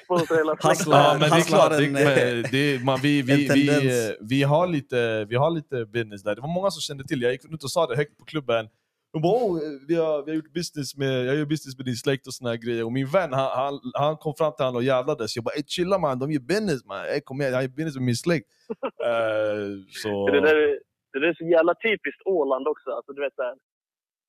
Hasslar. 0.61 0.99
Ja, 0.99 1.17
men 1.21 1.31
det 1.31 1.37
är 1.37 1.41
klart. 1.41 1.71
Det, 1.71 1.85
en, 1.85 1.93
men 1.93 2.45
det, 2.51 2.85
man, 2.85 2.99
vi, 3.03 3.23
vi, 3.23 3.49
vi, 3.55 3.69
eh, 3.69 4.15
vi, 4.21 4.43
har 4.43 4.67
lite, 4.67 5.25
vi 5.25 5.37
har 5.37 5.51
lite 5.51 5.87
business 5.87 6.23
där. 6.23 6.35
Det 6.35 6.41
var 6.41 6.55
många 6.55 6.71
som 6.71 6.81
kände 6.81 7.05
till. 7.05 7.23
Jag 7.23 7.33
gick 7.33 7.53
ut 7.53 7.65
och 7.65 7.71
sa 7.71 7.87
det 7.87 7.97
högt 7.97 8.19
på 8.19 8.25
klubben. 8.25 8.69
De 9.17 9.23
bara, 9.23 9.45
oh, 9.45 9.59
vi, 9.89 9.95
har, 10.05 10.23
vi 10.25 10.31
har 10.31 10.37
gjort 10.37 10.53
business 10.61 10.97
med, 10.97 11.15
jag 11.29 11.37
gör 11.37 11.45
business 11.55 11.77
med 11.79 11.87
din 11.91 11.97
släkt 12.05 12.27
och 12.27 12.35
såna 12.35 12.51
här 12.51 12.57
grejer. 12.57 12.85
Och 12.85 12.93
min 12.93 13.07
vän 13.17 13.33
han, 13.33 13.51
han, 13.63 13.75
han 13.95 14.17
kom 14.17 14.35
fram 14.41 14.53
till 14.57 14.65
honom 14.65 14.77
och 14.77 14.83
jävlades. 14.95 15.37
Jag 15.37 15.45
bara, 15.45 15.55
ey, 15.59 15.63
chilla 15.67 15.99
man, 15.99 16.19
de 16.19 16.33
gör 16.33 16.41
business 16.41 16.85
man. 16.85 17.01
Ey, 17.15 17.21
kom 17.21 17.41
igen, 17.41 17.53
jag 17.53 17.63
gör 17.63 17.69
business 17.69 17.95
med 17.95 18.05
min 18.05 18.17
släkt. 18.17 18.47
Eh, 19.11 19.67
så... 20.03 20.27
Det, 20.31 20.41
där, 20.41 20.57
är- 20.57 20.81
det 21.13 21.19
där 21.21 21.29
är 21.29 21.35
så 21.35 21.45
jävla 21.57 21.75
typiskt 21.75 22.23
Åland 22.25 22.69
också. 22.69 22.91
Alltså, 22.91 23.13
du 23.13 23.21
vet, 23.25 23.35
så 23.35 23.43
här, 23.43 23.55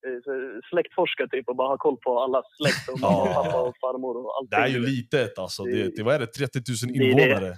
eh, 0.08 0.60
släktforska 0.72 1.28
typ 1.28 1.50
och 1.50 1.56
bara 1.56 1.68
ha 1.68 1.78
koll 1.78 1.98
på 2.06 2.20
alla 2.20 2.42
släkt 2.58 2.90
och 2.92 3.00
mamma, 3.04 3.22
och 3.22 3.28
Ja. 3.28 3.44
pappa 3.44 3.62
och 3.62 3.76
farmor 3.82 4.14
och 4.18 4.32
allting. 4.38 4.50
Det 4.60 4.66
är 4.66 4.68
ju 4.68 4.80
litet 4.94 5.40
alltså. 5.40 5.64
Det, 5.64 5.72
Det- 5.84 5.92
det, 5.96 6.04
vad 6.04 6.16
är 6.16 6.20
det, 6.20 6.28
30 6.28 6.60
000 6.60 6.94
det 6.94 6.98
är 6.98 7.00
det. 7.00 7.24
invånare? 7.24 7.54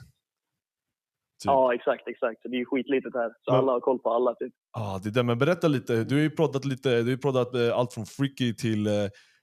Typ. 1.41 1.45
Ja, 1.45 1.73
exakt, 1.73 2.07
exakt. 2.07 2.41
Så 2.41 2.47
det 2.47 2.55
är 2.57 2.59
ju 2.59 2.65
skitlitet 2.65 3.13
här. 3.13 3.29
Så 3.43 3.51
Men- 3.51 3.59
alla 3.59 3.71
har 3.71 3.79
koll 3.79 3.99
på 3.99 4.09
alla 4.17 4.33
typ. 4.35 4.53
Ah, 4.71 4.99
det 5.03 5.09
där, 5.09 5.23
men 5.23 5.37
berätta 5.37 5.67
lite, 5.67 6.03
du 6.03 6.15
har 6.15 6.21
ju 6.21 6.29
proddat 6.29 6.65
lite, 6.65 6.89
du 6.89 7.03
har 7.03 7.09
ju 7.09 7.17
proddat 7.17 7.55
eh, 7.55 7.77
allt 7.77 7.93
från 7.93 8.05
Freaky 8.05 8.53
till 8.53 8.87
eh, 8.87 8.93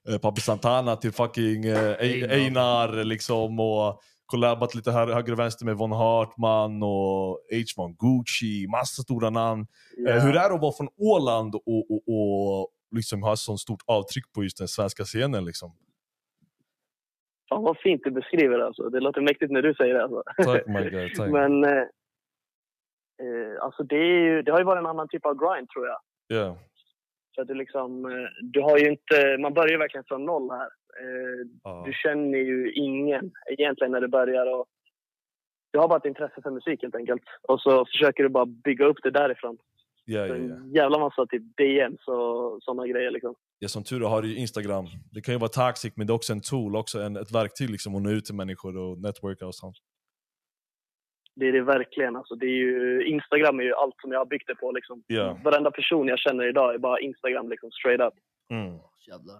eh, 0.09 0.17
Papi 0.21 0.41
Santana 0.41 0.95
till 0.95 1.11
fucking 1.11 1.65
eh, 1.65 1.95
Einar. 1.99 2.29
Einar. 2.29 3.03
Liksom 3.03 3.59
och 3.59 4.01
collabat 4.25 4.75
lite 4.75 4.91
här, 4.91 5.07
höger 5.07 5.33
och 5.33 5.39
vänster 5.39 5.65
med 5.65 5.77
Von 5.77 5.91
Hartman 5.91 6.83
och 6.83 7.39
H. 7.77 7.87
Gucci, 7.99 8.67
massa 8.67 9.03
stora 9.03 9.29
namn. 9.29 9.67
Ja. 9.97 10.11
Eh, 10.11 10.23
hur 10.23 10.29
är 10.29 10.49
det 10.49 10.55
att 10.55 10.61
vara 10.61 10.73
från 10.77 10.89
Åland 10.97 11.55
och, 11.55 11.91
och, 11.91 12.03
och 12.07 12.69
liksom 12.95 13.23
ha 13.23 13.35
så 13.35 13.57
stort 13.57 13.83
avtryck 13.85 14.33
på 14.33 14.43
just 14.43 14.57
den 14.57 14.67
svenska 14.67 15.03
scenen 15.03 15.45
liksom? 15.45 15.71
Fan 17.49 17.63
vad 17.63 17.77
fint 17.77 18.01
du 18.03 18.11
beskriver 18.11 18.57
det 18.57 18.65
alltså. 18.65 18.89
Det 18.89 18.99
låter 18.99 19.21
mäktigt 19.21 19.51
när 19.51 19.61
du 19.61 19.73
säger 19.73 19.93
det 19.93 20.03
alltså. 20.03 20.23
Tack 20.37 20.67
my 20.67 20.89
god, 20.89 21.13
tack. 21.15 21.29
Men 21.39 21.63
eh, 21.63 21.83
eh, 23.23 23.63
alltså 23.63 23.83
det, 23.83 23.95
ju, 24.07 24.41
det 24.41 24.51
har 24.51 24.59
ju 24.59 24.65
varit 24.65 24.79
en 24.79 24.85
annan 24.85 25.07
typ 25.07 25.25
av 25.25 25.33
grind 25.33 25.69
tror 25.69 25.87
jag. 25.87 25.99
Ja. 26.27 26.57
Så 27.35 27.41
att 27.41 27.47
det 27.47 27.53
liksom, 27.53 28.05
eh, 28.05 28.27
du 28.41 28.61
har 28.61 28.77
ju 28.77 28.89
inte, 28.89 29.37
man 29.39 29.53
börjar 29.53 29.71
ju 29.71 29.77
verkligen 29.77 30.03
från 30.07 30.25
noll 30.25 30.49
här. 30.51 30.69
Eh, 31.01 31.47
Ja. 31.63 31.83
Du 31.85 31.93
känner 31.93 32.37
ju 32.37 32.71
ingen 32.73 33.31
egentligen 33.49 33.91
när 33.91 34.01
du 34.01 34.07
börjar. 34.07 34.53
Och 34.59 34.65
du 35.71 35.79
har 35.79 35.87
bara 35.87 35.97
ett 35.97 36.05
intresse 36.05 36.41
för 36.43 36.51
musik 36.51 36.81
helt 36.81 36.95
enkelt. 36.95 37.21
Och 37.47 37.61
så 37.61 37.85
försöker 37.85 38.23
du 38.23 38.29
bara 38.29 38.45
bygga 38.45 38.85
upp 38.85 38.97
det 39.03 39.11
därifrån. 39.11 39.57
Ja, 40.05 40.19
ja, 40.19 40.27
ja. 40.27 40.33
En 40.33 40.71
jävla 40.73 40.99
massa 40.99 41.25
typ 41.25 41.43
DMs 41.57 42.07
och 42.07 42.63
sådana 42.63 42.87
grejer 42.87 43.11
liksom. 43.11 43.35
Ja, 43.59 43.67
som 43.67 43.83
tur 43.83 44.03
är 44.03 44.07
har 44.07 44.21
du 44.21 44.27
ju 44.27 44.35
Instagram. 44.35 44.85
Det 45.11 45.21
kan 45.21 45.33
ju 45.33 45.39
vara 45.39 45.49
toxic, 45.49 45.93
men 45.95 46.07
det 46.07 46.11
är 46.11 46.15
också 46.15 46.33
en 46.33 46.41
tool, 46.41 46.75
också 46.75 46.99
en, 47.01 47.17
ett 47.17 47.31
verktyg 47.31 47.69
liksom 47.69 47.95
att 47.95 48.01
nå 48.01 48.09
ut 48.09 48.25
till 48.25 48.35
människor 48.35 48.77
och 48.77 48.97
networka 49.01 49.47
och 49.47 49.55
sånt. 49.55 49.75
Det 51.39 51.47
är 51.47 51.51
det 51.51 51.61
verkligen. 51.61 52.15
Alltså, 52.15 52.35
det 52.35 52.45
är 52.45 52.57
ju, 52.65 53.07
Instagram 53.07 53.59
är 53.59 53.63
ju 53.63 53.73
allt 53.73 53.95
som 54.01 54.11
jag 54.11 54.19
har 54.19 54.25
byggt 54.25 54.47
det 54.47 54.55
på. 54.55 54.71
Liksom. 54.71 55.03
Ja. 55.07 55.37
Varenda 55.43 55.71
person 55.71 56.07
jag 56.07 56.19
känner 56.19 56.49
idag 56.49 56.73
är 56.73 56.77
bara 56.77 56.99
Instagram, 56.99 57.49
liksom, 57.49 57.71
straight 57.71 58.01
up. 58.01 58.13
Mm. 58.51 58.79
Jävlar. 59.07 59.35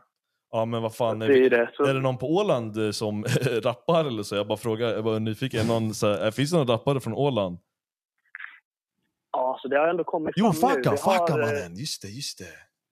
Ja 0.51 0.65
men 0.65 0.81
vad 0.81 0.95
fan, 0.95 1.19
Det 1.19 1.25
är 1.45 1.49
det. 1.49 1.69
Så- 1.73 1.85
är 1.85 1.93
det 1.93 1.99
någon 1.99 2.17
på 2.17 2.27
Åland 2.35 2.85
eh, 2.85 2.91
som 2.91 3.23
rappar 3.63 4.05
eller 4.05 4.23
så? 4.23 4.35
Jag 4.35 4.47
bara 4.47 4.57
frågar, 4.57 4.87
jag 4.89 5.03
bara 5.03 5.15
är 5.15 5.19
nyfiken. 5.19 5.59
Är 5.59 5.67
någon, 5.67 5.93
så 5.93 6.07
här, 6.07 6.31
finns 6.31 6.51
det 6.51 6.57
någon 6.57 6.67
rappare 6.67 6.99
från 6.99 7.13
Åland? 7.13 7.57
Ja, 9.31 9.59
så 9.61 9.67
det 9.67 9.77
har 9.79 9.87
ändå 9.87 10.03
kommit 10.03 10.33
Jo, 10.37 10.53
fram 10.53 10.71
nu. 10.71 10.97
Facka, 10.97 11.35
Vi 11.35 11.41
har, 11.41 11.53
eh, 11.53 11.53
mannen! 11.53 11.75
Just 11.77 12.01
det, 12.01 12.07
just 12.07 12.37
det. 12.39 12.45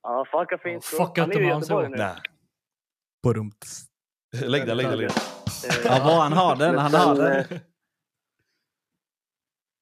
Ja, 0.03 0.25
Facka 0.31 0.57
finns. 0.57 0.95
Ja, 0.97 1.05
fucka 1.05 1.21
är 1.23 1.55
inte 1.55 1.73
ord. 1.75 1.89
nu. 1.89 1.97
Nej. 1.97 2.15
Lägg 4.49 4.67
den, 4.67 4.77
lägg 4.77 4.87
den, 4.87 4.97
lägg 4.97 5.07
den. 5.07 5.17
Ja, 5.85 6.01
vad 6.05 6.15
han 6.15 6.33
har 6.33 6.55
den, 6.55 6.77
han 6.77 6.93
har 6.93 7.15
den. 7.15 7.43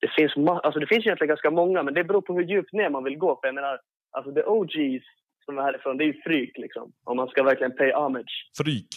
Det 0.03 0.09
finns, 0.17 0.33
alltså 0.63 0.79
det 0.79 0.87
finns 0.87 1.05
egentligen 1.05 1.29
ganska 1.35 1.51
många, 1.51 1.83
men 1.83 1.93
det 1.93 2.03
beror 2.03 2.21
på 2.21 2.33
hur 2.33 2.43
djupt 2.43 2.73
ner 2.73 2.89
man 2.89 3.03
vill 3.03 3.17
gå. 3.17 3.35
För 3.41 3.47
jag 3.47 3.55
menar, 3.55 3.79
alltså 4.11 4.33
the 4.33 4.43
OGs 4.43 5.03
som 5.45 5.57
är 5.57 5.61
härifrån, 5.61 5.97
det 5.97 6.03
är 6.03 6.11
ju 6.13 6.21
Fryk 6.21 6.57
liksom. 6.57 6.91
Om 7.03 7.17
man 7.17 7.27
ska 7.27 7.43
verkligen 7.43 7.75
pay 7.75 7.91
homage. 7.93 8.33
Fryk. 8.57 8.87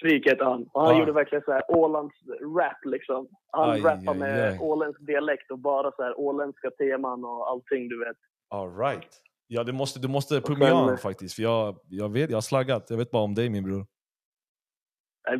Fryk 0.00 0.26
heter 0.26 0.44
han. 0.44 0.66
Och 0.72 0.82
han 0.82 0.94
Ah. 0.94 0.98
gjorde 0.98 1.12
verkligen 1.12 1.44
så 1.44 1.52
här 1.52 1.62
Ålands 1.68 2.14
rap 2.58 2.84
liksom. 2.84 3.28
Han 3.52 3.70
Aj, 3.70 3.80
rappar 3.80 4.14
med 4.14 4.48
aj. 4.52 4.58
åländsk 4.60 5.00
dialekt 5.06 5.50
och 5.50 5.58
bara 5.58 5.90
så 5.92 6.02
här 6.02 6.20
åländska 6.20 6.70
teman 6.70 7.24
och 7.24 7.48
allting 7.50 7.88
du 7.88 7.98
vet. 7.98 8.16
All 8.48 8.76
right. 8.76 9.08
Ja, 9.46 9.64
du 9.64 9.72
måste, 9.72 10.00
du 10.00 10.08
måste 10.08 10.34
on 10.72 10.98
faktiskt. 10.98 11.34
För 11.36 11.42
jag, 11.42 11.76
jag 11.88 12.12
vet, 12.12 12.30
jag 12.30 12.36
har 12.36 12.40
slaggat. 12.42 12.86
Jag 12.90 12.96
vet 12.96 13.10
bara 13.10 13.22
om 13.22 13.34
dig 13.34 13.50
min 13.50 13.64
bror. 13.64 13.86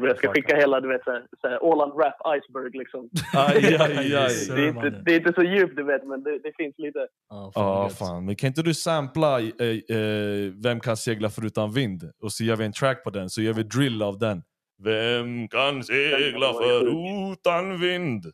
Jag 0.00 0.16
ska 0.18 0.32
skicka 0.32 0.56
hela, 0.56 0.80
du 0.80 0.88
vet, 0.88 1.04
så 1.04 1.48
här, 1.48 1.64
Åland 1.64 1.92
rap 1.92 2.36
iceberg 2.36 2.78
liksom. 2.78 3.10
Aj, 3.34 3.76
aj, 3.80 4.16
aj. 4.16 4.30
Det 4.56 4.62
är, 4.62 4.68
inte, 4.68 4.90
det 4.90 5.12
är 5.12 5.16
inte 5.16 5.32
så 5.32 5.42
djupt 5.42 5.76
du 5.76 5.84
vet, 5.84 6.06
men 6.06 6.22
det, 6.22 6.38
det 6.38 6.52
finns 6.56 6.74
lite. 6.78 7.06
Ja, 7.54 7.90
fan. 7.98 8.24
Men 8.24 8.36
kan 8.36 8.46
inte 8.46 8.62
du 8.62 8.74
sampla 8.74 9.40
eh, 9.40 9.96
eh, 9.96 10.52
Vem 10.64 10.80
kan 10.80 10.96
segla 10.96 11.30
förutan 11.30 11.72
vind? 11.72 12.10
Och 12.22 12.32
så 12.32 12.44
gör 12.44 12.56
vi 12.56 12.64
en 12.64 12.72
track 12.72 13.04
på 13.04 13.10
den, 13.10 13.30
så 13.30 13.42
gör 13.42 13.52
vi 13.52 13.62
drill 13.62 14.02
av 14.02 14.18
den. 14.18 14.42
Vem 14.84 15.48
kan 15.48 15.82
segla 15.84 16.52
förutan 16.52 17.80
vind? 17.80 18.24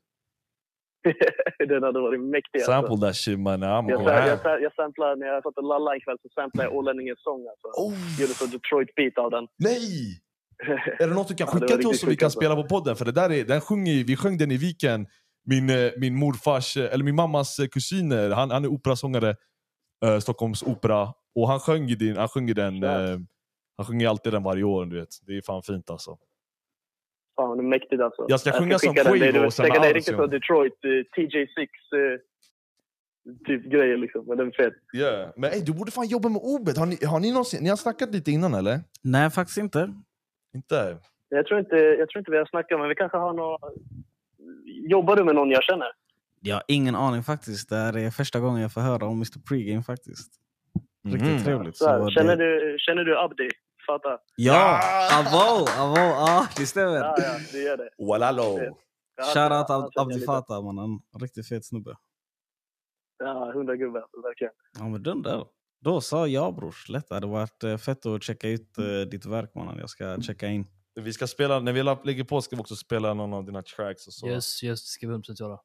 Den 1.68 1.82
hade 1.82 2.00
varit 2.00 2.20
mäktig 2.20 2.58
alltså. 2.58 2.72
Sample 2.72 2.96
that 3.06 3.16
shit 3.16 3.38
man, 3.38 3.64
I'm 3.64 3.90
Jag, 3.90 3.98
ham. 3.98 4.38
jag, 4.44 4.62
jag 4.62 4.74
samplar, 4.74 5.16
när 5.16 5.26
jag 5.26 5.42
satt 5.42 5.56
och 5.56 5.64
lallade 5.64 5.96
en 5.96 6.00
kväll 6.00 6.16
så 6.22 6.28
samplade 6.28 6.68
jag 6.68 6.76
Ålänningens 6.76 7.22
sång. 7.22 7.46
Alltså. 7.48 7.68
Oh. 7.84 8.20
Gjorde 8.20 8.32
så 8.32 8.46
Detroit 8.46 8.94
beat 8.94 9.18
av 9.18 9.30
den. 9.30 9.46
Nej! 9.58 10.20
Är 10.98 11.08
det 11.08 11.14
något 11.14 11.28
du 11.28 11.34
kan 11.34 11.46
Ja, 11.46 11.52
skicka 11.52 11.74
var 11.74 11.78
till 11.78 11.86
oss 11.86 12.00
så 12.00 12.06
vi 12.06 12.16
kan 12.16 12.26
alltså. 12.26 12.38
spela 12.40 12.56
på 12.56 12.64
podden? 12.64 12.96
För 12.96 13.04
det 13.04 13.12
där 13.12 13.32
är, 13.32 13.44
den 13.44 13.60
sjunger, 13.60 13.92
vi- 13.92 14.02
vi 14.02 14.16
sjöng 14.16 14.38
den 14.38 14.50
i 14.50 14.56
Viken, 14.56 15.06
min, 15.44 15.70
eh, 15.70 15.90
min 15.96 16.14
morfars, 16.14 16.76
eh, 16.76 16.92
eller 16.94 17.04
min 17.04 17.14
mammas 17.14 17.58
eh, 17.58 17.66
kusiner, 17.66 18.30
han, 18.30 18.50
han 18.50 18.64
är 18.64 18.68
operasångare, 18.68 19.36
eh, 20.04 20.18
Stockholms 20.18 20.62
opera, 20.62 21.08
och 21.34 21.48
han 21.48 21.60
sjöng, 21.60 21.86
din, 21.86 22.16
han 22.16 22.28
sjunger 22.28 22.54
den, 22.54 22.82
eh, 22.82 23.18
han 23.76 23.86
sjunger 23.86 24.08
alltid 24.08 24.32
den 24.32 24.42
varje 24.42 24.62
år, 24.64 24.86
du 24.86 25.00
vet. 25.00 25.08
Det 25.26 25.32
är 25.36 25.42
fan 25.42 25.62
fint 25.62 25.90
alltså. 25.90 26.18
Fan, 27.36 27.56
det 27.58 27.62
är 27.62 27.68
mäktigt 27.68 28.02
alltså. 28.02 28.24
Jag 28.28 28.40
ska 28.40 28.52
sjunga 28.52 28.78
som 28.78 28.88
skicka 28.94 29.04
den. 29.10 29.18
Det 29.18 29.26
är- 29.26 29.32
Quavo 29.32 29.46
och 29.46 29.52
sen 29.52 29.68
Det 29.68 29.88
är 29.88 29.94
riktigt 29.94 30.12
ja. 30.12 30.18
så 30.18 30.26
Detroit, 30.26 30.72
eh, 30.84 30.88
TJ6 30.88 31.58
eh, 31.60 32.18
typ 33.46 33.64
grejer 33.72 33.96
liksom. 33.96 34.24
Men 34.26 34.36
den 34.38 34.46
är 34.46 34.50
fet. 34.52 34.74
Yeah. 34.94 35.30
Men 35.36 35.50
ey, 35.52 35.60
du 35.60 35.72
borde 35.72 35.90
fan 35.90 36.06
jobba 36.06 36.28
med 36.28 36.40
Obed, 36.44 36.78
har 36.78 36.86
ni, 36.86 37.04
har 37.04 37.20
ni 37.20 37.30
någonsin, 37.30 37.62
ni 37.62 37.68
har 37.68 37.76
snackat 37.76 38.12
lite 38.12 38.30
innan 38.30 38.54
eller? 38.54 38.80
Nej, 39.02 39.30
faktiskt 39.30 39.58
inte. 39.58 39.94
Inte? 40.56 40.98
Jag 41.28 41.46
tror 41.46 41.60
inte, 41.60 41.76
jag 41.76 42.08
tror 42.08 42.18
inte 42.18 42.30
vi 42.30 42.38
har 42.38 42.46
snackat, 42.46 42.78
men 42.80 42.88
vi 42.88 42.94
kanske 42.94 43.18
har 43.18 43.32
några... 43.32 43.58
Jobbar 44.90 45.16
du 45.16 45.24
med 45.24 45.34
någon 45.34 45.50
jag 45.50 45.62
känner? 45.62 45.86
Jag 46.40 46.54
har 46.56 46.62
ingen 46.68 46.94
aning 46.96 47.22
faktiskt. 47.22 47.68
Det 47.68 47.76
här 47.76 47.96
är 47.96 48.10
första 48.10 48.40
gången 48.40 48.62
jag 48.62 48.72
får 48.72 48.80
höra 48.80 49.06
om 49.06 49.12
Mr 49.16 49.40
Pregame 49.48 49.82
faktiskt. 49.82 50.32
Riktigt 51.08 51.28
Mhm. 51.30 51.44
trevligt. 51.44 51.76
Så 51.76 52.08
känner, 52.10 52.36
det... 52.36 52.72
du, 52.72 52.76
känner 52.78 53.04
du 53.04 53.18
Abdi? 53.18 53.48
Fatta? 53.86 54.18
Ja! 54.36 54.80
Avo! 55.18 55.66
Avo! 55.82 55.96
Ja, 55.96 56.46
det 56.56 56.66
stämmer. 56.66 56.96
Ja, 56.96 57.14
ja, 57.18 57.34
du 57.52 57.62
gör 57.62 57.76
det. 57.76 57.88
Walalo! 57.98 58.58
Shoutout 59.34 59.70
Ab- 59.70 59.90
Abdi. 59.96 60.24
Fatah 60.24 60.64
mannen. 60.64 60.98
Riktigt 61.20 61.48
fet 61.48 61.64
snubbe. 61.66 61.94
Ja, 63.18 63.50
hundra 63.54 63.76
gubbar. 63.76 64.06
Verkligen. 64.22 64.52
Ja 64.78 64.88
men 64.88 65.02
den 65.02 65.22
där. 65.22 65.44
Då 65.80 66.00
sa 66.00 66.26
jag 66.26 66.54
brors. 66.54 66.88
Lätt. 66.88 67.08
Det 67.08 67.14
hade 67.14 67.26
varit 67.26 67.64
eh, 67.64 67.76
fett 67.76 68.06
att 68.06 68.22
checka 68.22 68.48
ut 68.48 68.78
eh, 68.78 68.84
ditt 69.10 69.26
verk 69.26 69.54
mannen. 69.54 69.78
Jag 69.78 69.90
ska 69.90 70.20
checka 70.20 70.46
in. 70.48 70.66
Vi 71.00 71.12
ska 71.12 71.26
spela, 71.26 71.60
när 71.60 71.72
vi 71.72 71.82
lägger 71.82 72.24
på 72.24 72.42
ska 72.42 72.56
vi 72.56 72.62
också 72.62 72.76
spela 72.76 73.14
någon 73.14 73.32
av 73.34 73.44
dina 73.44 73.62
tracks 73.62 74.06
och 74.06 74.12
så. 74.12 74.28
Yes, 74.28 74.64
yes, 74.64 74.82
det 74.82 74.88
ska 74.88 75.08
vi 75.08 75.14
100% 75.14 75.40
göra. 75.40 75.58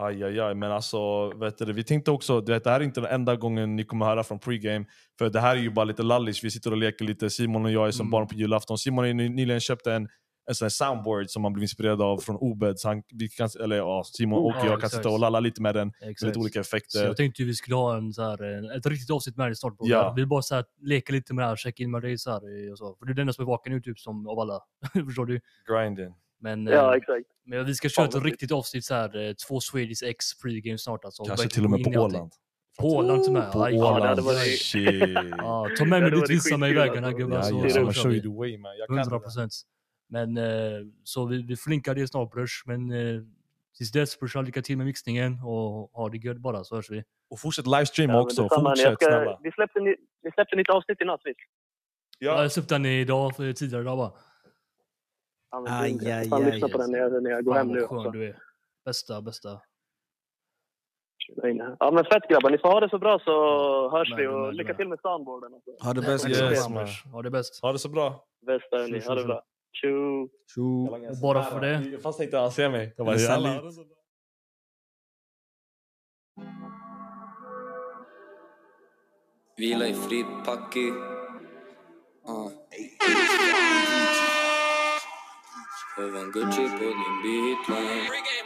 Aj, 0.00 0.24
aj, 0.24 0.40
aj. 0.40 0.54
Men 0.54 0.72
alltså, 0.72 1.30
vet 1.30 1.58
du, 1.58 1.72
vi 1.72 1.84
tänkte 1.84 2.10
också, 2.10 2.40
du 2.40 2.52
vet, 2.52 2.64
det 2.64 2.70
här 2.70 2.80
är 2.80 2.84
inte 2.84 3.00
den 3.00 3.10
enda 3.10 3.36
gången 3.36 3.76
ni 3.76 3.84
kommer 3.84 4.06
höra 4.06 4.24
från 4.24 4.38
pregame. 4.38 4.86
För 5.18 5.30
det 5.30 5.40
här 5.40 5.56
är 5.56 5.60
ju 5.60 5.70
bara 5.70 5.84
lite 5.84 6.02
lallish, 6.02 6.44
vi 6.44 6.50
sitter 6.50 6.70
och 6.70 6.76
leker 6.76 7.04
lite. 7.04 7.30
Simon 7.30 7.64
och 7.64 7.70
jag 7.72 7.88
är 7.88 7.90
som 7.92 8.04
Mm. 8.04 8.10
barn 8.10 8.26
på 8.28 8.34
julafton. 8.34 8.78
Simon 8.78 9.04
har 9.04 9.12
nyligen 9.12 9.60
köpt 9.60 9.86
en, 9.86 10.08
en 10.48 10.54
sån 10.54 10.64
här 10.64 10.70
soundboard 10.70 11.30
som 11.30 11.44
han 11.44 11.52
blev 11.52 11.62
inspirerad 11.62 12.02
av 12.02 12.18
från 12.18 12.36
Obed. 12.36 12.78
Så 12.78 12.88
han, 12.88 13.02
vi 13.14 13.28
kan, 13.28 13.48
eller 13.60 13.76
ja, 13.76 14.02
Simon 14.04 14.38
och 14.44 14.50
Ja, 14.50 14.56
jag 14.56 14.66
kan 14.66 14.74
exakt. 14.74 14.94
sitta 14.94 15.08
och 15.08 15.18
lalla 15.18 15.40
lite 15.40 15.62
med 15.62 15.74
den. 15.74 15.92
Med 16.00 16.10
Exakt. 16.10 16.26
lite 16.28 16.38
olika 16.38 16.64
Så 16.64 16.76
effekter. 16.76 17.04
jag 17.04 17.16
tänkte 17.16 17.42
vi 17.44 17.54
skulle 17.54 17.76
ha 17.76 17.96
en, 17.96 18.12
så 18.12 18.22
här, 18.22 18.42
en, 18.42 18.70
ett 18.70 18.86
riktigt 18.86 19.10
avsnitt 19.10 19.36
med 19.36 19.46
dig 19.48 19.56
snart. 19.56 19.74
Ja. 19.78 20.12
Vi 20.16 20.26
bara 20.26 20.42
så 20.42 20.54
här, 20.54 20.64
leker 20.80 21.12
lite 21.12 21.34
med 21.34 21.44
det 21.44 21.48
här, 21.48 21.56
checka 21.56 21.82
in 21.82 21.90
med 21.90 22.02
dig 22.02 22.18
så 22.18 22.30
här, 22.30 22.66
eh, 22.66 22.72
och 22.72 22.78
så. 22.78 22.96
För 22.98 23.06
du 23.06 23.12
är 23.12 23.14
den 23.14 23.22
enda 23.22 23.32
som 23.32 23.42
är 23.42 23.46
vaken 23.46 23.72
nu 23.72 23.80
typ 23.80 23.98
som 23.98 24.28
av 24.28 24.38
alla. 24.38 24.60
Förstår 25.06 25.26
du? 25.26 25.40
Grinding. 25.68 26.14
Men, 26.40 26.66
Ja, 26.66 26.90
eh, 26.92 26.96
exakt. 26.96 27.26
men 27.46 27.66
vi 27.66 27.74
ska 27.74 27.88
köra 27.88 28.06
ett 28.06 28.24
riktigt 28.24 28.52
avsnitt 28.52 28.84
så 28.84 28.94
här, 28.94 29.28
eh, 29.28 29.32
två 29.48 29.60
Swedish 29.60 30.02
X 30.04 30.24
pregame 30.42 30.78
snart 30.78 31.04
alltså. 31.04 31.24
Kanske 31.24 31.48
till 31.48 31.64
och 31.64 31.70
med 31.70 31.84
på. 31.84 31.90
Åland. 32.00 32.32
På 32.78 32.96
Åland 32.96 33.24
till 33.24 33.32
med. 33.32 33.52
På 33.52 33.58
Åland. 33.58 34.20
Shit. 34.60 34.92
Ja, 35.38 35.68
ta 35.78 35.84
med 35.84 36.02
mig 36.02 36.10
dit, 36.10 36.30
visa 36.30 36.56
mig 36.56 36.74
vägen 36.74 37.04
här 37.04 37.10
alltså. 37.10 37.18
gubben. 37.18 37.36
Ja, 37.36 37.42
så, 37.42 37.60
ja, 37.64 37.70
så 37.70 37.78
I'm 37.80 37.92
kör 37.92 38.02
show 38.02 38.10
vi. 38.10 38.16
you 38.16 38.22
the 38.22 38.38
way 38.38 38.58
man. 38.58 38.72
Jag 38.78 38.86
kan 38.86 38.96
det 38.96 39.02
100 39.02 39.16
där. 39.18 39.22
procent. 39.22 39.52
Men 40.08 40.36
eh, 40.36 40.86
så 41.04 41.26
vi, 41.26 41.42
vi 41.42 41.56
flinkar 41.56 41.94
det 41.94 42.08
snart 42.08 42.30
brors. 42.30 42.62
Men 42.66 42.90
eh, 42.90 43.22
tills 43.76 43.92
dess 43.92 44.18
brorsan, 44.20 44.44
lycka 44.44 44.62
till 44.62 44.76
med 44.76 44.86
mixningen 44.86 45.32
och 45.44 45.90
ha 45.92 46.08
det 46.08 46.16
gött 46.18 46.36
bara 46.38 46.64
så 46.64 46.76
hörs 46.76 46.90
vi. 46.90 47.04
Och 47.30 47.40
fortsätt 47.40 47.66
livestreama 47.66 48.12
Ja, 48.14 48.20
också. 48.20 48.48
Fortsätt 48.48 48.94
ska- 48.94 49.06
snälla. 49.06 49.38
Vi 49.42 49.52
släppte, 49.52 49.80
ni, 49.80 49.96
vi 50.22 50.30
släppte 50.30 50.56
nytt 50.56 50.68
avsnitt 50.70 51.00
i 51.00 51.04
natt 51.04 51.20
visst? 51.24 51.38
Ja. 52.18 52.42
Jag 52.42 52.52
släppte 52.52 52.74
den 52.74 52.86
idag, 52.86 53.36
för 53.36 53.52
tidigare 53.52 53.82
idag 53.82 53.98
bara. 53.98 54.12
Ja, 55.50 55.60
men 55.60 55.72
Aj, 55.72 56.12
aj, 56.12 56.22
får 56.24 56.30
fan 56.36 56.44
aj, 56.44 56.52
lyssna 56.52 56.68
på 56.68 56.74
aj. 56.78 56.82
den 56.82 56.90
när 56.92 56.98
jag, 56.98 57.22
när 57.22 57.30
jag 57.30 57.44
går 57.44 57.54
hem 57.54 57.68
nu. 57.68 57.86
skön 57.86 57.98
också. 57.98 58.10
du 58.10 58.26
är. 58.28 58.36
Bästa, 58.84 59.22
bästa. 59.22 59.60
Ja 61.78 61.90
men 61.92 62.04
fett 62.04 62.28
grabbar, 62.28 62.50
ni 62.50 62.58
får 62.58 62.68
ha 62.68 62.80
det 62.80 62.88
så 62.90 62.98
bra 62.98 63.18
så 63.18 63.32
hörs 63.90 64.08
Men, 64.10 64.18
vi 64.18 64.26
och 64.26 64.40
men, 64.40 64.56
lycka 64.56 64.74
till 64.74 64.88
med 64.88 64.98
soundboarden. 65.02 65.54
Alltså. 65.54 65.70
Ha 65.86 65.92
det 65.94 66.00
bäst. 66.00 66.28
Yes. 66.28 66.64
Ha 67.12 67.22
det 67.22 67.30
bäst. 67.30 67.62
Ha 67.62 67.72
det 67.72 67.78
så 67.78 67.88
bra. 67.88 68.24
Bästa 68.46 68.76
hörni, 68.76 69.00
ha 69.00 69.14
det 69.14 69.24
bra. 69.24 69.42
Tjo! 69.72 70.28
Tjo. 70.54 70.86
Och 70.86 71.20
bara 71.22 71.42
för 71.44 71.60
det. 71.60 71.98
Fast 72.02 72.20
inte 72.20 72.38
han 72.38 72.52
ser 72.52 72.70
mig. 72.70 72.94
Jag 72.96 73.06
bara, 73.06 73.16
jävlar. 73.16 73.70
salut. 73.70 73.88
Vila 79.56 79.86
i 79.86 79.94
frid, 79.94 80.26
Packi. 80.44 80.88
Uh. 82.28 82.48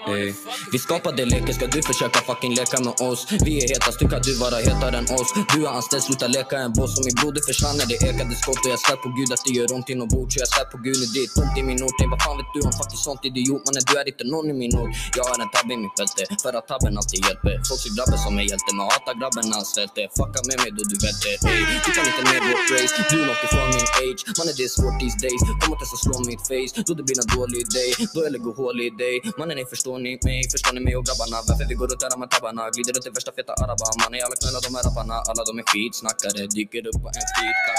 Hey. 0.06 0.34
Vi 0.72 0.78
skapade 0.78 1.24
leken, 1.24 1.54
ska 1.54 1.66
du 1.66 1.82
försöka 1.82 2.18
fucking 2.28 2.54
leka 2.60 2.76
med 2.86 2.94
oss? 3.08 3.20
Vi 3.46 3.52
är 3.62 3.66
hetast, 3.72 3.98
du 4.02 4.06
kan 4.12 4.22
du 4.28 4.32
vara 4.44 4.56
hetare 4.66 4.96
än 5.00 5.08
oss? 5.20 5.30
Du 5.52 5.58
är 5.66 5.70
anställd, 5.78 6.02
sluta 6.02 6.26
leka 6.38 6.56
en 6.66 6.72
boss. 6.78 6.92
Och 6.98 7.04
min 7.06 7.16
broder 7.20 7.42
försvann 7.48 7.76
när 7.80 7.86
det 7.92 7.98
ekade 8.08 8.34
skott. 8.42 8.60
Och 8.64 8.70
jag 8.74 8.80
svär 8.84 8.98
på 9.04 9.08
gud 9.18 9.28
att 9.34 9.42
det 9.46 9.52
gör 9.58 9.68
ont 9.76 9.88
inombords. 9.94 10.32
Så 10.34 10.38
jag 10.42 10.48
svär 10.54 10.66
på 10.74 10.78
gud, 10.86 11.00
det 11.14 11.20
är 11.26 11.28
tomt 11.36 11.54
i 11.60 11.62
min 11.70 11.80
ort. 11.86 11.98
Ey, 12.02 12.08
vad 12.12 12.20
fan 12.24 12.36
vet 12.40 12.50
du 12.54 12.60
om 12.68 12.72
fucking 12.80 13.02
sånt 13.08 13.22
idiot? 13.28 13.60
Mannen, 13.66 13.84
du 13.88 13.92
är 14.02 14.06
inte 14.12 14.24
någon 14.34 14.46
i 14.52 14.56
min 14.62 14.74
ort. 14.82 14.92
Jag 15.18 15.24
har 15.30 15.36
en 15.44 15.50
tabbe 15.54 15.72
i 15.76 15.78
mitt 15.84 15.94
fälte 15.98 16.22
för 16.44 16.52
att 16.58 16.66
tabben 16.72 16.92
alltid 17.00 17.20
hjälper. 17.26 17.54
Folk 17.68 17.80
ser 17.84 17.92
grabben 17.96 18.18
som 18.24 18.32
en 18.40 18.46
hjälte, 18.50 18.70
men 18.76 18.84
hatar 18.92 19.14
grabben 19.20 19.44
när 19.48 19.56
han 19.60 19.68
svälter. 19.74 20.04
Fucka 20.18 20.40
med 20.48 20.56
mig 20.62 20.70
då 20.76 20.82
du 20.92 20.96
välter 21.06 21.32
hey. 21.46 21.62
Ey, 21.70 21.78
du 21.84 21.90
kan 21.96 22.04
inte 22.10 22.22
med 22.30 22.40
vårt 22.48 22.66
race. 22.74 22.94
Du 23.10 23.16
är 23.22 23.26
långt 23.30 23.42
ifrån 23.46 23.68
min 23.76 23.88
age. 24.02 24.20
Mannen, 24.38 24.54
det 24.58 24.64
är 24.68 24.72
svårt 24.78 24.96
these 25.02 25.18
days. 25.24 25.40
Kom 25.60 25.70
och 25.74 25.80
testa 25.82 25.96
slå 26.04 26.14
mitt 26.30 26.44
face. 26.50 26.72
Då 26.86 26.92
det 26.98 27.04
blir 27.08 27.18
en 27.22 27.28
dålig 27.42 27.64
day. 27.78 27.90
Då 28.14 28.18
jag 28.26 28.32
lägger 28.36 28.52
hål 28.60 28.76
i 28.86 28.90
dig. 29.02 29.14
Mannen, 29.38 29.56
ni 29.60 29.64
förstår 29.74 29.96
ni 30.06 30.10
mig? 30.28 30.40
Förstår 30.54 30.72
ni 30.76 30.80
mig 30.86 30.94
och 30.98 31.04
grabbarna? 31.08 31.36
Varför 31.48 31.64
vi 31.70 31.74
går 31.80 31.86
runt 31.90 32.02
här 32.06 32.18
med 32.22 32.28
tabbarna? 32.34 32.62
Glider 32.74 32.92
runt 32.96 33.06
i 33.10 33.10
värsta 33.16 33.32
feta 33.38 33.52
arabar. 33.62 33.90
Mannen, 34.02 34.20
alla 34.26 34.36
knullar 34.40 34.62
de 34.66 34.70
här 34.76 34.84
rapparna. 34.88 35.16
Alla 35.30 35.42
de 35.48 35.52
är 35.62 35.64
skitsnackare. 35.70 36.40
Dyker 36.56 36.82
upp 36.90 36.98
på 37.02 37.08
en 37.18 37.22
jacka. 37.48 37.72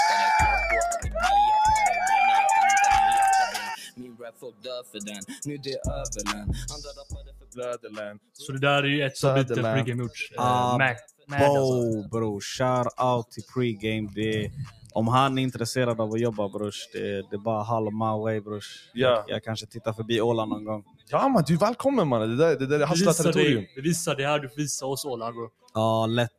Min 3.95 4.11
rap 4.21 4.35
folk 4.39 4.55
dör 4.63 4.83
för 4.91 4.99
den. 5.09 5.21
Nu 5.45 5.57
det 5.57 5.71
är 5.73 5.81
överlän. 6.01 6.47
Andra 6.75 6.89
rappare 6.99 7.29
för 7.39 7.47
Blöderland. 7.55 8.19
Så 8.33 8.51
det 8.51 8.59
där 8.59 8.83
är 8.83 8.87
ju 8.87 9.01
ett 9.01 9.11
lite 9.11 9.17
Söderland. 9.19 9.75
pregame 9.85 10.03
gjort. 10.03 10.11
Eh, 10.37 10.41
Ah, 10.45 10.77
Mac. 10.77 10.95
Mac 11.27 11.37
alltså. 11.37 11.61
Bo, 11.61 12.07
bro. 12.11 12.39
Shout 12.41 12.87
out 13.07 13.31
till 13.31 13.43
pregame. 13.53 14.09
Det, 14.15 14.51
om 14.93 15.07
han 15.07 15.37
är 15.37 15.41
intresserad 15.43 16.01
av 16.01 16.13
att 16.13 16.19
jobba 16.19 16.49
brors, 16.49 16.89
det, 16.93 16.99
det 16.99 17.35
är 17.35 17.43
bara 17.43 17.63
halv 17.63 17.93
my 17.93 18.23
way 18.23 18.41
brors. 18.41 18.89
Ja. 18.93 19.25
Jag 19.27 19.43
kanske 19.43 19.65
tittar 19.65 19.93
förbi 19.93 20.21
Åland 20.21 20.51
någon 20.51 20.65
gång. 20.65 20.83
Ja 21.09 21.27
man, 21.27 21.43
du 21.47 21.53
är 21.53 21.57
välkommen 21.57 22.07
mannen. 22.07 22.29
Det 22.29 22.35
där, 22.35 22.59
det 22.59 22.67
där 22.67 22.79
är 22.79 22.87
visar 22.87 23.13
territorium. 23.13 23.65
visar 23.83 24.15
det 24.15 24.27
här, 24.27 24.39
du 24.39 24.49
får 24.49 24.57
visa 24.57 24.85
oss 24.85 25.05
Åland 25.05 25.35
bro. 25.35 25.49
Ja, 25.73 26.05
lätt. 26.05 26.31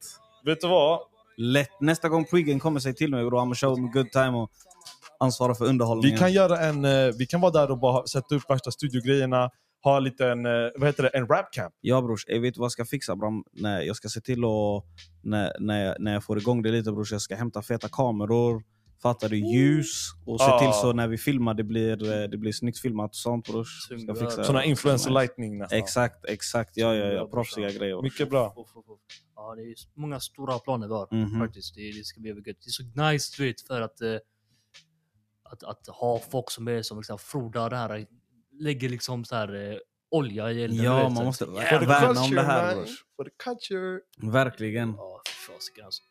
Vet 0.44 0.60
du 0.60 0.68
vad? 0.68 1.00
Lätt. 1.36 1.80
Nästa 1.80 2.08
gång 2.08 2.24
pregame 2.24 2.60
kommer, 2.60 2.80
säg 2.80 2.94
till 2.94 3.10
mig 3.10 3.24
bror. 3.24 3.40
I'm 3.40 3.54
show 3.54 3.72
a 3.72 3.90
good 3.94 4.10
time 4.12 4.30
och 4.30 4.50
ansvara 5.20 5.54
för 5.54 5.64
underhållningen. 5.64 6.14
Vi 6.14 6.18
kan 6.18 6.32
göra 6.32 6.58
en, 6.60 6.84
eh, 6.84 7.14
vi 7.18 7.26
kan 7.26 7.40
vara 7.40 7.52
där 7.52 7.70
och 7.70 7.78
bara 7.78 8.06
sätta 8.06 8.34
upp 8.34 8.50
värsta 8.50 8.70
studiogrejerna, 8.70 9.50
ha 9.84 9.96
en 9.96 10.04
liten, 10.04 10.46
eh, 10.46 10.52
vad 10.76 10.88
heter 10.88 11.02
det, 11.02 11.08
en 11.08 11.26
rap 11.26 11.52
camp. 11.52 11.74
Ja 11.80 12.02
brors, 12.02 12.24
jag 12.28 12.40
vet 12.40 12.56
vad 12.56 12.64
jag 12.64 12.72
ska 12.72 12.84
fixa 12.84 13.16
bram. 13.16 13.44
Nej, 13.52 13.86
jag 13.86 13.96
ska 13.96 14.08
se 14.08 14.20
till 14.20 14.44
att, 14.44 14.84
när, 15.22 15.52
när, 15.60 15.84
jag, 15.84 15.96
när 16.00 16.12
jag 16.12 16.24
får 16.24 16.38
igång 16.38 16.62
det 16.62 16.70
lite 16.70 16.92
brors, 16.92 17.12
jag 17.12 17.20
ska 17.20 17.36
hämta 17.36 17.62
feta 17.62 17.88
kameror, 17.88 18.62
fattar 19.02 19.28
du, 19.28 19.38
ljus 19.38 20.08
och 20.26 20.40
se 20.40 20.46
Ah. 20.46 20.58
till 20.58 20.72
så 20.72 20.92
när 20.92 21.08
vi 21.08 21.18
filmar 21.18 21.54
det 21.54 21.64
blir, 21.64 22.12
eh, 22.22 22.28
det 22.28 22.36
blir 22.38 22.52
snyggt 22.52 22.78
filmat 22.78 23.10
och 23.10 23.16
sånt 23.16 23.48
brors. 23.48 23.82
Ska 24.02 24.14
fixa 24.14 24.44
Såna 24.44 24.64
influencer 24.64 25.10
lightning 25.10 25.58
nästan. 25.58 25.78
Exakt, 25.78 26.24
exakt. 26.24 26.70
Ja, 26.76 26.94
ja, 26.94 27.06
ja. 27.06 27.26
Proffsiga 27.28 27.70
grejer. 27.70 28.02
Mycket 28.02 28.30
bra. 28.30 28.54
Ja, 29.36 29.54
det 29.54 29.62
är 29.62 29.74
många 30.00 30.20
stora 30.20 30.58
planer 30.58 30.86
vi 30.88 30.94
har 30.94 31.08
Mhm. 31.10 31.40
faktiskt. 31.40 31.74
Det, 31.74 31.80
det 31.98 32.04
ska 32.04 32.20
bli 32.20 32.30
väldigt 32.30 32.46
gött. 32.46 32.56
Det 32.64 32.68
är 32.68 32.70
så 33.04 33.10
nice 33.12 33.34
du 33.38 33.46
vet 33.46 33.60
för 33.66 33.80
att, 33.80 34.00
eh, 34.00 34.14
att, 35.42 35.62
att 35.64 35.86
ha 35.86 36.18
folk 36.30 36.50
som 36.50 36.68
är 36.68 36.82
som 36.82 36.98
liksom 36.98 37.18
frodar 37.18 37.70
det 37.70 37.76
här, 37.76 38.06
lägger 38.60 38.88
liksom 38.88 39.24
så 39.24 39.34
här 39.36 39.70
eh, 39.72 39.76
olja 40.10 40.52
i 40.52 40.64
elden. 40.64 40.84
Ja, 40.84 40.94
vet, 40.96 41.04
man 41.04 41.16
så- 41.16 41.24
måste 41.24 41.44
Jävlar. 41.44 41.86
värna 41.88 42.20
om 42.20 42.30
det 42.30 42.42
här 42.42 42.74
brors. 42.76 43.04
For 43.16 43.24
the 43.24 43.30
culture. 43.44 44.00
Verkligen. 44.32 44.94
Ja, 44.96 45.22
fy 45.28 45.52
fasiken 45.52 45.84
alltså. 45.84 46.02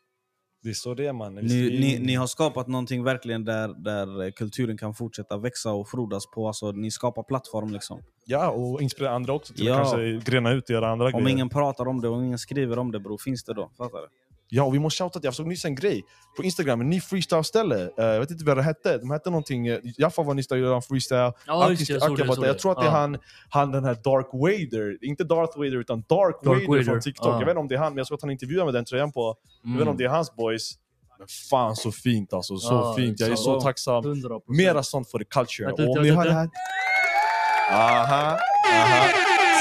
Det 0.62 0.70
är 0.70 0.74
så 0.74 0.94
det 0.94 1.06
är 1.06 1.12
man. 1.12 1.34
Ni, 1.34 1.42
ni, 1.80 1.98
ni 1.98 2.14
har 2.14 2.26
skapat 2.26 2.66
någonting 2.68 3.04
verkligen 3.04 3.44
där, 3.44 3.68
där 3.84 4.30
kulturen 4.30 4.78
kan 4.78 4.94
fortsätta 4.94 5.36
växa 5.38 5.72
och 5.72 5.88
frodas 5.88 6.26
på. 6.34 6.46
Alltså, 6.46 6.72
ni 6.72 6.90
skapar 6.90 7.22
plattform 7.22 7.70
liksom. 7.72 8.02
Ja, 8.26 8.50
och 8.50 8.82
inspirera 8.82 9.10
andra 9.10 9.32
också 9.32 9.54
till 9.54 9.66
Ja. 9.66 9.74
att 9.74 9.90
kanske 9.90 10.30
grena 10.30 10.52
ut 10.52 10.64
och 10.64 10.70
göra 10.70 10.88
andra 10.90 11.06
Om 11.06 11.12
grejer. 11.12 11.28
ingen 11.28 11.48
pratar 11.48 11.88
om 11.88 12.00
det 12.00 12.08
och 12.08 12.24
ingen 12.24 12.38
skriver 12.38 12.78
om 12.78 12.92
det 12.92 13.00
bror, 13.00 13.18
finns 13.18 13.44
det 13.44 13.54
då? 13.54 13.70
Fattar 13.78 13.98
du? 13.98 14.08
Ja, 14.48 14.62
och 14.62 14.74
vi 14.74 14.78
måste 14.78 15.02
shouta 15.02 15.18
att 15.18 15.24
jag 15.24 15.34
såg 15.34 15.46
nyss 15.46 15.64
en 15.64 15.74
grej 15.74 16.02
på 16.36 16.42
Instagram, 16.42 16.80
en 16.80 16.90
ny 16.90 17.00
freestyle-ställe. 17.00 17.90
Eh, 17.98 18.04
jag 18.04 18.20
vet 18.20 18.30
inte 18.30 18.44
vad 18.44 18.56
det 18.56 18.62
hette. 18.62 18.98
De 18.98 19.10
hette 19.10 19.30
någonting... 19.30 19.70
Uh, 19.70 19.78
Jaffa 19.98 20.22
var 20.22 20.34
nyss 20.34 20.48
där 20.48 20.56
gjorde 20.56 20.80
freestyle. 20.82 21.32
Just 21.70 21.86
det, 21.86 21.92
jag 21.92 22.16
där. 22.16 22.46
Jag 22.46 22.54
det. 22.54 22.54
tror 22.54 22.72
att 22.72 22.78
det 22.80 22.86
är 22.86 22.90
han, 22.90 23.18
han 23.48 23.72
den 23.72 23.84
här 23.84 23.94
Dark 23.94 24.28
Wader. 24.32 25.04
Inte 25.04 25.24
Darth 25.24 25.58
Vader 25.58 25.76
utan 25.76 26.00
Dark, 26.08 26.36
Vader, 26.42 26.66
Vader, 26.68 26.82
från 26.82 27.00
TikTok. 27.00 27.26
ja. 27.26 27.32
Jag 27.32 27.38
vet 27.46 27.48
inte 27.48 27.58
om 27.60 27.68
det 27.68 27.74
är 27.74 27.78
han, 27.78 27.92
men 27.92 27.98
jag 27.98 28.06
såg 28.06 28.14
att 28.14 28.22
han 28.22 28.30
intervjuade 28.30 28.64
med 28.64 28.74
den 28.74 28.84
tröjan 28.84 29.12
på. 29.12 29.36
Jag 29.62 29.70
vet 29.70 29.72
inte 29.72 29.82
Mm. 29.82 29.88
om 29.88 29.96
det 29.96 30.04
är 30.04 30.08
hans 30.08 30.36
boys. 30.36 30.70
Men 31.18 31.26
fan 31.50 31.76
så 31.76 31.92
fint 31.92 32.32
alltså, 32.32 32.56
så 32.56 32.94
fint. 32.94 33.20
Jag 33.20 33.30
är 33.30 33.36
så 33.36 33.60
tacksam. 33.60 34.04
100%. 34.04 34.40
Mera 34.46 34.82
sånt 34.82 35.10
för 35.10 35.18
the 35.18 35.24
culture. 35.24 35.72
Och 35.72 35.78
om 35.80 36.02
ni 36.02 36.10
vänta. 36.10 36.24
det 36.24 36.32
här... 36.32 36.48
Aha, 37.72 38.38
aha. 38.72 39.06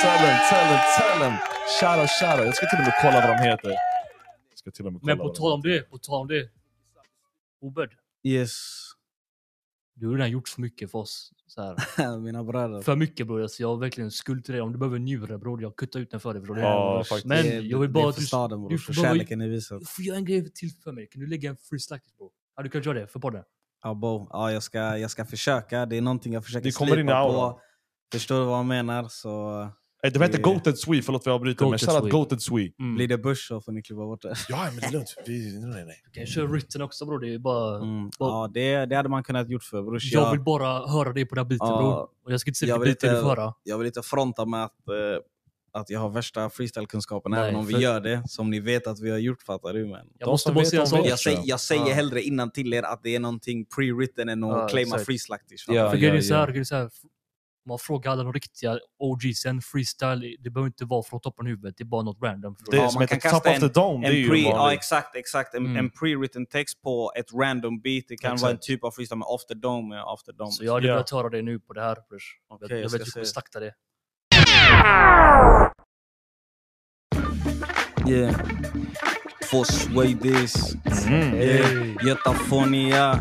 Them, 0.03 0.79
tell 0.97 1.19
them. 1.19 1.33
Shoutout, 1.79 2.09
shoutout. 2.19 2.45
Jag 2.45 2.55
ska 2.55 2.65
till 2.69 2.79
och 2.79 2.85
med 2.85 2.93
kolla 3.01 3.27
vad 3.27 3.37
de 3.37 3.43
heter. 3.49 3.92
Ska 4.63 4.71
till 4.71 4.85
och 4.85 4.93
med 4.93 5.01
kolla 5.01 5.11
Men 5.15 5.17
på 5.17 5.23
vad 5.27 5.35
tal 5.35 5.51
om 5.53 5.61
det, 5.61 5.89
på 5.89 5.97
tal 5.97 6.21
om 6.21 6.27
det. 6.27 6.49
Obed, 7.61 7.89
Yes. 8.23 8.51
du 9.93 10.07
har 10.07 10.13
redan 10.13 10.31
gjort 10.31 10.47
för 10.47 10.61
mycket 10.61 10.91
för 10.91 10.99
oss. 10.99 11.31
Så 11.47 11.61
här. 11.61 12.19
Mina 12.19 12.43
bröder. 12.43 12.81
För 12.81 12.95
mycket 12.95 13.27
bror, 13.27 13.41
alltså, 13.41 13.63
jag 13.63 13.67
har 13.69 13.77
verkligen 13.77 14.11
skuld 14.11 14.45
till 14.45 14.53
dig. 14.53 14.61
Om 14.61 14.71
du 14.71 14.77
behöver 14.77 14.95
en 14.97 15.03
njure 15.05 15.37
bror, 15.37 15.61
jag 15.61 15.75
kuttar 15.75 15.99
ut 15.99 16.11
den 16.11 16.19
för 16.19 16.33
dig 16.33 16.41
bror. 16.41 16.55
Det 16.55 16.61
är- 16.61 16.65
Ja, 16.65 17.03
faktiskt. 17.09 17.25
Men 17.25 17.45
Det- 17.45 17.53
jag 17.59 17.79
vill 17.79 17.89
det 17.89 17.93
bara 17.93 18.03
är 18.03 18.09
att 18.09 18.15
för 18.15 18.21
du, 18.21 18.27
staden, 18.27 18.59
bror. 18.61 18.69
du 18.69 18.77
För 18.79 18.93
får 18.93 19.01
bara- 19.01 19.09
kärleken 19.11 19.39
ni 19.39 19.47
visat. 19.49 19.79
du 19.79 19.85
får 19.85 20.05
göra 20.05 20.17
en 20.17 20.25
grej 20.25 20.51
till 20.53 20.69
för 20.83 20.91
mig. 20.91 21.07
Kan 21.07 21.21
du 21.21 21.27
lägga 21.27 21.49
en 21.49 21.57
freestyle 21.57 22.01
bror? 22.17 22.31
Ja, 22.55 22.63
du 22.63 22.69
kan 22.69 22.81
göra 22.81 22.99
det 22.99 23.07
för 23.07 23.19
podden. 23.19 23.43
Ja, 23.83 23.93
bo. 23.93 24.27
ja 24.29 24.51
jag, 24.51 24.63
ska, 24.63 24.97
jag 24.97 25.11
ska 25.11 25.25
försöka. 25.25 25.85
Det 25.85 25.97
är 25.97 26.01
någonting 26.01 26.33
jag 26.33 26.45
försöker 26.45 26.63
Det 26.65 26.71
kommer 26.75 26.93
in 26.99 26.99
i 26.99 27.09
slipa 27.09 27.23
på. 27.25 27.61
Förstår 28.13 28.39
du 28.39 28.45
vad 28.45 28.57
jag 28.59 28.65
menar? 28.65 29.07
Så 29.09 29.67
Det 30.03 30.09
heter 30.21 30.27
Det- 30.37 30.37
Goated 30.43 30.77
Swee, 30.79 31.01
förlåt 31.01 31.23
för 31.23 31.31
jag 31.31 31.35
avbryter. 31.35 31.65
Men 31.65 31.71
Goated 31.71 31.89
shoutout 31.89 32.01
Swee. 32.03 32.11
Goated 32.11 32.41
Swee. 32.41 32.73
Mm. 32.79 32.95
blir 32.95 33.07
det 33.07 33.17
bush 33.17 33.47
så 33.47 33.61
får 33.61 33.71
ni 33.71 33.81
klippa 33.81 33.99
bort 34.05 34.21
det. 34.21 34.35
Ja, 34.49 34.65
men 34.71 34.75
det 34.79 34.85
är 34.85 34.91
lugnt. 34.91 35.15
Vi, 35.27 35.59
nej, 35.59 35.85
nej. 35.85 36.01
Du 36.05 36.11
kan 36.19 36.25
köra 36.27 36.45
written 36.47 36.81
också 36.81 37.05
bror. 37.05 37.19
Det 37.19 37.33
är 37.33 37.39
bara... 37.39 37.77
Mm. 37.77 38.09
bara 38.19 38.29
Ja, 38.29 38.51
det, 38.53 38.85
det 38.85 38.95
hade 38.95 39.09
man 39.09 39.23
kunnat 39.23 39.49
gjort 39.49 39.63
för 39.63 39.81
brors. 39.83 40.11
jag 40.13 40.31
vill 40.31 40.41
bara 40.41 40.87
höra 40.87 41.13
dig 41.13 41.25
på 41.25 41.35
den 41.35 41.47
biten 41.47 41.67
Ja. 41.67 41.77
bror. 41.77 41.93
Och 42.25 42.31
jag 42.33 42.39
ska 42.39 42.49
inte 42.49 42.65
jag 42.65 42.79
vilken 42.79 42.81
vill, 42.85 42.91
bit 42.93 42.99
du 43.01 43.07
inte, 43.07 43.41
höra. 43.41 43.53
jag 43.63 43.77
vill 43.77 43.87
inte 43.87 44.01
fronta 44.01 44.45
med 44.45 44.63
att, 44.63 44.71
eh, 44.89 45.79
att 45.81 45.89
jag 45.89 45.99
har 45.99 46.09
värsta 46.09 46.49
freestyle-kunskapen, 46.49 47.31
Nej, 47.31 47.41
även 47.43 47.55
om 47.55 47.65
vi 47.65 47.73
för- 47.73 47.81
gör 47.81 47.99
det. 48.01 48.23
Som 48.27 48.49
ni 48.49 48.59
vet 48.59 48.87
att 48.87 48.99
vi 49.01 49.09
har 49.11 49.17
gjort, 49.17 49.41
fattar 49.43 49.73
du? 49.73 49.85
Men 49.85 50.07
Jag 50.19 50.27
måste 50.29 50.51
bara 50.51 50.65
säga 50.65 50.85
vet. 50.85 51.05
jag 51.09 51.19
säger, 51.19 51.41
jag 51.43 51.59
säger 51.59 51.87
Ja. 51.87 51.93
hellre 51.93 52.21
innan 52.21 52.51
till 52.51 52.73
er 52.73 52.83
att 52.83 53.03
det 53.03 53.15
är 53.15 53.19
någonting 53.19 53.65
pre-written 53.77 54.31
än 54.31 54.43
att 54.43 54.49
Ja, 54.49 54.67
claima 54.67 54.95
exakt. 54.95 55.09
freestyle-ish. 55.09 55.73
Ja, 55.73 55.89
För 55.91 55.97
grejen 55.97 56.15
är 56.15 56.19
ja, 56.19 56.65
så 56.65 56.75
här, 56.75 56.89
man 57.65 57.79
frågar 57.79 58.11
alla 58.11 58.23
de 58.23 58.33
riktiga 58.33 58.79
OGsen, 58.99 59.61
freestyle, 59.61 60.37
det 60.39 60.49
behöver 60.49 60.67
inte 60.67 60.85
vara 60.85 61.03
från 61.03 61.19
toppen 61.21 61.45
av 61.45 61.49
huvudet, 61.49 61.77
det 61.77 61.83
är 61.83 61.85
bara 61.85 62.01
något 62.03 62.21
random. 62.23 62.55
Det 62.71 62.77
Ja, 62.77 62.89
som 62.89 62.99
man 62.99 63.01
heter 63.03 63.19
kan 63.19 63.31
Top 63.31 63.43
kasta 63.43 63.65
of 63.65 63.73
the 63.73 63.79
Dome, 63.79 64.07
det 64.07 64.13
är 64.13 64.15
En 64.15 64.19
ju 64.21 64.29
pre, 64.29 64.39
ja 64.39 64.73
exakt, 64.73 65.15
exakt. 65.15 65.53
En, 65.53 65.65
Mm. 65.65 65.77
en 65.77 65.91
pre-written 65.91 66.45
text 66.45 66.81
på 66.81 67.11
ett 67.15 67.33
random 67.33 67.81
beat. 67.81 68.03
Det 68.07 68.17
kan 68.17 68.31
Exakt. 68.33 68.41
vara 68.41 68.51
en 68.51 68.59
typ 68.61 68.83
av 68.83 68.91
freestyle 68.91 69.17
med 69.19 69.25
off 69.27 69.45
the 69.45 69.53
dome. 69.53 70.01
Off 70.01 70.23
the 70.23 70.31
dome. 70.31 70.51
Så 70.51 70.65
jag 70.65 70.73
hade 70.73 70.87
velat 70.87 71.09
höra 71.09 71.29
det 71.29 71.41
nu 71.41 71.59
på 71.59 71.73
det 71.73 71.81
här. 71.81 71.97
Okej, 71.99 72.19
jag, 72.59 72.71
jag 72.71 72.79
jag 72.83 72.89
vet 72.89 73.01
att 73.01 73.05
du 73.05 73.11
kommer 73.11 73.25
slakta 73.25 73.59
det. 73.59 73.73
Yeah. 78.07 78.35
Två 79.53 79.63
Swedish. 79.63 80.55
Mm. 81.07 81.35
Yeah. 81.35 82.07
Götafonia. 82.07 83.19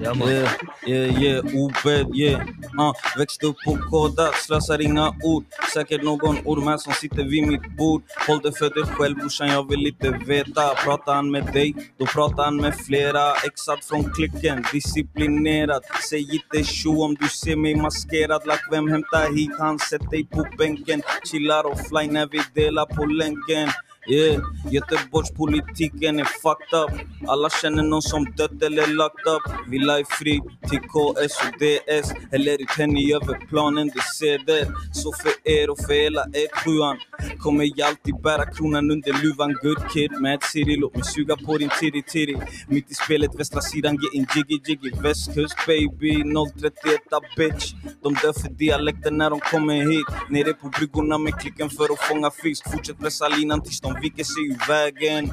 Ja, 0.00 0.14
man. 0.14 0.28
Yeah, 0.28 0.50
yeah, 0.86 1.22
yeah, 1.22 1.44
Obed, 1.54 2.16
yeah. 2.16 2.40
Uh, 2.78 2.92
växte 3.18 3.46
upp 3.46 3.56
på 3.64 3.78
kodat, 3.90 4.34
slösar 4.34 4.80
inga 4.80 5.14
ord. 5.22 5.44
Säkert 5.74 6.02
någon 6.02 6.36
orm 6.44 6.78
som 6.78 6.92
sitter 6.92 7.24
vid 7.24 7.46
mitt 7.46 7.76
bord. 7.76 8.02
Håll 8.26 8.40
det 8.42 8.58
för 8.58 8.70
dig 8.70 8.84
själv 8.84 9.16
brorsan, 9.16 9.48
jag 9.48 9.70
vill 9.70 9.86
inte 9.86 10.10
veta. 10.26 10.74
Pratar 10.84 11.14
han 11.14 11.30
med 11.30 11.46
dig, 11.52 11.74
då 11.98 12.06
pratar 12.06 12.44
han 12.44 12.56
med 12.56 12.74
flera. 12.74 13.32
Exat 13.32 13.84
från 13.84 14.04
klicken, 14.14 14.64
disciplinerad. 14.72 15.82
Säg 16.10 16.34
inte 16.34 16.64
tjo 16.64 17.02
om 17.02 17.14
du 17.14 17.28
ser 17.28 17.56
mig 17.56 17.74
maskerad. 17.74 18.46
Lack 18.46 18.68
vem 18.70 18.88
hämtar 18.88 19.36
hit 19.36 19.52
han, 19.58 19.78
sätt 19.78 20.10
dig 20.10 20.24
på 20.26 20.46
bänken. 20.58 21.02
Chillar 21.30 21.88
fly 21.88 22.12
när 22.12 22.26
vi 22.26 22.40
delar 22.54 22.86
på 22.86 23.04
länken. 23.04 23.68
Yeah, 24.10 24.40
Göteborgspolitiken 24.70 26.18
är 26.18 26.24
fucked 26.24 26.78
up 26.80 27.08
Alla 27.28 27.50
känner 27.50 27.82
någon 27.82 28.02
som 28.02 28.24
dött 28.24 28.62
eller 28.62 28.86
lagt 28.86 29.26
up 29.26 29.70
Villa 29.70 29.98
är 29.98 30.04
fri 30.04 30.40
till 30.70 30.80
KS 30.80 31.36
och 31.46 31.58
DS 31.60 32.12
Häller 32.30 32.62
ut 32.62 32.70
henne 32.70 33.14
över 33.14 33.46
planen, 33.48 33.90
det 33.94 34.02
ser 34.18 34.38
det 34.46 34.68
Så 34.92 35.12
för 35.12 35.32
er 35.50 35.70
och 35.70 35.78
för 35.78 35.92
hela 35.92 36.24
E7an 36.24 36.96
Kommer 37.38 37.64
jag 37.76 37.88
alltid 37.88 38.14
bära 38.22 38.46
kronan 38.46 38.90
under 38.90 39.12
luvan 39.22 39.52
Good 39.62 39.90
kid, 39.92 40.12
mad 40.20 40.42
city 40.42 40.76
Låt 40.76 40.94
mig 40.94 41.04
suga 41.04 41.36
på 41.36 41.58
din 41.58 41.70
titty 41.80 42.02
titty 42.02 42.36
Mitt 42.68 42.90
i 42.90 42.94
spelet, 42.94 43.40
västra 43.40 43.60
sidan 43.60 43.98
getting 44.02 44.26
jiggy 44.34 44.60
jiggy 44.66 44.90
Västkust 45.02 45.56
baby, 45.66 46.14
031 46.60 47.00
bitch 47.36 47.72
De 48.02 48.14
dör 48.14 48.32
för 48.40 48.48
dialekten 48.50 49.18
när 49.18 49.30
de 49.30 49.40
kommer 49.40 49.74
hit 49.74 50.06
Nere 50.30 50.52
på 50.52 50.68
bryggorna 50.68 51.18
med 51.18 51.40
klicken 51.40 51.70
för 51.70 51.84
att 51.92 52.00
fånga 52.00 52.30
fisk 52.30 52.72
Fortsätt 52.72 52.98
pressa 52.98 53.28
linan 53.28 53.62
tills 53.62 53.80
de 53.80 53.97
viker 54.02 54.24
sig 54.24 54.42
ur 54.46 54.68
vägen 54.68 55.30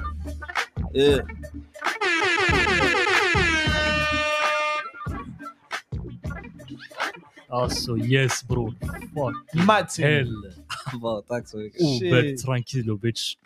yeah. 0.93 1.25
Alltså 7.49 7.97
yes 7.97 8.43
bror. 8.47 8.73
Fuck 8.81 9.65
Martin. 9.65 10.05
hell. 10.05 10.53
Bara, 11.01 11.21
Tack 11.21 11.47
så 11.47 11.57
mycket 11.57 11.81
Obed 11.81 12.37
Tranquilovic. 12.37 13.37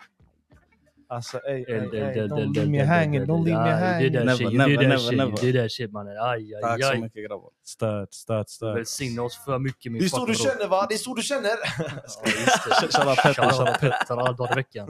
Alltså, 1.11 1.37
ey, 1.37 1.65
ey, 1.67 1.75
ey, 1.75 2.27
don't 2.27 2.53
leave 2.53 2.69
me 2.69 2.79
hanging, 2.85 3.25
don't 3.25 3.43
leave 3.45 3.63
me 3.63 3.71
hanging. 3.71 4.11
där 4.11 4.25
Never, 4.25 4.37
shit, 4.37 4.53
never, 4.53 4.69
det 4.69 4.75
där 4.75 4.87
never, 4.87 4.97
shit, 4.97 5.17
never. 5.17 5.37
det 5.41 5.51
där 5.51 5.69
shit 5.69 5.91
mannen. 5.91 6.17
Aj, 6.21 6.55
aj, 6.55 6.61
Tack 6.61 6.83
så 6.83 6.91
aj. 6.91 7.01
mycket 7.01 7.29
grabbar 7.29 7.49
Stört, 7.63 8.13
stört, 8.13 8.49
stört. 8.49 8.77
Välsigna 8.77 9.21
oss 9.23 9.37
för 9.45 9.59
mycket 9.59 9.91
min 9.91 9.99
Det 10.01 10.05
är 10.05 10.09
så 10.09 10.25
du 10.25 10.35
känner 10.35 10.67
va? 10.67 10.85
Det 10.89 10.95
är 10.95 10.97
så 10.97 11.15
du 11.15 11.21
känner! 11.21 11.49
Ja, 11.49 11.85
just 12.25 12.63
det. 12.65 12.87
Shoutout 12.97 13.17
Petter, 13.23 13.49
Shoutout 13.51 13.79
Petter 13.79 14.17
alla 14.17 14.33
dagar 14.33 14.51
i 14.51 14.55
veckan. 14.55 14.87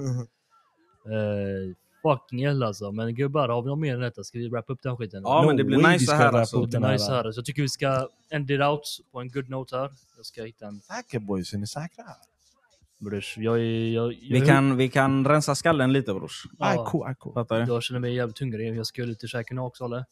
Fucking 2.04 2.46
hell 2.48 2.64
alltså. 2.64 2.92
Men 2.92 3.16
gubbar, 3.16 3.50
har 3.50 3.62
vi 3.62 3.68
något 3.68 3.80
mer 3.80 3.94
än 3.94 4.00
detta? 4.02 4.24
Ska 4.24 4.38
vi 4.38 4.50
wrappa 4.50 4.74
upp 4.74 4.84
den 4.84 4.98
skiten? 4.98 5.22
Ja 5.24 5.44
men 5.48 5.58
det 5.58 5.64
blir 5.64 5.82
way 5.82 5.94
nice 5.94 6.06
så 6.06 6.14
här 6.14 6.34
alltså 6.34 6.66
Det 6.66 6.80
här, 6.80 6.92
nice 6.94 7.12
här. 7.12 7.32
Så 7.32 7.40
jag 7.40 7.46
tycker 7.46 7.62
vi 7.62 7.70
ska 7.70 8.08
end 8.30 8.52
it 8.52 8.62
out 8.62 8.82
på 9.12 9.20
en 9.20 9.30
good 9.30 9.50
note 9.50 9.78
här. 9.78 9.92
Jag 10.18 10.26
ska 10.26 10.44
hitta 10.44 10.66
en 10.68 10.82
Säker 10.82 11.20
boys, 11.20 11.54
är 11.54 11.58
ni 11.58 11.68
säkra? 11.68 12.04
Brors. 13.00 13.38
Jag 13.38 13.60
är... 13.60 13.62
Jag, 13.94 14.14
jag, 14.14 14.40
vi 14.42 14.48
kan, 14.48 14.78
vi 14.78 14.90
kan 14.90 15.28
rensa 15.28 15.56
skallen 15.56 15.94
lite 15.94 16.14
brors 16.14 16.44
Ja. 16.60 16.86
cool, 16.90 17.08
aj, 17.08 17.16
cool. 17.16 17.34
Fattar 17.34 17.60
du? 17.62 17.68
Jag 17.74 17.84
känner 17.84 18.00
mig 18.00 18.16
jävligt 18.16 18.40
hungrig. 18.40 18.76
Jag 18.78 18.86
ska 18.88 19.02
lite 19.04 19.28
käka 19.28 19.56
nu 19.56 19.62
också 19.62 19.86
eller? 19.86 20.06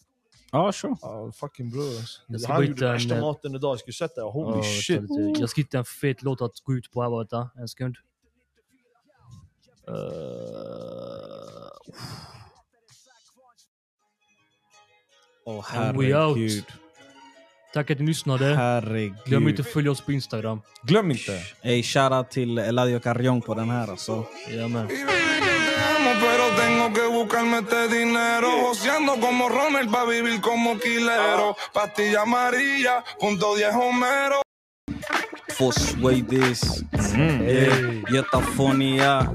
Ja 0.52 0.72
sure 0.72 0.96
Ja, 1.02 1.32
fucking 1.32 1.70
bror. 1.72 1.84
Jag 2.28 2.42
ska 2.42 2.54
Han 2.54 2.62
gå 2.62 2.68
gjorde 2.68 2.86
värsta 2.92 3.16
en- 3.16 3.22
maten 3.22 3.56
idag, 3.56 3.72
jag 3.72 3.80
skulle 3.80 3.94
sett 3.94 4.16
det. 4.16 4.22
Holy 4.22 4.58
Ja, 4.58 4.64
shit. 4.64 5.02
lite. 5.02 5.40
Jag 5.42 5.50
ska 5.50 5.62
hitta 5.62 5.78
en 5.78 5.86
fet 5.86 6.22
låt 6.24 6.42
att 6.42 6.60
gå 6.64 6.74
ut 6.74 6.92
på 6.92 7.02
här 7.02 7.10
bara. 7.10 7.18
Vänta, 7.20 7.50
en 7.56 7.68
sekund. 7.68 7.96
Uh, 9.90 9.94
Åh 15.46 15.78
And 15.78 15.98
we 15.98 16.06
out. 16.06 16.38
herregud 16.38 16.66
tack 17.74 17.92
att 17.92 18.00
ni 18.00 18.06
lyssnade. 18.06 18.56
Herregud 18.56 19.16
Glöm 19.26 19.48
inte 19.48 19.62
att 19.62 19.68
följa 19.68 19.92
oss 19.92 20.02
på 20.02 20.12
Instagram. 20.12 20.62
Glöm 20.84 21.12
inte. 21.12 21.40
Ey 21.64 21.84
shoutout 21.84 22.32
till 22.32 22.58
Eladio 22.58 23.00
Carrion 23.00 23.42
på 23.42 23.54
den 23.54 23.70
här 23.70 23.88
alltså 23.92 24.26
Jajamän. 24.50 24.88
Pero 26.22 26.50
tengo 26.56 26.94
que 26.94 27.08
buscarme 27.08 27.60
este 27.60 27.88
dinero. 27.88 28.48
Joseando 28.62 29.20
como 29.20 29.50
Ronald 29.50 29.92
para 29.92 30.06
vivir 30.06 30.42
como 30.42 30.78
quilero. 30.80 31.56
Pastilla 31.74 32.22
amarilla, 32.22 33.04
punto 33.20 33.56
10 33.56 33.72
Homero. 33.72 34.42
Får 35.58 35.72
sway 35.72 36.24
this. 36.24 36.84
Yeah. 37.20 38.42
Fåniga. 38.58 39.28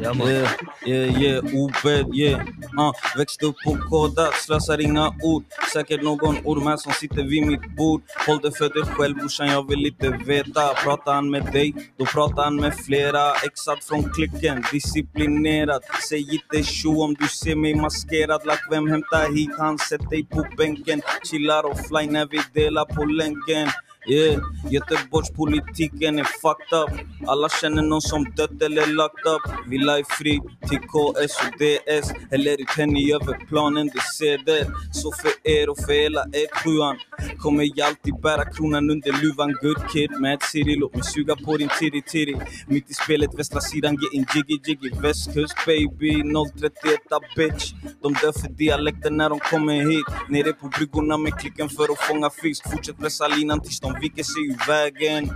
Ja, 0.00 0.14
man. 0.14 0.28
Yeah, 0.28 0.48
yeah, 0.86 1.22
yeah, 1.22 1.44
obed, 1.54 2.14
yeah. 2.14 2.40
Uh, 2.78 2.92
växte 3.16 3.46
upp 3.46 3.56
på 3.64 3.78
kodat, 3.90 4.34
slösar 4.34 4.80
inga 4.80 5.14
ord. 5.22 5.44
Säkert 5.72 6.02
någon 6.02 6.36
orm 6.44 6.78
som 6.78 6.92
sitter 6.92 7.22
vid 7.22 7.46
mitt 7.46 7.76
bord. 7.76 8.02
Håll 8.26 8.38
det 8.42 8.52
för 8.58 8.68
dig 8.68 8.82
själv 8.82 9.16
brorsan, 9.16 9.48
jag 9.48 9.68
vill 9.68 9.86
inte 9.86 10.10
veta. 10.26 10.74
Pratar 10.84 11.14
han 11.14 11.30
med 11.30 11.52
dig, 11.52 11.74
då 11.98 12.06
pratar 12.06 12.44
han 12.44 12.56
med 12.56 12.74
flera. 12.74 13.32
Exad 13.34 13.82
från 13.82 14.10
klicken, 14.14 14.64
disciplinerad. 14.72 15.82
Säg 16.08 16.34
inte 16.34 16.62
tjo 16.62 17.02
om 17.02 17.14
du 17.14 17.28
ser 17.28 17.56
mig 17.56 17.74
maskerad. 17.74 18.46
Lack 18.46 18.60
vem 18.70 18.88
hämtar 18.88 19.34
hit 19.36 19.50
han, 19.58 19.78
sätt 19.78 20.10
dig 20.10 20.24
på 20.24 20.46
bänken. 20.56 21.02
Chillar 21.30 21.66
och 21.66 21.78
fly 21.78 22.06
när 22.06 22.26
vi 22.26 22.40
delar 22.52 22.84
på 22.84 23.04
länken. 23.04 23.68
Yeah, 24.06 24.40
Göteborgspolitiken 24.70 26.18
är 26.18 26.24
fucked 26.24 26.78
up. 26.78 26.90
Alla 27.26 27.48
känner 27.48 27.82
någon 27.82 28.02
som 28.02 28.24
dött 28.36 28.62
eller 28.62 28.86
locked 28.86 29.32
up. 29.32 29.42
Villa 29.66 29.98
är 29.98 30.04
fri 30.18 30.40
till 30.68 30.78
KS 30.78 31.36
och 31.44 31.58
DS 31.58 32.12
Häller 32.30 32.60
ut 32.60 32.70
Henny 32.70 33.12
över 33.12 33.46
planen, 33.48 33.86
det 33.86 34.00
ser 34.18 34.38
det. 34.46 34.66
Så 34.92 35.12
för 35.12 35.50
er 35.50 35.68
och 35.68 35.78
för 35.78 35.92
hela 35.92 36.24
E7an 36.24 36.96
Kommer 37.38 37.70
jag 37.74 37.88
alltid 37.88 38.14
bära 38.22 38.44
kronan 38.44 38.90
under 38.90 39.12
luvan? 39.22 39.52
Good 39.62 39.90
kid, 39.92 40.10
mad 40.20 40.42
city. 40.42 40.76
Låt 40.76 40.94
mig 40.94 41.04
suga 41.04 41.36
på 41.36 41.56
din 41.56 41.68
titty 41.80 42.02
titty 42.02 42.34
Mitt 42.66 42.90
i 42.90 42.94
spelet, 42.94 43.34
västra 43.38 43.60
sidan 43.60 43.98
getting 44.02 44.26
jiggy 44.34 44.60
jiggy. 44.64 44.90
Västkust 45.00 45.56
baby, 45.66 46.22
031 46.60 47.00
bitch. 47.36 47.72
De 48.02 48.12
dör 48.12 48.32
för 48.32 48.48
dialekten 48.48 49.16
när 49.16 49.30
de 49.30 49.38
kommer 49.38 49.90
hit. 49.90 50.06
Nere 50.28 50.52
på 50.52 50.68
bryggorna 50.68 51.16
med 51.16 51.38
klicken 51.40 51.68
för 51.68 51.84
att 51.84 51.98
fånga 51.98 52.30
fisk. 52.30 52.70
Fortsätt 52.72 52.98
pressa 52.98 53.28
linan 53.28 53.60
tills 53.60 53.80
de 53.80 53.93
viker 54.00 54.22
sig 54.22 54.42
ur 54.42 54.66
vägen 54.68 55.30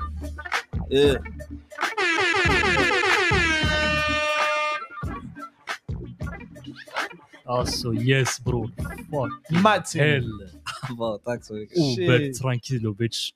yeah. 0.90 1.22
Alltså 7.44 7.94
yes 7.94 8.40
bror. 8.40 8.70
Fucking 8.76 9.62
Martin. 9.62 10.00
hell. 10.00 10.50
Bara, 10.98 11.18
tack 11.18 11.44
så 11.44 11.54
mycket 11.54 11.76
Uber 11.78 12.18
Shit. 12.18 12.38
Tranquilovic. 12.38 13.34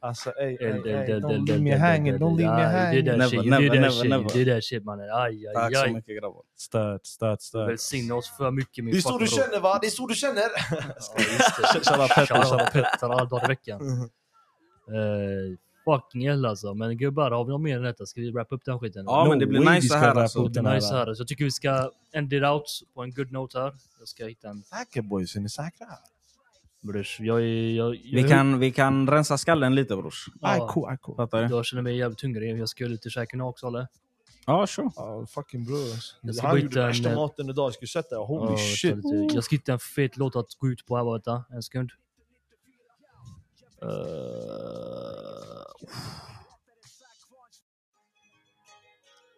Alltså 0.00 0.30
ey, 0.30 0.56
ey, 0.60 0.70
ey, 0.70 1.20
don't 1.20 1.46
leave 1.46 1.60
me 1.62 1.76
hanging, 1.76 2.14
don't 2.18 2.36
leave 2.36 2.56
me 2.56 2.64
Aj, 2.66 2.72
Det 2.72 2.78
hanging. 2.78 3.04
där 3.04 3.16
Never, 3.16 3.30
shit, 3.30 3.50
never, 3.50 3.70
det 3.70 3.80
never, 4.08 4.34
det 4.34 4.44
där 4.44 4.60
shit 4.60 4.84
mannen. 4.84 5.08
Aj, 5.12 5.46
aj, 5.48 5.54
Tack 5.54 5.76
så 5.76 5.82
aj. 5.84 5.92
mycket 5.92 6.16
grabbar 6.20 6.42
Stört, 6.56 7.06
stört, 7.06 7.42
stört. 7.42 7.68
Välsigna 7.68 8.14
oss 8.14 8.36
för 8.36 8.50
mycket 8.50 8.84
min 8.84 8.92
Det 8.94 8.98
är 8.98 9.00
så 9.00 9.18
du 9.18 9.26
känner 9.26 9.60
va? 9.60 9.78
Det 9.80 9.86
är 9.86 9.90
så 9.90 10.06
du 10.06 10.14
känner! 10.14 10.42
Ja, 10.70 10.76
just 11.16 11.56
det. 11.56 11.80
Shoutout 11.90 12.08
Petter, 12.14 12.42
Shoutout 12.44 12.72
Petter 12.72 13.08
alla 13.08 13.24
dagar 13.24 13.44
i 13.44 13.48
veckan. 13.48 13.80
Eh, 14.88 15.58
fucking 15.84 16.28
hell 16.28 16.44
alltså. 16.46 16.74
Men 16.74 16.98
gubbar, 16.98 17.30
har 17.30 17.44
vi 17.44 17.50
något 17.50 17.60
mer 17.60 17.76
än 17.76 17.82
detta? 17.82 18.06
Ska 18.06 18.20
vi 18.20 18.30
wrap 18.30 18.52
upp 18.52 18.64
den 18.64 18.78
skiten? 18.80 19.04
Ja 19.06 19.26
men 19.28 19.38
det 19.38 19.46
blir 19.46 19.60
nice 19.60 19.88
så 19.88 19.96
här 19.96 20.14
alltså 20.14 20.44
Det 20.48 20.60
blir 20.62 20.72
nice 20.74 20.94
här. 20.94 21.14
Så 21.14 21.20
jag 21.20 21.28
tycker 21.28 21.44
vi 21.44 21.50
ska 21.50 21.90
end 22.12 22.32
it 22.32 22.42
out 22.44 22.64
på 22.94 23.02
en 23.02 23.10
good 23.14 23.32
note 23.32 23.58
här. 23.58 23.72
Jag 23.98 24.08
ska 24.08 24.26
hitta 24.26 24.48
en... 24.48 24.62
Säker 24.62 25.02
boys, 25.02 25.36
är 25.36 25.40
ni 25.40 25.48
säkra? 25.48 25.86
Brors, 26.92 27.20
jag 27.20 27.40
är... 27.40 27.70
Jag, 27.70 27.94
jag, 27.96 28.22
vi 28.22 28.28
kan, 28.28 28.58
vi 28.58 28.70
kan 28.72 29.08
rensa 29.10 29.38
skallen 29.38 29.74
lite 29.74 29.96
brors 29.96 30.26
cool, 30.70 30.90
aj, 30.90 30.98
cool. 30.98 31.16
Fattar 31.16 31.42
du? 31.44 31.54
Jag 31.54 31.64
känner 31.64 31.82
mig 31.82 31.96
jävligt 31.96 32.20
hungrig. 32.22 32.58
Jag 32.58 32.68
ska 32.68 32.84
ut 32.84 33.04
och 33.04 33.10
käka 33.10 33.36
nu 33.36 33.42
också 33.44 33.66
eller? 33.66 33.86
Ja 34.46 34.66
sure 34.66 34.90
Ja, 34.96 35.26
fucking 35.26 35.64
bror. 35.64 36.42
Han 36.42 36.60
gjorde 36.60 36.80
värsta 36.86 37.08
en- 37.08 37.14
maten 37.14 37.50
idag, 37.50 37.66
jag 37.66 37.74
skulle 37.74 37.88
sett 37.88 38.10
det. 38.10 38.16
Holy 38.16 38.52
Ja, 38.52 38.58
shit. 38.58 38.96
lite. 38.96 39.34
Jag 39.34 39.44
ska 39.44 39.54
hitta 39.56 39.72
en 39.72 39.78
fet 39.78 40.16
låt 40.16 40.36
att 40.36 40.54
gå 40.58 40.68
ut 40.68 40.86
på 40.86 40.96
här. 40.96 41.12
Vänta, 41.12 41.44
en 41.50 41.62
sekund. 41.62 41.90
Uh, 43.82 43.88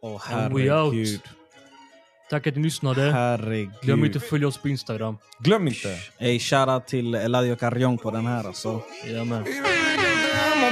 Åh 0.03 0.33
And 0.45 0.55
we 0.55 0.61
out. 0.63 0.95
herregud 0.95 1.21
Tack 2.31 2.47
att 2.47 2.57
ni 2.57 2.63
lyssnade. 2.63 3.03
Herregud 3.03 3.71
Glöm 3.83 4.05
inte 4.05 4.19
att 4.19 4.25
följa 4.25 4.49
oss 4.49 4.59
på 4.59 4.69
Instagram. 4.69 5.19
Glöm 5.39 5.69
inte! 5.69 5.97
Ey 6.19 6.39
shoutout 6.39 6.87
till 6.87 7.15
Eladio 7.15 7.57
Carrion 7.57 7.99
på 7.99 8.11
den 8.11 8.27
här 8.27 8.47
alltså 8.47 8.83
Jajamän. 9.07 9.45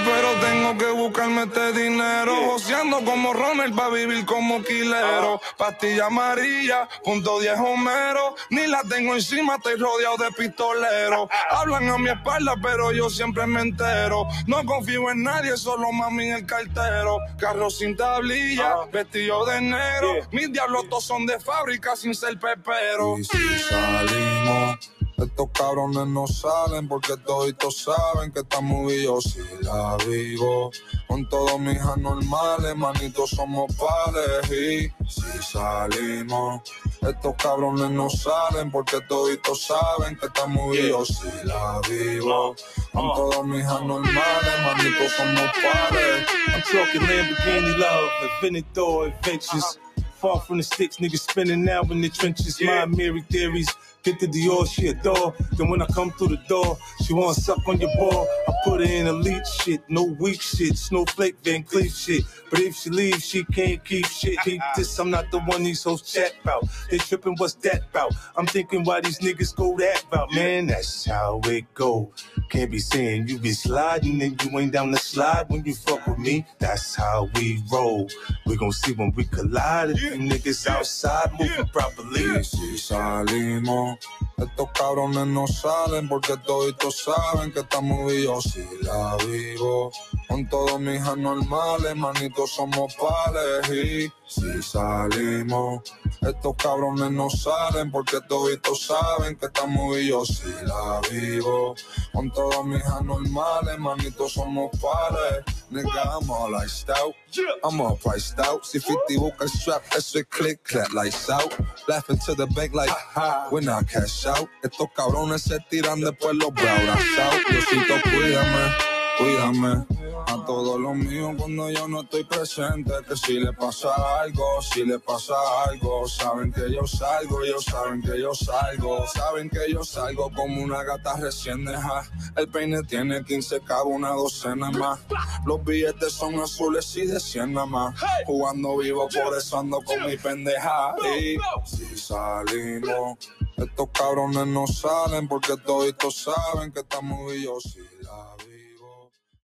Pero 0.08 0.32
tengo 0.40 0.78
que 0.78 0.90
buscarme 0.90 1.42
este 1.42 1.72
dinero. 1.72 2.34
Joseando 2.46 3.04
como 3.04 3.32
Ronald 3.32 3.74
para 3.76 3.90
vivir 3.90 4.24
como 4.24 4.62
quilero. 4.62 5.40
Pastilla 5.56 6.06
amarilla, 6.06 6.88
punto 7.04 7.40
10 7.40 7.58
Homero. 7.58 8.34
Ni 8.50 8.66
la 8.66 8.82
tengo 8.82 9.14
encima, 9.14 9.56
estoy 9.56 9.76
rodeado 9.76 10.16
de 10.16 10.30
pistoleros. 10.32 11.28
Hablan 11.50 11.88
a 11.88 11.98
mi 11.98 12.08
espalda, 12.08 12.54
pero 12.62 12.92
yo 12.92 13.10
siempre 13.10 13.46
me 13.46 13.60
entero. 13.60 14.26
No 14.46 14.64
confío 14.64 15.10
en 15.10 15.22
nadie, 15.22 15.56
solo 15.56 15.92
mami 15.92 16.28
en 16.28 16.36
el 16.36 16.46
cartero. 16.46 17.18
Carro 17.38 17.70
sin 17.70 17.96
tablilla, 17.96 18.86
vestido 18.90 19.44
de 19.46 19.60
negro. 19.60 20.14
Mis 20.32 20.52
diablos 20.52 20.88
todos 20.88 21.04
son 21.04 21.26
de 21.26 21.38
fábrica 21.38 21.96
sin 21.96 22.14
ser 22.14 22.38
pepero. 22.38 23.18
Y 23.18 23.24
si 23.24 23.58
salimos. 23.68 24.97
Estos 25.18 25.48
cabrones 25.52 26.06
no 26.06 26.28
salen 26.28 26.86
porque 26.86 27.16
toditos 27.16 27.76
saben 27.78 28.30
que 28.30 28.38
esta 28.38 28.60
movie 28.60 29.02
yo 29.02 29.20
sí 29.20 29.40
la 29.62 29.96
vivo. 30.06 30.70
Con 31.08 31.28
todos 31.28 31.58
mis 31.58 31.80
anormales, 31.80 32.76
manitos 32.76 33.30
somos 33.30 33.66
pares 33.74 34.48
y 34.52 34.92
si 35.10 35.42
salimos. 35.42 36.62
Estos 37.02 37.34
cabrones 37.34 37.90
no 37.90 38.08
salen 38.08 38.70
porque 38.70 39.00
toditos 39.08 39.60
saben 39.62 40.16
que 40.16 40.26
esta 40.26 40.46
movie 40.46 40.90
yo 40.90 41.04
sí 41.04 41.28
la 41.42 41.80
vivo. 41.88 42.54
Con 42.92 43.12
todos 43.14 43.44
mis 43.44 43.64
anormales, 43.64 44.54
manitos 44.62 45.12
somos 45.16 45.50
pares. 45.60 46.28
I'm 46.46 46.62
talking 46.62 47.00
Lamborghini 47.00 47.76
love, 47.76 48.10
Aventador 48.40 49.08
adventures. 49.08 49.78
Far 50.20 50.40
from 50.40 50.58
the 50.58 50.64
sticks, 50.64 50.96
niggas 50.96 51.28
spinning 51.28 51.64
now 51.64 51.82
in 51.82 52.00
the 52.00 52.08
trenches. 52.08 52.60
My 52.60 52.86
Mary 52.86 53.22
theories. 53.30 53.68
Get 54.02 54.20
the 54.20 54.26
Dior, 54.26 54.66
she 54.66 54.88
adore. 54.88 55.34
Then 55.56 55.68
when 55.68 55.82
I 55.82 55.86
come 55.86 56.10
through 56.12 56.28
the 56.28 56.40
door, 56.48 56.78
she 57.04 57.12
wanna 57.12 57.34
suck 57.34 57.66
on 57.66 57.80
your 57.80 57.94
ball. 57.96 58.26
I 58.48 58.52
put 58.64 58.80
her 58.80 58.86
in 58.86 59.06
elite 59.06 59.46
shit, 59.46 59.82
no 59.88 60.04
weak 60.04 60.40
shit, 60.40 60.78
snowflake 60.78 61.36
Van 61.42 61.64
Cleef 61.64 61.94
shit. 61.94 62.24
But 62.50 62.60
if 62.60 62.76
she 62.76 62.90
leaves, 62.90 63.24
she 63.24 63.44
can't 63.44 63.84
keep 63.84 64.06
shit. 64.06 64.38
Keep 64.40 64.62
this, 64.76 64.98
I'm 64.98 65.10
not 65.10 65.30
the 65.30 65.40
one 65.40 65.62
these 65.62 65.82
hoes 65.82 66.02
chat 66.02 66.34
about. 66.42 66.64
They 66.90 66.98
tripping, 66.98 67.34
what's 67.36 67.54
that 67.54 67.82
about? 67.90 68.14
I'm 68.36 68.46
thinking 68.46 68.84
why 68.84 69.00
these 69.00 69.18
niggas 69.18 69.54
go 69.54 69.76
that 69.78 70.04
about, 70.04 70.32
man. 70.32 70.66
That's 70.66 71.04
how 71.04 71.40
it 71.44 71.72
go. 71.74 72.12
Can't 72.48 72.70
be 72.70 72.78
saying 72.78 73.28
you 73.28 73.38
be 73.38 73.52
sliding 73.52 74.22
and 74.22 74.42
you 74.42 74.58
ain't 74.58 74.72
down 74.72 74.90
the 74.90 74.98
slide 74.98 75.46
when 75.48 75.64
you 75.64 75.74
fuck 75.74 76.06
with 76.06 76.18
me. 76.18 76.46
That's 76.58 76.94
how 76.94 77.28
we 77.34 77.62
roll. 77.70 78.08
We 78.46 78.56
gon' 78.56 78.72
see 78.72 78.92
when 78.92 79.12
we 79.12 79.24
collide. 79.24 79.90
If 79.90 80.02
you 80.02 80.10
niggas 80.12 80.66
outside 80.66 81.32
moving 81.38 81.66
properly. 81.66 82.28
Y 82.28 82.42
si 82.42 82.76
salimos, 82.76 83.97
estos 84.36 84.70
cabrones 84.72 85.26
no 85.26 85.46
salen 85.46 86.08
porque 86.08 86.36
toditos 86.38 87.04
saben 87.04 87.52
que 87.52 87.60
esta 87.60 87.80
movie 87.80 88.24
yo 88.24 88.40
sí 88.40 88.64
la 88.82 89.16
vivo. 89.26 89.90
Con 90.28 90.48
todos 90.48 90.80
mis 90.80 91.00
anormales, 91.00 91.96
manitos 91.96 92.52
somos 92.52 92.94
pares 92.94 93.68
y 93.70 94.12
si 94.28 94.62
salimos, 94.62 95.82
estos 96.20 96.54
cabrones 96.56 97.10
no 97.10 97.30
salen 97.30 97.90
porque 97.90 98.20
toditos 98.28 98.86
saben 98.86 99.36
que 99.36 99.46
esta 99.46 99.66
movie 99.66 100.08
yo 100.08 100.24
sí 100.24 100.52
la 100.62 101.00
vivo. 101.10 101.74
Con 102.12 102.30
todos 102.30 102.64
mis 102.66 102.84
anormales, 102.84 103.78
manitos 103.78 104.32
somos 104.32 104.70
pares. 104.80 105.44
Nigga, 105.70 106.18
I'm 106.18 106.30
all 106.30 106.54
iced 106.56 106.88
out. 106.90 107.14
I'm 107.62 107.80
all 107.80 107.96
priced 107.96 108.38
out. 108.40 108.64
Si 108.64 108.80
50 108.80 109.18
busca 109.18 109.44
el 109.44 109.50
strap, 109.50 109.82
eso 109.96 110.18
es 110.18 110.26
click, 110.26 110.62
clap, 110.62 110.92
lights 110.94 111.28
out. 111.28 111.54
Laughing 111.86 112.18
to 112.24 112.34
the 112.34 112.46
bank 112.46 112.74
like, 112.74 112.90
ha, 112.90 113.48
when 113.50 113.68
I 113.68 113.82
cash 113.82 114.26
out. 114.26 114.48
Estos 114.62 114.88
cabrones 114.94 115.42
se 115.42 115.58
tiran 115.70 116.00
después 116.00 116.34
los 116.36 116.52
brazos 116.54 117.18
out. 117.18 117.40
Diosito, 117.50 117.94
cuídame, 118.02 118.74
cuídame. 119.18 119.84
A 120.26 120.44
todos 120.44 120.78
los 120.78 120.94
míos 120.94 121.34
cuando 121.38 121.70
yo 121.70 121.88
no 121.88 122.02
estoy 122.02 122.24
presente. 122.24 122.92
Que 123.08 123.16
si 123.16 123.40
le 123.40 123.52
pasa 123.52 123.88
algo, 124.20 124.44
si 124.60 124.84
le 124.84 124.98
pasa 124.98 125.34
algo. 125.66 126.06
Saben 126.06 126.52
que 126.52 126.70
yo 126.70 126.86
salgo, 126.86 127.42
ellos 127.42 127.64
saben 127.64 128.02
que 128.02 128.20
yo 128.20 128.34
salgo. 128.34 129.06
Saben 129.06 129.48
que 129.48 129.72
yo 129.72 129.84
salgo 129.84 130.30
como 130.34 130.62
una 130.62 130.82
gata 130.82 131.16
recién 131.16 131.64
deja. 131.64 132.04
El 132.36 132.48
peine 132.48 132.82
tiene 132.82 133.24
15 133.24 133.60
cabos, 133.60 133.94
una 133.94 134.10
docena 134.10 134.70
más. 134.70 135.00
Los 135.46 135.64
billetes 135.64 136.12
son 136.12 136.38
azules 136.40 136.94
y 136.96 137.06
de 137.06 137.20
100 137.20 137.54
nada 137.54 137.66
más. 137.66 137.94
Jugando 138.26 138.76
vivo, 138.76 139.08
por 139.08 139.36
eso 139.36 139.58
ando 139.58 139.80
con 139.82 140.04
mi 140.06 140.16
pendeja. 140.16 140.94
Y 141.18 141.36
si 141.64 141.96
salimos, 141.96 143.18
estos 143.56 143.88
cabrones 143.92 144.46
no 144.46 144.66
salen 144.66 145.26
porque 145.26 145.56
toditos 145.56 146.16
saben 146.16 146.70
que 146.72 146.80
estamos 146.80 147.34
y 147.34 147.44
yo 147.44 147.58
sí 147.60 147.80
la 148.02 148.37